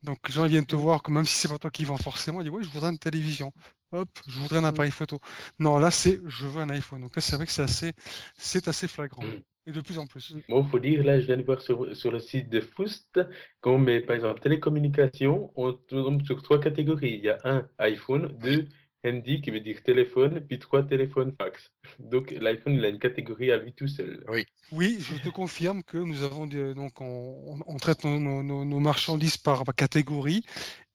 Donc 0.04 0.18
les 0.28 0.34
gens 0.34 0.46
viennent 0.48 0.66
te 0.66 0.76
voir, 0.76 1.04
que 1.04 1.12
même 1.12 1.26
si 1.26 1.36
c'est 1.36 1.48
pas 1.48 1.60
toi 1.60 1.70
qui 1.70 1.86
vends 1.86 1.98
forcément, 1.98 2.42
ils 2.42 2.46
disent 2.46 2.54
oui, 2.54 2.64
je 2.64 2.70
voudrais 2.70 2.90
une 2.90 2.98
télévision. 2.98 3.54
Hop, 3.94 4.10
je 4.28 4.40
voudrais 4.40 4.58
un 4.58 4.64
appareil 4.64 4.92
photo. 4.92 5.20
Non, 5.60 5.78
là 5.78 5.92
c'est 5.92 6.20
je 6.26 6.48
veux 6.48 6.62
un 6.62 6.70
iPhone. 6.70 7.02
Donc 7.02 7.16
là 7.16 7.22
c'est 7.22 7.36
vrai 7.36 7.46
que 7.46 7.52
c'est 7.52 7.62
assez, 7.62 7.94
c'est 8.38 8.68
assez 8.68 8.88
flagrant. 8.88 9.24
Et 9.68 9.72
de 9.72 9.82
plus 9.82 10.00
en 10.00 10.08
plus. 10.08 10.36
Bon, 10.50 10.64
il 10.64 10.70
faut 10.70 10.80
dire, 10.80 11.04
là, 11.04 11.20
je 11.20 11.28
viens 11.28 11.38
de 11.38 11.44
voir 11.44 11.62
sur, 11.62 11.96
sur 11.96 12.12
le 12.12 12.20
site 12.20 12.50
de 12.50 12.62
Foust, 12.62 13.20
qu'on 13.62 13.78
met, 13.78 14.02
par 14.02 14.16
exemple, 14.16 14.42
télécommunication, 14.42 15.52
on 15.56 15.74
tombe 15.74 16.24
sur 16.24 16.42
trois 16.42 16.60
catégories. 16.60 17.14
Il 17.14 17.26
y 17.26 17.30
a 17.30 17.38
un 17.44 17.68
iPhone, 17.78 18.36
deux 18.42 18.68
handy, 19.06 19.42
qui 19.42 19.52
veut 19.52 19.60
dire 19.60 19.82
téléphone, 19.84 20.42
puis 20.42 20.60
trois 20.60 20.84
téléphones 20.84 21.34
fax. 21.38 21.72
Donc, 22.00 22.32
l'iPhone, 22.32 22.74
il 22.74 22.86
a 22.86 22.90
une 22.90 23.00
catégorie 23.00 23.52
à 23.52 23.58
lui 23.58 23.74
tout 23.74 23.88
seul. 23.88 24.24
Oui. 24.30 24.46
Oui, 24.72 24.98
je 25.02 25.16
te 25.18 25.30
confirme 25.30 25.84
que 25.84 25.98
nous 25.98 26.24
avons, 26.24 26.48
donc, 26.48 27.02
on, 27.02 27.78
traite 27.78 28.04
nos, 28.06 28.20
nos, 28.42 28.80
marchandises 28.80 29.38
par, 29.38 29.64
catégorie. 29.76 30.46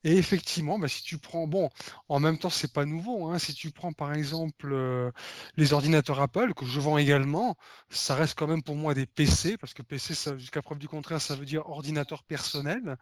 Et 0.07 0.19
effectivement, 0.19 0.79
bah, 0.79 0.87
si 0.87 1.03
tu 1.03 1.19
prends, 1.19 1.49
bon, 1.49 1.69
en 2.09 2.21
même 2.21 2.39
temps, 2.39 2.49
c'est 2.49 2.73
pas 2.73 2.85
nouveau. 2.85 3.27
Hein, 3.27 3.41
si 3.41 3.55
tu 3.55 3.73
prends 3.73 3.93
par 3.93 4.15
exemple 4.15 4.71
euh, 4.73 5.11
les 5.57 5.73
ordinateurs 5.73 6.21
Apple 6.21 6.55
que 6.55 6.65
je 6.65 6.79
vends 6.79 6.97
également, 6.97 7.57
ça 7.91 8.15
reste 8.15 8.39
quand 8.39 8.47
même 8.47 8.63
pour 8.63 8.77
moi 8.77 8.95
des 8.95 9.07
PC 9.07 9.57
parce 9.59 9.75
que 9.75 9.83
PC, 9.83 10.15
jusqu'à 10.39 10.63
preuve 10.63 10.79
du 10.79 10.87
contraire, 10.87 11.21
ça 11.21 11.35
veut 11.35 11.45
dire 11.45 11.69
ordinateur 11.69 12.23
personnel. 12.23 12.97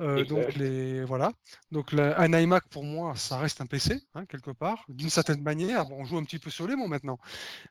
Euh, 0.00 0.24
donc 0.24 0.54
les 0.54 1.04
voilà. 1.04 1.32
Donc 1.72 1.92
un 1.92 2.32
iMac 2.38 2.68
pour 2.68 2.84
moi, 2.84 3.16
ça 3.16 3.38
reste 3.38 3.60
un 3.60 3.66
PC 3.66 4.00
hein, 4.14 4.24
quelque 4.24 4.52
part, 4.52 4.84
d'une 4.88 5.10
certaine 5.10 5.42
manière. 5.42 5.86
Bon, 5.86 5.96
on 5.98 6.04
joue 6.04 6.18
un 6.18 6.24
petit 6.24 6.38
peu 6.38 6.50
sur 6.50 6.68
les 6.68 6.76
mots 6.76 6.86
maintenant, 6.86 7.18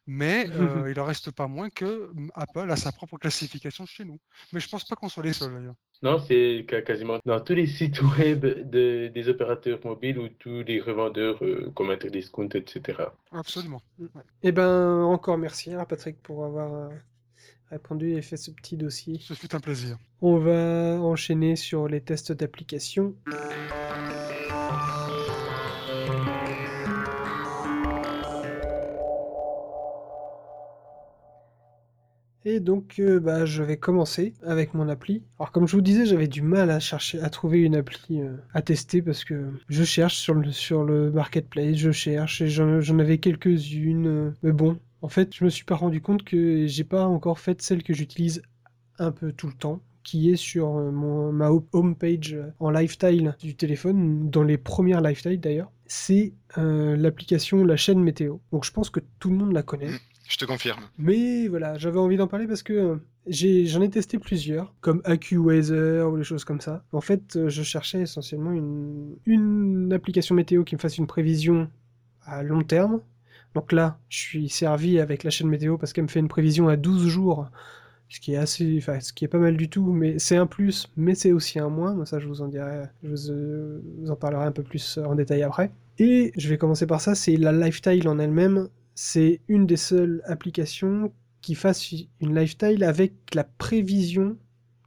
mais 0.08 0.50
euh, 0.50 0.92
il 0.92 1.00
en 1.00 1.06
reste 1.06 1.32
pas 1.32 1.48
moins 1.48 1.70
que 1.70 2.12
Apple 2.34 2.70
a 2.70 2.76
sa 2.76 2.92
propre 2.92 3.18
classification 3.18 3.86
chez 3.86 4.04
nous. 4.04 4.20
Mais 4.52 4.60
je 4.60 4.68
pense 4.68 4.84
pas 4.84 4.98
qu'on 4.98 5.08
soit 5.08 5.24
les 5.24 5.32
seuls 5.32 5.54
d'ailleurs. 5.54 5.76
Non, 6.04 6.20
c'est 6.20 6.66
quasiment 6.86 7.20
dans 7.26 7.40
tous 7.40 7.56
les 7.56 7.66
sites 7.66 8.02
web 8.20 8.46
de, 8.70 9.08
des 9.08 9.30
opérateurs 9.30 9.80
mobiles 9.84 10.20
ou 10.20 10.30
tous 10.30 10.64
les 10.64 10.80
revendeurs 10.80 11.44
euh, 11.44 11.72
comme 11.76 11.90
Interdiscount, 11.90 12.50
etc. 12.50 13.00
Absolument. 13.32 13.82
Eh 14.44 14.52
ben, 14.52 15.04
encore 15.04 15.38
merci 15.38 15.74
à 15.74 15.82
hein, 15.82 15.86
Patrick 15.86 16.22
pour 16.22 16.46
avoir 16.46 16.74
euh, 16.74 16.90
répondu 17.72 18.14
et 18.14 18.22
fait 18.22 18.38
ce 18.38 18.52
petit 18.52 18.78
dossier. 18.78 19.20
Ce 19.22 19.34
fut 19.34 19.56
un 19.56 19.60
plaisir. 19.60 19.98
On 20.22 20.38
va 20.38 21.00
enchaîner 21.02 21.56
sur 21.56 21.88
les 21.88 22.02
tests 22.02 22.32
d'application. 22.32 23.16
Et 32.50 32.62
donc, 32.62 32.96
euh, 33.00 33.20
bah, 33.20 33.44
je 33.44 33.62
vais 33.62 33.76
commencer 33.76 34.34
avec 34.42 34.74
mon 34.74 34.88
appli. 34.88 35.22
Alors, 35.38 35.52
comme 35.52 35.68
je 35.68 35.76
vous 35.76 35.82
disais, 35.82 36.06
j'avais 36.06 36.30
du 36.30 36.42
mal 36.42 36.72
à 36.72 36.80
chercher, 36.80 37.20
à 37.20 37.30
trouver 37.30 37.60
une 37.60 37.76
appli 37.76 38.22
euh, 38.22 38.38
à 38.54 38.62
tester 38.62 39.02
parce 39.02 39.26
que 39.26 39.52
je 39.68 39.84
cherche 39.84 40.16
sur 40.16 40.34
le, 40.34 40.50
sur 40.54 40.86
le 40.86 41.12
marketplace, 41.12 41.76
je 41.76 41.92
cherche 41.92 42.40
et 42.40 42.48
j'en 42.48 43.00
avais 43.00 43.18
quelques-unes. 43.18 44.08
Euh, 44.08 44.32
mais 44.44 44.54
bon, 44.54 44.80
en 45.02 45.10
fait, 45.10 45.36
je 45.36 45.44
me 45.44 45.50
suis 45.50 45.66
pas 45.66 45.76
rendu 45.76 46.00
compte 46.00 46.24
que 46.24 46.66
j'ai 46.68 46.86
pas 46.86 47.06
encore 47.06 47.38
fait 47.38 47.62
celle 47.62 47.84
que 47.84 47.94
j'utilise 47.94 48.42
un 48.98 49.12
peu 49.12 49.34
tout 49.34 49.48
le 49.48 49.54
temps 49.54 49.82
qui 50.04 50.32
est 50.32 50.38
sur 50.38 50.70
mon, 50.70 51.34
ma 51.34 51.52
homepage 51.74 52.38
en 52.62 52.70
lifestyle 52.70 53.36
du 53.42 53.56
téléphone, 53.56 54.30
dans 54.30 54.44
les 54.44 54.58
premières 54.58 55.02
lifestyle 55.02 55.38
d'ailleurs, 55.38 55.70
c'est 55.86 56.32
l'application 56.56 57.66
La 57.66 57.76
chaîne 57.76 58.00
météo. 58.00 58.38
Donc 58.54 58.64
je 58.64 58.72
pense 58.72 58.90
que 58.90 59.02
tout 59.20 59.30
le 59.30 59.36
monde 59.36 59.52
la 59.52 59.64
connaît. 59.64 59.92
Je 60.28 60.38
te 60.38 60.46
confirme. 60.46 60.82
Mais 60.98 61.48
voilà, 61.48 61.78
j'avais 61.78 62.00
envie 62.00 62.18
d'en 62.18 62.28
parler 62.28 62.48
parce 62.48 62.64
que 62.64 62.74
euh, 62.74 62.96
j'en 63.28 63.82
ai, 63.82 63.90
testé 63.90 64.20
plusieurs, 64.20 64.74
comme 64.82 65.02
AccuWeather 65.06 66.10
ou 66.10 66.18
des 66.18 66.24
choses 66.24 66.44
comme 66.44 66.60
ça. 66.60 66.84
En 66.92 67.02
fait, 67.02 67.38
euh, 67.38 67.50
je 67.50 67.64
cherchais 67.64 68.02
essentiellement 68.02 68.52
une, 68.52 69.94
application 69.94 70.36
météo 70.36 70.64
qui 70.64 70.76
me 70.76 70.80
fasse 70.80 70.98
une 70.98 71.08
prévision 71.08 71.70
à 72.26 72.44
long 72.44 72.62
terme. 72.62 73.00
Donc 73.56 73.72
là, 73.72 74.00
je 74.10 74.18
suis 74.18 74.50
servi 74.50 75.00
avec 75.00 75.24
la 75.24 75.30
chaîne 75.30 75.48
météo 75.48 75.78
parce 75.78 75.94
qu'elle 75.94 76.04
me 76.04 76.10
fait 76.10 76.20
une 76.20 76.28
prévision 76.28 76.68
à 76.68 76.76
12 76.76 77.08
jours, 77.08 77.48
ce 78.10 78.20
qui 78.20 78.34
est 78.34 78.38
assez, 78.38 78.76
enfin, 78.78 79.00
ce 79.00 79.14
qui 79.14 79.24
est 79.24 79.30
pas 79.30 79.40
mal 79.40 79.56
du 79.56 79.70
tout, 79.70 79.94
mais 79.94 80.20
c'est 80.20 80.36
un 80.36 80.46
plus, 80.46 80.92
mais 80.98 81.16
c'est 81.16 81.32
aussi 81.32 81.58
un 81.58 81.70
moins. 81.70 82.06
Ça, 82.06 82.20
je 82.20 82.28
vous 82.28 82.42
en 82.42 82.50
dirai, 82.50 82.84
je 83.02 83.10
vous, 83.10 83.32
euh, 83.32 83.82
vous 84.00 84.12
en 84.12 84.16
parlerai 84.18 84.46
un 84.46 84.52
peu 84.52 84.64
plus 84.64 84.98
en 84.98 85.16
détail 85.16 85.44
après. 85.44 85.72
Et 86.00 86.34
je 86.36 86.50
vais 86.50 86.58
commencer 86.58 86.86
par 86.86 87.00
ça, 87.00 87.16
c'est 87.16 87.38
la 87.38 87.54
lifestyle 87.54 88.08
en 88.10 88.20
elle-même 88.20 88.68
c'est 89.00 89.42
une 89.48 89.68
des 89.68 89.78
seules 89.78 90.24
applications 90.26 91.14
qui 91.42 91.54
fasse 91.54 91.92
une 91.92 92.36
lifestyle 92.36 92.84
avec 92.84 93.14
la 93.36 93.44
prévision 93.44 94.38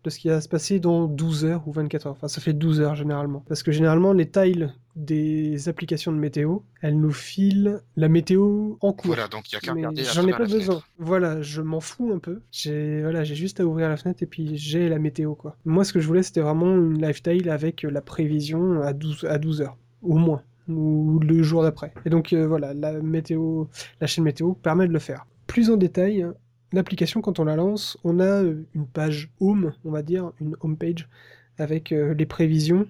de 0.03 0.11
ce 0.11 0.19
qui 0.19 0.29
va 0.29 0.41
se 0.41 0.49
passer 0.49 0.81
dans 0.81 1.07
12 1.07 1.45
heures 1.45 1.69
ou 1.69 1.73
24 1.73 2.07
heures. 2.07 2.13
Enfin, 2.15 2.27
ça 2.27 2.41
fait 2.41 2.53
12 2.53 2.81
heures 2.81 2.97
généralement. 2.97 3.45
Parce 3.47 3.63
que 3.63 3.71
généralement, 3.71 4.13
les 4.13 4.29
tiles 4.29 4.75
des 4.97 5.69
applications 5.69 6.11
de 6.11 6.17
météo, 6.17 6.59
elles 6.83 6.99
nous 6.99 7.13
filent 7.13 7.81
la 7.95 8.09
météo 8.09 8.77
en 8.81 8.93
cours. 8.93 9.15
Voilà, 9.15 9.29
donc 9.29 9.49
il 9.49 9.55
y 9.55 9.59
a 9.59 9.61
qu'à 9.61 9.75
regarder. 9.75 10.03
J'en 10.03 10.27
ai 10.27 10.33
pas 10.33 10.45
besoin. 10.45 10.83
Voilà, 10.99 11.41
je 11.41 11.63
m'en 11.63 11.81
fous 11.81 12.11
un 12.13 12.19
peu. 12.19 12.43
J'ai 12.51 13.03
voilà, 13.03 13.23
j'ai 13.23 13.37
juste 13.37 13.61
à 13.61 13.65
ouvrir 13.65 13.89
la 13.89 13.97
fenêtre 13.97 14.25
et 14.25 14.27
puis 14.27 14.57
j'ai 14.57 14.89
la 14.89 14.99
météo 14.99 15.37
quoi. 15.37 15.57
Moi, 15.65 15.85
ce 15.85 15.93
que 15.93 16.01
je 16.01 16.09
voulais, 16.09 16.25
c'était 16.25 16.41
vraiment 16.41 16.75
une 16.75 17.01
lifestyle 17.01 17.49
avec 17.49 17.85
la 17.85 18.01
prévision 18.01 18.83
à 18.83 18.93
12 18.93 19.27
à 19.31 19.39
12 19.39 19.61
heures, 19.61 19.77
au 20.03 20.17
moins 20.17 20.43
ou 20.77 21.19
le 21.21 21.43
jour 21.43 21.63
d'après. 21.63 21.93
Et 22.05 22.11
donc 22.11 22.33
euh, 22.33 22.47
voilà, 22.47 22.75
la 22.75 23.01
météo, 23.01 23.67
la 24.01 24.07
chaîne 24.07 24.25
météo 24.25 24.55
permet 24.55 24.87
de 24.87 24.93
le 24.93 24.99
faire. 24.99 25.27
Plus 25.47 25.71
en 25.71 25.77
détail, 25.77 26.27
l'application 26.73 27.21
quand 27.21 27.39
on 27.39 27.45
la 27.45 27.57
lance, 27.57 27.99
on 28.05 28.21
a 28.21 28.43
euh, 28.43 28.67
une 28.75 28.87
page 28.87 29.31
home, 29.41 29.73
on 29.85 29.91
va 29.91 30.03
dire, 30.03 30.33
une 30.41 30.57
home 30.61 30.77
page 30.77 31.09
avec 31.59 31.93
euh, 31.93 32.15
les 32.15 32.27
prévisions. 32.27 32.87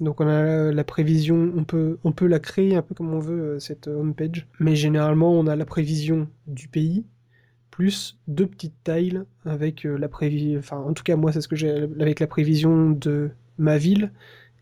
Donc 0.00 0.20
on 0.20 0.26
a 0.26 0.72
la 0.72 0.84
prévision, 0.84 1.52
on 1.56 1.62
peut, 1.62 1.98
on 2.02 2.10
peut 2.10 2.26
la 2.26 2.40
créer 2.40 2.74
un 2.74 2.82
peu 2.82 2.96
comme 2.96 3.14
on 3.14 3.20
veut 3.20 3.60
cette 3.60 3.86
home 3.86 4.14
page, 4.14 4.48
mais 4.58 4.74
généralement 4.74 5.32
on 5.32 5.46
a 5.46 5.54
la 5.54 5.64
prévision 5.64 6.26
du 6.48 6.66
pays 6.66 7.04
plus 7.70 8.18
deux 8.26 8.46
petites 8.46 8.74
tiles 8.84 9.24
avec 9.44 9.84
la 9.84 10.08
prévision, 10.08 10.58
enfin 10.58 10.78
en 10.78 10.94
tout 10.94 11.04
cas 11.04 11.14
moi 11.14 11.32
c'est 11.32 11.40
ce 11.40 11.46
que 11.46 11.54
j'ai 11.54 11.88
avec 12.00 12.18
la 12.18 12.26
prévision 12.26 12.90
de 12.90 13.30
ma 13.58 13.78
ville 13.78 14.10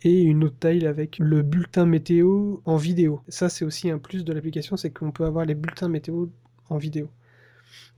et 0.04 0.22
une 0.22 0.44
autre 0.44 0.58
taille 0.58 0.86
avec 0.86 1.18
le 1.18 1.42
bulletin 1.42 1.86
météo 1.86 2.58
en 2.64 2.76
vidéo. 2.76 3.22
Ça, 3.28 3.48
c'est 3.48 3.64
aussi 3.64 3.90
un 3.90 3.98
plus 3.98 4.24
de 4.24 4.32
l'application, 4.32 4.76
c'est 4.76 4.90
qu'on 4.90 5.12
peut 5.12 5.24
avoir 5.24 5.44
les 5.44 5.54
bulletins 5.54 5.88
météo 5.88 6.26
en 6.68 6.78
vidéo. 6.78 7.08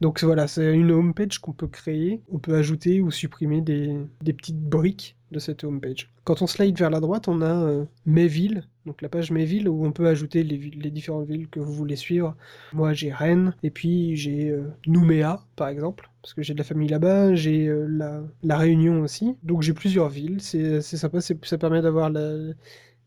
Donc 0.01 0.23
voilà, 0.23 0.47
c'est 0.47 0.75
une 0.75 0.91
homepage 0.91 1.39
qu'on 1.39 1.53
peut 1.53 1.69
créer. 1.69 2.23
On 2.31 2.39
peut 2.39 2.55
ajouter 2.55 3.01
ou 3.01 3.11
supprimer 3.11 3.61
des, 3.61 3.97
petites 4.25 4.61
briques 4.61 5.17
de 5.31 5.39
cette 5.39 5.65
homepage. 5.65 6.11
Quand 6.25 6.43
on 6.43 6.47
slide 6.47 6.79
vers 6.79 6.91
la 6.91 7.01
droite, 7.01 7.29
on 7.29 7.43
a 7.43 7.65
euh, 7.65 7.85
Mes 8.07 8.29
villes, 8.29 8.65
donc 8.87 9.03
la 9.03 9.09
page 9.09 9.31
Mes 9.31 9.45
villes 9.45 9.69
où 9.69 9.85
on 9.85 9.93
peut 9.93 10.07
ajouter 10.07 10.43
les, 10.45 10.91
différentes 10.91 11.27
villes 11.27 11.49
que 11.49 11.61
vous 11.61 11.73
voulez 11.73 11.97
suivre. 11.97 12.37
Moi 12.73 12.93
j'ai 12.93 13.13
Rennes, 13.13 13.55
et 13.63 13.71
puis 13.71 14.17
j'ai 14.17 14.51
euh, 14.51 14.63
Nouméa 14.87 15.45
par 15.57 15.69
exemple, 15.69 16.11
parce 16.23 16.35
que 16.35 16.43
j'ai 16.43 16.55
de 16.55 16.59
la 16.59 16.65
famille 16.65 16.89
là-bas, 16.89 17.35
j'ai 17.35 17.67
euh, 17.67 18.23
la, 18.43 18.57
Réunion 18.57 19.01
aussi. 19.01 19.37
Donc 19.43 19.63
j'ai 19.63 19.75
plusieurs 19.75 20.09
villes, 20.09 20.41
c'est 20.41 20.81
sympa, 20.83 21.21
ça 21.21 21.59
permet 21.59 21.83
d'avoir 21.83 22.11
la, 22.11 22.53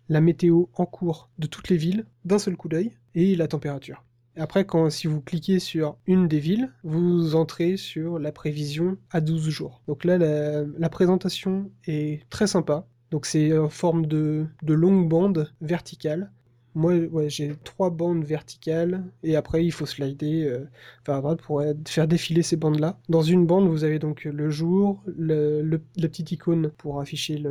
la 0.10 0.22
météo 0.22 0.66
en 0.74 0.86
cours 0.86 1.30
de 1.40 1.48
toutes 1.48 1.70
les 1.70 1.78
villes 1.78 2.06
d'un 2.26 2.40
seul 2.40 2.56
coup 2.56 2.70
d'œil 2.70 2.94
et 3.16 3.36
la 3.36 3.48
température. 3.48 4.04
Après, 4.38 4.66
quand, 4.66 4.90
si 4.90 5.08
vous 5.08 5.22
cliquez 5.22 5.60
sur 5.60 5.98
une 6.06 6.28
des 6.28 6.40
villes, 6.40 6.72
vous 6.84 7.36
entrez 7.36 7.76
sur 7.76 8.20
la 8.20 8.32
prévision 8.32 8.98
à 9.12 9.20
12 9.20 9.50
jours. 9.50 9.82
Donc 9.88 10.06
là, 10.06 10.18
la, 10.18 10.90
présentation 10.90 11.72
est 11.86 12.28
très 12.30 12.48
sympa. 12.48 12.88
Donc 13.10 13.26
c'est 13.26 13.58
en 13.58 13.70
forme 13.70 14.06
de, 14.06 14.46
de 14.62 14.74
longue 14.74 15.08
bande 15.10 15.52
verticale. 15.62 16.32
Moi, 16.76 16.94
j'ai 17.28 17.56
trois 17.64 17.90
bandes 17.90 18.24
verticales 18.24 19.04
et 19.24 19.36
après 19.36 19.66
il 19.66 19.72
faut 19.72 19.88
slider 19.88 20.44
euh, 20.46 20.70
vers 21.08 21.22
droite 21.24 21.42
pour 21.42 21.64
faire 21.88 22.08
défiler 22.08 22.44
ces 22.44 22.56
bandes-là. 22.56 23.00
Dans 23.10 23.24
une 23.24 23.48
bande, 23.48 23.68
vous 23.68 23.84
avez 23.84 23.98
donc 23.98 24.26
le 24.26 24.50
jour, 24.52 25.02
le, 25.08 25.64
la 25.64 26.08
petite 26.08 26.32
icône 26.32 26.70
pour 26.78 27.02
afficher 27.02 27.42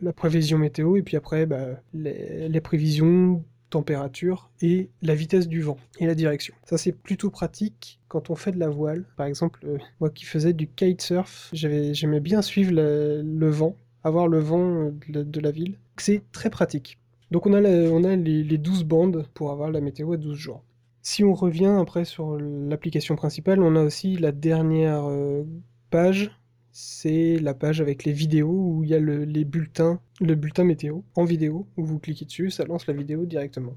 la 0.00 0.12
prévision 0.14 0.56
météo 0.56 0.96
et 0.96 1.02
puis 1.02 1.18
après 1.18 1.44
bah, 1.44 1.66
les 1.92 2.60
prévisions 2.62 3.44
température 3.70 4.50
et 4.60 4.90
la 5.02 5.14
vitesse 5.14 5.48
du 5.48 5.62
vent 5.62 5.78
et 5.98 6.06
la 6.06 6.14
direction. 6.14 6.54
Ça 6.64 6.78
c'est 6.78 6.92
plutôt 6.92 7.30
pratique 7.30 8.00
quand 8.08 8.30
on 8.30 8.34
fait 8.34 8.52
de 8.52 8.58
la 8.58 8.68
voile. 8.68 9.04
Par 9.16 9.26
exemple, 9.26 9.60
euh, 9.64 9.78
moi 10.00 10.10
qui 10.10 10.24
faisais 10.24 10.52
du 10.52 10.66
kitesurf, 10.68 11.50
j'aimais 11.52 12.20
bien 12.20 12.42
suivre 12.42 12.72
le, 12.74 13.50
vent, 13.50 13.76
avoir 14.04 14.28
le 14.28 14.40
vent 14.40 14.90
euh, 15.08 15.24
de 15.24 15.40
la, 15.40 15.50
ville. 15.50 15.78
C'est 15.96 16.22
très 16.32 16.50
pratique. 16.50 16.98
Donc 17.30 17.46
on 17.46 17.54
a, 17.54 17.62
on 17.62 18.04
a 18.04 18.16
les, 18.16 18.42
les 18.42 18.58
12 18.58 18.84
bandes 18.84 19.26
pour 19.34 19.52
avoir 19.52 19.70
la 19.70 19.80
météo 19.80 20.12
à 20.12 20.16
12 20.16 20.36
jours. 20.36 20.62
Si 21.02 21.24
on 21.24 21.32
revient 21.32 21.76
après 21.80 22.04
sur 22.04 22.36
l'application 22.38 23.16
principale, 23.16 23.62
on 23.62 23.74
a 23.76 23.82
aussi 23.82 24.16
la 24.16 24.32
dernière 24.32 25.08
euh, 25.08 25.44
page 25.90 26.30
c'est 26.72 27.38
la 27.38 27.54
page 27.54 27.80
avec 27.80 28.04
les 28.04 28.12
vidéos 28.12 28.50
où 28.50 28.84
il 28.84 28.90
y 28.90 28.94
a 28.94 28.98
le, 28.98 29.24
les 29.24 29.44
bulletins, 29.44 30.00
le 30.20 30.34
bulletin 30.34 30.64
météo 30.64 31.00
en 31.16 31.24
vidéo, 31.24 31.66
où 31.76 31.84
vous 31.84 31.98
cliquez 31.98 32.24
dessus, 32.24 32.50
ça 32.50 32.64
lance 32.64 32.86
la 32.86 32.94
vidéo 32.94 33.26
directement. 33.26 33.76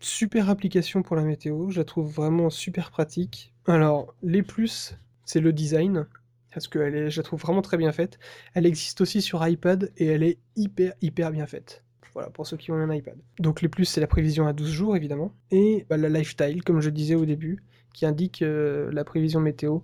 Super 0.00 0.50
application 0.50 1.02
pour 1.02 1.14
la 1.14 1.22
météo, 1.22 1.70
je 1.70 1.78
la 1.78 1.84
trouve 1.84 2.12
vraiment 2.12 2.50
super 2.50 2.90
pratique. 2.90 3.52
Alors, 3.66 4.14
les 4.22 4.42
plus, 4.42 4.96
c'est 5.24 5.40
le 5.40 5.52
design, 5.52 6.06
parce 6.52 6.66
que 6.66 6.80
est, 6.80 7.10
je 7.10 7.20
la 7.20 7.22
trouve 7.22 7.40
vraiment 7.40 7.62
très 7.62 7.76
bien 7.76 7.92
faite. 7.92 8.18
Elle 8.54 8.66
existe 8.66 9.00
aussi 9.00 9.22
sur 9.22 9.46
iPad 9.46 9.92
et 9.96 10.06
elle 10.06 10.24
est 10.24 10.38
hyper, 10.56 10.94
hyper 11.00 11.30
bien 11.30 11.46
faite. 11.46 11.84
Voilà, 12.14 12.28
pour 12.30 12.46
ceux 12.46 12.56
qui 12.56 12.70
ont 12.72 12.74
un 12.74 12.92
iPad. 12.92 13.16
Donc 13.38 13.62
les 13.62 13.68
plus, 13.68 13.84
c'est 13.84 14.00
la 14.00 14.06
prévision 14.06 14.46
à 14.46 14.52
12 14.52 14.70
jours, 14.70 14.96
évidemment. 14.96 15.32
Et 15.50 15.86
bah, 15.88 15.96
la 15.96 16.08
lifestyle, 16.08 16.62
comme 16.62 16.80
je 16.80 16.90
disais 16.90 17.14
au 17.14 17.24
début, 17.24 17.62
qui 17.94 18.04
indique 18.04 18.42
euh, 18.42 18.90
la 18.92 19.04
prévision 19.04 19.40
météo 19.40 19.80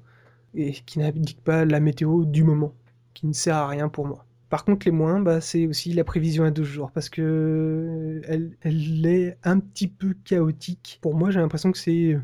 et 0.59 0.72
qui 0.72 0.98
n'indique 0.98 1.42
pas 1.42 1.64
la 1.64 1.80
météo 1.80 2.24
du 2.24 2.44
moment, 2.44 2.74
qui 3.14 3.26
ne 3.26 3.32
sert 3.32 3.56
à 3.56 3.68
rien 3.68 3.88
pour 3.88 4.06
moi. 4.06 4.26
Par 4.50 4.64
contre, 4.64 4.86
les 4.86 4.92
moins, 4.92 5.20
bah, 5.20 5.40
c'est 5.40 5.66
aussi 5.66 5.92
la 5.92 6.04
prévision 6.04 6.44
à 6.44 6.50
12 6.50 6.66
jours, 6.66 6.90
parce 6.90 7.09
que 7.09 7.22
euh, 7.22 8.20
elle, 8.26 8.56
elle 8.62 9.06
est 9.06 9.38
un 9.44 9.59
petit 9.61 9.88
peu 9.88 10.14
chaotique. 10.24 10.98
Pour 11.02 11.14
moi, 11.14 11.30
j'ai 11.30 11.40
l'impression 11.40 11.70
que 11.70 11.78
c'est 11.78 12.18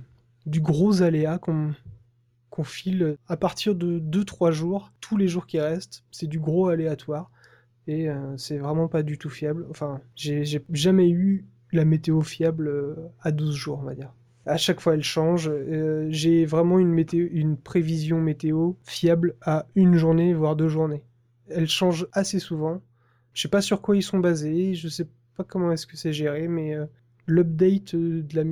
du 0.47 0.61
gros 0.61 1.03
aléa 1.03 1.39
qu'on 1.39 2.65
file 2.65 3.17
à 3.29 3.37
partir 3.37 3.75
de 3.75 3.99
2-3 3.99 4.53
jours, 4.53 4.93
tous 5.01 5.17
les 5.17 5.29
jours 5.29 5.47
qui 5.47 5.61
restent, 5.61 6.05
c'est 6.11 6.27
du 6.27 6.39
gros 6.39 6.69
aléatoire. 6.69 7.31
et 7.87 8.09
euh, 8.09 8.37
c'est 8.39 8.59
vraiment 8.59 8.89
pas 8.89 9.03
du 9.03 9.19
tout 9.19 9.31
fiable. 9.31 9.67
Enfin, 9.71 10.01
j'ai 10.17 10.45
jamais 10.71 11.11
eu 11.11 11.45
la 11.73 11.85
météo 11.85 12.23
fiable 12.23 12.69
euh, 12.69 12.95
à 13.21 13.33
12 13.33 13.55
jours, 13.55 13.81
on 13.83 13.85
va 13.85 13.95
dire. 13.95 14.13
À 14.47 14.57
chaque 14.57 14.81
fois, 14.81 14.95
elle 14.95 15.03
change. 15.03 15.49
Euh, 15.51 16.07
j'ai 16.11 16.45
vraiment 16.45 16.79
une 16.79 17.57
prévision 17.57 18.21
météo 18.21 18.73
fiable 18.85 19.35
à 19.43 19.67
une 19.75 19.97
journée, 19.97 20.35
voire 20.35 20.57
deux 20.57 20.69
journées. 20.69 21.03
Elle 21.49 21.69
change 21.69 22.07
assez 22.13 22.39
souvent. 22.39 22.83
Je 23.35 23.43
sais 23.43 23.49
pas 23.49 23.61
sur 23.61 23.83
quoi 23.83 23.97
ils 23.97 24.03
sont 24.03 24.21
basés, 24.21 24.75
je 24.75 24.89
sais 24.89 25.09
pas 25.37 25.45
comment 25.45 25.73
est-ce 25.73 25.87
que 25.87 25.97
c'est 25.97 26.13
géré, 26.13 26.47
mais 26.49 26.75
euh, 26.75 26.87
l'update 27.27 27.95
euh, 27.95 28.23
de 28.23 28.37
la, 28.37 28.45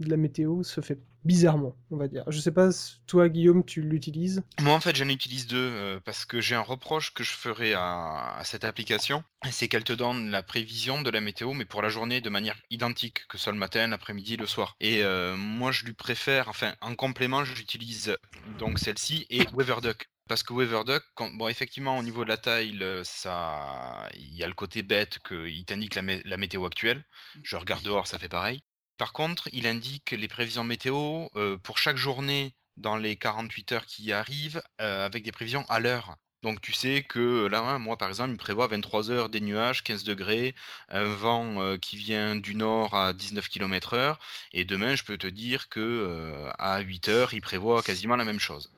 de 0.00 0.10
la 0.10 0.16
météo 0.16 0.62
se 0.62 0.80
fait 0.80 0.98
bizarrement, 1.24 1.74
on 1.90 1.96
va 1.96 2.08
dire. 2.08 2.24
Je 2.28 2.38
sais 2.38 2.52
pas, 2.52 2.70
toi 3.06 3.28
Guillaume, 3.28 3.64
tu 3.64 3.80
l'utilises? 3.80 4.42
Moi, 4.60 4.74
en 4.74 4.80
fait, 4.80 4.94
j'en 4.94 5.08
utilise 5.08 5.46
deux 5.46 5.56
euh, 5.56 6.00
parce 6.04 6.24
que 6.24 6.40
j'ai 6.40 6.54
un 6.54 6.60
reproche 6.60 7.14
que 7.14 7.24
je 7.24 7.32
ferai 7.32 7.72
à, 7.74 8.40
cette 8.44 8.64
application, 8.64 9.24
c'est 9.50 9.68
qu'elle 9.68 9.84
te 9.84 9.92
donne 9.92 10.30
la 10.30 10.42
prévision 10.42 11.02
de 11.02 11.10
la 11.10 11.20
météo, 11.20 11.54
mais 11.54 11.64
pour 11.64 11.82
la 11.82 11.88
journée 11.88 12.20
de 12.20 12.30
manière 12.30 12.56
identique, 12.70 13.26
que 13.28 13.38
ce 13.38 13.44
soit 13.44 13.52
le 13.52 13.58
matin, 13.58 13.86
l'après-midi, 13.86 14.36
le 14.36 14.46
soir. 14.46 14.76
Et 14.80 15.02
euh, 15.02 15.36
moi, 15.36 15.72
je 15.72 15.84
lui 15.84 15.94
préfère, 15.94 16.48
enfin, 16.48 16.74
en 16.80 16.94
complément, 16.94 17.44
j'utilise 17.44 18.16
donc 18.58 18.78
celle-ci 18.78 19.26
et 19.30 19.46
WeatherDuck. 19.54 20.08
Parce 20.26 20.42
que 20.42 20.54
WeatherDuck, 20.54 21.02
bon, 21.34 21.48
effectivement, 21.48 21.98
au 21.98 22.02
niveau 22.02 22.24
de 22.24 22.30
la 22.30 22.38
taille, 22.38 22.78
euh, 22.80 23.02
ça, 23.04 24.08
il 24.14 24.34
y 24.34 24.42
a 24.42 24.48
le 24.48 24.54
côté 24.54 24.82
bête 24.82 25.18
qu'il 25.26 25.64
t'indique 25.66 25.94
la, 25.94 26.02
la 26.24 26.36
météo 26.36 26.64
actuelle. 26.64 27.04
Je 27.42 27.56
regarde 27.56 27.82
dehors, 27.82 28.06
ça 28.06 28.18
fait 28.18 28.28
pareil. 28.28 28.62
Par 28.98 29.12
contre, 29.12 29.48
il 29.52 29.66
indique 29.66 30.12
les 30.12 30.28
prévisions 30.28 30.64
météo 30.64 31.28
euh, 31.36 31.58
pour 31.58 31.78
chaque 31.78 31.96
journée 31.96 32.54
dans 32.76 32.96
les 32.96 33.16
48 33.16 33.72
heures 33.72 33.86
qui 33.86 34.12
arrivent 34.12 34.62
euh, 34.80 35.06
avec 35.06 35.22
des 35.24 35.32
prévisions 35.32 35.64
à 35.68 35.80
l'heure. 35.80 36.16
Donc 36.44 36.60
tu 36.60 36.74
sais 36.74 37.02
que 37.02 37.46
là, 37.46 37.78
moi 37.78 37.96
par 37.96 38.08
exemple, 38.08 38.32
il 38.32 38.36
prévoit 38.36 38.66
23 38.66 39.10
heures 39.10 39.28
des 39.30 39.40
nuages, 39.40 39.82
15 39.82 40.04
degrés, 40.04 40.54
un 40.90 41.04
vent 41.04 41.62
euh, 41.62 41.78
qui 41.78 41.96
vient 41.96 42.36
du 42.36 42.54
nord 42.54 42.94
à 42.94 43.14
19 43.14 43.48
km 43.48 43.94
heure, 43.94 44.18
et 44.52 44.66
demain 44.66 44.94
je 44.94 45.04
peux 45.04 45.16
te 45.16 45.26
dire 45.26 45.70
que 45.70 45.80
euh, 45.80 46.50
à 46.58 46.80
8 46.80 47.08
heures, 47.08 47.32
il 47.32 47.40
prévoit 47.40 47.82
quasiment 47.82 48.16
la 48.16 48.26
même 48.26 48.40
chose. 48.40 48.70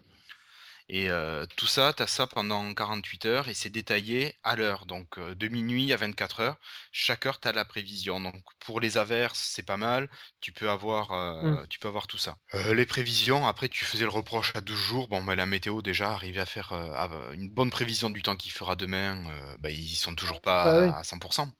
Et 0.88 1.10
euh, 1.10 1.46
tout 1.56 1.66
ça, 1.66 1.92
tu 1.92 2.02
as 2.02 2.06
ça 2.06 2.26
pendant 2.26 2.72
48 2.74 3.26
heures 3.26 3.48
et 3.48 3.54
c'est 3.54 3.70
détaillé 3.70 4.34
à 4.42 4.56
l'heure. 4.56 4.86
Donc 4.86 5.18
euh, 5.18 5.34
de 5.34 5.48
minuit 5.48 5.92
à 5.92 5.96
24 5.96 6.40
heures, 6.40 6.56
chaque 6.92 7.26
heure, 7.26 7.40
tu 7.40 7.48
as 7.48 7.52
la 7.52 7.64
prévision. 7.64 8.20
Donc 8.20 8.42
pour 8.60 8.80
les 8.80 8.96
averses, 8.98 9.38
c'est 9.54 9.64
pas 9.66 9.76
mal. 9.76 10.08
Tu 10.40 10.52
peux 10.52 10.70
avoir, 10.70 11.12
euh, 11.12 11.64
tu 11.68 11.78
peux 11.78 11.88
avoir 11.88 12.06
tout 12.06 12.18
ça. 12.18 12.36
Euh, 12.54 12.74
les 12.74 12.86
prévisions, 12.86 13.46
après, 13.46 13.68
tu 13.68 13.84
faisais 13.84 14.04
le 14.04 14.10
reproche 14.10 14.52
à 14.54 14.60
12 14.60 14.78
jours. 14.78 15.08
Bon, 15.08 15.22
bah, 15.22 15.34
la 15.36 15.46
météo, 15.46 15.82
déjà, 15.82 16.12
arriver 16.12 16.40
à 16.40 16.46
faire 16.46 16.72
euh, 16.72 16.92
à- 16.92 17.34
une 17.34 17.50
bonne 17.50 17.70
prévision 17.70 18.08
du 18.10 18.22
temps 18.22 18.36
qu'il 18.36 18.52
fera 18.52 18.76
demain, 18.76 19.24
euh, 19.30 19.56
bah, 19.58 19.70
ils 19.70 19.96
sont 19.96 20.14
toujours 20.14 20.40
pas 20.40 20.64
Ah 20.64 20.78
oui. 20.80 20.96
à 20.98 21.04
100%. 21.04 21.52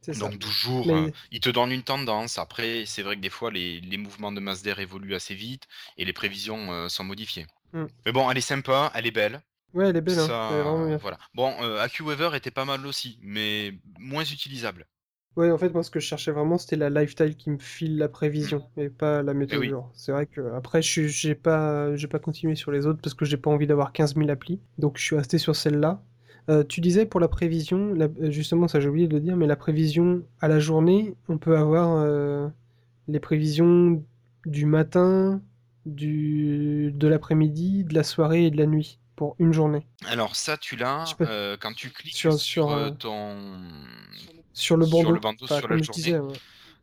C'est 0.00 0.14
ça. 0.14 0.30
Donc 0.30 0.38
12 0.38 0.52
jours, 0.52 0.86
Mais- 0.86 0.94
euh, 0.96 1.10
ils 1.30 1.40
te 1.40 1.48
donnent 1.50 1.72
une 1.72 1.82
tendance. 1.84 2.38
Après, 2.38 2.84
c'est 2.86 3.02
vrai 3.02 3.16
que 3.16 3.20
des 3.22 3.30
fois, 3.30 3.50
les, 3.50 3.80
les 3.80 3.96
mouvements 3.98 4.32
de 4.32 4.40
masse 4.40 4.62
d'air 4.62 4.80
évoluent 4.80 5.14
assez 5.14 5.34
vite 5.34 5.66
et 5.96 6.04
les 6.04 6.12
prévisions 6.12 6.72
euh, 6.72 6.88
sont 6.90 7.04
modifiées. 7.04 7.46
Mm. 7.72 7.84
Mais 8.06 8.12
bon, 8.12 8.30
elle 8.30 8.38
est 8.38 8.42
sympa, 8.42 8.90
elle 8.94 9.06
est 9.06 9.10
belle. 9.10 9.40
Ouais, 9.74 9.88
elle 9.88 9.96
est 9.96 10.00
belle, 10.00 10.18
hein. 10.18 10.26
Ça, 10.26 10.48
Elle 10.52 10.58
est 10.58 10.62
vraiment 10.62 10.86
bien. 10.86 10.96
voilà. 10.96 11.18
Bon, 11.34 11.52
euh, 11.62 11.80
AccuWeather 11.80 12.34
était 12.34 12.50
pas 12.50 12.64
mal 12.64 12.86
aussi, 12.86 13.18
mais 13.22 13.74
moins 13.98 14.24
utilisable. 14.24 14.86
Ouais, 15.36 15.50
en 15.52 15.58
fait, 15.58 15.72
moi, 15.72 15.82
ce 15.84 15.90
que 15.90 16.00
je 16.00 16.06
cherchais 16.06 16.32
vraiment, 16.32 16.58
c'était 16.58 16.76
la 16.76 16.90
lifestyle 16.90 17.36
qui 17.36 17.50
me 17.50 17.58
file 17.58 17.96
la 17.98 18.08
prévision, 18.08 18.66
et 18.76 18.88
pas 18.88 19.22
la 19.22 19.34
météo. 19.34 19.58
Eh 19.58 19.60
oui. 19.60 19.66
du 19.66 19.72
jour. 19.72 19.90
C'est 19.94 20.10
vrai 20.10 20.26
que 20.26 20.40
après, 20.56 20.82
j'ai 20.82 21.34
pas, 21.34 21.94
j'ai 21.94 22.08
pas 22.08 22.18
continué 22.18 22.56
sur 22.56 22.72
les 22.72 22.86
autres 22.86 23.00
parce 23.02 23.14
que 23.14 23.24
j'ai 23.24 23.36
pas 23.36 23.50
envie 23.50 23.66
d'avoir 23.68 23.92
15 23.92 24.16
000 24.16 24.30
applis. 24.30 24.60
Donc, 24.78 24.98
je 24.98 25.04
suis 25.04 25.16
resté 25.16 25.38
sur 25.38 25.54
celle-là. 25.54 26.02
Euh, 26.50 26.64
tu 26.64 26.80
disais 26.80 27.04
pour 27.06 27.20
la 27.20 27.28
prévision, 27.28 27.92
la- 27.94 28.06
euh, 28.22 28.30
justement, 28.30 28.66
ça 28.68 28.80
j'ai 28.80 28.88
oublié 28.88 29.06
de 29.06 29.14
le 29.14 29.20
dire, 29.20 29.36
mais 29.36 29.46
la 29.46 29.54
prévision 29.54 30.22
à 30.40 30.48
la 30.48 30.58
journée, 30.58 31.14
on 31.28 31.36
peut 31.38 31.56
avoir 31.58 31.98
euh, 31.98 32.48
les 33.06 33.20
prévisions 33.20 34.02
du 34.46 34.66
matin, 34.66 35.40
du, 35.88 36.92
de 36.94 37.08
l'après-midi, 37.08 37.84
de 37.84 37.94
la 37.94 38.02
soirée 38.02 38.46
et 38.46 38.50
de 38.50 38.56
la 38.56 38.66
nuit 38.66 38.98
pour 39.16 39.34
une 39.38 39.52
journée. 39.52 39.86
Alors 40.06 40.36
ça, 40.36 40.56
tu 40.56 40.76
l'as 40.76 41.04
euh, 41.20 41.56
quand 41.58 41.72
tu 41.74 41.90
cliques 41.90 42.14
sur- 42.16 42.38
sur, 42.38 42.70
euh, 42.70 42.90
ton 42.90 43.36
Sur 44.52 44.76
le 44.76 44.86
bandeau, 44.86 45.02
sur 45.02 45.12
le 45.12 45.20
bandeau 45.20 45.44
Enfin, 45.44 45.58
sur 45.58 45.68
comme 45.68 45.76
la 45.76 45.82
journée. 45.82 46.02
disais, 46.02 46.18
ouais. 46.18 46.36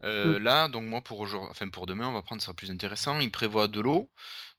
Euh, 0.04 0.40
Mm. 0.40 0.44
Là, 0.44 0.68
donc 0.68 0.84
moi 0.84 1.02
pour 1.02 1.20
aujourd'hui, 1.20 1.50
enfin 1.52 1.68
pour 1.70 1.86
demain, 1.86 2.08
on 2.08 2.14
va 2.14 2.22
prendre 2.22 2.42
ça 2.42 2.54
plus 2.54 2.70
intéressant. 2.72 3.20
Il 3.20 3.32
prévoit 3.32 3.68
de 3.68 3.80
l'eau, 3.80 4.10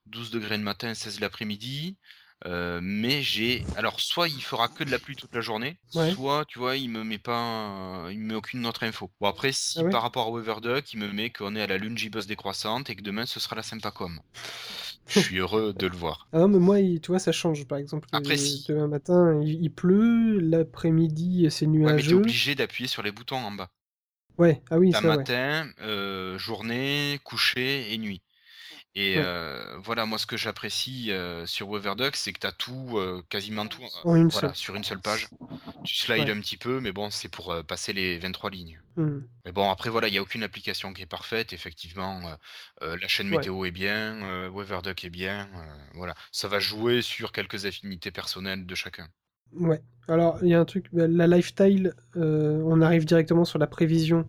12 0.06 0.30
degrés 0.30 0.56
le 0.56 0.62
matin, 0.64 0.92
16 0.94 1.20
l'après-midi. 1.20 1.96
Euh, 2.44 2.80
mais 2.82 3.22
j'ai, 3.22 3.68
alors 3.74 4.00
soit 4.00 4.28
il 4.28 4.42
fera 4.42 4.68
que 4.68 4.84
de 4.84 4.90
la 4.90 4.98
pluie 4.98 5.16
toute 5.16 5.34
la 5.34 5.40
journée, 5.40 5.78
Ouais. 5.94 6.16
soit 6.16 6.44
tu 6.44 6.58
vois, 6.58 6.76
il 6.76 6.90
me 6.90 7.02
met 7.02 7.18
pas, 7.18 8.08
il 8.10 8.18
me 8.20 8.26
met 8.28 8.34
aucune 8.34 8.66
autre 8.66 8.82
info. 8.84 9.10
Bon 9.20 9.28
après, 9.28 9.52
si 9.52 9.76
Ah 9.76 9.84
ouais 9.84 9.90
par 9.90 10.02
rapport 10.02 10.26
à 10.26 10.30
WeatherDuck, 10.30 10.92
il 10.92 10.98
me 11.00 11.12
met 11.12 11.30
qu'on 11.30 11.56
est 11.56 11.62
à 11.62 11.66
la 11.66 11.78
lune 11.78 11.94
décroissante 11.94 12.90
et 12.90 12.96
que 12.96 13.02
demain 13.02 13.26
ce 13.26 13.40
sera 13.40 13.56
la 13.56 13.62
Sympacom. 13.62 14.20
Je 15.08 15.14
suis 15.16 15.38
heureux 15.38 15.72
de 15.74 15.86
le 15.86 15.96
voir. 15.96 16.28
Ah 16.32 16.46
mais 16.48 16.58
moi, 16.58 16.80
il- 16.80 17.00
tu 17.00 17.08
vois, 17.12 17.18
ça 17.18 17.32
change. 17.32 17.66
Par 17.66 17.78
exemple, 17.78 18.08
Après, 18.10 18.36
euh, 18.36 18.36
si. 18.36 18.66
demain 18.66 18.88
matin, 18.88 19.40
il, 19.42 19.72
pleut, 19.72 20.38
l'après-midi, 20.40 21.48
c'est 21.50 21.66
Ouais, 21.80 21.94
mais 21.94 22.02
t'es 22.02 22.14
nuageux. 22.14 22.14
obligé 22.14 22.54
d'appuyer 22.54 22.86
sur 22.86 23.02
les 23.02 23.12
boutons 23.12 23.38
en 23.38 23.50
bas. 23.50 23.70
Ouais, 24.38 24.62
ah 24.70 24.78
oui, 24.78 24.94
ça, 24.94 25.10
ouais. 25.14 25.26
matin, 25.26 25.70
euh, 25.80 26.38
journée, 26.38 27.20
coucher 27.24 27.92
et 27.92 27.98
nuit. 27.98 28.22
Et 28.98 29.18
Ouais. 29.18 29.22
euh, 29.26 29.76
voilà, 29.84 30.06
moi 30.06 30.16
ce 30.18 30.24
que 30.24 30.38
j'apprécie 30.38 31.12
euh, 31.12 31.44
sur 31.44 31.68
WeatherDuck, 31.68 32.16
c'est 32.16 32.32
que 32.32 32.38
tu 32.40 32.46
as 32.46 32.52
tout, 32.52 32.96
euh, 32.96 33.22
quasiment 33.28 33.66
tout, 33.66 33.82
une 34.06 34.28
voilà, 34.28 34.54
sur 34.54 34.74
une 34.74 34.84
seule 34.84 35.00
page. 35.00 35.28
Tu 35.84 35.94
slides 35.94 36.28
Ouais. 36.28 36.30
un 36.30 36.40
petit 36.40 36.56
peu, 36.56 36.80
mais 36.80 36.92
bon, 36.92 37.10
c'est 37.10 37.28
pour 37.28 37.54
passer 37.66 37.92
les 37.92 38.18
23 38.18 38.48
lignes. 38.50 38.80
Hmm. 38.96 39.18
Mais 39.44 39.52
bon, 39.52 39.70
après 39.70 39.90
voilà, 39.90 40.08
il 40.08 40.12
n'y 40.12 40.18
a 40.18 40.22
aucune 40.22 40.42
application 40.42 40.94
qui 40.94 41.02
est 41.02 41.06
parfaite. 41.06 41.52
Effectivement, 41.52 42.22
la 42.80 43.06
chaîne 43.08 43.28
Ouais. 43.28 43.36
météo 43.36 43.66
est 43.66 43.70
bien, 43.70 44.48
WeatherDuck 44.48 45.04
est 45.04 45.10
bien. 45.10 45.46
voilà, 45.94 46.14
ça 46.32 46.48
va 46.48 46.58
jouer 46.58 47.02
sur 47.02 47.32
quelques 47.32 47.66
affinités 47.66 48.10
personnelles 48.10 48.64
de 48.64 48.74
chacun. 48.74 49.08
Ouais. 49.52 49.82
Alors, 50.08 50.38
il 50.42 50.48
y 50.48 50.54
a 50.54 50.60
un 50.60 50.64
truc, 50.64 50.86
bah, 50.92 51.06
la 51.06 51.26
lifestyle, 51.26 51.92
on 52.14 52.80
arrive 52.80 53.04
directement 53.04 53.44
sur 53.44 53.58
la 53.58 53.66
prévision, 53.66 54.26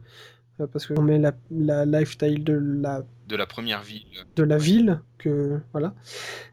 parce 0.65 0.87
qu'on 0.87 1.01
met 1.01 1.19
la, 1.19 1.33
la 1.51 1.85
lifestyle 1.85 2.43
de 2.43 2.53
la, 2.53 3.03
De 3.27 3.35
la 3.35 3.45
première 3.45 3.83
ville, 3.83 4.05
de 4.35 4.43
la 4.43 4.57
ville, 4.57 5.01
que, 5.19 5.59
voilà. 5.71 5.93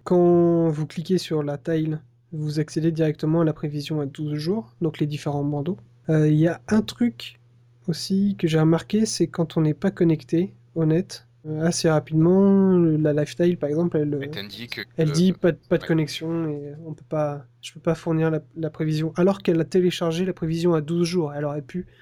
Quand 0.04 0.68
vous 0.68 0.86
cliquez 0.86 1.18
sur 1.18 1.42
la 1.42 1.56
tile, 1.56 2.00
vous 2.32 2.60
accédez 2.60 2.92
directement 2.92 3.40
à 3.40 3.44
la 3.44 3.52
prévision 3.52 4.00
à 4.00 4.06
12 4.06 4.34
jours, 4.34 4.74
donc 4.80 4.98
les 4.98 5.06
différents 5.06 5.44
bandeaux. 5.44 5.78
Euh, 6.10 6.28
Il 6.28 6.38
y 6.38 6.48
a 6.48 6.60
un 6.68 6.82
truc 6.82 7.40
aussi 7.88 8.36
que 8.38 8.46
j'ai 8.48 8.60
remarqué, 8.60 9.06
c'est 9.06 9.28
quand 9.28 9.56
on 9.56 9.62
n'est 9.62 9.74
pas 9.74 9.90
connecté 9.90 10.52
au 10.74 10.84
net, 10.84 11.26
euh, 11.46 11.62
assez 11.64 11.88
rapidement, 11.90 12.78
la 12.78 13.12
lifestyle, 13.12 13.58
par 13.58 13.68
exemple, 13.68 13.98
elle, 13.98 14.18
elle 14.22 14.30
t'indique 14.30 14.80
Elle 14.96 15.12
dit 15.12 15.32
pas 15.32 15.52
de, 15.52 15.58
pas 15.68 15.76
de 15.78 15.82
ouais. 15.82 15.88
connexion 15.88 16.48
et 16.48 16.72
on 16.86 16.94
peut 16.94 17.04
pas, 17.08 17.44
je 17.60 17.72
peux 17.72 17.80
pas 17.80 17.94
fournir 17.94 18.30
la, 18.30 18.40
la 18.56 18.70
prévision. 18.70 19.12
Alors 19.16 19.42
qu'elle 19.42 19.60
a 19.60 19.64
téléchargé 19.64 20.24
la 20.24 20.32
prévision 20.32 20.74
à 20.74 20.80
12 20.80 21.06
jours, 21.06 21.32
elle 21.34 21.44
aurait 21.44 21.62
pu 21.62 21.80
euh, 21.80 21.92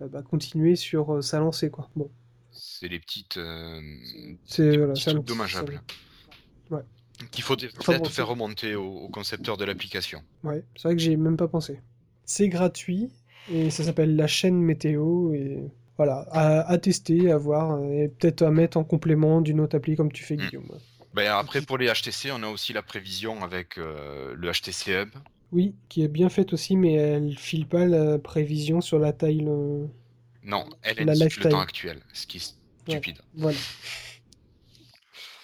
bah, 0.00 0.22
continuer 0.22 0.76
sur 0.76 1.14
euh, 1.16 1.22
sa 1.22 1.38
lancée 1.40 1.70
quoi. 1.70 1.88
Bon, 1.96 2.10
c'est 2.50 2.88
les 2.88 2.98
petites, 3.00 3.36
euh, 3.36 3.80
c'est 4.44 4.76
voilà, 4.76 4.94
dommageables. 5.22 5.82
Ouais. 6.70 6.82
Qu'il 7.30 7.44
faut 7.44 7.56
peut-être 7.56 8.10
faire 8.10 8.28
remonter 8.28 8.74
au, 8.74 8.84
au 8.86 9.08
concepteur 9.08 9.56
de 9.56 9.64
l'application. 9.64 10.22
Ouais, 10.44 10.64
c'est 10.76 10.88
vrai 10.88 10.96
que 10.96 11.02
j'ai 11.02 11.16
même 11.16 11.36
pas 11.36 11.48
pensé. 11.48 11.80
C'est 12.24 12.48
gratuit 12.48 13.10
et 13.50 13.70
ça 13.70 13.84
s'appelle 13.84 14.16
la 14.16 14.26
chaîne 14.26 14.60
météo 14.60 15.32
et 15.32 15.58
voilà, 15.96 16.26
à, 16.30 16.60
à 16.70 16.78
tester, 16.78 17.30
à 17.30 17.38
voir 17.38 17.72
euh, 17.72 17.90
et 18.04 18.08
peut-être 18.08 18.42
à 18.42 18.50
mettre 18.50 18.76
en 18.76 18.84
complément 18.84 19.40
d'une 19.40 19.60
autre 19.60 19.76
appli 19.76 19.96
comme 19.96 20.12
tu 20.12 20.24
fais 20.24 20.36
Mm. 20.36 20.46
Guillaume. 20.48 20.80
Ben, 21.14 21.32
après, 21.32 21.62
pour 21.62 21.78
les 21.78 21.86
HTC, 21.90 22.30
on 22.32 22.42
a 22.42 22.48
aussi 22.48 22.74
la 22.74 22.82
prévision 22.82 23.42
avec 23.42 23.78
euh, 23.78 24.34
le 24.36 24.52
HTC 24.52 24.90
Hub. 24.92 25.08
Oui, 25.52 25.74
qui 25.88 26.02
est 26.02 26.08
bien 26.08 26.28
faite 26.28 26.52
aussi, 26.52 26.76
mais 26.76 26.94
elle 26.94 27.36
file 27.38 27.66
pas 27.66 27.86
la 27.86 28.18
prévision 28.18 28.80
sur 28.80 28.98
la 28.98 29.12
taille. 29.12 29.44
euh, 29.46 29.86
Non, 30.42 30.66
elle 30.82 31.04
La 31.04 31.12
indique 31.12 31.36
le 31.36 31.48
temps 31.48 31.60
actuel, 31.60 32.02
ce 32.12 32.26
qui 32.26 32.38
est 32.38 32.54
stupide. 32.86 33.20
Voilà. 33.34 33.58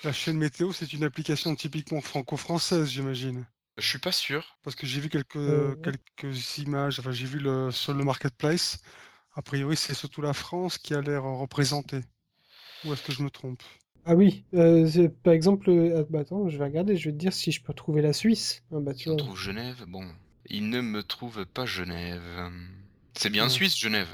La 0.05 0.12
chaîne 0.12 0.36
météo, 0.38 0.72
c'est 0.72 0.92
une 0.92 1.03
application 1.03 1.57
typiquement 1.57 2.00
franco-française, 2.00 2.88
j'imagine. 2.88 3.46
Je 3.78 3.86
suis 3.86 3.98
pas 3.98 4.12
sûr. 4.12 4.59
Parce 4.62 4.76
que 4.76 4.86
j'ai 4.86 5.00
vu 5.00 5.09
quelques, 5.09 5.36
Euh, 5.36 5.74
quelques 5.82 6.59
images, 6.59 6.98
enfin 6.98 7.12
j'ai 7.12 7.26
vu 7.26 7.38
le, 7.38 7.70
sur 7.70 7.94
le 7.94 8.05
marketplace. 8.05 8.78
A 9.34 9.42
priori, 9.42 9.76
c'est 9.76 9.94
surtout 9.94 10.22
la 10.22 10.34
France 10.34 10.78
qui 10.78 10.94
a 10.94 11.00
l'air 11.03 11.24
représentée. 11.24 12.03
Ou 12.84 12.92
est-ce 12.92 13.03
que 13.03 13.12
je 13.12 13.22
me 13.22 13.30
trompe? 13.30 13.62
Ah 14.05 14.16
oui, 14.16 14.44
euh, 14.55 15.09
par 15.22 15.32
exemple, 15.32 15.70
euh, 15.70 16.05
bah 16.11 16.20
attends, 16.20 16.48
je 16.48 16.59
vais 16.59 16.64
regarder, 16.64 16.96
je 16.96 17.09
vais 17.09 17.12
te 17.12 17.18
dire 17.18 17.32
si 17.32 17.53
je 17.53 17.62
peux 17.62 17.72
trouver 17.72 18.03
la 18.03 18.12
Suisse. 18.12 18.62
Ah 18.72 18.80
bah 18.80 18.94
tu 18.94 19.09
vois. 19.09 19.16
trouve 19.16 19.38
Genève. 19.38 19.84
Bon, 19.86 20.05
il 20.46 20.70
ne 20.70 20.80
me 20.80 21.03
trouve 21.03 21.46
pas 21.46 21.66
Genève. 21.66 22.50
C'est 23.14 23.30
bien 23.30 23.44
Ouais. 23.44 23.50
Suisse, 23.50 23.78
Genève. 23.78 24.09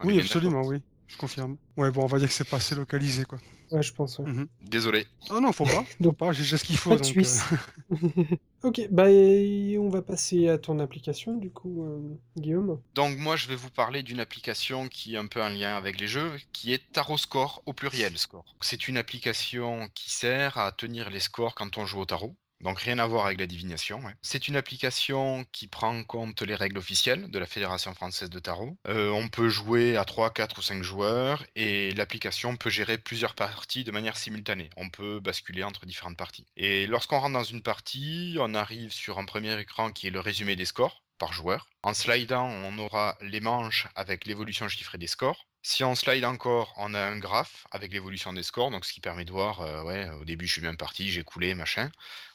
On 0.00 0.06
Oui, 0.06 0.20
absolument, 0.20 0.62
oui. 0.62 0.82
Je 1.08 1.16
confirme. 1.16 1.56
Ouais, 1.76 1.90
bon, 1.90 2.02
on 2.02 2.06
va 2.06 2.18
dire 2.18 2.28
que 2.28 2.34
c'est 2.34 2.48
pas 2.48 2.56
assez 2.56 2.74
localisé, 2.74 3.24
quoi. 3.24 3.38
Ouais, 3.70 3.82
je 3.82 3.92
pense. 3.92 4.18
ouais. 4.18 4.26
Mhm. 4.26 4.48
Désolé. 4.62 5.06
Ah 5.30 5.40
non, 5.40 5.52
faut 5.52 5.64
pas. 5.64 5.84
Donc, 6.00 6.16
pas, 6.16 6.32
j'ai 6.32 6.42
déjà 6.42 6.58
ce 6.58 6.64
qu'il 6.64 6.76
faut. 6.76 6.90
Donc, 6.90 7.04
Suisse. 7.04 7.42
euh, 7.90 7.96
ok, 8.62 8.88
bah 8.90 9.10
et 9.10 9.76
on 9.78 9.88
va 9.88 10.02
passer 10.02 10.48
à 10.48 10.58
ton 10.58 10.78
application 10.80 11.36
du 11.36 11.50
coup, 11.50 11.84
euh, 11.84 12.00
Guillaume. 12.36 12.80
Donc 12.94 13.18
moi 13.18 13.36
je 13.36 13.48
vais 13.48 13.56
vous 13.56 13.70
parler 13.70 14.02
d'une 14.02 14.20
application 14.20 14.88
qui 14.88 15.14
est 15.14 15.18
un 15.18 15.26
peu 15.26 15.42
en 15.42 15.48
lien 15.48 15.76
avec 15.76 16.00
les 16.00 16.06
jeux, 16.08 16.32
qui 16.52 16.72
est 16.72 16.82
Tarot 16.92 17.18
Score 17.18 17.62
au 17.66 17.72
pluriel 17.72 18.16
score. 18.18 18.44
C'est 18.60 18.88
une 18.88 18.96
application 18.96 19.88
qui 19.94 20.10
sert 20.10 20.56
à 20.58 20.72
tenir 20.72 21.10
les 21.10 21.20
scores 21.20 21.54
quand 21.54 21.76
on 21.78 21.86
joue 21.86 22.00
au 22.00 22.06
tarot. 22.06 22.34
Donc 22.60 22.80
rien 22.80 22.98
à 22.98 23.06
voir 23.06 23.26
avec 23.26 23.38
la 23.38 23.46
divination. 23.46 24.02
C'est 24.22 24.48
une 24.48 24.56
application 24.56 25.44
qui 25.52 25.68
prend 25.68 25.96
en 25.96 26.04
compte 26.04 26.42
les 26.42 26.54
règles 26.54 26.78
officielles 26.78 27.30
de 27.30 27.38
la 27.38 27.46
Fédération 27.46 27.94
française 27.94 28.30
de 28.30 28.38
tarot. 28.38 28.76
Euh, 28.88 29.10
on 29.10 29.28
peut 29.28 29.48
jouer 29.48 29.96
à 29.96 30.04
3, 30.04 30.32
4 30.32 30.58
ou 30.58 30.62
5 30.62 30.82
joueurs 30.82 31.44
et 31.56 31.92
l'application 31.92 32.56
peut 32.56 32.70
gérer 32.70 32.98
plusieurs 32.98 33.34
parties 33.34 33.84
de 33.84 33.90
manière 33.90 34.16
simultanée. 34.16 34.70
On 34.76 34.88
peut 34.88 35.20
basculer 35.20 35.62
entre 35.62 35.86
différentes 35.86 36.16
parties. 36.16 36.46
Et 36.56 36.86
lorsqu'on 36.86 37.20
rentre 37.20 37.34
dans 37.34 37.44
une 37.44 37.62
partie, 37.62 38.36
on 38.40 38.54
arrive 38.54 38.92
sur 38.92 39.18
un 39.18 39.24
premier 39.24 39.58
écran 39.60 39.90
qui 39.90 40.06
est 40.06 40.10
le 40.10 40.20
résumé 40.20 40.56
des 40.56 40.64
scores 40.64 41.02
par 41.18 41.32
joueur. 41.32 41.68
En 41.82 41.94
slidant, 41.94 42.46
on 42.46 42.78
aura 42.78 43.16
les 43.20 43.40
manches 43.40 43.86
avec 43.94 44.26
l'évolution 44.26 44.68
chiffrée 44.68 44.98
des 44.98 45.06
scores. 45.06 45.46
Si 45.66 45.82
on 45.82 45.94
slide 45.94 46.24
encore, 46.26 46.74
on 46.76 46.92
a 46.92 47.00
un 47.00 47.18
graphe 47.18 47.66
avec 47.70 47.90
l'évolution 47.92 48.34
des 48.34 48.42
scores, 48.42 48.70
donc 48.70 48.84
ce 48.84 48.92
qui 48.92 49.00
permet 49.00 49.24
de 49.24 49.32
voir, 49.32 49.62
euh, 49.62 49.82
ouais, 49.82 50.10
au 50.10 50.24
début 50.24 50.46
je 50.46 50.52
suis 50.52 50.60
bien 50.60 50.74
parti, 50.74 51.10
j'ai 51.10 51.24
coulé, 51.24 51.54
machin. 51.54 51.90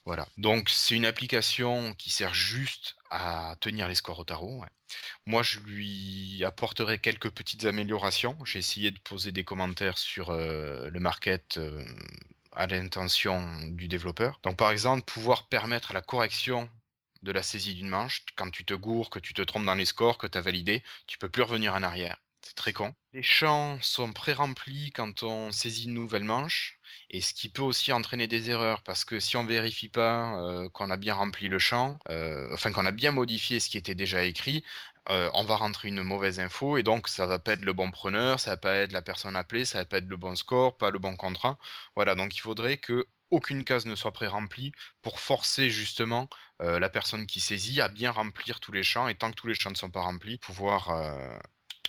Voilà. 0.05 0.27
Donc 0.37 0.69
c'est 0.69 0.95
une 0.95 1.05
application 1.05 1.93
qui 1.93 2.09
sert 2.09 2.33
juste 2.33 2.95
à 3.11 3.55
tenir 3.61 3.87
les 3.87 3.93
scores 3.93 4.17
au 4.19 4.23
tarot. 4.23 4.63
Moi, 5.27 5.43
je 5.43 5.59
lui 5.59 6.43
apporterai 6.43 6.99
quelques 6.99 7.29
petites 7.29 7.65
améliorations. 7.65 8.35
J'ai 8.45 8.59
essayé 8.59 8.91
de 8.91 8.99
poser 8.99 9.31
des 9.31 9.43
commentaires 9.43 9.99
sur 9.99 10.31
euh, 10.31 10.89
le 10.89 10.99
market 10.99 11.57
euh, 11.57 11.85
à 12.53 12.65
l'intention 12.67 13.47
du 13.67 13.87
développeur. 13.87 14.39
Donc 14.43 14.57
par 14.57 14.71
exemple, 14.71 15.03
pouvoir 15.03 15.47
permettre 15.47 15.93
la 15.93 16.01
correction 16.01 16.69
de 17.23 17.31
la 17.31 17.43
saisie 17.43 17.75
d'une 17.75 17.89
manche. 17.89 18.23
Quand 18.35 18.49
tu 18.49 18.65
te 18.65 18.73
gourres, 18.73 19.11
que 19.11 19.19
tu 19.19 19.33
te 19.35 19.43
trompes 19.43 19.65
dans 19.65 19.75
les 19.75 19.85
scores, 19.85 20.17
que 20.17 20.27
tu 20.27 20.37
as 20.37 20.41
validé, 20.41 20.83
tu 21.07 21.19
peux 21.19 21.29
plus 21.29 21.43
revenir 21.43 21.75
en 21.75 21.83
arrière. 21.83 22.17
C'est 22.49 22.55
très 22.55 22.73
con. 22.73 22.95
Les 23.13 23.21
champs 23.21 23.77
sont 23.79 24.11
pré-remplis 24.11 24.91
quand 24.91 25.21
on 25.21 25.51
saisit 25.51 25.85
une 25.85 25.93
nouvelle 25.93 26.23
manche, 26.23 26.79
et 27.11 27.21
ce 27.21 27.35
qui 27.35 27.47
peut 27.47 27.61
aussi 27.61 27.93
entraîner 27.93 28.25
des 28.25 28.49
erreurs, 28.49 28.81
parce 28.81 29.05
que 29.05 29.19
si 29.19 29.37
on 29.37 29.45
vérifie 29.45 29.87
pas 29.87 30.41
euh, 30.41 30.67
qu'on 30.69 30.89
a 30.89 30.97
bien 30.97 31.13
rempli 31.13 31.47
le 31.47 31.59
champ, 31.59 31.99
euh, 32.09 32.49
enfin 32.51 32.71
qu'on 32.71 32.87
a 32.87 32.91
bien 32.91 33.11
modifié 33.11 33.59
ce 33.59 33.69
qui 33.69 33.77
était 33.77 33.93
déjà 33.93 34.23
écrit, 34.23 34.63
euh, 35.09 35.29
on 35.35 35.43
va 35.43 35.57
rentrer 35.57 35.89
une 35.89 36.01
mauvaise 36.01 36.39
info, 36.39 36.77
et 36.77 36.81
donc 36.81 37.07
ça 37.07 37.27
va 37.27 37.37
pas 37.37 37.53
être 37.53 37.63
le 37.63 37.73
bon 37.73 37.91
preneur, 37.91 38.39
ça 38.39 38.49
va 38.49 38.57
pas 38.57 38.73
être 38.77 38.93
la 38.93 39.03
personne 39.03 39.35
appelée, 39.35 39.63
ça 39.63 39.77
va 39.77 39.85
pas 39.85 39.99
être 39.99 40.09
le 40.09 40.17
bon 40.17 40.35
score, 40.35 40.75
pas 40.75 40.89
le 40.89 40.97
bon 40.97 41.15
contrat. 41.15 41.59
Voilà, 41.95 42.15
donc 42.15 42.35
il 42.35 42.39
faudrait 42.39 42.77
que 42.77 43.05
aucune 43.29 43.63
case 43.63 43.85
ne 43.85 43.93
soit 43.93 44.11
pré-remplie 44.11 44.71
pour 45.03 45.19
forcer 45.19 45.69
justement 45.69 46.27
la 46.59 46.89
personne 46.89 47.27
qui 47.27 47.39
saisit 47.41 47.79
à 47.79 47.89
bien 47.89 48.09
remplir 48.09 48.59
tous 48.59 48.71
les 48.71 48.81
champs 48.81 49.07
et 49.07 49.13
tant 49.13 49.29
que 49.29 49.35
tous 49.35 49.45
les 49.47 49.53
champs 49.53 49.69
ne 49.69 49.75
sont 49.75 49.91
pas 49.91 50.01
remplis, 50.01 50.39
pouvoir 50.39 50.89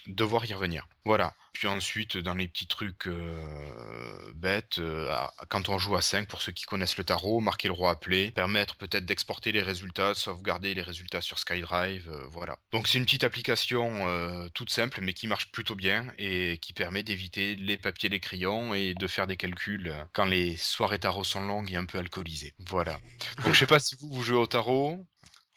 devoir 0.07 0.45
y 0.47 0.55
revenir. 0.55 0.87
Voilà. 1.05 1.35
Puis 1.53 1.67
ensuite, 1.69 2.17
dans 2.17 2.35
les 2.35 2.49
petits 2.49 2.67
trucs 2.67 3.07
euh, 3.07 4.33
bêtes, 4.35 4.79
euh, 4.79 5.11
à- 5.11 5.33
quand 5.49 5.69
on 5.69 5.79
joue 5.79 5.97
à 5.97 6.03
5, 6.03 6.29
pour 6.29 6.43
ceux 6.43 6.53
qui 6.53 6.65
connaissent 6.65 6.97
le 6.97 7.05
tarot, 7.05 7.41
marquer 7.41 7.69
le 7.69 7.75
roi 7.75 7.91
appelé, 7.91 8.31
permettre 8.31 8.77
peut-être 8.77 9.05
d'exporter 9.05 9.53
les 9.53 9.63
résultats, 9.63 10.11
de 10.11 10.19
sauvegarder 10.19 10.75
les 10.75 10.83
résultats 10.83 11.21
sur 11.21 11.39
SkyDrive, 11.39 12.09
euh, 12.11 12.27
voilà. 12.31 12.57
Donc 12.73 12.87
c'est 12.89 12.99
une 12.99 13.05
petite 13.05 13.25
application 13.25 14.07
euh, 14.09 14.49
toute 14.55 14.71
simple, 14.71 15.01
mais 15.03 15.13
qui 15.15 15.27
marche 15.27 15.51
plutôt 15.53 15.75
bien 15.75 16.07
et 16.19 16.59
qui 16.59 16.73
permet 16.73 17.03
d'éviter 17.03 17.57
les 17.57 17.77
papiers, 17.77 18.09
les 18.09 18.21
crayons 18.21 18.75
et 18.75 18.95
de 18.95 19.07
faire 19.07 19.27
des 19.27 19.37
calculs 19.37 19.95
quand 20.13 20.25
les 20.27 20.57
soirées 20.57 20.99
tarot 20.99 21.25
sont 21.25 21.43
longues 21.47 21.73
et 21.73 21.77
un 21.77 21.85
peu 21.87 21.99
alcoolisées. 21.99 22.55
Voilà. 22.69 22.99
Donc 23.45 23.55
je 23.55 23.59
sais 23.59 23.67
pas 23.67 23.81
si 23.81 23.97
vous, 24.01 24.09
vous 24.13 24.23
jouez 24.23 24.37
au 24.39 24.47
tarot? 24.47 25.05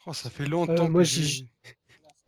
oh, 0.06 0.12
ça 0.12 0.30
fait 0.30 0.46
longtemps 0.46 0.86
Euh, 0.86 0.88
moi, 0.88 1.02
que 1.02 1.08
j'y- 1.08 1.28
j'ai. 1.28 1.44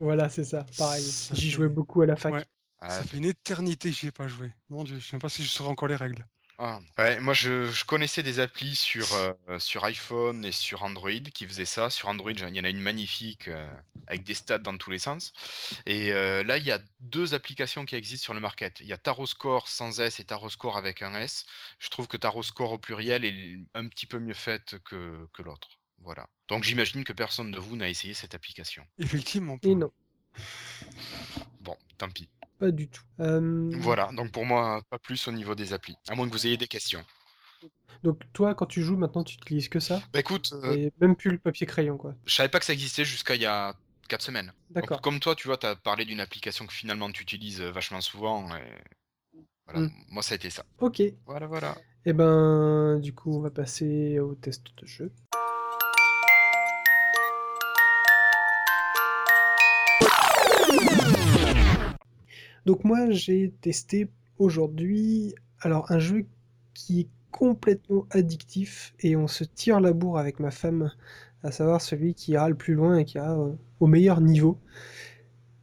Voilà, 0.01 0.29
c'est 0.29 0.45
ça, 0.45 0.65
pareil. 0.77 1.03
Ça 1.03 1.35
J'y 1.35 1.51
fait- 1.51 1.57
jouais 1.57 1.69
beaucoup 1.69 2.03
à 2.03 2.07
la 2.07 2.17
fac. 2.17 2.35
Ouais. 2.35 2.45
Ah, 2.81 2.91
Ça 2.91 3.05
fait 3.05 3.17
une 3.17 3.25
éternité 3.25 3.91
que 3.91 3.97
j'y 3.97 4.09
ai 4.09 4.13
pas 4.13 4.29
joué. 4.29 4.53
Mon 4.69 4.85
dieu, 4.85 4.99
je 4.99 5.05
sais 5.07 5.17
même 5.17 5.21
pas 5.23 5.29
si 5.31 5.43
je 5.43 5.49
saurais 5.49 5.71
encore 5.71 5.89
les 5.89 5.97
règles. 5.97 6.27
Ah, 6.59 6.81
ouais, 6.97 7.21
moi 7.21 7.35
je, 7.35 7.71
je 7.71 7.85
connaissais 7.85 8.23
des 8.23 8.41
applis 8.41 8.77
sur, 8.77 9.07
euh, 9.15 9.59
sur 9.59 9.85
iPhone 9.85 10.43
et 10.43 10.53
sur 10.53 10.85
Android 10.85 11.11
qui 11.35 11.47
faisaient 11.47 11.67
ça. 11.67 11.91
Sur 11.91 12.09
Android, 12.09 12.31
il 12.33 12.55
y 12.57 12.61
en 12.61 12.65
a 12.65 12.69
une 12.71 12.81
magnifique 12.81 13.49
euh, 13.49 13.71
avec 14.07 14.25
des 14.25 14.33
stats 14.33 14.59
dans 14.59 14.77
tous 14.79 14.91
les 14.91 14.99
sens. 14.99 15.35
Et 15.85 16.13
euh, 16.15 16.43
là, 16.45 16.57
il 16.57 16.65
y 16.65 16.71
a 16.71 16.79
deux 17.01 17.35
applications 17.35 17.85
qui 17.85 17.95
existent 17.95 18.25
sur 18.25 18.35
le 18.35 18.41
market. 18.41 18.81
Il 18.81 18.87
y 18.87 18.95
a 18.95 18.97
Tarot 18.99 19.27
Score 19.27 19.69
sans 19.69 20.01
S 20.01 20.19
et 20.19 20.25
Tarot 20.25 20.49
Score 20.49 20.79
avec 20.79 21.03
un 21.03 21.15
S. 21.15 21.45
Je 21.79 21.91
trouve 21.91 22.09
que 22.09 22.17
Tarot 22.17 22.43
Score 22.43 22.73
au 22.73 22.79
pluriel 22.79 23.27
est 23.27 23.59
un 23.75 23.87
petit 23.89 24.07
peu 24.07 24.19
mieux 24.19 24.33
faite 24.35 24.77
que, 24.85 25.27
que 25.35 25.43
l'autre. 25.43 25.69
Voilà. 26.07 26.27
Donc 26.49 26.63
j'imagine 26.63 27.03
que 27.03 27.13
personne 27.13 27.51
de 27.51 27.59
vous 27.59 27.75
n'a 27.77 27.89
essayé 27.89 28.15
cette 28.15 28.35
application. 28.37 28.85
Effectivement. 28.99 29.59
Et 29.65 29.75
non, 29.75 29.91
Bon, 31.61 31.77
tant 31.99 32.09
pis. 32.09 32.29
pas 32.61 32.71
du 32.71 32.89
tout. 32.89 33.03
Euh, 33.21 33.71
Voilà, 33.81 34.11
donc 34.13 34.31
pour 34.31 34.47
moi, 34.47 34.81
pas 34.89 34.99
plus 35.01 35.27
au 35.27 35.33
niveau 35.33 35.55
des 35.57 35.73
applis. 35.73 35.97
À 36.09 36.15
moins 36.15 36.27
que 36.29 36.33
vous 36.33 36.47
ayez 36.47 36.57
des 36.57 36.69
questions. 36.69 37.05
Donc 38.05 38.21
toi, 38.33 38.55
quand 38.55 38.67
tu 38.67 38.83
joues 38.83 38.97
maintenant, 38.97 39.25
tu 39.25 39.35
utilises 39.35 39.69
que 39.69 39.81
ça? 39.81 40.01
Bah 40.13 40.21
écoute, 40.21 40.53
euh, 40.53 40.75
et 40.77 40.93
même 41.01 41.17
plus 41.17 41.31
le 41.33 41.39
papier 41.39 41.67
crayon, 41.67 41.97
quoi. 41.97 42.15
je 42.25 42.35
savais 42.35 42.49
pas 42.49 42.61
que 42.61 42.65
ça 42.67 42.73
existait 42.73 43.05
jusqu'à 43.05 43.35
il 43.35 43.41
y 43.43 43.47
a 43.47 43.75
4 44.09 44.23
semaines. 44.23 44.53
D'accord. 44.71 45.01
comme 45.01 45.19
toi, 45.19 45.35
tu 45.35 45.49
vois, 45.49 45.57
tu 45.57 45.67
as 45.67 45.75
parlé 45.75 46.05
d'une 46.05 46.21
application 46.21 46.67
que 46.67 46.73
finalement 46.73 47.11
tu 47.11 47.23
utilises 47.23 47.61
euh, 47.61 47.73
vachement 47.73 48.01
souvent. 48.01 48.55
Et... 48.57 48.63
Voilà, 49.67 49.81
Mm. 49.81 49.91
moi 50.11 50.23
ça 50.23 50.35
a 50.35 50.37
été 50.37 50.51
ça. 50.51 50.65
Ok. 50.79 51.01
Et 51.01 51.17
Voilà, 51.27 51.49
voilà. 51.49 51.77
ben, 52.05 53.01
du 53.01 53.13
coup, 53.13 53.35
on 53.37 53.41
va 53.41 53.51
passer 53.51 54.21
au 54.21 54.37
test 54.37 54.63
de 54.77 54.87
jeu. 54.87 55.11
Donc 62.67 62.85
moi, 62.85 63.11
j'ai 63.11 63.53
testé 63.63 64.09
aujourd'hui, 64.39 65.35
alors 65.61 65.91
un 65.93 65.99
jeu 65.99 66.27
qui 66.75 67.01
est 67.01 67.09
complètement 67.31 68.07
addictif 68.11 68.95
et 69.01 69.17
on 69.17 69.29
se 69.29 69.45
tire 69.45 69.81
la 69.81 69.93
bourre 69.93 70.19
avec 70.19 70.41
ma 70.41 70.51
femme, 70.51 70.91
à 71.43 71.53
savoir 71.53 71.81
celui 71.81 72.15
qui 72.15 72.33
ira 72.33 72.49
le 72.49 72.55
plus 72.57 72.75
loin 72.75 72.99
et 72.99 73.05
qui 73.05 73.17
ira 73.17 73.39
euh, 73.39 73.53
au 73.81 73.87
meilleur 73.87 74.21
niveau. 74.21 74.59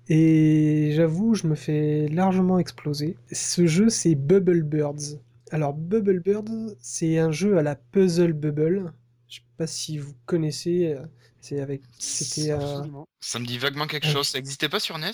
Et 0.09 0.91
j'avoue, 0.95 1.33
je 1.33 1.47
me 1.47 1.55
fais 1.55 2.07
largement 2.09 2.59
exploser. 2.59 3.17
Ce 3.31 3.65
jeu, 3.67 3.89
c'est 3.89 4.15
Bubble 4.15 4.63
Birds. 4.63 5.19
Alors, 5.51 5.73
Bubble 5.73 6.19
Birds, 6.19 6.75
c'est 6.79 7.17
un 7.19 7.31
jeu 7.31 7.57
à 7.57 7.63
la 7.63 7.75
Puzzle 7.75 8.33
Bubble. 8.33 8.91
Je 9.29 9.37
sais 9.37 9.43
pas 9.57 9.67
si 9.67 9.97
vous 9.97 10.13
connaissez. 10.25 10.93
euh, 10.93 11.05
C'est 11.39 11.59
avec, 11.61 11.81
c'était, 11.99 12.51
euh. 12.51 12.83
Ça 13.21 13.39
me 13.39 13.45
dit 13.45 13.57
vaguement 13.57 13.87
quelque 13.87 14.05
Ouais. 14.07 14.11
chose. 14.11 14.27
Ça 14.27 14.37
n'existait 14.39 14.69
pas 14.69 14.79
sur 14.79 14.97
NES 14.97 15.11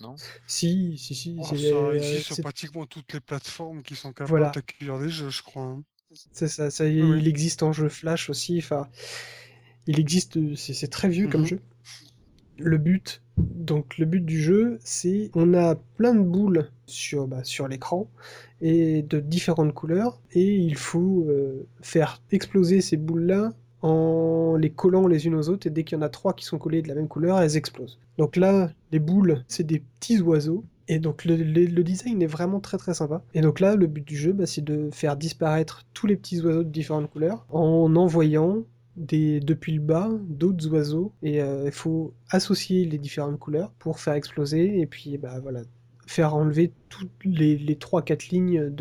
Non? 0.00 0.20
Si, 0.46 0.98
si, 0.98 1.14
si, 1.14 1.42
Oh, 1.42 1.44
c'est, 1.44 1.56
ça 1.56 1.92
euh, 1.92 1.96
existe 1.96 2.22
sur 2.22 2.38
pratiquement 2.38 2.86
toutes 2.86 3.12
les 3.14 3.18
plateformes 3.20 3.82
qui 3.82 3.96
sont 3.96 4.12
capables 4.12 4.28
Voilà. 4.28 4.52
d'accueillir 4.52 5.00
des 5.00 5.08
jeux, 5.08 5.30
je 5.30 5.42
crois. 5.42 5.64
hein. 5.64 5.82
c'est 6.32 6.48
ça, 6.48 6.70
ça, 6.70 6.86
Oui, 6.98 7.18
il 7.18 7.28
existe 7.28 7.62
en 7.62 7.72
jeu 7.72 7.88
Flash 7.88 8.30
aussi. 8.30 8.58
Enfin, 8.58 8.88
il 9.86 9.98
existe, 10.00 10.38
c'est 10.56 10.74
c'est 10.74 10.88
très 10.88 11.08
vieux 11.08 11.28
comme 11.28 11.44
Mhm. 11.44 11.46
jeu. 11.46 11.60
Le 12.58 12.78
but, 12.78 13.22
donc 13.38 13.98
le 13.98 14.06
but 14.06 14.24
du 14.24 14.40
jeu, 14.40 14.78
c'est 14.84 15.30
on 15.34 15.54
a 15.54 15.76
plein 15.76 16.14
de 16.14 16.20
boules 16.22 16.70
sur, 16.86 17.26
bah, 17.28 17.44
sur 17.44 17.68
l'écran 17.68 18.08
et 18.60 19.02
de 19.02 19.20
différentes 19.20 19.74
couleurs 19.74 20.20
et 20.32 20.56
il 20.56 20.76
faut 20.76 21.24
euh, 21.28 21.66
faire 21.82 22.22
exploser 22.32 22.80
ces 22.82 22.96
boules-là 22.98 23.52
en 23.82 24.56
les 24.56 24.70
collant 24.70 25.06
les 25.06 25.26
unes 25.26 25.34
aux 25.34 25.48
autres 25.48 25.66
et 25.66 25.70
dès 25.70 25.84
qu'il 25.84 25.96
y 25.96 25.98
en 25.98 26.02
a 26.02 26.08
trois 26.08 26.34
qui 26.34 26.44
sont 26.44 26.58
collées 26.58 26.82
de 26.82 26.88
la 26.88 26.94
même 26.94 27.08
couleur, 27.08 27.40
elles 27.40 27.56
explosent. 27.56 27.98
Donc 28.18 28.36
là, 28.36 28.70
les 28.92 28.98
boules, 28.98 29.44
c'est 29.48 29.66
des 29.66 29.80
petits 29.80 30.20
oiseaux 30.20 30.64
et 30.88 30.98
donc 30.98 31.24
le, 31.24 31.36
design 31.82 32.20
est 32.20 32.26
vraiment 32.26 32.60
très 32.60 32.76
très 32.76 32.94
sympa. 32.94 33.22
Et 33.32 33.40
donc 33.40 33.60
là, 33.60 33.76
le 33.76 33.86
but 33.86 34.06
du 34.06 34.16
jeu, 34.16 34.32
bah, 34.32 34.46
c'est 34.46 34.64
de 34.64 34.90
faire 34.92 35.16
disparaître 35.16 35.84
tous 35.94 36.06
les 36.06 36.16
petits 36.16 36.40
oiseaux 36.40 36.64
de 36.64 36.68
différentes 36.68 37.10
couleurs 37.10 37.46
en 37.50 37.94
envoyant 37.96 38.64
des, 38.96 39.40
depuis 39.40 39.72
le 39.72 39.80
bas 39.80 40.10
d'autres 40.28 40.68
oiseaux 40.68 41.12
et 41.22 41.40
euh, 41.40 41.62
il 41.66 41.72
faut 41.72 42.12
associer 42.28 42.84
les 42.84 42.98
différentes 42.98 43.38
couleurs 43.38 43.70
pour 43.78 44.00
faire 44.00 44.14
exploser 44.14 44.80
et 44.80 44.86
puis 44.86 45.16
bah 45.16 45.38
voilà 45.40 45.62
faire 46.06 46.34
enlever 46.34 46.72
toutes 46.88 47.24
les, 47.24 47.56
les 47.56 47.76
3-4 47.76 48.30
lignes 48.30 48.74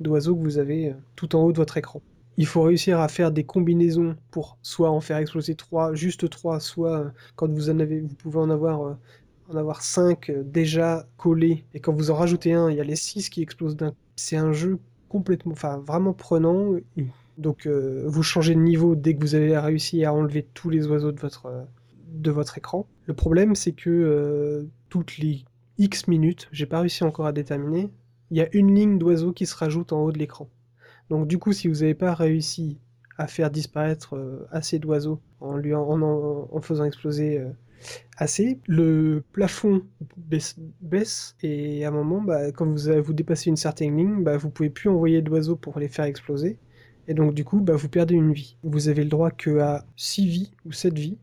d'oiseaux 0.00 0.34
que 0.34 0.42
vous 0.42 0.56
avez 0.56 0.88
euh, 0.88 0.94
tout 1.14 1.36
en 1.36 1.42
haut 1.42 1.52
de 1.52 1.58
votre 1.58 1.76
écran. 1.76 2.00
Il 2.36 2.46
faut 2.46 2.62
réussir 2.62 3.00
à 3.00 3.08
faire 3.08 3.32
des 3.32 3.44
combinaisons 3.44 4.16
pour 4.30 4.58
soit 4.62 4.90
en 4.90 5.00
faire 5.00 5.18
exploser 5.18 5.54
3, 5.54 5.94
juste 5.94 6.28
3, 6.30 6.60
soit 6.60 6.98
euh, 6.98 7.10
quand 7.36 7.50
vous 7.50 7.70
en 7.70 7.80
avez, 7.80 8.00
vous 8.00 8.14
pouvez 8.14 8.38
en 8.38 8.50
avoir, 8.50 8.82
euh, 8.82 8.94
en 9.52 9.56
avoir 9.56 9.82
5 9.82 10.30
déjà 10.44 11.06
collés 11.16 11.64
et 11.74 11.80
quand 11.80 11.92
vous 11.92 12.10
en 12.10 12.14
rajoutez 12.14 12.52
un, 12.52 12.70
il 12.70 12.76
y 12.76 12.80
a 12.80 12.84
les 12.84 12.96
6 12.96 13.28
qui 13.30 13.42
explosent 13.42 13.76
d'un. 13.76 13.94
C'est 14.16 14.36
un 14.36 14.52
jeu 14.52 14.78
complètement, 15.10 15.52
enfin 15.52 15.78
vraiment 15.78 16.14
prenant. 16.14 16.76
Donc 17.36 17.66
euh, 17.66 18.04
vous 18.06 18.22
changez 18.22 18.54
de 18.54 18.60
niveau 18.60 18.94
dès 18.94 19.14
que 19.14 19.20
vous 19.20 19.34
avez 19.34 19.56
réussi 19.58 20.04
à 20.04 20.12
enlever 20.12 20.46
tous 20.54 20.70
les 20.70 20.86
oiseaux 20.86 21.12
de 21.12 21.20
votre, 21.20 21.46
euh, 21.46 21.64
de 22.12 22.30
votre 22.30 22.58
écran. 22.58 22.86
Le 23.06 23.14
problème 23.14 23.54
c'est 23.54 23.72
que 23.72 23.90
euh, 23.90 24.64
toutes 24.88 25.18
les 25.18 25.44
X 25.78 26.06
minutes, 26.06 26.48
j'ai 26.52 26.66
pas 26.66 26.80
réussi 26.80 27.02
encore 27.02 27.26
à 27.26 27.32
déterminer, 27.32 27.90
il 28.30 28.36
y 28.36 28.42
a 28.42 28.48
une 28.54 28.74
ligne 28.74 28.98
d'oiseau 28.98 29.32
qui 29.32 29.46
se 29.46 29.56
rajoute 29.56 29.92
en 29.92 30.02
haut 30.02 30.12
de 30.12 30.18
l'écran. 30.18 30.48
Donc 31.10 31.26
du 31.26 31.38
coup, 31.38 31.52
si 31.52 31.68
vous 31.68 31.80
n'avez 31.80 31.94
pas 31.94 32.14
réussi 32.14 32.78
à 33.18 33.26
faire 33.26 33.50
disparaître 33.50 34.16
euh, 34.16 34.46
assez 34.50 34.78
d'oiseaux 34.78 35.20
en, 35.40 35.60
en, 35.60 36.60
faisant 36.62 36.84
exploser 36.84 37.38
euh, 37.38 37.50
assez, 38.16 38.60
le 38.66 39.22
plafond 39.32 39.82
baisse, 40.16 40.56
baisse, 40.80 41.36
et 41.42 41.84
à 41.84 41.88
un 41.88 41.90
moment, 41.90 42.22
bah, 42.22 42.52
quand 42.52 42.66
vous, 42.66 43.02
vous 43.02 43.12
dépassez 43.12 43.50
une 43.50 43.56
certaine 43.56 43.96
ligne, 43.96 44.22
bah, 44.22 44.36
vous 44.36 44.50
pouvez 44.50 44.70
plus 44.70 44.88
envoyer 44.88 45.20
d'oiseaux 45.20 45.56
pour 45.56 45.78
les 45.78 45.88
faire 45.88 46.06
exploser. 46.06 46.58
Et 47.08 47.14
donc 47.14 47.34
du 47.34 47.44
coup, 47.44 47.60
bah, 47.60 47.74
vous 47.74 47.88
perdez 47.88 48.14
une 48.14 48.32
vie. 48.32 48.56
Vous 48.62 48.88
avez 48.88 49.02
le 49.02 49.10
droit 49.10 49.32
que 49.32 49.58
à 49.58 49.84
6 49.96 50.26
vies 50.26 50.52
ou 50.64 50.72
7 50.72 50.96
vies. 50.96 51.18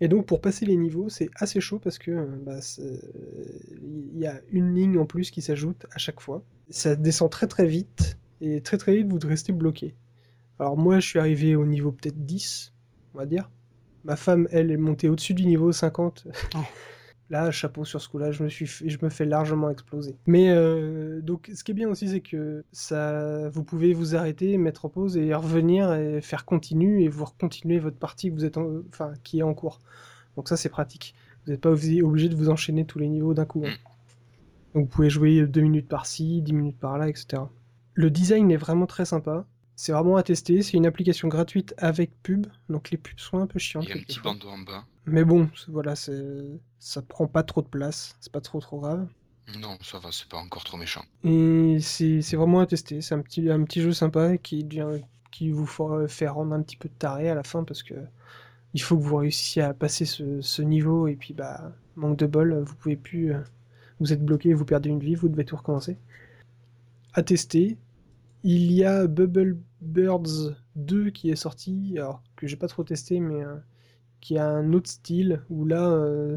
Et 0.00 0.08
donc 0.08 0.26
pour 0.26 0.40
passer 0.40 0.64
les 0.64 0.76
niveaux, 0.76 1.08
c'est 1.08 1.28
assez 1.34 1.60
chaud 1.60 1.78
parce 1.78 1.98
que 1.98 2.26
bah, 2.44 2.58
il 2.78 4.18
y 4.18 4.26
a 4.26 4.40
une 4.50 4.74
ligne 4.74 4.98
en 4.98 5.06
plus 5.06 5.30
qui 5.30 5.42
s'ajoute 5.42 5.86
à 5.92 5.98
chaque 5.98 6.20
fois. 6.20 6.42
Ça 6.70 6.94
descend 6.94 7.30
très 7.30 7.46
très 7.46 7.66
vite 7.66 8.16
et 8.40 8.60
très 8.60 8.78
très 8.78 8.96
vite 8.96 9.08
vous 9.08 9.18
restez 9.26 9.52
bloqué. 9.52 9.94
Alors 10.58 10.76
moi 10.76 11.00
je 11.00 11.08
suis 11.08 11.18
arrivé 11.18 11.56
au 11.56 11.66
niveau 11.66 11.90
peut-être 11.90 12.24
10, 12.24 12.72
on 13.14 13.18
va 13.18 13.26
dire. 13.26 13.50
Ma 14.04 14.16
femme, 14.16 14.48
elle, 14.52 14.70
est 14.70 14.76
montée 14.76 15.08
au-dessus 15.08 15.34
du 15.34 15.44
niveau 15.44 15.72
50. 15.72 16.28
Oh. 16.54 16.58
Là, 17.30 17.50
chapeau 17.50 17.84
sur 17.84 18.00
ce 18.00 18.08
coup-là, 18.08 18.30
je 18.30 18.42
me 18.42 18.48
suis, 18.48 18.66
je 18.66 18.98
me 19.02 19.10
fais 19.10 19.26
largement 19.26 19.68
exploser. 19.68 20.16
Mais 20.26 20.48
euh, 20.48 21.20
donc, 21.20 21.50
ce 21.54 21.62
qui 21.62 21.72
est 21.72 21.74
bien 21.74 21.88
aussi, 21.88 22.08
c'est 22.08 22.20
que 22.20 22.64
ça, 22.72 23.50
vous 23.50 23.64
pouvez 23.64 23.92
vous 23.92 24.16
arrêter, 24.16 24.56
mettre 24.56 24.86
en 24.86 24.88
pause 24.88 25.18
et 25.18 25.34
revenir 25.34 25.92
et 25.92 26.22
faire 26.22 26.46
continue 26.46 27.02
et 27.02 27.08
vous 27.08 27.26
continuer 27.38 27.78
votre 27.78 27.98
partie 27.98 28.30
que 28.30 28.34
vous 28.34 28.46
êtes, 28.46 28.56
en, 28.56 28.80
enfin, 28.88 29.12
qui 29.24 29.40
est 29.40 29.42
en 29.42 29.52
cours. 29.52 29.78
Donc 30.36 30.48
ça, 30.48 30.56
c'est 30.56 30.70
pratique. 30.70 31.14
Vous 31.44 31.52
n'êtes 31.52 31.60
pas 31.60 31.70
obligé 31.70 32.28
de 32.28 32.34
vous 32.34 32.48
enchaîner 32.48 32.86
tous 32.86 32.98
les 32.98 33.08
niveaux 33.08 33.34
d'un 33.34 33.44
coup. 33.44 33.62
Hein. 33.66 33.74
Donc, 34.74 34.84
vous 34.84 34.90
pouvez 34.90 35.10
jouer 35.10 35.46
2 35.46 35.60
minutes 35.60 35.88
par-ci, 35.88 36.40
10 36.40 36.52
minutes 36.54 36.78
par-là, 36.78 37.08
etc. 37.08 37.42
Le 37.92 38.10
design 38.10 38.50
est 38.50 38.56
vraiment 38.56 38.86
très 38.86 39.04
sympa. 39.04 39.44
C'est 39.74 39.92
vraiment 39.92 40.16
à 40.16 40.22
tester. 40.24 40.62
C'est 40.62 40.76
une 40.76 40.86
application 40.86 41.28
gratuite 41.28 41.74
avec 41.78 42.10
pub. 42.22 42.46
Donc 42.68 42.90
les 42.90 42.96
pubs 42.96 43.18
sont 43.18 43.38
un 43.38 43.46
peu 43.46 43.58
chiantes. 43.58 43.84
Il 43.84 43.90
y 43.90 43.92
a 43.92 43.96
un 43.96 44.02
petit 44.02 44.18
bandeau 44.18 44.48
en 44.48 44.58
bas. 44.58 44.84
Mais 45.10 45.24
bon, 45.24 45.48
voilà, 45.68 45.94
ça 45.96 47.02
prend 47.02 47.26
pas 47.26 47.42
trop 47.42 47.62
de 47.62 47.68
place, 47.68 48.16
c'est 48.20 48.32
pas 48.32 48.40
trop 48.40 48.60
trop 48.60 48.80
grave. 48.80 49.06
Non, 49.58 49.78
ça 49.80 49.98
va, 49.98 50.10
c'est 50.12 50.28
pas 50.28 50.36
encore 50.36 50.64
trop 50.64 50.76
méchant. 50.76 51.04
Et 51.24 51.78
c'est 51.80 52.36
vraiment 52.36 52.60
à 52.60 52.66
tester, 52.66 53.00
c'est 53.00 53.14
un 53.14 53.22
petit, 53.22 53.50
un 53.50 53.64
petit 53.64 53.80
jeu 53.80 53.92
sympa 53.92 54.36
qui, 54.36 54.66
qui 55.30 55.50
vous 55.50 55.66
fait 56.08 56.28
rendre 56.28 56.52
un 56.54 56.62
petit 56.62 56.76
peu 56.76 56.88
de 56.88 56.94
taré 56.94 57.30
à 57.30 57.34
la 57.34 57.42
fin 57.42 57.64
parce 57.64 57.82
que 57.82 57.94
il 58.74 58.82
faut 58.82 58.98
que 58.98 59.02
vous 59.02 59.16
réussissiez 59.16 59.62
à 59.62 59.72
passer 59.72 60.04
ce, 60.04 60.42
ce 60.42 60.60
niveau 60.62 61.08
et 61.08 61.16
puis 61.16 61.32
bah 61.32 61.72
manque 61.96 62.18
de 62.18 62.26
bol, 62.26 62.62
vous 62.62 62.74
pouvez 62.76 62.96
plus, 62.96 63.34
euh, 63.34 63.40
vous 64.00 64.12
êtes 64.12 64.24
bloqué, 64.24 64.54
vous 64.54 64.64
perdez 64.64 64.88
une 64.88 65.00
vie, 65.00 65.14
vous 65.14 65.28
devez 65.28 65.44
tout 65.44 65.56
recommencer. 65.56 65.98
À 67.14 67.22
tester. 67.22 67.76
Il 68.44 68.70
y 68.72 68.84
a 68.84 69.06
Bubble 69.06 69.58
Birds 69.80 70.54
2 70.76 71.10
qui 71.10 71.30
est 71.30 71.36
sorti, 71.36 71.94
alors 71.96 72.22
que 72.36 72.46
j'ai 72.46 72.56
pas 72.56 72.68
trop 72.68 72.84
testé, 72.84 73.18
mais 73.20 73.42
euh, 73.42 73.56
qui 74.20 74.38
a 74.38 74.48
un 74.48 74.72
autre 74.72 74.90
style 74.90 75.42
où 75.50 75.64
là, 75.64 75.88
euh, 75.88 76.36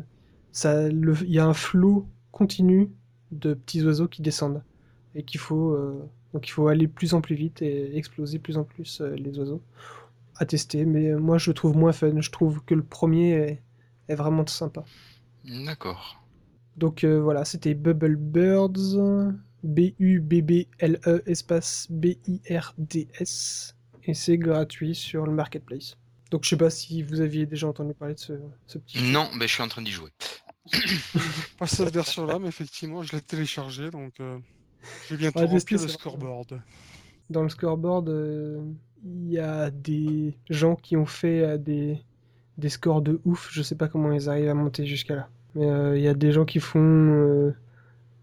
ça, 0.52 0.90
il 0.90 1.32
y 1.32 1.40
a 1.40 1.46
un 1.46 1.54
flot 1.54 2.08
continu 2.32 2.92
de 3.32 3.54
petits 3.54 3.84
oiseaux 3.84 4.08
qui 4.08 4.22
descendent 4.22 4.64
et 5.16 5.24
qu'il 5.24 5.40
faut 5.40 5.72
euh, 5.72 6.10
donc 6.34 6.48
il 6.48 6.52
faut 6.52 6.68
aller 6.68 6.88
plus 6.88 7.14
en 7.14 7.22
plus 7.22 7.36
vite 7.36 7.62
et 7.62 7.98
exploser 7.98 8.40
plus 8.40 8.58
en 8.58 8.64
plus 8.64 9.02
euh, 9.02 9.16
les 9.16 9.38
oiseaux 9.40 9.62
à 10.36 10.46
tester. 10.46 10.86
Mais 10.86 11.14
moi, 11.16 11.38
je 11.38 11.50
le 11.50 11.54
trouve 11.54 11.76
moins 11.76 11.92
fun. 11.92 12.20
Je 12.20 12.32
trouve 12.32 12.64
que 12.66 12.74
le 12.74 12.84
premier 12.84 13.32
est, 13.32 13.62
est 14.08 14.16
vraiment 14.16 14.46
sympa. 14.48 14.84
D'accord. 15.46 16.22
Donc 16.78 17.04
voilà, 17.04 17.46
c'était 17.46 17.74
Bubble 17.74 18.16
Birds, 18.16 18.98
B-U-B-B-L-E 19.64 21.22
espace 21.26 21.88
B-I-R-D-S, 21.90 23.76
et 24.04 24.14
c'est 24.14 24.38
gratuit 24.38 24.96
sur 24.96 25.26
le 25.26 25.34
marketplace. 25.34 25.98
Donc 26.32 26.44
je 26.44 26.50
sais 26.50 26.58
pas 26.58 26.70
si 26.70 27.04
vous 27.04 27.22
aviez 27.22 27.46
déjà 27.46 27.68
entendu 27.68 27.94
parler 27.94 28.16
de 28.16 28.20
ce, 28.20 28.34
ce 28.66 28.78
petit. 28.78 29.04
Non, 29.12 29.30
mais 29.36 29.48
je 29.48 29.54
suis 29.54 29.64
en 29.64 29.68
train 29.68 29.82
d'y 29.82 29.92
jouer. 29.92 30.10
pas 31.60 31.68
cette 31.68 31.94
version-là, 31.94 32.40
mais 32.40 32.48
effectivement, 32.48 33.04
je 33.04 33.12
l'ai 33.12 33.22
téléchargé, 33.22 33.92
donc 33.92 34.20
euh, 34.20 34.40
je 35.08 35.16
vais 35.16 35.18
bientôt 35.18 35.46
remplir 35.46 35.82
le 35.82 35.88
scoreboard. 35.88 36.62
Dans 37.30 37.44
le 37.44 37.50
scoreboard, 37.50 38.10
euh, 38.10 38.62
il 39.04 39.32
y 39.32 39.40
a 39.40 39.72
des 39.72 40.38
gens 40.50 40.76
qui 40.76 40.98
ont 40.98 41.06
fait 41.06 41.42
euh, 41.42 41.58
des, 41.58 42.02
des 42.58 42.70
scores 42.70 43.02
de 43.02 43.20
ouf. 43.26 43.50
Je 43.52 43.62
sais 43.62 43.76
pas 43.76 43.88
comment 43.88 44.12
ils 44.12 44.30
arrivent 44.30 44.50
à 44.50 44.54
monter 44.54 44.86
jusqu'à 44.86 45.16
là. 45.16 45.30
Mais 45.56 45.66
euh, 45.66 45.98
il 45.98 46.04
y 46.04 46.08
a 46.08 46.14
des 46.14 46.32
gens 46.32 46.46
qui 46.46 46.60
font 46.60 46.80
euh, 46.80 47.56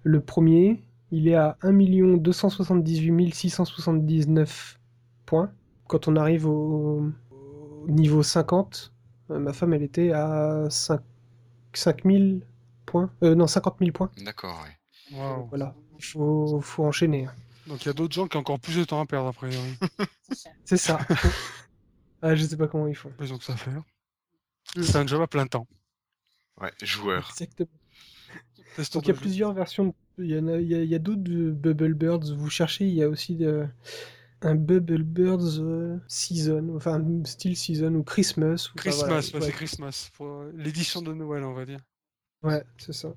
le 0.03 0.21
premier. 0.21 0.83
Il 1.11 1.29
est 1.29 1.35
à 1.35 1.57
1 1.63 1.73
278 2.19 3.35
679 3.35 4.79
points. 5.27 5.51
Quand 5.87 6.09
on 6.09 6.17
arrive 6.17 6.47
au, 6.47 7.03
niveau 7.89 8.23
50, 8.23 8.93
euh, 9.31 9.39
ma 9.39 9.53
femme, 9.53 9.73
elle 9.75 9.83
était 9.83 10.13
à 10.13 10.67
5, 10.71 11.01
5000 11.73 12.43
points. 12.87 13.11
Euh, 13.23 13.35
non, 13.35 13.47
50 13.47 13.77
000 13.81 13.93
points. 13.93 14.11
D'accord. 14.19 14.65
Wow. 15.13 15.47
Voilà, 15.49 15.75
il 15.99 16.05
faut, 16.05 16.61
faut 16.61 16.85
enchaîner. 16.85 17.29
Donc 17.67 17.85
il 17.85 17.87
y 17.87 17.91
a 17.91 17.95
d'autres 17.95 18.15
gens 18.15 18.27
qui 18.29 18.37
ont 18.37 18.41
encore 18.41 18.61
plus 18.61 18.77
de 18.77 18.85
temps 18.85 19.01
à 19.01 19.07
perdre 19.07 19.29
après. 19.29 19.51
C'est 20.65 20.77
ça. 20.77 20.99
ah, 22.23 22.35
je 22.35 22.45
sais 22.45 22.57
pas 22.57 22.69
comment 22.69 22.87
ils 22.87 22.95
font. 22.95 23.13
Ils 23.21 23.33
ont 23.33 23.39
que 23.39 23.45
ça 23.45 23.55
à 23.55 23.57
faire. 23.57 23.83
C'est 24.75 24.97
un 24.97 25.07
job 25.07 25.21
à 25.23 25.27
plein 25.27 25.47
temps. 25.47 25.67
Ouais, 26.61 26.73
joueur. 26.83 27.29
Exactement. 27.31 27.69
Donc 28.93 29.05
il 29.05 29.09
y 29.09 29.11
a 29.11 29.15
plusieurs 29.15 29.53
versions. 29.53 29.95
Il 30.19 30.27
y, 30.27 30.35
a, 30.35 30.61
il 30.61 30.69
y 30.69 30.95
a, 30.95 30.97
a 30.97 30.99
d'autres 30.99 31.23
Bubble 31.23 31.95
Birds. 31.95 32.33
Vous 32.35 32.51
cherchez, 32.51 32.87
il 32.87 32.95
y 32.95 33.03
a 33.03 33.09
aussi 33.09 33.35
de 33.35 33.67
un 34.43 34.55
Bubble 34.55 35.03
Birds 35.03 35.59
euh, 35.59 35.99
Season, 36.07 36.75
enfin 36.77 37.03
style 37.25 37.57
Season 37.57 37.95
ou 37.95 38.03
Christmas. 38.03 38.71
Ou 38.73 38.79
Christmas, 38.79 39.07
voilà, 39.07 39.17
ouais, 39.17 39.23
c'est 39.23 39.53
Christmas, 39.53 40.11
pour 40.15 40.45
l'édition 40.55 41.03
de 41.03 41.13
Noël, 41.13 41.45
on 41.45 41.55
va 41.55 41.65
dire. 41.65 41.81
Ouais, 42.43 42.63
c'est 42.79 42.93
ça. 42.93 43.09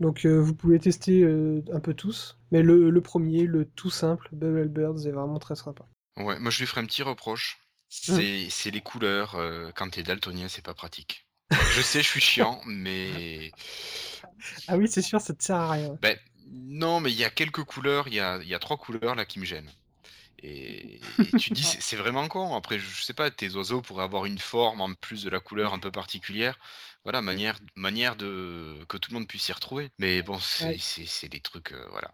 Donc 0.00 0.24
euh, 0.24 0.40
vous 0.40 0.54
pouvez 0.54 0.78
tester 0.78 1.22
euh, 1.22 1.62
un 1.72 1.80
peu 1.80 1.92
tous, 1.92 2.38
mais 2.52 2.62
le, 2.62 2.90
le, 2.90 3.00
premier, 3.00 3.44
le 3.44 3.64
tout 3.64 3.90
simple, 3.90 4.28
Bubble 4.32 4.68
Birds, 4.68 5.06
est 5.06 5.10
vraiment 5.10 5.38
très 5.38 5.56
sympa. 5.56 5.84
Ouais, 6.16 6.38
moi 6.38 6.50
je 6.50 6.60
lui 6.60 6.66
ferai 6.66 6.82
un 6.82 6.86
petit 6.86 7.02
reproche. 7.02 7.58
C'est 7.88 8.48
mmh. 8.48 8.70
les 8.70 8.80
couleurs, 8.82 9.36
quand 9.74 9.88
t'es 9.88 10.02
daltonien, 10.02 10.48
c'est 10.48 10.64
pas 10.64 10.74
pratique. 10.74 11.26
Je 11.50 11.80
sais, 11.80 12.02
je 12.02 12.06
suis 12.06 12.20
chiant, 12.20 12.60
mais. 12.66 13.50
Ah 14.66 14.76
oui, 14.76 14.88
c'est 14.88 15.00
sûr, 15.00 15.22
ça 15.22 15.32
te 15.32 15.42
sert 15.42 15.56
à 15.56 15.72
rien. 15.72 15.98
Ben, 16.02 16.16
non, 16.50 17.00
mais 17.00 17.10
il 17.10 17.18
y 17.18 17.24
a 17.24 17.30
quelques 17.30 17.64
couleurs, 17.64 18.08
il 18.08 18.14
y 18.14 18.20
a, 18.20 18.42
y 18.42 18.54
a 18.54 18.58
trois 18.58 18.76
couleurs 18.76 19.14
là 19.14 19.24
qui 19.24 19.38
me 19.38 19.46
gênent. 19.46 19.70
Et, 20.42 21.00
et 21.18 21.36
tu 21.38 21.50
dis, 21.50 21.64
c'est 21.64 21.96
vraiment 21.96 22.28
con. 22.28 22.54
Après, 22.54 22.78
je 22.78 23.02
sais 23.02 23.14
pas, 23.14 23.30
tes 23.30 23.54
oiseaux 23.54 23.82
pourraient 23.82 24.04
avoir 24.04 24.24
une 24.24 24.38
forme 24.38 24.80
en 24.80 24.94
plus 24.94 25.24
de 25.24 25.30
la 25.30 25.40
couleur 25.40 25.74
un 25.74 25.78
peu 25.78 25.90
particulière. 25.90 26.58
Voilà, 27.04 27.22
manière, 27.22 27.58
manière 27.74 28.16
de 28.16 28.76
que 28.88 28.96
tout 28.96 29.10
le 29.10 29.18
monde 29.18 29.28
puisse 29.28 29.44
s'y 29.44 29.52
retrouver. 29.52 29.90
Mais 29.98 30.22
bon, 30.22 30.38
c'est 30.38 30.66
ouais. 30.66 31.28
des 31.28 31.40
trucs, 31.40 31.72
euh, 31.72 31.86
voilà. 31.90 32.12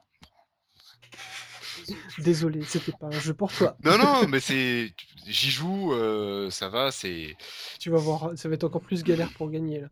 Désolé, 2.19 2.63
c'était 2.63 2.93
pas 2.93 3.07
un 3.07 3.21
jeu 3.21 3.35
pour 3.35 3.53
toi. 3.53 3.77
Non, 3.85 3.99
non, 3.99 4.27
mais 4.29 4.41
c'est, 4.41 4.95
j'y 5.27 5.51
joue, 5.51 5.93
euh, 5.93 6.51
ça 6.51 6.69
va, 6.69 6.91
c'est. 6.93 7.37
Tu 7.81 7.91
vas 7.91 7.99
voir, 7.99 8.33
ça 8.37 8.49
va 8.49 8.55
être 8.55 8.65
encore 8.65 8.83
plus 8.83 9.03
galère 9.03 9.33
pour 9.33 9.51
gagner 9.51 9.81
là. 9.81 9.89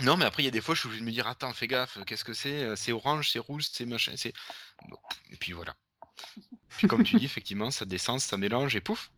Non, 0.00 0.16
mais 0.16 0.26
après, 0.26 0.44
il 0.44 0.46
y 0.46 0.48
a 0.48 0.52
des 0.52 0.60
fois, 0.60 0.76
je 0.76 0.80
suis 0.80 0.86
obligé 0.86 1.00
de 1.00 1.06
me 1.06 1.12
dire, 1.12 1.26
attends, 1.26 1.52
fais 1.52 1.66
gaffe, 1.66 1.98
qu'est-ce 2.06 2.22
que 2.22 2.32
c'est? 2.32 2.76
C'est 2.76 2.92
orange, 2.92 3.30
c'est 3.32 3.40
rouge, 3.40 3.66
c'est 3.72 3.84
machin, 3.84 4.12
c'est. 4.16 4.32
Et 5.32 5.36
puis 5.36 5.52
voilà. 5.52 5.74
Puis 6.76 6.86
comme 6.86 7.02
tu 7.02 7.16
dis, 7.16 7.24
effectivement, 7.24 7.70
ça 7.70 7.84
descend, 7.84 8.20
ça 8.20 8.36
mélange 8.36 8.76
et 8.76 8.80
pouf, 8.80 9.10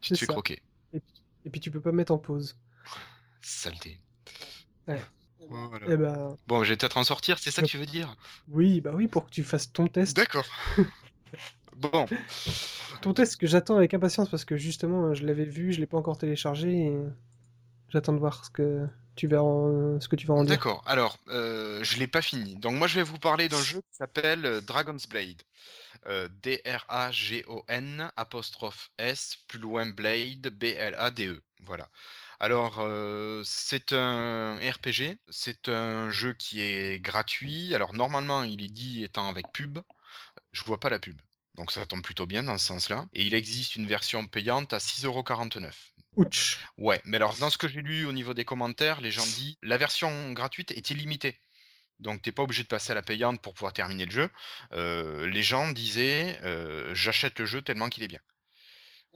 tu 0.00 0.12
te 0.12 0.18
fais 0.18 0.26
ça. 0.26 0.32
croquer. 0.32 0.62
Et 0.92 1.00
puis, 1.00 1.22
et 1.46 1.50
puis, 1.50 1.60
tu 1.60 1.70
peux 1.70 1.80
pas 1.80 1.92
mettre 1.92 2.12
en 2.12 2.18
pause. 2.18 2.56
Saleté. 3.40 3.98
Ouais. 4.86 5.00
Voilà. 5.48 5.86
Eh 5.88 5.96
ben... 5.96 6.36
Bon, 6.46 6.62
je 6.62 6.70
vais 6.70 6.76
peut-être 6.76 6.96
en 6.96 7.04
sortir, 7.04 7.38
c'est 7.38 7.50
ça 7.50 7.62
que 7.62 7.66
tu 7.66 7.78
veux 7.78 7.86
dire? 7.86 8.14
Oui, 8.48 8.80
bah 8.80 8.92
oui, 8.94 9.08
pour 9.08 9.26
que 9.26 9.30
tu 9.30 9.42
fasses 9.42 9.72
ton 9.72 9.86
test. 9.88 10.16
D'accord. 10.16 10.46
bon. 11.76 12.06
Ton 13.00 13.14
test 13.14 13.36
que 13.36 13.46
j'attends 13.46 13.76
avec 13.76 13.94
impatience 13.94 14.28
parce 14.28 14.44
que 14.44 14.56
justement, 14.56 15.14
je 15.14 15.24
l'avais 15.26 15.44
vu, 15.44 15.72
je 15.72 15.80
l'ai 15.80 15.86
pas 15.86 15.96
encore 15.96 16.18
téléchargé 16.18 16.70
et 16.70 16.96
j'attends 17.88 18.12
de 18.12 18.18
voir 18.18 18.44
ce 18.44 18.50
que 18.50 18.86
tu 19.16 19.26
vas 19.26 19.42
en... 19.42 19.98
ce 20.00 20.08
que 20.08 20.16
tu 20.16 20.26
vas 20.26 20.34
en 20.34 20.44
dire. 20.44 20.56
D'accord. 20.56 20.82
Alors, 20.86 21.18
euh, 21.28 21.82
je 21.82 21.98
l'ai 21.98 22.06
pas 22.06 22.22
fini. 22.22 22.54
Donc 22.56 22.74
moi, 22.74 22.86
je 22.86 22.96
vais 22.96 23.02
vous 23.02 23.18
parler 23.18 23.48
d'un 23.48 23.62
jeu 23.62 23.80
qui 23.80 23.96
s'appelle 23.96 24.44
euh, 24.46 24.60
Dragon's 24.60 25.08
Blade. 25.08 25.42
Euh, 26.06 26.28
D-R-A-G-O-N 26.42 28.10
apostrophe 28.16 28.90
S 28.98 29.38
plus 29.48 29.58
loin 29.58 29.86
Blade 29.86 30.48
B-L-A-D-E. 30.48 31.42
Voilà. 31.60 31.88
Alors, 32.38 32.78
euh, 32.78 33.42
c'est 33.44 33.92
un 33.92 34.56
RPG, 34.56 35.18
c'est 35.28 35.68
un 35.68 36.10
jeu 36.10 36.32
qui 36.32 36.60
est 36.62 37.00
gratuit. 37.00 37.74
Alors, 37.74 37.92
normalement, 37.92 38.44
il 38.44 38.62
est 38.64 38.72
dit 38.72 39.04
étant 39.04 39.28
avec 39.28 39.52
pub. 39.52 39.78
Je 40.52 40.64
vois 40.64 40.80
pas 40.80 40.88
la 40.88 40.98
pub. 40.98 41.20
Donc, 41.56 41.70
ça 41.70 41.84
tombe 41.84 42.02
plutôt 42.02 42.26
bien 42.26 42.42
dans 42.42 42.56
ce 42.56 42.66
sens-là. 42.66 43.06
Et 43.12 43.24
il 43.24 43.34
existe 43.34 43.76
une 43.76 43.86
version 43.86 44.26
payante 44.26 44.72
à 44.72 44.78
6,49€. 44.78 45.70
Ouch. 46.16 46.58
Ouais, 46.76 47.00
mais 47.04 47.18
alors 47.18 47.36
dans 47.36 47.50
ce 47.50 47.58
que 47.58 47.68
j'ai 47.68 47.82
lu 47.82 48.04
au 48.04 48.12
niveau 48.12 48.34
des 48.34 48.44
commentaires, 48.44 49.00
les 49.00 49.10
gens 49.10 49.24
disent 49.24 49.56
la 49.62 49.76
version 49.76 50.32
gratuite 50.32 50.72
est 50.72 50.90
illimitée. 50.90 51.40
Donc 52.00 52.22
t'es 52.22 52.32
pas 52.32 52.42
obligé 52.42 52.62
de 52.64 52.68
passer 52.68 52.92
à 52.92 52.94
la 52.94 53.02
payante 53.02 53.40
pour 53.42 53.54
pouvoir 53.54 53.72
terminer 53.72 54.06
le 54.06 54.10
jeu. 54.12 54.30
Euh, 54.72 55.26
les 55.28 55.42
gens 55.42 55.70
disaient 55.72 56.38
euh, 56.44 56.94
j'achète 56.94 57.38
le 57.38 57.46
jeu 57.46 57.62
tellement 57.62 57.88
qu'il 57.88 58.02
est 58.04 58.08
bien. 58.08 58.20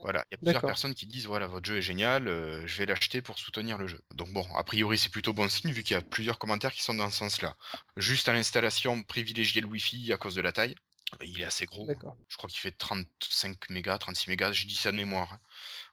Voilà, 0.01 0.23
il 0.29 0.35
y 0.35 0.37
a 0.37 0.37
plusieurs 0.39 0.63
personnes 0.63 0.93
qui 0.93 1.07
disent 1.07 1.25
voilà 1.25 1.47
votre 1.47 1.65
jeu 1.65 1.77
est 1.77 1.81
génial, 1.81 2.27
euh, 2.27 2.65
je 2.67 2.77
vais 2.77 2.85
l'acheter 2.85 3.21
pour 3.21 3.39
soutenir 3.39 3.77
le 3.77 3.87
jeu. 3.87 4.01
Donc 4.13 4.31
bon, 4.33 4.45
a 4.55 4.63
priori 4.63 4.97
c'est 4.97 5.09
plutôt 5.09 5.33
bon 5.33 5.49
signe 5.49 5.71
vu 5.71 5.83
qu'il 5.83 5.95
y 5.95 5.97
a 5.97 6.01
plusieurs 6.01 6.37
commentaires 6.37 6.73
qui 6.73 6.83
sont 6.83 6.93
dans 6.93 7.09
ce 7.09 7.17
sens-là. 7.17 7.55
Juste 7.97 8.27
à 8.29 8.33
l'installation, 8.33 9.01
privilégier 9.03 9.61
le 9.61 9.67
Wi-Fi 9.67 10.13
à 10.13 10.17
cause 10.17 10.35
de 10.35 10.41
la 10.41 10.51
taille. 10.51 10.75
Il 11.23 11.39
est 11.41 11.45
assez 11.45 11.65
gros. 11.65 11.93
Je 12.29 12.37
crois 12.37 12.49
qu'il 12.49 12.59
fait 12.59 12.71
35 12.71 13.69
mégas, 13.69 13.97
36 13.99 14.29
mégas, 14.29 14.51
je 14.51 14.65
dis 14.67 14.75
ça 14.75 14.91
de 14.91 14.97
mémoire. 14.97 15.33
hein. 15.33 15.39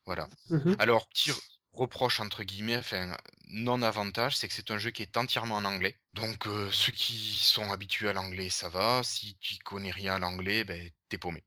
Voilà. 0.07 0.29
Mhm. 0.51 0.77
Alors, 0.79 1.09
petit 1.09 1.31
reproche 1.73 2.21
entre 2.21 2.45
guillemets, 2.45 2.77
enfin 2.79 3.17
non-avantage, 3.49 4.37
c'est 4.37 4.49
que 4.49 4.55
c'est 4.55 4.71
un 4.71 4.79
jeu 4.79 4.91
qui 4.91 5.03
est 5.03 5.17
entièrement 5.17 5.57
en 5.57 5.65
anglais. 5.65 5.97
Donc 6.15 6.47
euh, 6.47 6.71
ceux 6.73 6.93
qui 6.93 7.15
sont 7.43 7.71
habitués 7.73 8.09
à 8.09 8.13
l'anglais, 8.13 8.51
ça 8.51 8.69
va. 8.69 9.03
Si 9.05 9.37
tu 9.41 9.57
connais 9.65 9.91
rien 9.91 10.15
à 10.17 10.19
l'anglais, 10.19 10.65
ben 10.65 10.91
t'es 11.09 11.19
paumé. 11.19 11.45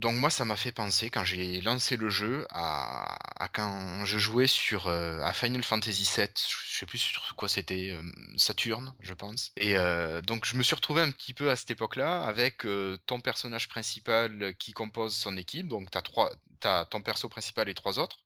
Donc 0.00 0.14
moi, 0.14 0.30
ça 0.30 0.44
m'a 0.44 0.54
fait 0.54 0.70
penser 0.70 1.10
quand 1.10 1.24
j'ai 1.24 1.60
lancé 1.60 1.96
le 1.96 2.08
jeu 2.08 2.46
à, 2.50 3.18
quand 3.52 4.04
je 4.04 4.16
jouais 4.18 4.46
sur 4.46 4.86
euh, 4.86 5.20
à 5.22 5.32
Final 5.32 5.64
Fantasy 5.64 6.08
VII, 6.16 6.28
je 6.36 6.78
sais 6.78 6.86
plus 6.86 6.98
sur 6.98 7.34
quoi 7.34 7.48
c'était, 7.48 7.90
euh, 7.90 8.02
Saturne, 8.36 8.94
je 9.00 9.12
pense. 9.12 9.50
Et 9.56 9.76
euh, 9.76 10.20
donc 10.22 10.44
je 10.44 10.56
me 10.56 10.62
suis 10.62 10.76
retrouvé 10.76 11.02
un 11.02 11.10
petit 11.10 11.34
peu 11.34 11.50
à 11.50 11.56
cette 11.56 11.72
époque-là 11.72 12.22
avec 12.22 12.64
ton 13.06 13.20
personnage 13.20 13.68
principal 13.68 14.54
qui 14.58 14.72
compose 14.72 15.16
son 15.16 15.36
équipe. 15.36 15.66
Donc 15.66 15.90
t'as 15.90 16.02
trois, 16.02 16.30
t'as 16.60 16.84
ton 16.84 17.02
perso 17.02 17.28
principal 17.28 17.68
et 17.68 17.74
trois 17.74 17.98
autres. 17.98 18.18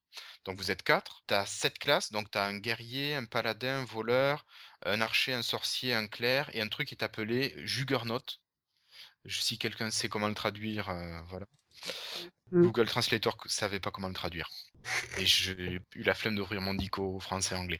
Donc 0.45 0.57
vous 0.57 0.71
êtes 0.71 0.83
quatre. 0.83 1.23
T'as 1.27 1.45
sept 1.45 1.77
classes. 1.79 2.11
Donc 2.11 2.29
t'as 2.31 2.47
un 2.47 2.57
guerrier, 2.57 3.15
un 3.15 3.25
paladin, 3.25 3.81
un 3.81 3.85
voleur, 3.85 4.45
un 4.85 5.01
archer, 5.01 5.33
un 5.33 5.41
sorcier, 5.41 5.93
un 5.93 6.07
clerc 6.07 6.49
et 6.53 6.61
un 6.61 6.67
truc 6.67 6.87
qui 6.87 6.95
est 6.95 7.03
appelé 7.03 7.53
Juggernaut. 7.57 8.19
Si 9.25 9.57
quelqu'un 9.57 9.89
sait 9.89 10.09
comment 10.09 10.27
le 10.27 10.35
traduire, 10.35 10.89
euh, 10.89 11.21
voilà. 11.29 11.45
Mm. 12.51 12.63
Google 12.63 12.87
Translator 12.87 13.37
ne 13.43 13.49
savait 13.49 13.79
pas 13.79 13.91
comment 13.91 14.09
le 14.09 14.13
traduire. 14.13 14.49
Et 15.17 15.25
j'ai 15.25 15.79
eu 15.95 16.03
la 16.03 16.13
flemme 16.13 16.35
d'ouvrir 16.35 16.61
mon 16.61 16.73
dico 16.73 17.19
français 17.19 17.55
anglais. 17.55 17.79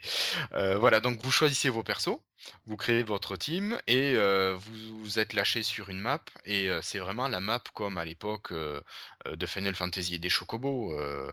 Euh, 0.54 0.78
voilà, 0.78 1.00
donc 1.00 1.22
vous 1.24 1.32
choisissez 1.32 1.70
vos 1.70 1.84
persos, 1.84 2.20
vous 2.68 2.78
créez 2.78 3.04
votre 3.04 3.38
team 3.38 3.80
et 3.88 4.14
euh, 4.16 4.56
vous, 4.58 5.00
vous 5.02 5.20
êtes 5.20 5.34
lâché 5.34 5.64
sur 5.64 5.90
une 5.90 6.00
map. 6.00 6.22
Et 6.46 6.70
euh, 6.70 6.82
c'est 6.84 7.00
vraiment 7.00 7.28
la 7.28 7.40
map 7.40 7.62
comme 7.74 7.98
à 7.98 8.06
l'époque 8.06 8.54
de 8.54 9.46
Final 9.46 9.76
Fantasy 9.76 10.16
et 10.16 10.20
des 10.20 10.30
Chocobos. 10.30 10.94
euh, 11.00 11.32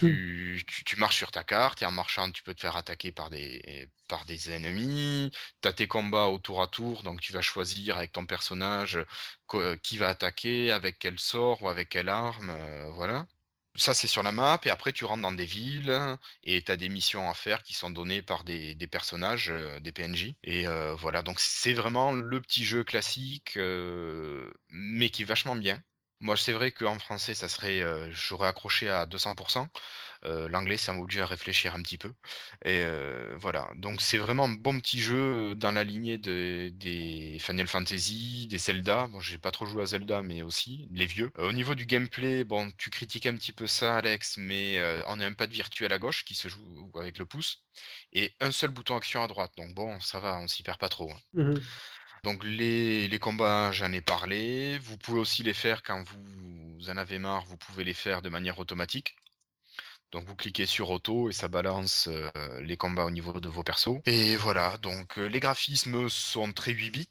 tu, 0.00 0.62
tu- 0.66 0.84
tu 0.84 0.96
marches 0.98 1.16
sur 1.16 1.30
ta 1.30 1.44
carte 1.44 1.82
et 1.82 1.86
en 1.86 1.90
marchant, 1.92 2.30
tu 2.30 2.42
peux 2.42 2.54
te 2.54 2.60
faire 2.60 2.76
attaquer 2.76 3.12
par 3.12 3.30
des, 3.30 3.88
par 4.08 4.24
des 4.26 4.50
ennemis. 4.52 5.30
Tu 5.62 5.68
as 5.68 5.72
tes 5.72 5.88
combats 5.88 6.26
au 6.26 6.38
tour 6.38 6.62
à 6.62 6.68
tour, 6.68 7.02
donc 7.02 7.20
tu 7.20 7.32
vas 7.32 7.42
choisir 7.42 7.96
avec 7.98 8.12
ton 8.12 8.26
personnage 8.26 8.98
qui 9.82 9.98
va 9.98 10.08
attaquer, 10.08 10.70
avec 10.72 10.98
quel 10.98 11.18
sort 11.18 11.62
ou 11.62 11.68
avec 11.68 11.88
quelle 11.90 12.08
arme. 12.08 12.52
voilà. 12.94 13.26
Ça, 13.78 13.94
c'est 13.94 14.08
sur 14.08 14.22
la 14.24 14.32
map, 14.32 14.60
et 14.64 14.70
après, 14.70 14.92
tu 14.92 15.04
rentres 15.04 15.22
dans 15.22 15.32
des 15.32 15.44
villes, 15.46 16.18
et 16.42 16.62
tu 16.62 16.72
as 16.72 16.76
des 16.76 16.88
missions 16.88 17.30
à 17.30 17.34
faire 17.34 17.62
qui 17.62 17.74
sont 17.74 17.90
données 17.90 18.22
par 18.22 18.42
des, 18.44 18.74
personnages, 18.90 19.50
euh, 19.50 19.78
des 19.80 19.92
PNJ. 19.92 20.34
Et 20.42 20.66
euh, 20.66 20.94
voilà, 20.96 21.22
donc 21.22 21.38
c'est 21.40 21.72
vraiment 21.74 22.12
le 22.12 22.40
petit 22.40 22.64
jeu 22.64 22.82
classique, 22.84 23.56
euh, 23.56 24.50
mais 24.70 25.10
qui 25.10 25.22
est 25.22 25.24
vachement 25.24 25.54
bien. 25.56 25.80
Moi, 26.20 26.36
c'est 26.36 26.52
vrai 26.52 26.72
qu'en 26.72 26.98
français, 26.98 27.34
ça 27.34 27.48
serait, 27.48 27.80
j'aurais 28.10 28.48
accroché 28.48 28.88
à 28.90 29.06
200%. 29.06 29.68
L'anglais, 30.24 30.76
ça 30.76 30.92
m'a 30.92 31.00
obligé 31.00 31.20
à 31.20 31.26
réfléchir 31.26 31.74
un 31.74 31.82
petit 31.82 31.98
peu. 31.98 32.12
Et 32.64 32.84
voilà, 33.36 33.70
donc 33.76 34.00
c'est 34.00 34.18
vraiment 34.18 34.44
un 34.44 34.48
bon 34.54 34.78
petit 34.80 35.00
jeu 35.00 35.54
dans 35.54 35.72
la 35.72 35.84
lignée 35.84 36.18
de- 36.18 36.70
des 36.74 37.38
Final 37.40 37.66
Fantasy, 37.68 38.46
des 38.48 38.58
Zelda. 38.58 39.06
Bon, 39.08 39.20
j'ai 39.20 39.38
pas 39.38 39.50
trop 39.50 39.66
joué 39.66 39.82
à 39.82 39.86
Zelda, 39.86 40.22
mais 40.22 40.42
aussi 40.42 40.88
les 40.92 41.06
vieux. 41.06 41.30
Au 41.38 41.52
niveau 41.52 41.74
du 41.74 41.86
gameplay, 41.86 42.44
bon, 42.44 42.70
tu 42.78 42.90
critiques 42.90 43.26
un 43.26 43.34
petit 43.36 43.52
peu 43.52 43.66
ça, 43.66 43.96
Alex, 43.98 44.36
mais 44.38 44.80
on 45.06 45.20
a 45.20 45.26
un 45.26 45.32
pad 45.34 45.50
virtuel 45.50 45.92
à 45.92 45.98
gauche 45.98 46.24
qui 46.24 46.34
se 46.34 46.48
joue 46.48 46.90
avec 46.96 47.18
le 47.18 47.26
pouce 47.26 47.62
et 48.12 48.34
un 48.40 48.50
seul 48.52 48.70
bouton 48.70 48.96
action 48.96 49.22
à 49.22 49.28
droite. 49.28 49.52
Donc 49.56 49.74
bon, 49.74 49.98
ça 50.00 50.20
va, 50.20 50.38
on 50.38 50.48
s'y 50.48 50.62
perd 50.62 50.78
pas 50.78 50.88
trop. 50.88 51.10
hein. 51.12 51.20
Mhm. 51.34 51.60
Donc 52.24 52.44
les, 52.44 53.08
les 53.08 53.18
combats, 53.18 53.72
j'en 53.72 53.92
ai 53.92 54.00
parlé. 54.00 54.78
Vous 54.78 54.98
pouvez 54.98 55.20
aussi 55.20 55.42
les 55.42 55.54
faire 55.54 55.82
quand 55.82 56.02
vous 56.04 56.90
en 56.90 56.96
avez 56.96 57.18
marre, 57.18 57.44
vous 57.46 57.56
pouvez 57.56 57.84
les 57.84 57.94
faire 57.94 58.22
de 58.22 58.28
manière 58.28 58.58
automatique. 58.58 59.16
Donc 60.12 60.26
vous 60.26 60.36
cliquez 60.36 60.66
sur 60.66 60.90
auto 60.90 61.28
et 61.28 61.32
ça 61.32 61.48
balance 61.48 62.08
euh, 62.08 62.30
les 62.62 62.76
combats 62.76 63.04
au 63.04 63.10
niveau 63.10 63.40
de 63.40 63.48
vos 63.48 63.62
persos. 63.62 64.00
Et 64.06 64.36
voilà, 64.36 64.78
donc 64.78 65.18
euh, 65.18 65.26
les 65.26 65.40
graphismes 65.40 66.08
sont 66.08 66.52
très 66.52 66.72
8 66.72 66.90
bits. 66.90 67.08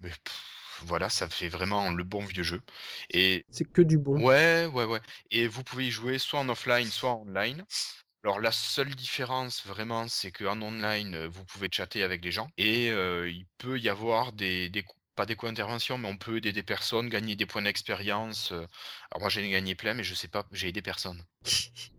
Mais 0.00 0.10
pff, 0.10 0.82
voilà, 0.84 1.08
ça 1.08 1.28
fait 1.28 1.48
vraiment 1.48 1.90
le 1.90 2.04
bon 2.04 2.24
vieux 2.24 2.44
jeu. 2.44 2.60
Et 3.10 3.44
C'est 3.50 3.64
que 3.64 3.82
du 3.82 3.98
bon. 3.98 4.20
ouais, 4.20 4.66
ouais, 4.66 4.84
ouais. 4.84 5.00
Et 5.30 5.48
vous 5.48 5.64
pouvez 5.64 5.88
y 5.88 5.90
jouer 5.90 6.18
soit 6.18 6.38
en 6.40 6.48
offline, 6.48 6.86
soit 6.86 7.10
en 7.10 7.22
online. 7.22 7.64
Alors 8.24 8.40
la 8.40 8.52
seule 8.52 8.94
différence 8.94 9.66
vraiment, 9.66 10.06
c'est 10.08 10.30
qu'en 10.32 10.60
online, 10.62 11.26
vous 11.26 11.44
pouvez 11.44 11.68
chatter 11.72 12.02
avec 12.02 12.24
les 12.24 12.32
gens 12.32 12.48
et 12.56 12.90
euh, 12.90 13.28
il 13.30 13.46
peut 13.58 13.78
y 13.78 13.88
avoir 13.88 14.32
des, 14.32 14.68
des 14.70 14.84
pas 15.14 15.26
des 15.26 15.34
co-interventions, 15.34 15.98
mais 15.98 16.08
on 16.08 16.16
peut 16.16 16.36
aider 16.36 16.52
des 16.52 16.62
personnes, 16.62 17.08
gagner 17.08 17.34
des 17.34 17.46
points 17.46 17.62
d'expérience. 17.62 18.52
Alors 18.52 19.20
moi 19.20 19.28
j'en 19.28 19.40
ai 19.40 19.50
gagné 19.50 19.74
plein, 19.74 19.94
mais 19.94 20.04
je 20.04 20.14
sais 20.14 20.28
pas, 20.28 20.46
j'ai 20.52 20.68
aidé 20.68 20.82
personne. 20.82 21.24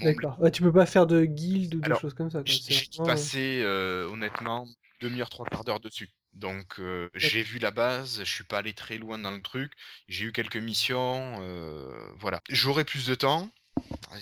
D'accord. 0.00 0.38
Ouais, 0.40 0.50
tu 0.50 0.62
peux 0.62 0.72
pas 0.72 0.86
faire 0.86 1.06
de 1.06 1.24
guild 1.24 1.74
ou 1.74 1.80
des 1.80 1.86
Alors, 1.86 2.00
choses 2.00 2.14
comme 2.14 2.30
ça. 2.30 2.42
J'ai 2.44 2.74
vraiment- 2.96 3.06
passé 3.06 3.60
euh, 3.62 4.08
honnêtement 4.08 4.66
demi-heure, 5.00 5.28
trois 5.30 5.46
quarts 5.46 5.64
d'heure 5.64 5.80
dessus. 5.80 6.08
Donc 6.32 6.78
euh, 6.78 7.08
j'ai 7.14 7.42
vu 7.42 7.58
la 7.58 7.70
base, 7.70 8.18
je 8.20 8.30
suis 8.30 8.44
pas 8.44 8.58
allé 8.58 8.74
très 8.74 8.98
loin 8.98 9.18
dans 9.18 9.30
le 9.30 9.40
truc, 9.40 9.72
j'ai 10.08 10.26
eu 10.26 10.32
quelques 10.32 10.56
missions, 10.58 11.36
euh, 11.40 11.90
voilà. 12.18 12.42
J'aurai 12.50 12.84
plus 12.84 13.06
de 13.06 13.14
temps. 13.14 13.50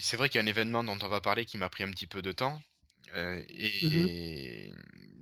C'est 0.00 0.16
vrai 0.16 0.28
qu'il 0.28 0.38
y 0.40 0.42
a 0.42 0.44
un 0.44 0.48
événement 0.48 0.84
dont 0.84 0.98
on 1.02 1.08
va 1.08 1.20
parler 1.20 1.44
qui 1.46 1.58
m'a 1.58 1.68
pris 1.68 1.84
un 1.84 1.90
petit 1.90 2.06
peu 2.06 2.22
de 2.22 2.32
temps. 2.32 2.60
euh, 3.16 3.42
et 3.50 4.72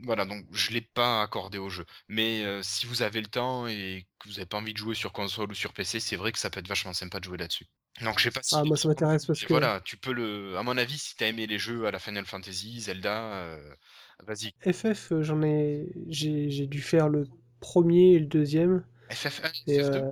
voilà, 0.05 0.25
donc 0.27 0.45
je 0.53 0.71
l'ai 0.73 0.81
pas 0.83 1.23
accordé 1.23 1.59
au 1.59 1.71
jeu. 1.71 1.87
Mais 2.09 2.45
euh, 2.45 2.63
si 2.63 2.87
vous 2.87 3.03
avez 3.03 3.21
le 3.21 3.29
temps 3.29 3.67
et 3.69 4.07
que 4.19 4.29
vous 4.29 4.35
n'avez 4.35 4.47
pas 4.47 4.59
envie 4.59 4.73
de 4.75 4.79
jouer 4.79 4.95
sur 4.95 5.13
console 5.13 5.51
ou 5.53 5.55
sur 5.55 5.73
PC, 5.73 6.01
c'est 6.01 6.17
vrai 6.17 6.33
que 6.33 6.39
ça 6.39 6.51
peut 6.51 6.61
être 6.61 6.69
vachement 6.69 6.93
sympa 6.95 7.21
de 7.21 7.25
jouer 7.25 7.39
là-dessus. 7.39 7.67
Donc 8.01 8.19
je 8.19 8.25
sais 8.25 8.31
pas 8.31 8.43
si 8.43 8.55
Ah, 8.57 8.65
moi, 8.65 8.77
ça 8.77 8.89
m'intéresse 8.89 9.27
parce 9.27 9.45
que 9.45 9.53
voilà, 9.53 9.81
tu 9.83 9.97
peux 9.97 10.13
le. 10.13 10.57
À 10.59 10.63
mon 10.63 10.77
avis, 10.79 10.99
si 10.99 11.17
t'as 11.17 11.29
aimé 11.29 11.47
les 11.47 11.59
jeux 11.59 11.87
à 11.87 11.91
la 11.91 11.99
Final 11.99 12.27
Fantasy, 12.27 12.81
Zelda, 12.81 13.35
euh, 13.35 13.75
vas-y. 14.25 14.55
FF, 14.67 15.13
euh, 15.13 15.23
j'en 15.23 15.43
ai, 15.43 15.89
j'ai, 16.09 16.51
j'ai 16.51 16.67
dû 16.67 16.81
faire 16.81 17.09
le 17.09 17.29
premier 17.61 18.15
et 18.15 18.19
le 18.19 18.27
deuxième. 18.27 18.85
FF1, 19.09 19.53
Et 19.67 19.81
FF2. 19.81 19.81
euh, 19.81 20.11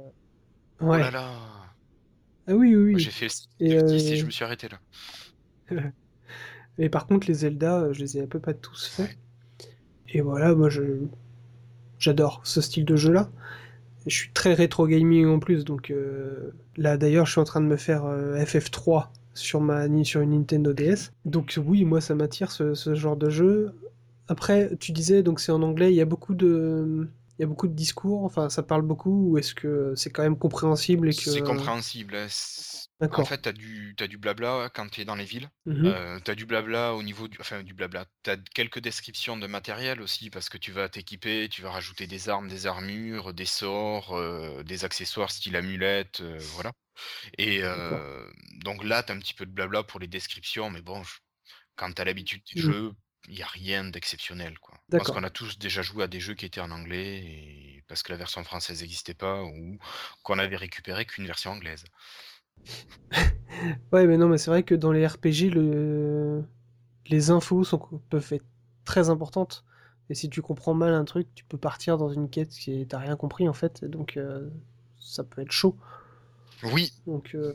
Oh 0.89 0.97
ouais. 0.97 0.99
là 0.99 1.11
là. 1.11 1.77
Ah 2.47 2.55
oui, 2.55 2.75
oui, 2.77 2.93
Moi, 2.93 2.99
oui. 2.99 3.01
j'ai 3.01 3.11
fait 3.11 3.27
le 3.61 3.67
Et, 3.67 3.75
9, 3.75 3.85
10 3.85 4.13
et 4.13 4.17
euh, 4.17 4.17
je 4.17 4.27
me 4.27 4.31
suis 4.31 4.45
arrêté 4.45 4.69
là. 4.69 4.81
Et 6.79 6.89
par 6.91 7.07
contre, 7.07 7.29
les 7.29 7.35
Zelda, 7.35 7.81
euh, 7.83 7.93
je 7.93 8.01
les 8.01 8.19
ai 8.19 8.23
à 8.23 8.27
peu 8.27 8.41
près 8.41 8.55
tous 8.55 8.87
faits. 8.89 9.11
Et 10.09 10.21
voilà, 10.21 10.55
moi, 10.55 10.71
je, 10.71 10.83
j'adore 11.99 12.41
ce 12.45 12.61
style 12.61 12.85
de 12.85 12.97
jeu-là. 12.97 13.31
Et 13.60 13.60
je 14.07 14.15
suis 14.15 14.31
très 14.33 14.55
rétro 14.55 14.87
gaming 14.87 15.27
en 15.27 15.39
plus, 15.39 15.65
donc 15.65 15.91
euh, 15.91 16.53
là, 16.77 16.97
d'ailleurs, 16.97 17.27
je 17.27 17.33
suis 17.33 17.41
en 17.41 17.45
train 17.45 17.61
de 17.61 17.67
me 17.67 17.77
faire 17.77 18.05
euh, 18.05 18.37
FF3 18.37 19.09
sur 19.35 19.61
ma 19.61 19.87
sur 20.05 20.21
une 20.21 20.31
Nintendo 20.31 20.73
DS. 20.73 21.13
Donc 21.25 21.59
oui, 21.65 21.85
moi, 21.85 22.01
ça 22.01 22.15
m'attire 22.15 22.51
ce, 22.51 22.95
genre 22.95 23.17
de 23.17 23.31
jeu. 23.31 23.73
Après, 24.29 24.71
tu 24.79 24.93
disais, 24.93 25.23
donc 25.23 25.41
c'est 25.41 25.53
en 25.53 25.63
anglais, 25.63 25.93
il 25.93 25.97
y 25.97 26.01
a 26.01 26.07
beaucoup 26.07 26.35
de 26.35 27.09
il 27.39 27.43
y 27.43 27.45
a 27.45 27.47
beaucoup 27.47 27.69
de 27.69 27.73
discours, 27.73 28.25
enfin 28.25 28.51
ça 28.51 28.63
parle 28.63 28.83
beaucoup, 28.83 29.31
ou 29.31 29.39
est-ce 29.39 29.55
que 29.55 29.95
c'est 29.97 30.11
quand 30.11 30.23
même 30.23 30.37
compréhensible 30.37 31.09
et 31.09 31.15
que... 31.15 31.31
C'est 31.31 31.41
compréhensible. 31.41 32.15
En 33.13 33.23
fait, 33.25 33.39
t'as 33.39 33.53
du, 33.53 33.95
t'as 33.97 34.07
du 34.07 34.19
blabla 34.19 34.71
quand 34.75 34.89
t'es 34.91 35.05
dans 35.07 35.15
les 35.15 35.25
villes. 35.25 35.51
Mhm. 35.67 35.87
Euh, 35.87 36.21
t'as 36.21 36.35
du 36.35 36.45
blabla 36.47 36.95
au 36.95 37.03
niveau 37.03 37.29
du, 37.29 37.39
enfin 37.41 37.63
du 37.63 37.73
blabla. 37.75 38.05
T'as 38.23 38.37
quelques 38.55 38.79
descriptions 38.81 39.37
de 39.39 39.47
matériel 39.47 40.03
aussi 40.03 40.29
parce 40.31 40.49
que 40.51 40.59
tu 40.59 40.71
vas 40.71 40.89
t'équiper, 40.91 41.49
tu 41.49 41.63
vas 41.63 41.71
rajouter 41.71 42.07
des 42.07 42.29
armes, 42.29 42.49
des 42.49 42.67
armures, 42.67 43.33
des 43.33 43.47
sorts, 43.47 44.15
euh, 44.17 44.63
des 44.65 44.85
accessoires 44.85 45.31
style 45.31 45.57
amulette, 45.57 46.21
euh, 46.21 46.47
voilà. 46.53 46.73
Et 47.39 47.63
euh, 47.65 48.31
donc 48.65 48.85
là, 48.85 49.03
t'as 49.03 49.15
un 49.15 49.19
petit 49.21 49.35
peu 49.35 49.47
de 49.47 49.53
blabla 49.53 49.83
pour 49.85 50.01
les 50.01 50.09
descriptions, 50.09 50.71
mais 50.71 50.83
bon, 50.83 51.03
je- 51.05 51.19
quand 51.77 51.93
t'as 51.95 52.05
l'habitude 52.05 52.43
du 52.45 52.57
Mm. 52.57 52.61
jeu, 52.61 52.93
il 53.29 53.39
y 53.39 53.43
a 53.43 53.47
rien 53.47 53.85
d'exceptionnel, 53.85 54.59
quoi. 54.61 54.79
D'accord. 54.89 55.15
qu'on 55.15 55.25
a 55.25 55.31
tous 55.31 55.59
déjà 55.59 55.83
joué 55.83 56.05
à 56.05 56.09
des 56.09 56.21
jeux 56.21 56.35
qui 56.35 56.47
étaient 56.47 56.61
en 56.61 56.71
anglais 56.71 57.19
et 57.25 57.85
parce 57.89 58.03
que 58.03 58.13
la 58.13 58.19
version 58.19 58.45
française 58.45 58.83
n'existait 58.83 59.15
pas 59.15 59.43
ou 59.45 59.79
qu'on 60.23 60.39
avait 60.39 60.57
récupéré 60.57 61.07
qu'une 61.07 61.27
version 61.27 61.53
anglaise. 61.53 61.85
Ouais, 63.93 64.07
mais 64.07 64.17
non, 64.17 64.29
mais 64.29 64.39
c'est 64.39 64.51
vrai 64.51 64.63
que 64.63 64.75
dans 64.75 64.93
les 64.93 65.07
RPG, 65.07 65.51
le... 65.53 66.43
les 67.07 67.31
infos 67.31 67.65
sont... 67.65 67.79
peuvent 68.11 68.33
être 68.33 68.45
très 68.85 69.11
importantes. 69.11 69.65
Et 70.09 70.15
si 70.15 70.29
tu 70.31 70.43
comprends 70.43 70.75
mal 70.75 70.95
un 70.95 71.05
truc, 71.05 71.29
tu 71.35 71.45
peux 71.45 71.59
partir 71.59 71.99
dans 71.99 72.11
une 72.11 72.31
quête 72.31 72.51
qui 72.51 72.87
t'as 72.89 72.99
rien 72.99 73.17
compris 73.17 73.49
en 73.49 73.53
fait. 73.53 73.85
Donc 73.85 74.17
euh, 74.17 74.49
ça 74.99 75.25
peut 75.25 75.43
être 75.43 75.53
chaud. 75.53 75.77
Oui, 76.63 76.93
Donc 77.07 77.35
euh, 77.35 77.55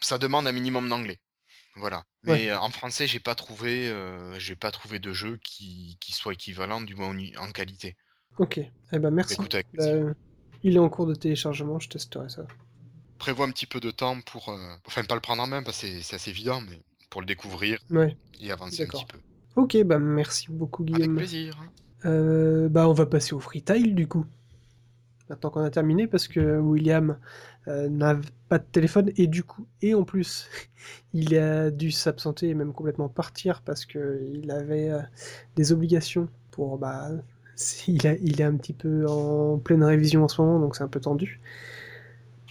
Ça 0.00 0.18
demande 0.18 0.46
un 0.46 0.52
minimum 0.52 0.88
d'anglais. 0.88 1.20
Voilà. 1.76 2.04
Mais 2.22 2.50
euh, 2.50 2.58
en 2.58 2.70
français, 2.70 3.06
j'ai 3.06 3.20
pas 3.20 3.34
trouvé, 3.34 3.88
euh, 3.88 4.38
j'ai 4.38 4.56
pas 4.56 4.70
trouvé 4.70 4.98
de 4.98 5.12
jeu 5.12 5.38
qui, 5.42 5.98
qui 6.00 6.12
soit 6.12 6.32
équivalent, 6.32 6.80
du 6.80 6.94
moins 6.94 7.14
en 7.38 7.50
qualité. 7.50 7.96
Ok. 8.38 8.60
Eh 8.92 8.98
ben 8.98 9.10
merci. 9.10 9.34
Écoute, 9.34 9.56
Bah, 9.74 9.84
il 10.62 10.76
est 10.76 10.78
en 10.78 10.88
cours 10.88 11.06
de 11.06 11.14
téléchargement, 11.14 11.78
je 11.78 11.88
testerai 11.88 12.28
ça. 12.28 12.46
Prévois 13.24 13.46
un 13.46 13.50
petit 13.52 13.64
peu 13.66 13.80
de 13.80 13.90
temps 13.90 14.20
pour, 14.20 14.50
euh, 14.50 14.58
enfin 14.86 15.02
pas 15.04 15.14
le 15.14 15.20
prendre 15.22 15.42
en 15.42 15.46
main 15.46 15.62
parce 15.62 15.80
que 15.80 15.86
c'est- 16.02 16.14
assez 16.16 16.28
évident, 16.30 16.60
mais 16.60 16.78
pour 17.08 17.22
le 17.22 17.26
découvrir 17.26 17.78
Ouais. 17.90 18.16
et 18.38 18.52
avancer 18.52 18.82
un 18.82 18.86
petit 18.86 19.06
peu. 19.06 19.18
Ok, 19.56 19.82
bah 19.84 19.98
merci 19.98 20.48
beaucoup 20.50 20.82
Avec 20.82 20.96
Guillaume. 20.96 21.16
plaisir. 21.16 21.56
Euh, 22.04 22.68
bah 22.68 22.86
on 22.86 22.92
va 22.92 23.06
passer 23.06 23.32
au 23.34 23.40
freetile 23.40 23.94
du 23.94 24.06
coup. 24.06 24.26
Maintenant 25.30 25.48
qu'on 25.48 25.62
a 25.64 25.70
terminé 25.70 26.06
parce 26.06 26.28
que 26.28 26.58
William 26.58 27.16
euh, 27.66 27.88
n'a 27.88 28.20
pas 28.50 28.58
de 28.58 28.64
téléphone 28.70 29.10
et 29.16 29.26
du 29.26 29.42
coup 29.42 29.66
et 29.80 29.94
en 29.94 30.04
plus 30.04 30.46
il 31.14 31.34
a 31.38 31.70
dû 31.70 31.90
s'absenter 31.92 32.50
et 32.50 32.54
même 32.54 32.74
complètement 32.74 33.08
partir 33.08 33.62
parce 33.62 33.86
que 33.86 34.20
il 34.34 34.50
avait 34.50 34.90
euh, 34.90 35.00
des 35.56 35.72
obligations 35.72 36.28
pour 36.50 36.76
bah 36.76 37.08
il, 37.88 38.06
a- 38.06 38.16
il 38.16 38.38
est 38.42 38.44
un 38.44 38.56
petit 38.58 38.74
peu 38.74 39.06
en 39.08 39.56
pleine 39.58 39.82
révision 39.82 40.24
en 40.24 40.28
ce 40.28 40.42
moment 40.42 40.58
donc 40.60 40.76
c'est 40.76 40.84
un 40.84 40.88
peu 40.88 41.00
tendu. 41.00 41.40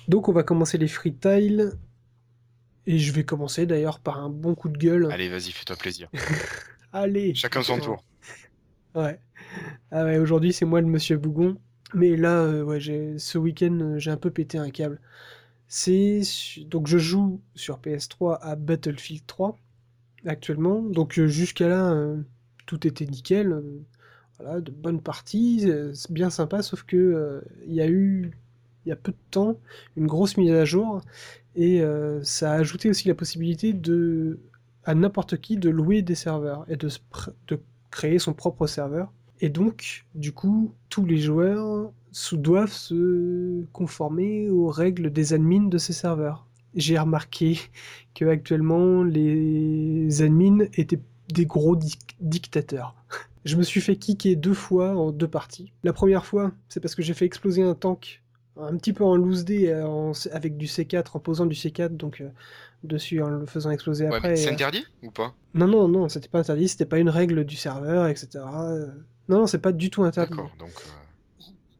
Donc 0.07 0.29
on 0.29 0.33
va 0.33 0.43
commencer 0.43 0.77
les 0.77 0.87
freetiles 0.87 1.71
et 2.85 2.99
je 2.99 3.11
vais 3.13 3.23
commencer 3.23 3.65
d'ailleurs 3.65 3.99
par 3.99 4.19
un 4.19 4.29
bon 4.29 4.55
coup 4.55 4.69
de 4.69 4.77
gueule. 4.77 5.11
Allez, 5.11 5.29
vas-y, 5.29 5.51
fais-toi 5.51 5.75
plaisir. 5.75 6.09
Allez. 6.93 7.33
Chacun 7.33 7.63
son 7.63 7.79
tour. 7.79 8.03
Ouais. 8.95 9.19
Ah 9.91 10.03
ouais, 10.03 10.17
aujourd'hui 10.17 10.53
c'est 10.53 10.65
moi 10.65 10.81
le 10.81 10.87
monsieur 10.87 11.17
Bougon. 11.17 11.57
Mais 11.95 12.15
là, 12.15 12.41
euh, 12.41 12.63
ouais, 12.63 12.79
j'ai 12.79 13.19
ce 13.19 13.37
week-end, 13.37 13.77
euh, 13.79 13.99
j'ai 13.99 14.09
un 14.09 14.17
peu 14.17 14.31
pété 14.31 14.57
un 14.57 14.71
câble. 14.71 14.99
C'est 15.67 16.21
donc 16.67 16.87
je 16.87 16.97
joue 16.97 17.41
sur 17.55 17.79
PS3 17.79 18.39
à 18.41 18.55
Battlefield 18.55 19.25
3 19.25 19.57
actuellement. 20.25 20.81
Donc 20.81 21.17
euh, 21.19 21.27
jusqu'à 21.27 21.67
là, 21.67 21.91
euh, 21.91 22.21
tout 22.65 22.85
était 22.87 23.05
nickel. 23.05 23.61
voilà, 24.39 24.61
de 24.61 24.71
bonnes 24.71 25.01
parties, 25.01 25.67
c'est 25.93 26.11
bien 26.11 26.29
sympa. 26.29 26.61
Sauf 26.61 26.83
que 26.83 26.97
euh, 26.97 27.41
il 27.65 27.73
y 27.73 27.81
a 27.81 27.87
eu, 27.87 28.31
il 28.85 28.89
y 28.89 28.91
a 28.91 28.95
peu 28.95 29.11
de 29.11 29.17
temps, 29.31 29.57
une 29.97 30.07
grosse 30.07 30.37
mise 30.37 30.51
à 30.51 30.65
jour 30.65 31.01
et 31.55 31.81
euh, 31.81 32.23
ça 32.23 32.51
a 32.53 32.55
ajouté 32.55 32.89
aussi 32.89 33.07
la 33.07 33.15
possibilité 33.15 33.73
de 33.73 34.39
à 34.85 34.95
n'importe 34.95 35.37
qui 35.39 35.57
de 35.57 35.69
louer 35.69 36.01
des 36.01 36.15
serveurs 36.15 36.65
et 36.67 36.75
de, 36.75 36.89
de 37.47 37.59
créer 37.91 38.19
son 38.19 38.33
propre 38.33 38.67
serveur. 38.67 39.11
Et 39.39 39.49
donc, 39.49 40.05
du 40.13 40.33
coup, 40.33 40.73
tous 40.89 41.05
les 41.05 41.17
joueurs 41.17 41.91
doivent 42.33 42.71
se 42.71 43.63
conformer 43.71 44.49
aux 44.49 44.67
règles 44.67 45.11
des 45.11 45.33
admins 45.33 45.67
de 45.67 45.77
ces 45.77 45.93
serveurs. 45.93 46.47
J'ai 46.75 46.97
remarqué 46.97 47.59
que 48.15 48.25
actuellement 48.25 49.03
les 49.03 50.21
admins 50.21 50.65
étaient 50.75 50.99
des 51.33 51.45
gros 51.45 51.75
dic- 51.75 52.15
dictateurs. 52.19 52.95
Je 53.45 53.57
me 53.57 53.63
suis 53.63 53.81
fait 53.81 53.97
kicker 53.97 54.35
deux 54.37 54.53
fois 54.53 54.95
en 54.95 55.11
deux 55.11 55.27
parties. 55.27 55.73
La 55.83 55.91
première 55.91 56.25
fois, 56.25 56.53
c'est 56.69 56.79
parce 56.79 56.95
que 56.95 57.01
j'ai 57.01 57.13
fait 57.13 57.25
exploser 57.25 57.61
un 57.61 57.75
tank 57.75 58.22
un 58.57 58.77
petit 58.77 58.93
peu 58.93 59.03
en 59.03 59.15
loose 59.15 59.45
day 59.45 59.69
euh, 59.71 60.11
avec 60.31 60.57
du 60.57 60.67
C4, 60.67 61.05
en 61.13 61.19
posant 61.19 61.45
du 61.45 61.55
C4 61.55 61.95
donc 61.97 62.21
euh, 62.21 62.29
dessus 62.83 63.21
en 63.21 63.29
le 63.29 63.45
faisant 63.45 63.71
exploser 63.71 64.07
Ouais, 64.07 64.15
après. 64.17 64.35
c'est 64.35 64.49
euh, 64.49 64.53
interdit 64.53 64.85
ou 65.01 65.11
pas? 65.11 65.33
Non, 65.53 65.67
non, 65.67 65.87
non, 65.87 66.09
c'était 66.09 66.27
pas 66.29 66.39
interdit, 66.39 66.67
c'était 66.67 66.85
pas 66.85 66.99
une 66.99 67.09
règle 67.09 67.45
du 67.45 67.55
serveur, 67.55 68.07
etc. 68.07 68.43
Non, 69.29 69.39
non, 69.39 69.47
c'est 69.47 69.59
pas 69.61 69.71
du 69.71 69.89
tout 69.89 70.03
interdit. 70.03 70.31
D'accord, 70.31 70.51
donc 70.59 70.71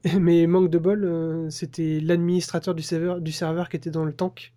euh, 0.05 0.09
Mais 0.19 0.47
manque 0.47 0.69
de 0.69 0.77
bol, 0.79 1.47
c'était 1.49 1.99
l'administrateur 2.01 2.73
du 2.75 2.83
serveur, 2.83 3.21
du 3.21 3.31
serveur 3.31 3.69
qui 3.69 3.77
était 3.77 3.91
dans 3.91 4.05
le 4.05 4.13
tank. 4.13 4.53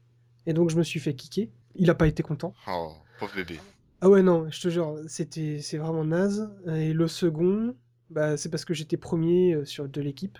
Et 0.46 0.52
donc 0.52 0.70
je 0.70 0.76
me 0.76 0.82
suis 0.82 1.00
fait 1.00 1.14
kicker. 1.14 1.50
Il 1.74 1.90
a 1.90 1.94
pas 1.94 2.06
été 2.06 2.22
content. 2.22 2.54
oh, 2.68 2.92
pauvre 3.18 3.34
bébé. 3.34 3.60
Ah 4.00 4.08
ouais, 4.08 4.22
non, 4.22 4.46
je 4.50 4.60
te 4.60 4.68
jure, 4.68 4.98
c'était, 5.08 5.60
c'est 5.60 5.78
vraiment 5.78 6.04
naze. 6.04 6.50
Et 6.66 6.92
le 6.92 7.08
second, 7.08 7.74
bah, 8.10 8.36
c'est 8.36 8.48
parce 8.50 8.64
que 8.64 8.74
j'étais 8.74 8.96
premier 8.96 9.64
sur 9.64 9.88
de 9.88 10.00
l'équipe. 10.00 10.38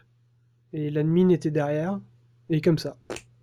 Et 0.77 0.91
l'admin 0.91 1.31
était 1.31 1.51
derrière. 1.51 1.99
Et 2.51 2.61
comme 2.61 2.77
ça, 2.77 2.99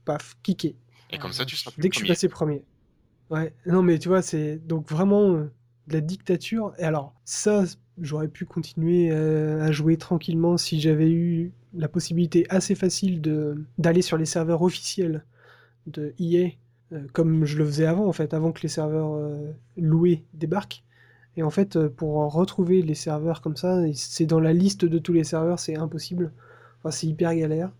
paf, 0.05 0.37
kické. 0.43 0.75
Et 1.09 1.17
comme 1.17 1.33
ça, 1.33 1.45
tu 1.45 1.55
seras 1.55 1.71
plus 1.71 1.81
Dès 1.81 1.89
que 1.89 1.95
je 1.95 1.99
suis 1.99 2.07
passé 2.07 2.29
premier. 2.29 2.63
Ouais, 3.31 3.53
non 3.65 3.81
mais 3.81 3.97
tu 3.97 4.07
vois, 4.09 4.21
c'est 4.21 4.57
donc 4.57 4.87
vraiment 4.87 5.33
euh, 5.33 5.51
de 5.87 5.93
la 5.93 6.01
dictature. 6.01 6.73
Et 6.77 6.83
alors, 6.83 7.15
ça, 7.25 7.63
j'aurais 7.99 8.27
pu 8.27 8.45
continuer 8.45 9.09
euh, 9.11 9.63
à 9.63 9.71
jouer 9.71 9.97
tranquillement 9.97 10.57
si 10.57 10.79
j'avais 10.79 11.09
eu 11.09 11.51
la 11.73 11.87
possibilité 11.87 12.45
assez 12.49 12.75
facile 12.75 13.19
de 13.19 13.65
d'aller 13.79 14.03
sur 14.03 14.17
les 14.17 14.27
serveurs 14.27 14.61
officiels 14.61 15.25
de 15.87 16.13
EA, 16.19 16.49
euh, 16.91 17.01
comme 17.13 17.45
je 17.45 17.57
le 17.57 17.65
faisais 17.65 17.87
avant, 17.87 18.05
en 18.05 18.13
fait, 18.13 18.35
avant 18.35 18.51
que 18.51 18.61
les 18.61 18.67
serveurs 18.67 19.19
loués 19.75 20.23
débarquent. 20.35 20.83
Et 21.35 21.41
en 21.41 21.49
fait, 21.49 21.79
pour 21.87 22.31
retrouver 22.31 22.83
les 22.83 22.93
serveurs 22.93 23.41
comme 23.41 23.55
ça, 23.55 23.81
c'est 23.95 24.27
dans 24.27 24.39
la 24.39 24.53
liste 24.53 24.85
de 24.85 24.99
tous 24.99 25.13
les 25.13 25.23
serveurs, 25.23 25.57
c'est 25.57 25.75
impossible. 25.75 26.31
Enfin, 26.83 26.91
c'est 26.91 27.07
hyper 27.07 27.35
galère 27.35 27.71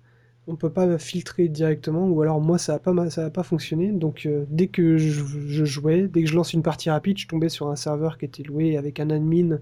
on 0.47 0.55
peut 0.55 0.69
pas 0.69 0.97
filtrer 0.97 1.47
directement, 1.47 2.07
ou 2.07 2.21
alors 2.21 2.41
moi 2.41 2.57
ça 2.57 2.75
a 2.75 2.79
pas, 2.79 3.09
ça 3.09 3.25
a 3.25 3.29
pas 3.29 3.43
fonctionné. 3.43 3.91
Donc 3.91 4.25
euh, 4.25 4.45
dès 4.49 4.67
que 4.67 4.97
je, 4.97 5.23
je 5.23 5.65
jouais, 5.65 6.07
dès 6.07 6.23
que 6.23 6.29
je 6.29 6.35
lance 6.35 6.53
une 6.53 6.63
partie 6.63 6.89
rapide, 6.89 7.17
je 7.17 7.27
tombais 7.27 7.49
sur 7.49 7.69
un 7.69 7.75
serveur 7.75 8.17
qui 8.17 8.25
était 8.25 8.43
loué 8.43 8.77
avec 8.77 8.99
un 8.99 9.09
admin. 9.09 9.59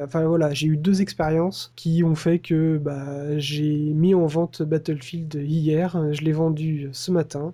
Enfin 0.00 0.24
voilà, 0.26 0.54
j'ai 0.54 0.68
eu 0.68 0.76
deux 0.76 1.02
expériences 1.02 1.72
qui 1.76 2.04
ont 2.04 2.14
fait 2.14 2.38
que 2.38 2.78
bah, 2.78 3.36
j'ai 3.38 3.76
mis 3.76 4.14
en 4.14 4.26
vente 4.26 4.62
Battlefield 4.62 5.34
hier, 5.34 6.12
je 6.12 6.22
l'ai 6.22 6.32
vendu 6.32 6.88
ce 6.92 7.10
matin. 7.10 7.52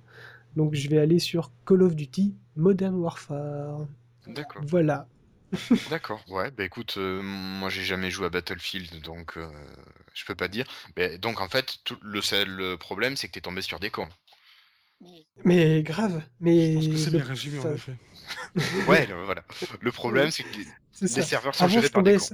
Donc 0.55 0.75
je 0.75 0.89
vais 0.89 0.99
aller 0.99 1.19
sur 1.19 1.51
Call 1.67 1.83
of 1.83 1.97
Duty 1.97 2.35
Modern 2.57 2.95
Warfare. 2.97 3.87
D'accord, 4.29 4.63
Voilà. 4.67 5.09
D'accord. 5.87 6.23
Ouais, 6.29 6.51
bah 6.51 6.65
écoute, 6.65 6.97
euh, 6.99 7.23
moi 7.23 7.69
j'ai 7.71 7.85
jamais 7.85 8.11
joué 8.11 8.27
à 8.27 8.31
Battlefield, 8.31 9.01
donc 9.03 9.37
euh, 9.39 9.49
je 10.15 10.25
peux 10.25 10.35
pas 10.35 10.49
dire. 10.49 10.67
Mais 10.97 11.19
donc 11.19 11.41
en 11.41 11.49
fait, 11.49 11.79
tout, 11.85 11.99
le 12.03 12.21
seul 12.23 12.77
problème, 12.79 13.17
c'est 13.17 13.29
que 13.29 13.33
t'es 13.35 13.41
tombé 13.41 13.63
sur 13.63 13.81
des 13.81 13.91
cons. 13.91 14.09
Mais 15.45 15.83
grave, 15.83 16.23
Je 16.63 16.69
mais 16.69 16.73
pense 16.73 16.89
que 16.89 16.99
c'est 16.99 17.11
bien 17.11 17.25
résumé, 17.25 17.59
en 17.59 17.69
enfin, 17.69 17.73
effet. 17.73 17.97
Ouais, 18.87 19.07
le- 19.07 19.25
voilà. 19.25 19.45
Le 19.81 19.93
problème, 19.93 20.31
c'est 20.31 20.45
que 20.45 20.57
les, 20.57 20.67
c'est 20.93 21.09
les 21.09 21.23
ça. 21.23 21.23
serveurs 21.23 21.55
sont 21.55 21.67
Avant, 21.67 21.69
gérés 21.69 21.89
je 21.89 21.91
par 21.91 22.05
des 22.05 22.13
tombais, 22.13 22.15
cons. 22.15 22.33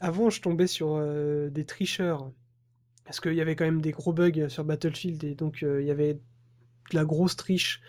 avant, 0.00 0.30
je 0.30 0.40
tombais 0.40 0.66
sur 0.66 0.94
euh, 0.96 1.50
des 1.50 1.64
tricheurs. 1.64 2.32
Parce 3.04 3.20
qu'il 3.20 3.34
y 3.34 3.40
avait 3.42 3.56
quand 3.56 3.64
même 3.66 3.82
des 3.82 3.92
gros 3.92 4.12
bugs 4.12 4.48
sur 4.48 4.64
Battlefield. 4.64 5.24
Et 5.24 5.34
donc, 5.34 5.62
euh, 5.62 5.82
il 5.82 5.88
y 5.88 5.90
avait 5.90 6.14
de 6.14 6.20
la 6.96 7.04
grosse 7.04 7.36
triche. 7.36 7.80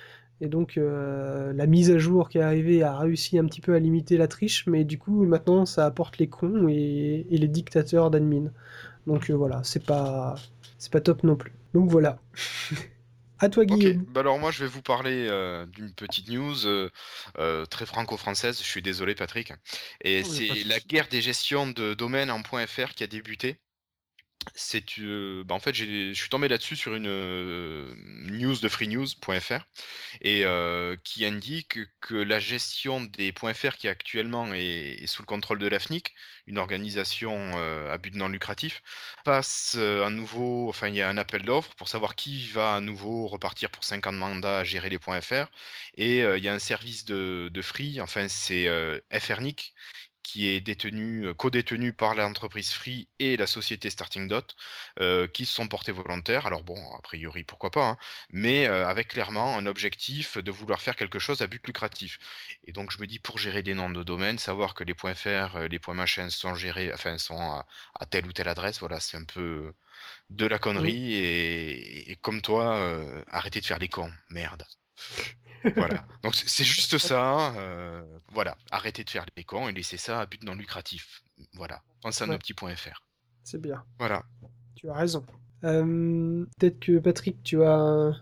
Et 0.41 0.47
donc, 0.47 0.77
euh, 0.77 1.53
la 1.53 1.65
mise 1.67 1.91
à 1.91 1.97
jour 1.97 2.29
qui 2.29 2.37
est 2.37 2.41
arrivée 2.41 2.83
a 2.83 2.97
réussi 2.97 3.37
un 3.37 3.45
petit 3.45 3.61
peu 3.61 3.73
à 3.75 3.79
limiter 3.79 4.17
la 4.17 4.27
triche. 4.27 4.65
Mais 4.67 4.83
du 4.83 4.97
coup, 4.97 5.25
maintenant, 5.25 5.65
ça 5.65 5.85
apporte 5.85 6.17
les 6.17 6.27
cons 6.27 6.67
et, 6.69 7.27
et 7.29 7.37
les 7.37 7.47
dictateurs 7.47 8.09
d'admin. 8.09 8.51
Donc, 9.07 9.29
euh, 9.29 9.33
voilà, 9.33 9.61
c'est 9.63 9.85
pas, 9.85 10.35
c'est 10.77 10.91
pas 10.91 11.01
top 11.01 11.23
non 11.23 11.35
plus. 11.35 11.53
Donc, 11.73 11.89
voilà. 11.89 12.19
à 13.39 13.49
toi, 13.49 13.65
Guillaume. 13.65 14.05
bah 14.09 14.19
alors 14.21 14.37
moi 14.39 14.51
je 14.51 14.63
vais 14.63 14.69
vous 14.69 14.81
parler 14.81 15.27
euh, 15.29 15.65
d'une 15.65 15.93
petite 15.93 16.29
news 16.29 16.65
euh, 16.65 16.89
euh, 17.37 17.65
très 17.65 17.85
franco-française, 17.85 18.59
je 18.59 18.67
suis 18.67 18.81
désolé 18.81 19.15
Patrick, 19.15 19.53
et 20.03 20.23
Oh, 20.23 20.27
c'est 20.29 20.63
la 20.65 20.79
guerre 20.79 21.07
des 21.09 21.21
gestions 21.21 21.67
de 21.67 21.93
domaines 21.93 22.31
en 22.31 22.41
.fr 22.43 22.93
qui 22.95 23.03
a 23.03 23.07
débuté. 23.07 23.57
C'est 24.55 24.99
euh, 24.99 25.43
bah 25.43 25.55
en 25.55 25.59
fait 25.59 25.73
je 25.73 26.13
suis 26.13 26.29
tombé 26.29 26.47
là-dessus 26.47 26.75
sur 26.75 26.95
une 26.95 27.07
euh, 27.07 27.93
news 28.25 28.55
de 28.57 28.67
freenews.fr 28.69 29.65
et 30.21 30.45
euh, 30.45 30.95
qui 31.03 31.25
indique 31.25 31.79
que 32.01 32.15
la 32.15 32.39
gestion 32.39 33.01
des 33.01 33.33
.fr 33.33 33.77
qui 33.77 33.87
actuellement 33.87 34.53
est, 34.53 35.05
sous 35.07 35.21
le 35.21 35.25
contrôle 35.25 35.59
de 35.59 35.67
l'AFNIC, 35.67 36.13
une 36.47 36.57
organisation 36.57 37.57
à 37.89 37.97
but 37.97 38.15
non 38.15 38.27
lucratif, 38.27 38.81
passe 39.23 39.75
à 39.75 40.09
nouveau, 40.09 40.69
enfin 40.69 40.87
il 40.89 40.95
y 40.95 41.01
a 41.01 41.09
un 41.09 41.17
appel 41.17 41.43
d'offres 41.43 41.75
pour 41.75 41.87
savoir 41.89 42.15
qui 42.15 42.47
va 42.49 42.75
à 42.75 42.81
nouveau 42.81 43.27
repartir 43.27 43.69
pour 43.69 43.83
5 43.83 44.07
ans 44.07 44.13
de 44.13 44.17
mandat 44.17 44.59
à 44.59 44.63
gérer 44.63 44.89
les 44.89 44.99
.fr 44.99 45.45
et 45.95 46.19
il 46.19 46.43
y 46.43 46.49
a 46.49 46.53
un 46.53 46.59
service 46.59 47.05
de, 47.05 47.49
de 47.51 47.61
Free, 47.61 48.01
enfin 48.01 48.27
c'est 48.27 48.67
FRNIC 49.11 49.73
qui 50.29 50.47
est 50.47 50.61
détenu, 50.61 51.25
euh, 51.25 51.33
co-détenu 51.33 51.91
par 51.91 52.13
l'entreprise 52.13 52.71
Free 52.71 53.07
et 53.17 53.35
la 53.35 53.47
société 53.47 53.89
Starting 53.89 54.27
Dot, 54.27 54.55
euh, 54.99 55.27
qui 55.27 55.43
se 55.47 55.55
sont 55.55 55.67
portés 55.67 55.91
volontaires. 55.91 56.45
Alors 56.45 56.63
bon, 56.63 56.79
a 56.95 57.01
priori, 57.01 57.43
pourquoi 57.43 57.71
pas, 57.71 57.87
hein, 57.87 57.97
mais 58.29 58.67
euh, 58.67 58.87
avec 58.87 59.07
clairement 59.07 59.57
un 59.57 59.65
objectif 59.65 60.37
de 60.37 60.51
vouloir 60.51 60.81
faire 60.81 60.95
quelque 60.95 61.17
chose 61.17 61.41
à 61.41 61.47
but 61.47 61.65
lucratif. 61.65 62.19
Et 62.65 62.71
donc 62.71 62.91
je 62.91 62.99
me 63.01 63.07
dis, 63.07 63.17
pour 63.17 63.39
gérer 63.39 63.63
des 63.63 63.73
noms 63.73 63.89
de 63.89 64.03
domaine, 64.03 64.37
savoir 64.37 64.75
que 64.75 64.83
les 64.83 64.93
points 64.93 65.15
.fr, 65.15 65.57
les 65.67 65.79
points 65.79 65.95
machin 65.95 66.29
sont 66.29 66.53
gérés, 66.53 66.93
enfin 66.93 67.17
sont 67.17 67.39
à, 67.39 67.65
à 67.99 68.05
telle 68.05 68.27
ou 68.27 68.31
telle 68.31 68.49
adresse, 68.49 68.79
voilà, 68.79 68.99
c'est 68.99 69.17
un 69.17 69.23
peu 69.23 69.73
de 70.29 70.45
la 70.45 70.59
connerie. 70.59 71.15
Et, 71.15 72.11
et 72.11 72.15
comme 72.17 72.41
toi, 72.41 72.75
euh, 72.75 73.23
arrêtez 73.31 73.61
de 73.61 73.65
faire 73.65 73.79
les 73.79 73.89
cons, 73.89 74.13
merde. 74.29 74.63
Voilà. 75.75 76.05
Donc 76.23 76.35
c'est 76.35 76.63
juste 76.63 76.97
ça. 76.97 77.53
euh, 77.57 78.03
voilà. 78.31 78.57
Arrêtez 78.71 79.03
de 79.03 79.09
faire 79.09 79.25
les 79.35 79.43
cons 79.43 79.67
et 79.69 79.71
laissez 79.73 79.97
ça 79.97 80.21
à 80.21 80.25
but 80.25 80.43
non 80.43 80.55
lucratif. 80.55 81.21
Voilà. 81.53 81.81
Pensez 82.01 82.23
à 82.23 82.27
nos 82.27 82.33
Ouais. 82.33 82.37
petits 82.37 82.53
points 82.53 82.75
FR. 82.75 83.03
C'est 83.43 83.61
bien. 83.61 83.83
Voilà. 83.97 84.23
Tu 84.75 84.89
as 84.89 84.93
raison. 84.93 85.25
Euh, 85.63 86.45
Peut-être 86.57 86.79
que 86.79 86.99
Patrick, 86.99 87.43
tu 87.43 87.63
as 87.63 88.13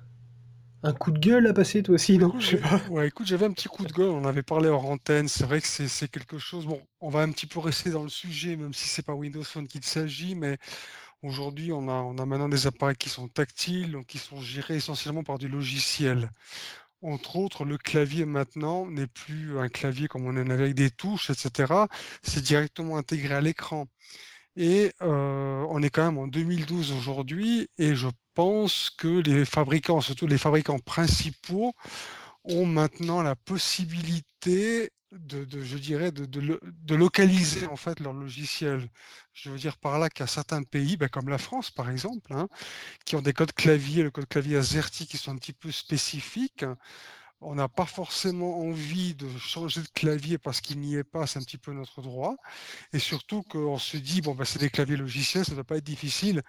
un 0.83 0.93
coup 0.93 1.11
de 1.11 1.19
gueule 1.19 1.47
à 1.47 1.53
passer 1.53 1.83
toi 1.83 1.95
aussi, 1.95 2.17
non? 2.17 2.39
Je 2.39 2.47
sais 2.51 2.57
pas. 2.57 2.81
Ouais, 2.89 3.07
écoute, 3.07 3.27
j'avais 3.27 3.45
un 3.45 3.51
petit 3.53 3.67
coup 3.67 3.85
de 3.85 3.91
gueule, 3.93 4.09
on 4.09 4.25
avait 4.25 4.43
parlé 4.43 4.69
hors 4.69 4.85
antenne, 4.85 5.27
c'est 5.27 5.43
vrai 5.45 5.59
que 5.61 5.67
c'est 5.67 6.07
quelque 6.07 6.37
chose. 6.37 6.65
Bon, 6.65 6.81
on 7.01 7.09
va 7.09 7.21
un 7.21 7.31
petit 7.31 7.47
peu 7.47 7.59
rester 7.59 7.89
dans 7.91 8.03
le 8.03 8.09
sujet, 8.09 8.55
même 8.55 8.73
si 8.73 8.87
c'est 8.87 9.01
pas 9.05 9.13
Windows 9.13 9.43
Phone 9.43 9.67
qu'il 9.67 9.83
s'agit, 9.83 10.35
mais 10.35 10.57
aujourd'hui, 11.23 11.71
on 11.73 11.89
a, 11.89 11.93
on 11.93 12.17
a 12.17 12.25
maintenant 12.25 12.49
des 12.49 12.67
appareils 12.67 12.95
qui 12.97 13.09
sont 13.09 13.27
tactiles, 13.27 13.91
donc 13.93 14.07
qui 14.07 14.19
sont 14.19 14.41
gérés 14.41 14.75
essentiellement 14.77 15.23
par 15.23 15.37
du 15.39 15.47
logiciel. 15.47 16.31
Entre 17.03 17.35
autres, 17.35 17.63
le 17.63 17.77
clavier 17.77 18.25
maintenant 18.25 18.87
n'est 18.87 19.07
plus 19.07 19.59
un 19.59 19.69
clavier 19.69 20.07
comme 20.07 20.25
on 20.25 20.31
en 20.31 20.49
avait 20.49 20.63
avec 20.63 20.75
des 20.75 20.89
touches, 20.89 21.29
etc. 21.29 21.73
C'est 22.23 22.41
directement 22.41 22.97
intégré 22.97 23.35
à 23.35 23.41
l'écran. 23.41 23.85
Et 24.55 24.91
euh, 25.03 25.65
on 25.69 25.83
est 25.83 25.91
quand 25.91 26.03
même 26.03 26.17
en 26.17 26.27
2012 26.27 26.91
aujourd'hui, 26.93 27.69
et 27.77 27.95
je 27.95 28.07
pense 28.33 28.89
que 28.89 29.07
les 29.07 29.45
fabricants, 29.45 30.01
surtout 30.01 30.25
les 30.25 30.39
fabricants 30.39 30.79
principaux, 30.79 31.73
ont 32.43 32.65
maintenant 32.65 33.21
la 33.21 33.35
possibilité 33.35 34.89
de, 35.11 35.61
je 35.61 35.77
dirais, 35.77 36.11
de, 36.11 36.25
de, 36.25 36.95
localiser 36.95 37.65
en 37.67 37.75
fait 37.75 37.99
leur 37.99 38.13
logiciel. 38.13 38.89
Je 39.33 39.49
veux 39.49 39.57
dire 39.57 39.77
par 39.77 39.99
là 39.99 40.09
qu'il 40.09 40.21
y 40.21 40.23
a 40.23 40.27
certains 40.27 40.63
pays, 40.63 40.97
ben, 40.97 41.07
comme 41.07 41.29
la 41.29 41.37
France 41.37 41.71
par 41.71 41.89
exemple, 41.89 42.33
hein, 42.33 42.47
qui 43.05 43.15
ont 43.15 43.21
des 43.21 43.33
codes 43.33 43.53
clavier, 43.53 44.03
le 44.03 44.11
code 44.11 44.27
clavier 44.27 44.57
AZERTY 44.57 45.07
qui 45.07 45.17
sont 45.17 45.31
un 45.31 45.37
petit 45.37 45.53
peu 45.53 45.71
spécifiques 45.71 46.65
on 47.41 47.53
n'a 47.55 47.67
pas 47.67 47.85
forcément 47.85 48.61
envie 48.61 49.13
de 49.13 49.27
changer 49.37 49.81
de 49.81 49.87
clavier 49.87 50.37
parce 50.37 50.59
qu'il 50.59 50.79
n'y 50.79 50.95
est 50.95 51.03
pas, 51.03 51.27
c'est 51.27 51.37
un 51.37 51.43
petit 51.43 51.57
peu 51.59 51.71
notre 51.71 52.01
droit. 52.01 52.35
Et 52.93 52.99
surtout 52.99 53.43
qu'on 53.43 53.77
se 53.77 53.97
dit, 53.97 54.21
bon, 54.21 54.33
ben, 54.33 54.43
c'est 54.43 54.59
des 54.59 54.71
claviers 54.71 54.97
logiciels, 54.97 55.45
ça 55.45 55.51
ne 55.51 55.55
doit 55.55 55.63
pas 55.63 55.77
être 55.77 55.83
difficile 55.83 56.41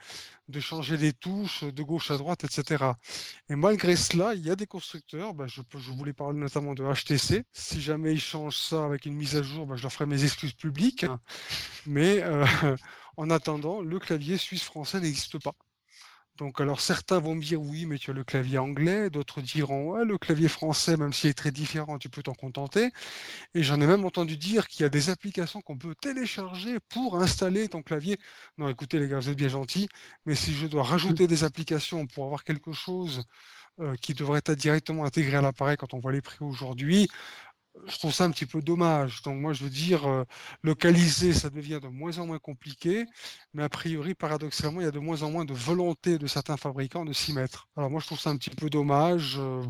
de 0.49 0.61
changer 0.61 0.97
les 0.97 1.13
touches 1.13 1.65
de 1.65 1.83
gauche 1.83 2.11
à 2.11 2.17
droite, 2.17 2.45
etc. 2.45 2.93
Et 3.51 3.55
malgré 3.55 3.97
cela, 3.97 4.35
il 4.35 4.47
y 4.47 4.51
a 4.51 4.57
des 4.57 4.67
constructeurs, 4.67 5.35
ben, 5.35 5.47
je, 5.47 5.61
voulais 5.91 6.15
parler 6.15 6.39
notamment 6.39 6.75
de 6.75 6.83
HTC. 6.83 7.45
Si 7.53 7.83
jamais 7.83 8.13
ils 8.13 8.21
changent 8.21 8.57
ça 8.57 8.85
avec 8.85 9.05
une 9.05 9.15
mise 9.15 9.37
à 9.37 9.43
jour, 9.43 9.67
ben, 9.67 9.77
je 9.77 9.83
leur 9.83 9.93
ferai 9.93 10.07
mes 10.07 10.25
excuses 10.25 10.55
publiques. 10.55 11.05
Mais 11.87 12.23
euh, 12.23 12.47
en 13.19 13.29
attendant, 13.29 13.83
le 13.83 13.99
clavier 13.99 14.39
suisse-français 14.39 15.01
n'existe 15.01 15.39
pas. 15.43 15.55
Donc, 16.39 16.61
alors 16.61 16.81
certains 16.81 17.19
vont 17.19 17.35
me 17.35 17.43
dire 17.43 17.61
oui, 17.61 17.85
mais 17.85 17.99
tu 17.99 18.13
as 18.13 18.15
le 18.15 18.23
clavier 18.23 18.59
anglais, 18.59 19.11
d'autres 19.11 19.41
diront 19.41 19.91
ouais, 19.93 20.05
le 20.05 20.19
clavier 20.19 20.47
français, 20.49 20.97
même 20.97 21.13
s'il 21.13 21.31
est 21.31 21.35
très 21.35 21.51
différent, 21.51 21.99
tu 21.99 22.09
peux 22.09 22.23
t'en 22.23 22.35
contenter. 22.35 22.93
Et 23.55 23.65
j'en 23.65 23.81
ai 23.81 23.87
même 23.87 24.05
entendu 24.05 24.37
dire 24.37 24.69
qu'il 24.69 24.83
y 24.85 24.87
a 24.87 24.89
des 24.89 25.11
applications 25.11 25.61
qu'on 25.63 25.77
peut 25.77 25.97
télécharger 25.97 26.79
pour 26.89 27.21
installer 27.21 27.69
ton 27.69 27.83
clavier. 27.83 28.19
Non, 28.57 28.69
écoutez 28.69 29.01
les 29.01 29.09
gars, 29.09 29.19
vous 29.19 29.31
êtes 29.31 29.37
bien 29.37 29.49
gentils, 29.49 29.89
mais 30.27 30.37
si 30.37 30.55
je 30.55 30.69
dois 30.69 30.85
rajouter 30.85 31.27
des 31.27 31.43
applications 31.43 32.07
pour 32.07 32.27
avoir 32.27 32.45
quelque 32.45 32.73
chose 32.73 33.25
euh, 33.81 33.97
qui 33.97 34.15
devrait 34.15 34.39
être 34.39 34.53
directement 34.53 35.05
intégré 35.05 35.37
à 35.37 35.43
l'appareil 35.43 35.77
quand 35.77 35.95
on 35.95 35.99
voit 35.99 36.13
les 36.13 36.23
prix 36.23 36.39
aujourd'hui, 36.41 37.09
je 37.87 37.99
trouve 37.99 38.13
ça 38.13 38.25
un 38.25 38.31
petit 38.31 38.47
peu 38.47 38.61
dommage. 38.63 39.23
Donc 39.23 39.39
moi, 39.41 39.53
je 39.53 39.65
veux 39.65 39.71
dire, 39.71 40.07
euh, 40.09 40.25
localiser, 40.63 41.33
ça 41.33 41.51
devient 41.51 41.81
de 41.83 41.89
moins 41.89 42.19
en 42.19 42.27
moins 42.27 42.39
compliqué, 42.39 43.07
mais 43.55 43.63
a 43.63 43.69
priori, 43.69 44.15
paradoxalement, 44.15 44.81
il 44.81 44.85
y 44.85 44.87
a 44.87 44.91
de 44.91 44.99
moins 44.99 45.23
en 45.23 45.31
moins 45.31 45.45
de 45.45 45.55
volonté 45.55 46.19
de 46.19 46.27
certains 46.27 46.57
fabricants 46.57 47.05
de 47.05 47.13
s'y 47.13 47.33
mettre. 47.33 47.69
Alors 47.77 47.91
moi, 47.91 48.01
je 48.01 48.07
trouve 48.07 48.21
ça 48.21 48.31
un 48.31 48.37
petit 48.37 48.51
peu 48.51 48.71
dommage. 48.71 49.37
Euh, 49.39 49.63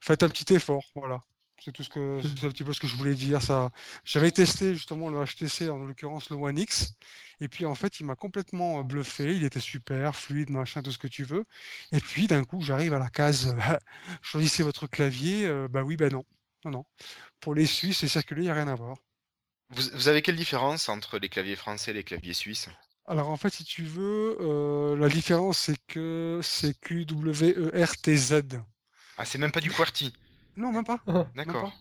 faites 0.00 0.22
un 0.22 0.28
petit 0.28 0.54
effort, 0.54 0.84
voilà. 0.94 1.22
C'est 1.58 1.72
tout 1.72 1.82
ce 1.82 1.88
que 1.88 2.20
c'est 2.22 2.46
un 2.46 2.50
petit 2.50 2.64
peu 2.64 2.72
ce 2.74 2.80
que 2.80 2.86
je 2.86 2.96
voulais 2.96 3.14
dire. 3.14 3.40
Ça, 3.40 3.70
j'avais 4.04 4.30
testé 4.30 4.74
justement 4.74 5.08
le 5.08 5.24
HTC, 5.24 5.70
en 5.70 5.78
l'occurrence 5.78 6.28
le 6.30 6.36
One 6.36 6.58
X, 6.58 6.94
et 7.40 7.48
puis 7.48 7.64
en 7.64 7.74
fait, 7.74 8.00
il 8.00 8.06
m'a 8.06 8.16
complètement 8.16 8.80
euh, 8.80 8.82
bluffé. 8.82 9.34
Il 9.36 9.44
était 9.44 9.60
super, 9.60 10.14
fluide, 10.16 10.50
machin, 10.50 10.82
tout 10.82 10.92
ce 10.92 10.98
que 10.98 11.08
tu 11.08 11.24
veux. 11.24 11.44
Et 11.92 12.00
puis 12.00 12.26
d'un 12.26 12.44
coup, 12.44 12.60
j'arrive 12.60 12.92
à 12.94 12.98
la 12.98 13.08
case, 13.08 13.56
choisissez 14.22 14.62
votre 14.62 14.86
clavier. 14.86 15.48
bah 15.70 15.82
oui, 15.82 15.96
bah 15.96 16.10
non. 16.10 16.24
Non, 16.64 16.70
non. 16.70 16.84
Pour 17.40 17.54
les 17.54 17.66
Suisses 17.66 18.02
et 18.02 18.08
circuler, 18.08 18.42
il 18.42 18.44
n'y 18.44 18.50
a 18.50 18.54
rien 18.54 18.68
à 18.68 18.74
voir. 18.74 18.96
Vous, 19.70 20.08
avez 20.08 20.22
quelle 20.22 20.36
différence 20.36 20.88
entre 20.88 21.18
les 21.18 21.28
claviers 21.28 21.56
français 21.56 21.90
et 21.90 21.94
les 21.94 22.04
claviers 22.04 22.34
suisses? 22.34 22.68
Alors 23.06 23.28
en 23.28 23.36
fait, 23.36 23.50
si 23.50 23.64
tu 23.64 23.82
veux, 23.82 24.36
euh, 24.40 24.96
la 24.96 25.08
différence 25.08 25.58
c'est 25.58 25.78
que 25.86 26.40
c'est 26.42 26.78
QWERTZ. 26.80 28.42
Ah, 29.18 29.24
c'est 29.24 29.38
même 29.38 29.52
pas 29.52 29.60
du 29.60 29.70
QWERTY 29.70 30.12
Non, 30.56 30.72
même 30.72 30.84
pas. 30.84 31.00
D'accord. 31.34 31.72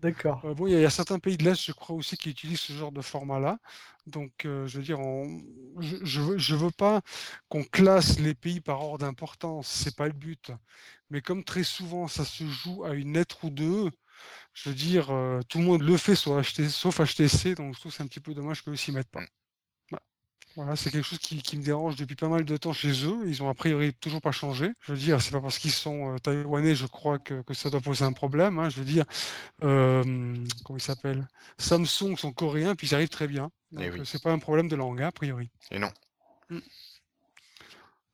D'accord. 0.00 0.42
Euh, 0.44 0.54
bon, 0.54 0.66
il 0.66 0.78
y, 0.78 0.84
a 0.84 0.90
certains 0.90 1.18
pays 1.18 1.36
de 1.36 1.44
l'Est, 1.44 1.64
je 1.64 1.72
crois 1.72 1.96
aussi, 1.96 2.16
qui 2.16 2.30
utilisent 2.30 2.60
ce 2.60 2.72
genre 2.72 2.92
de 2.92 3.00
format-là. 3.00 3.58
Donc, 4.06 4.44
euh, 4.44 4.66
je 4.66 4.78
veux 4.78 4.84
dire, 4.84 4.98
je, 5.78 6.20
veux, 6.20 6.38
je 6.38 6.54
veux 6.54 6.70
pas 6.70 7.00
qu'on 7.48 7.64
classe 7.64 8.18
les 8.18 8.34
pays 8.34 8.60
par 8.60 8.82
ordre 8.82 8.98
d'importance, 8.98 9.68
c'est 9.68 9.96
pas 9.96 10.06
le 10.06 10.12
but. 10.12 10.52
Mais 11.10 11.22
comme 11.22 11.42
très 11.42 11.64
souvent, 11.64 12.06
ça 12.06 12.24
se 12.24 12.44
joue 12.44 12.84
à 12.84 12.94
une 12.94 13.14
lettre 13.14 13.44
ou 13.44 13.50
deux, 13.50 13.90
je 14.52 14.68
veux 14.68 14.74
dire, 14.74 15.10
euh, 15.10 15.40
tout 15.48 15.58
le 15.58 15.64
monde 15.64 15.82
le 15.82 15.96
fait 15.96 16.14
sauf 16.14 17.00
HTC, 17.00 17.54
donc 17.54 17.74
je 17.74 17.80
trouve 17.80 17.92
c'est 17.92 18.02
un 18.02 18.06
petit 18.06 18.20
peu 18.20 18.34
dommage 18.34 18.62
qu'ils 18.62 18.78
s'y 18.78 18.92
mettent 18.92 19.10
pas. 19.10 19.22
Voilà, 20.56 20.74
c'est 20.74 20.90
quelque 20.90 21.06
chose 21.06 21.18
qui, 21.18 21.56
me 21.56 21.62
dérange 21.62 21.94
depuis 21.94 22.16
pas 22.16 22.28
mal 22.28 22.44
de 22.44 22.56
temps 22.56 22.72
chez 22.72 23.06
eux. 23.06 23.22
Ils 23.26 23.40
ont 23.40 23.48
a 23.48 23.54
priori 23.54 23.94
toujours 23.94 24.20
pas 24.20 24.32
changé. 24.32 24.72
Je 24.80 24.92
veux 24.92 24.98
dire, 24.98 25.22
c'est 25.22 25.30
pas 25.30 25.40
parce 25.40 25.58
qu'ils 25.58 25.70
sont 25.70 26.14
euh, 26.14 26.18
taïwanais, 26.18 26.74
je 26.74 26.86
crois 26.86 27.20
que, 27.20 27.42
ça 27.52 27.70
doit 27.70 27.80
poser 27.80 28.04
un 28.04 28.12
problème. 28.12 28.58
Hein. 28.58 28.68
Je 28.68 28.80
veux 28.80 28.84
dire, 28.84 29.04
euh, 29.62 30.34
comment 30.64 30.76
ils 30.76 30.82
s'appellent? 30.82 31.28
Samsung 31.58 32.16
sont 32.16 32.32
coréens, 32.32 32.74
puis 32.74 32.88
ils 32.88 32.94
arrivent 32.96 33.08
très 33.08 33.28
bien. 33.28 33.50
Donc 33.70 33.84
eh 33.96 34.04
c'est 34.04 34.20
pas 34.20 34.32
un 34.32 34.40
problème 34.40 34.68
de 34.68 34.74
langue, 34.74 35.00
hein, 35.00 35.08
a 35.08 35.12
priori. 35.12 35.50
Et 35.70 35.78
non. 35.78 35.90
Mm. 36.48 36.58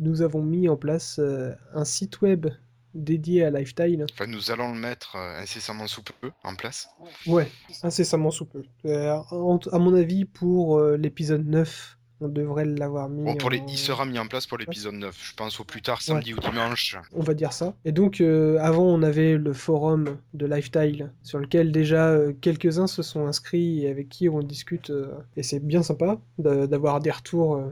nous 0.00 0.22
avons 0.22 0.42
mis 0.42 0.68
en 0.68 0.76
place 0.76 1.18
euh, 1.18 1.52
un 1.74 1.84
site 1.84 2.20
web 2.20 2.46
dédié 2.94 3.44
à 3.44 3.50
Lifetile. 3.50 4.06
Enfin, 4.12 4.26
nous 4.26 4.50
allons 4.50 4.72
le 4.72 4.78
mettre 4.78 5.16
euh, 5.16 5.40
incessamment 5.40 5.86
sous 5.86 6.02
peu 6.02 6.30
en 6.44 6.54
place. 6.54 6.88
Ouais, 7.26 7.50
incessamment 7.82 8.30
sous 8.30 8.46
peu. 8.46 8.62
à 8.84 9.78
mon 9.78 9.94
avis, 9.94 10.24
pour 10.24 10.80
l'épisode 10.80 11.46
9, 11.46 11.98
on 12.22 12.28
devrait 12.28 12.64
l'avoir 12.64 13.08
mis. 13.08 13.36
pour 13.36 13.52
Il 13.52 13.78
sera 13.78 14.04
mis 14.04 14.18
en 14.18 14.26
place 14.26 14.46
pour 14.46 14.58
l'épisode 14.58 14.94
9, 14.94 15.16
je 15.20 15.34
pense 15.34 15.60
au 15.60 15.64
plus 15.64 15.82
tard 15.82 16.00
samedi 16.02 16.34
ou 16.34 16.38
dimanche. 16.38 16.96
On 17.12 17.22
va 17.22 17.34
dire 17.34 17.52
ça. 17.52 17.74
Et 17.84 17.92
donc, 17.92 18.20
euh, 18.20 18.58
avant, 18.60 18.84
on 18.84 19.02
avait 19.02 19.36
le 19.36 19.52
forum 19.52 20.16
de 20.34 20.46
Lifetile, 20.46 21.10
sur 21.22 21.38
lequel 21.38 21.72
déjà 21.72 22.08
euh, 22.08 22.32
quelques-uns 22.40 22.86
se 22.86 23.02
sont 23.02 23.26
inscrits 23.26 23.84
et 23.84 23.90
avec 23.90 24.08
qui 24.08 24.28
on 24.28 24.40
discute. 24.40 24.90
Euh, 24.90 25.12
et 25.36 25.42
c'est 25.42 25.60
bien 25.60 25.82
sympa 25.82 26.18
d'avoir 26.38 27.00
des 27.00 27.10
retours 27.10 27.62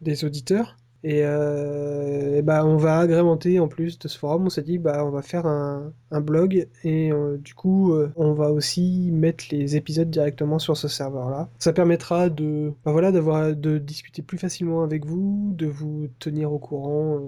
des 0.00 0.24
auditeurs. 0.24 0.76
Et, 1.02 1.22
euh, 1.24 2.42
bah, 2.42 2.64
on 2.66 2.76
va 2.76 2.98
agrémenter 2.98 3.58
en 3.58 3.68
plus 3.68 3.98
de 3.98 4.08
ce 4.08 4.18
forum. 4.18 4.46
On 4.46 4.50
s'est 4.50 4.62
dit 4.62 4.78
bah 4.78 5.04
on 5.04 5.10
va 5.10 5.22
faire 5.22 5.46
un, 5.46 5.92
blog 6.20 6.68
et 6.84 7.12
euh, 7.12 7.38
du 7.38 7.54
coup 7.54 7.92
euh, 7.92 8.12
on 8.16 8.32
va 8.32 8.50
aussi 8.50 9.10
mettre 9.12 9.44
les 9.50 9.76
épisodes 9.76 10.10
directement 10.10 10.58
sur 10.58 10.76
ce 10.76 10.88
serveur-là. 10.88 11.48
Ça 11.58 11.72
permettra 11.72 12.28
de 12.28 12.72
bah, 12.84 12.92
voilà 12.92 13.12
d'avoir 13.12 13.54
de 13.54 13.78
discuter 13.78 14.22
plus 14.22 14.38
facilement 14.38 14.82
avec 14.82 15.06
vous, 15.06 15.54
de 15.56 15.66
vous 15.66 16.08
tenir 16.18 16.52
au 16.52 16.58
courant 16.58 17.20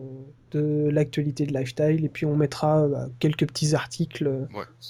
de 0.50 0.88
l'actualité 0.90 1.46
de 1.46 1.54
Lifestyle 1.54 2.04
et 2.04 2.08
puis 2.08 2.26
on 2.26 2.36
mettra 2.36 2.86
bah, 2.88 3.08
quelques 3.18 3.46
petits 3.46 3.74
articles 3.74 4.30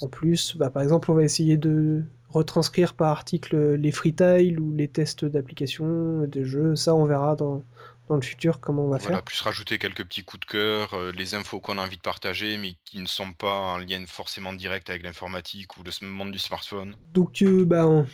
en 0.01 0.07
plus. 0.07 0.57
Bah, 0.57 0.69
par 0.69 0.83
exemple 0.83 1.09
on 1.11 1.13
va 1.13 1.23
essayer 1.23 1.55
de 1.55 2.03
retranscrire 2.29 2.95
par 2.95 3.09
article 3.09 3.75
les 3.75 3.91
freetiles 3.91 4.59
ou 4.59 4.73
les 4.73 4.87
tests 4.87 5.23
d'application, 5.23 6.25
de 6.27 6.43
jeux. 6.43 6.75
Ça 6.75 6.95
on 6.95 7.05
verra 7.05 7.35
dans 7.35 7.61
dans 8.07 8.15
le 8.15 8.21
futur 8.21 8.59
comment 8.59 8.85
on 8.85 8.89
va 8.89 8.97
Voilà, 8.97 9.17
faire. 9.17 9.23
plus 9.23 9.39
rajouter 9.41 9.77
quelques 9.77 10.03
petits 10.05 10.23
coups 10.23 10.39
de 10.41 10.45
cœur, 10.45 10.93
euh, 10.95 11.11
les 11.11 11.35
infos 11.35 11.59
qu'on 11.59 11.77
a 11.77 11.83
envie 11.83 11.97
de 11.97 12.01
partager, 12.01 12.57
mais 12.57 12.75
qui 12.85 12.99
ne 12.99 13.05
sont 13.07 13.33
pas 13.33 13.53
en 13.59 13.77
lien 13.77 14.03
forcément 14.07 14.53
direct 14.53 14.89
avec 14.89 15.03
l'informatique 15.03 15.77
ou 15.77 15.83
le 15.83 16.07
monde 16.07 16.31
du 16.31 16.39
smartphone. 16.39 16.97
Donc, 17.13 17.41
euh, 17.41 17.65
bah, 17.65 17.87
on, 17.87 18.05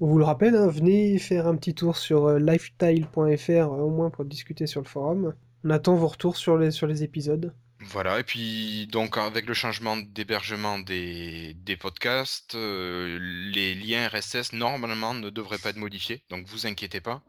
on 0.00 0.06
vous 0.06 0.18
le 0.18 0.24
rappelle, 0.24 0.54
hein, 0.56 0.68
venez 0.68 1.18
faire 1.18 1.46
un 1.48 1.56
petit 1.56 1.74
tour 1.74 1.96
sur 1.96 2.26
euh, 2.26 2.38
lifestyle.fr 2.38 3.50
euh, 3.50 3.66
au 3.66 3.90
moins 3.90 4.10
pour 4.10 4.24
discuter 4.24 4.66
sur 4.66 4.80
le 4.82 4.88
forum. 4.88 5.34
On 5.64 5.70
attend 5.70 5.96
vos 5.96 6.08
retours 6.08 6.36
sur 6.36 6.56
les, 6.58 6.70
sur 6.70 6.86
les 6.86 7.02
épisodes. 7.02 7.54
Voilà, 7.80 8.20
et 8.20 8.22
puis 8.22 8.86
donc 8.86 9.18
avec 9.18 9.46
le 9.46 9.52
changement 9.52 9.96
d'hébergement 9.98 10.78
des, 10.78 11.52
des 11.54 11.76
podcasts, 11.76 12.54
euh, 12.54 13.18
les 13.52 13.74
liens 13.74 14.08
RSS 14.08 14.52
normalement 14.54 15.12
ne 15.12 15.28
devraient 15.28 15.58
pas 15.58 15.70
être 15.70 15.76
modifiés, 15.76 16.22
donc 16.30 16.46
vous 16.46 16.66
inquiétez 16.66 17.00
pas. 17.02 17.22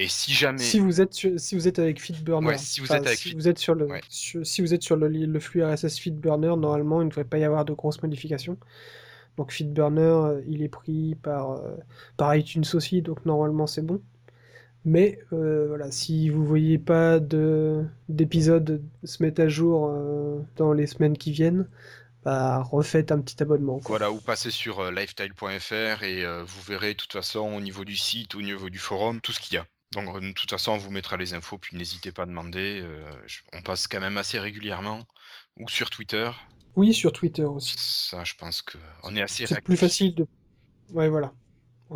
Et 0.00 0.06
si 0.08 0.32
jamais... 0.32 0.58
Si 0.58 0.78
vous 0.78 1.00
êtes 1.00 1.12
sur- 1.12 1.38
si 1.40 1.54
vous 1.56 1.66
êtes 1.68 1.78
avec 1.80 2.00
Feedburner, 2.00 2.46
Ouais, 2.48 2.58
si 2.58 2.80
vous 2.80 2.86
êtes 2.92 3.06
avec 3.06 3.18
si 3.18 3.30
Feed- 3.30 3.34
vous 3.36 3.48
êtes 3.48 3.58
sur 3.58 3.74
le 3.74 3.86
Ouais. 3.86 4.00
sur- 4.08 4.46
si 4.46 4.60
vous 4.62 4.72
êtes 4.72 4.82
sur 4.82 4.96
le, 4.96 5.40
flux 5.40 5.62
RSS 5.64 5.98
Feedburner, 5.98 6.54
normalement 6.56 7.02
il 7.02 7.06
ne 7.06 7.10
devrait 7.10 7.24
pas 7.24 7.38
y 7.38 7.44
avoir 7.44 7.64
de 7.64 7.72
grosses 7.72 8.00
modifications. 8.02 8.56
Donc 9.36 9.52
Feedburner, 9.52 10.00
euh, 10.02 10.42
il 10.48 10.62
est 10.62 10.68
pris 10.68 11.16
par 11.16 11.52
euh, 11.52 11.76
par 12.16 12.34
iTunes 12.36 12.64
aussi, 12.74 13.02
donc 13.02 13.24
normalement 13.26 13.66
c'est 13.66 13.82
bon. 13.82 14.00
Mais 14.84 15.18
euh, 15.32 15.66
voilà, 15.68 15.90
si 15.90 16.30
vous 16.30 16.44
voyez 16.46 16.78
pas 16.78 17.18
de 17.20 17.84
d'épisodes 18.08 18.82
se 19.04 19.22
mettre 19.22 19.42
à 19.42 19.48
jour 19.48 19.88
euh, 19.90 20.40
dans 20.56 20.72
les 20.72 20.86
semaines 20.86 21.18
qui 21.18 21.32
viennent, 21.32 21.68
bah 22.24 22.62
refaites 22.62 23.12
un 23.12 23.20
petit 23.20 23.42
abonnement. 23.42 23.80
quoi. 23.80 23.98
Voilà, 23.98 24.12
ou 24.12 24.20
passez 24.20 24.50
sur 24.50 24.80
euh, 24.80 24.90
lifestyle.fr 24.92 26.02
et 26.04 26.24
euh, 26.24 26.44
vous 26.44 26.62
verrez 26.62 26.94
de 26.94 26.98
toute 26.98 27.12
façon 27.12 27.40
au 27.40 27.60
niveau 27.60 27.84
du 27.84 27.96
site, 27.96 28.34
au 28.36 28.42
niveau 28.42 28.70
du 28.70 28.78
forum, 28.78 29.20
tout 29.20 29.32
ce 29.32 29.40
qu'il 29.40 29.54
y 29.54 29.58
a. 29.58 29.66
Donc 29.92 30.14
euh, 30.14 30.20
de 30.20 30.32
toute 30.32 30.50
façon, 30.50 30.72
on 30.72 30.76
vous 30.78 30.90
mettra 30.90 31.16
les 31.16 31.34
infos, 31.34 31.58
puis 31.58 31.76
n'hésitez 31.76 32.12
pas 32.12 32.22
à 32.24 32.26
demander. 32.26 32.80
euh, 32.82 33.10
je- 33.26 33.40
on 33.52 33.62
passe 33.62 33.86
quand 33.88 34.00
même 34.00 34.18
assez 34.18 34.38
régulièrement. 34.38 35.04
Ou 35.58 35.68
sur 35.68 35.90
Twitter. 35.90 36.30
Oui, 36.76 36.94
sur 36.94 37.12
Twitter 37.12 37.44
aussi. 37.44 37.74
Ça, 37.78 38.22
je 38.24 38.34
pense 38.34 38.62
que 38.62 38.78
on 39.02 39.16
est 39.16 39.22
assez 39.22 39.46
C'est 39.46 39.60
plus 39.62 39.76
facile 39.76 40.14
de. 40.14 40.26
Ouais, 40.90 41.08
voilà. 41.08 41.32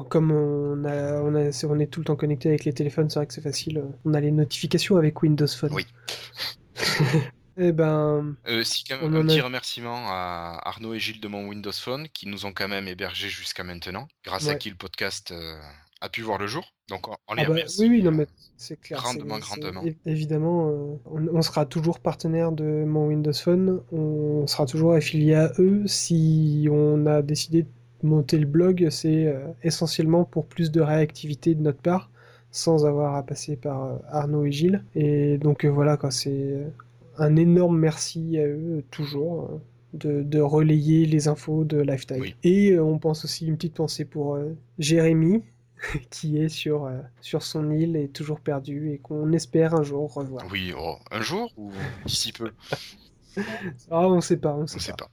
Comme 0.09 0.31
on 0.33 0.85
a, 0.87 1.21
on 1.21 1.35
a, 1.35 1.53
c'est- 1.53 1.67
on 1.67 1.79
est 1.79 1.87
tout 1.87 2.01
le 2.01 2.07
temps 2.07 2.17
connecté 2.17 2.49
avec 2.49 2.65
les 2.65 2.73
téléphones, 2.73 3.11
c'est 3.11 3.19
vrai 3.19 3.27
que 3.27 3.35
c'est 3.35 3.43
facile. 3.43 3.79
euh, 3.79 3.91
On 4.07 4.15
a 4.15 4.21
les 4.21 4.31
notifications 4.33 4.97
avec 4.97 5.23
Windows 5.23 5.47
Phone. 5.47 5.73
Oui. 5.73 5.87
Eh 7.59 7.71
ben, 7.73 8.35
Euh, 8.49 8.65
si, 8.65 8.83
quand 8.85 8.97
On 9.03 9.11
même, 9.11 9.17
un 9.17 9.25
en 9.25 9.27
petit 9.27 9.41
remerciement 9.43 10.07
à 10.09 10.59
Arnaud 10.65 10.95
et 10.95 10.99
Gilles 10.99 11.21
de 11.21 11.29
mon 11.29 11.47
Windows 11.47 11.71
Phone 11.71 12.09
qui 12.09 12.27
nous 12.27 12.47
ont 12.47 12.53
quand 12.55 12.67
même 12.67 12.89
hébergés 12.89 13.29
jusqu'à 13.29 13.63
maintenant, 13.63 14.09
grâce 14.25 14.47
à 14.49 14.53
Ouais. 14.53 14.59
qui 14.59 14.71
le 14.71 14.77
podcast 14.77 15.33
euh, 15.33 15.61
a 16.05 16.09
pu 16.09 16.21
voir 16.23 16.39
le 16.39 16.47
jour. 16.47 16.65
Donc 16.91 17.09
on, 17.09 17.15
on 17.29 17.35
les 17.35 17.45
ah 17.47 17.49
bah, 17.49 17.55
oui, 17.79 17.89
oui, 17.89 18.03
non, 18.03 18.11
mais 18.13 18.27
c'est 18.57 18.79
clair. 18.81 18.99
grandement, 19.01 19.39
grandement. 19.39 19.83
Évidemment, 20.05 20.69
euh, 20.69 20.95
on, 21.07 21.37
on 21.39 21.43
sera 21.43 21.65
toujours 21.65 21.99
partenaire 22.01 22.53
de 22.53 22.85
mon 22.85 23.07
Windows 23.09 23.33
Phone. 23.33 23.81
On 23.93 24.47
sera 24.47 24.67
toujours 24.67 24.93
affilié 24.95 25.35
à 25.35 25.53
eux. 25.59 25.83
Si 25.87 26.69
on 26.71 27.07
a 27.07 27.23
décidé 27.23 27.63
de 27.63 27.69
monter 28.03 28.39
le 28.39 28.47
blog, 28.47 28.89
c'est 28.91 29.27
euh, 29.27 29.47
essentiellement 29.63 30.25
pour 30.25 30.45
plus 30.47 30.71
de 30.71 30.81
réactivité 30.81 31.55
de 31.55 31.63
notre 31.63 31.81
part, 31.81 32.11
sans 32.51 32.85
avoir 32.85 33.15
à 33.15 33.23
passer 33.23 33.57
par 33.57 33.85
euh, 33.85 33.97
Arnaud 34.11 34.45
et 34.45 34.53
Gilles. 34.53 34.85
Et 34.95 35.39
donc 35.39 35.65
voilà, 35.65 35.99
c'est 36.11 36.67
un 37.19 37.37
énorme 37.37 37.79
merci 37.79 38.39
à 38.39 38.47
eux, 38.47 38.85
toujours. 38.91 39.35
euh, 39.53 39.59
De, 39.95 40.23
de 40.23 40.41
relayer 40.41 41.05
les 41.05 41.29
infos 41.29 41.65
de 41.65 41.77
Lifetime. 41.83 42.23
Oui. 42.23 42.35
Et 42.43 42.71
euh, 42.73 42.83
on 42.83 42.99
pense 42.99 43.27
aussi 43.27 43.47
une 43.47 43.57
petite 43.57 43.75
pensée 43.75 44.07
pour 44.07 44.37
euh, 44.37 44.57
Jérémy, 44.79 45.43
qui 46.11 46.39
est 46.39 46.49
sur, 46.49 46.85
euh, 46.87 47.01
sur 47.21 47.43
son 47.43 47.71
île 47.71 47.97
et 47.97 48.09
toujours 48.09 48.41
perdu 48.41 48.93
et 48.93 48.99
qu'on 48.99 49.33
espère 49.33 49.75
un 49.75 49.83
jour 49.83 50.13
revoir. 50.15 50.47
Oui, 50.51 50.73
oh, 50.77 50.97
un 51.11 51.21
jour 51.21 51.53
ou 51.57 51.73
d'ici 52.07 52.33
peu, 52.33 52.51
Ah, 53.91 54.07
on 54.09 54.21
sait 54.21 54.37
pas, 54.37 54.55
on 54.55 54.63
on 54.63 54.67
sait 54.67 54.77
ne 54.77 54.81
sait 54.83 54.91
pas. 54.93 55.05
pas. 55.07 55.11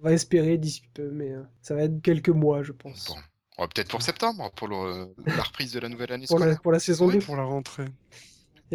On 0.00 0.04
va 0.04 0.12
espérer 0.12 0.58
d'ici 0.58 0.82
peu, 0.94 1.10
mais 1.10 1.30
euh, 1.32 1.42
ça 1.62 1.74
va 1.74 1.82
être 1.84 2.00
quelques 2.02 2.28
mois, 2.30 2.62
je 2.62 2.72
pense. 2.72 3.06
Bon. 3.08 3.16
Oh, 3.58 3.66
Peut-être 3.72 3.88
pour 3.88 4.02
septembre, 4.02 4.50
pour 4.56 4.66
le- 4.68 5.14
la 5.26 5.42
reprise 5.42 5.72
de 5.72 5.78
la 5.80 5.88
nouvelle 5.88 6.10
année 6.12 6.26
Pour 6.26 6.38
la, 6.38 6.46
scolaire. 6.46 6.60
pour 6.62 6.72
la 6.72 6.78
saison 6.80 7.06
Oui. 7.06 7.14
2. 7.14 7.18
pour 7.20 7.36
la 7.36 7.44
rentrée. 7.44 7.84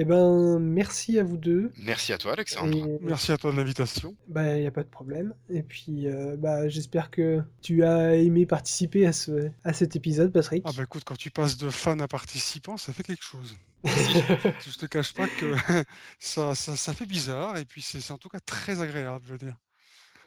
Eh 0.01 0.05
ben, 0.05 0.59
merci 0.59 1.19
à 1.19 1.23
vous 1.25 1.35
deux. 1.35 1.73
Merci 1.83 2.13
à 2.13 2.17
toi, 2.17 2.31
Alexandre. 2.31 2.73
Et 2.87 2.99
Merci 3.01 3.33
à 3.33 3.37
toi 3.37 3.51
de 3.51 3.57
l'invitation. 3.57 4.15
bah, 4.29 4.57
y 4.57 4.65
a 4.65 4.71
pas 4.71 4.83
de 4.83 4.87
problème. 4.87 5.33
Et 5.49 5.61
puis, 5.61 6.07
euh, 6.07 6.37
bah, 6.37 6.69
j'espère 6.69 7.11
que 7.11 7.41
tu 7.61 7.83
as 7.83 8.15
aimé 8.15 8.45
participer 8.45 9.05
à 9.05 9.11
ce, 9.11 9.49
à 9.65 9.73
cet 9.73 9.97
épisode, 9.97 10.31
Patrick. 10.31 10.63
Ah 10.65 10.71
bah 10.73 10.83
écoute, 10.83 11.03
quand 11.05 11.17
tu 11.17 11.31
passes 11.31 11.57
de 11.57 11.69
fan 11.69 11.99
à 11.99 12.07
participant, 12.07 12.77
ça 12.77 12.93
fait 12.93 13.03
quelque 13.03 13.25
chose. 13.25 13.57
Je 13.83 14.77
te 14.77 14.85
cache 14.85 15.13
pas 15.13 15.27
que 15.27 15.53
ça, 16.19 16.55
ça, 16.55 16.77
ça 16.77 16.93
fait 16.93 17.05
bizarre 17.05 17.57
et 17.57 17.65
puis 17.65 17.81
c'est 17.81 17.99
c'est 17.99 18.13
en 18.13 18.17
tout 18.17 18.29
cas 18.29 18.39
très 18.39 18.81
agréable, 18.81 19.25
je 19.27 19.31
veux 19.33 19.37
dire. 19.37 19.57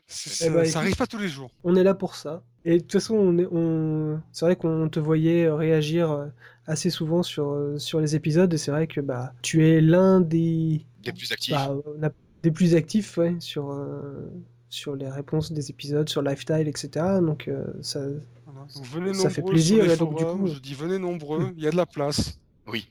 Eh 0.09 0.13
ça 0.13 0.51
bah, 0.51 0.65
ça 0.65 0.69
écoute- 0.69 0.77
arrive 0.77 0.97
pas 0.97 1.07
tous 1.07 1.19
les 1.19 1.29
jours. 1.29 1.51
On 1.65 1.77
est 1.77 1.83
là 1.85 1.95
pour 1.95 2.15
ça. 2.15 2.45
Et 2.67 2.77
de 2.77 2.83
toute 2.83 2.93
façon, 2.93 3.15
on 3.15 3.39
est, 3.39 3.47
on... 3.51 4.21
c'est 4.33 4.45
vrai 4.45 4.57
qu'on 4.57 4.89
te 4.91 5.01
voyait 5.01 5.51
réagir 5.51 6.11
euh, 6.11 6.27
assez 6.67 6.91
souvent 6.91 7.23
sur, 7.23 7.51
euh, 7.51 7.79
sur 7.79 8.01
les 8.01 8.15
épisodes, 8.17 8.53
et 8.53 8.59
c'est 8.59 8.71
vrai 8.71 8.87
que 8.87 9.01
bah, 9.01 9.33
tu 9.43 9.67
es 9.69 9.81
l'un 9.81 10.21
des, 10.21 10.85
Des 11.03 11.13
plus 11.13 11.31
actifs. 11.33 11.53
bah, 11.55 11.75
a- 12.03 12.11
des 12.43 12.51
plus 12.51 12.75
actifs 12.75 13.17
ouais, 13.19 13.37
sur, 13.39 13.71
euh, 13.71 14.29
sur 14.69 14.97
les 14.97 15.09
réponses 15.09 15.53
des 15.53 15.71
épisodes, 15.71 16.09
sur 16.09 16.23
Lifestyle, 16.23 16.67
etc. 16.69 16.89
Donc 17.21 17.47
euh, 17.49 17.65
ça, 17.83 18.01
Voilà. 18.47 18.67
Donc, 18.75 18.85
venez 18.87 19.15
Ça 19.15 19.31
fait 19.31 19.41
nombreux 19.43 19.53
plaisir, 19.55 19.97
donc, 19.97 20.17
du 20.19 20.25
coup- 20.25 20.47
je 20.49 20.59
dis 20.59 20.75
venez 20.75 20.99
nombreux, 20.99 21.53
il 21.57 21.63
y 21.63 21.67
a 21.67 21.71
de 21.71 21.77
la 21.77 21.87
place. 21.87 22.39
Oui. 22.67 22.89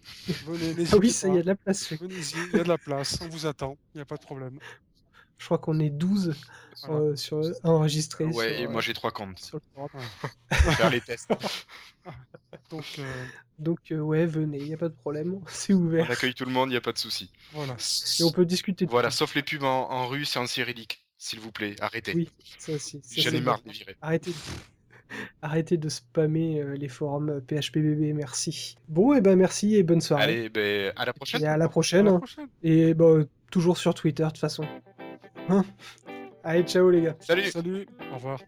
Venez, 0.48 0.86
ah 0.92 0.98
oui, 0.98 1.10
ça 1.10 1.28
y 1.30 1.32
pas. 1.32 1.38
a 1.38 1.42
de 1.42 1.48
la 1.48 1.56
place. 1.56 1.94
Venez-y, 1.94 2.36
il 2.52 2.58
y 2.58 2.60
a 2.60 2.64
de 2.64 2.68
la 2.70 2.78
place, 2.78 3.18
on 3.22 3.30
vous 3.30 3.46
attend, 3.46 3.78
il 3.94 3.98
n'y 4.00 4.02
a 4.02 4.06
pas 4.06 4.18
de 4.18 4.22
problème. 4.22 4.58
Je 5.42 5.46
crois 5.48 5.58
qu'on 5.58 5.80
est 5.80 5.90
12 5.90 6.36
Voilà. 6.84 7.02
euh, 7.02 7.16
sur, 7.16 7.42
enregistrés. 7.64 8.26
Ouais, 8.26 8.34
sur, 8.34 8.44
et 8.62 8.68
moi 8.68 8.78
euh, 8.78 8.82
j'ai 8.82 8.94
trois 8.94 9.10
comptes. 9.10 9.40
sur 9.40 9.58
le 9.58 9.64
forum. 9.74 9.90
Faire 10.76 10.92
les 10.92 11.02
tests. 11.02 11.32
Donc 12.70 12.86
euh, 13.00 13.04
Donc 13.58 13.80
euh, 13.92 14.00
ouais, 14.00 14.28
venez, 14.28 14.60
il 14.60 14.66
n'y 14.66 14.74
a 14.76 14.78
pas 14.78 14.88
de 14.90 14.94
problème, 14.94 15.42
c'est 15.48 15.74
On 15.74 15.78
ouvert. 15.78 16.10
accueille 16.12 16.36
tout 16.36 16.46
le 16.46 16.52
monde, 16.52 16.70
il 16.70 16.74
n'y 16.74 16.78
a 16.78 16.82
pas 16.82 16.92
de 16.94 17.00
souci. 17.00 17.32
voilà. 17.54 17.76
Et 18.20 18.24
on 18.24 18.32
peut 18.32 18.46
discuter 18.46 18.86
de 18.86 18.92
Voilà, 18.92 19.10
tout. 19.10 19.16
sauf 19.16 19.34
les 19.34 19.42
pubs 19.42 19.64
en, 19.64 19.90
en 19.90 20.08
russe 20.08 20.36
et 20.36 20.40
en 20.40 20.46
cyrillique. 20.46 21.04
S'il 21.18 21.40
vous 21.40 21.52
plaît, 21.52 21.76
arrêtez. 21.82 22.14
Oui, 22.16 22.30
ça 22.60 22.74
aussi. 22.74 23.02
J'en 23.18 23.32
ai 23.32 23.42
marre 23.42 23.62
de 23.62 23.68
les 23.68 23.74
virer. 23.74 23.96
Arrêtez 24.02 24.30
de... 24.32 24.36
Arrêtez 25.42 25.78
de 25.78 25.90
spammer 25.90 26.62
euh, 26.62 26.76
les 26.76 26.88
forums 26.88 27.42
PHPBB, 27.42 28.14
merci. 28.14 28.76
Bon, 28.88 29.14
et 29.14 29.22
ben 29.22 29.36
merci 29.36 29.76
et 29.76 29.82
bonne 29.84 30.02
soirée. 30.02 30.24
Allez, 30.24 30.50
ben, 30.50 30.94
à 30.96 31.06
la 31.06 31.14
prochaine. 31.14 31.42
et 31.44 31.48
à 31.48 31.58
la 31.58 31.66
À 31.66 31.70
prochaine. 31.70 32.06
la 32.06 32.18
prochaine. 32.20 32.48
Et 32.64 32.94
bah, 32.94 33.24
toujours 33.52 33.78
sur 33.78 33.94
Twitter, 33.96 34.24
de 34.24 34.30
toute 34.30 34.38
façon. 34.38 34.66
Hein 35.50 35.66
Allez, 36.44 36.64
ciao 36.64 36.90
les 36.90 37.02
gars. 37.02 37.16
Salut 37.20 37.52
Salut, 37.52 37.88
au 38.12 38.16
revoir. 38.16 38.40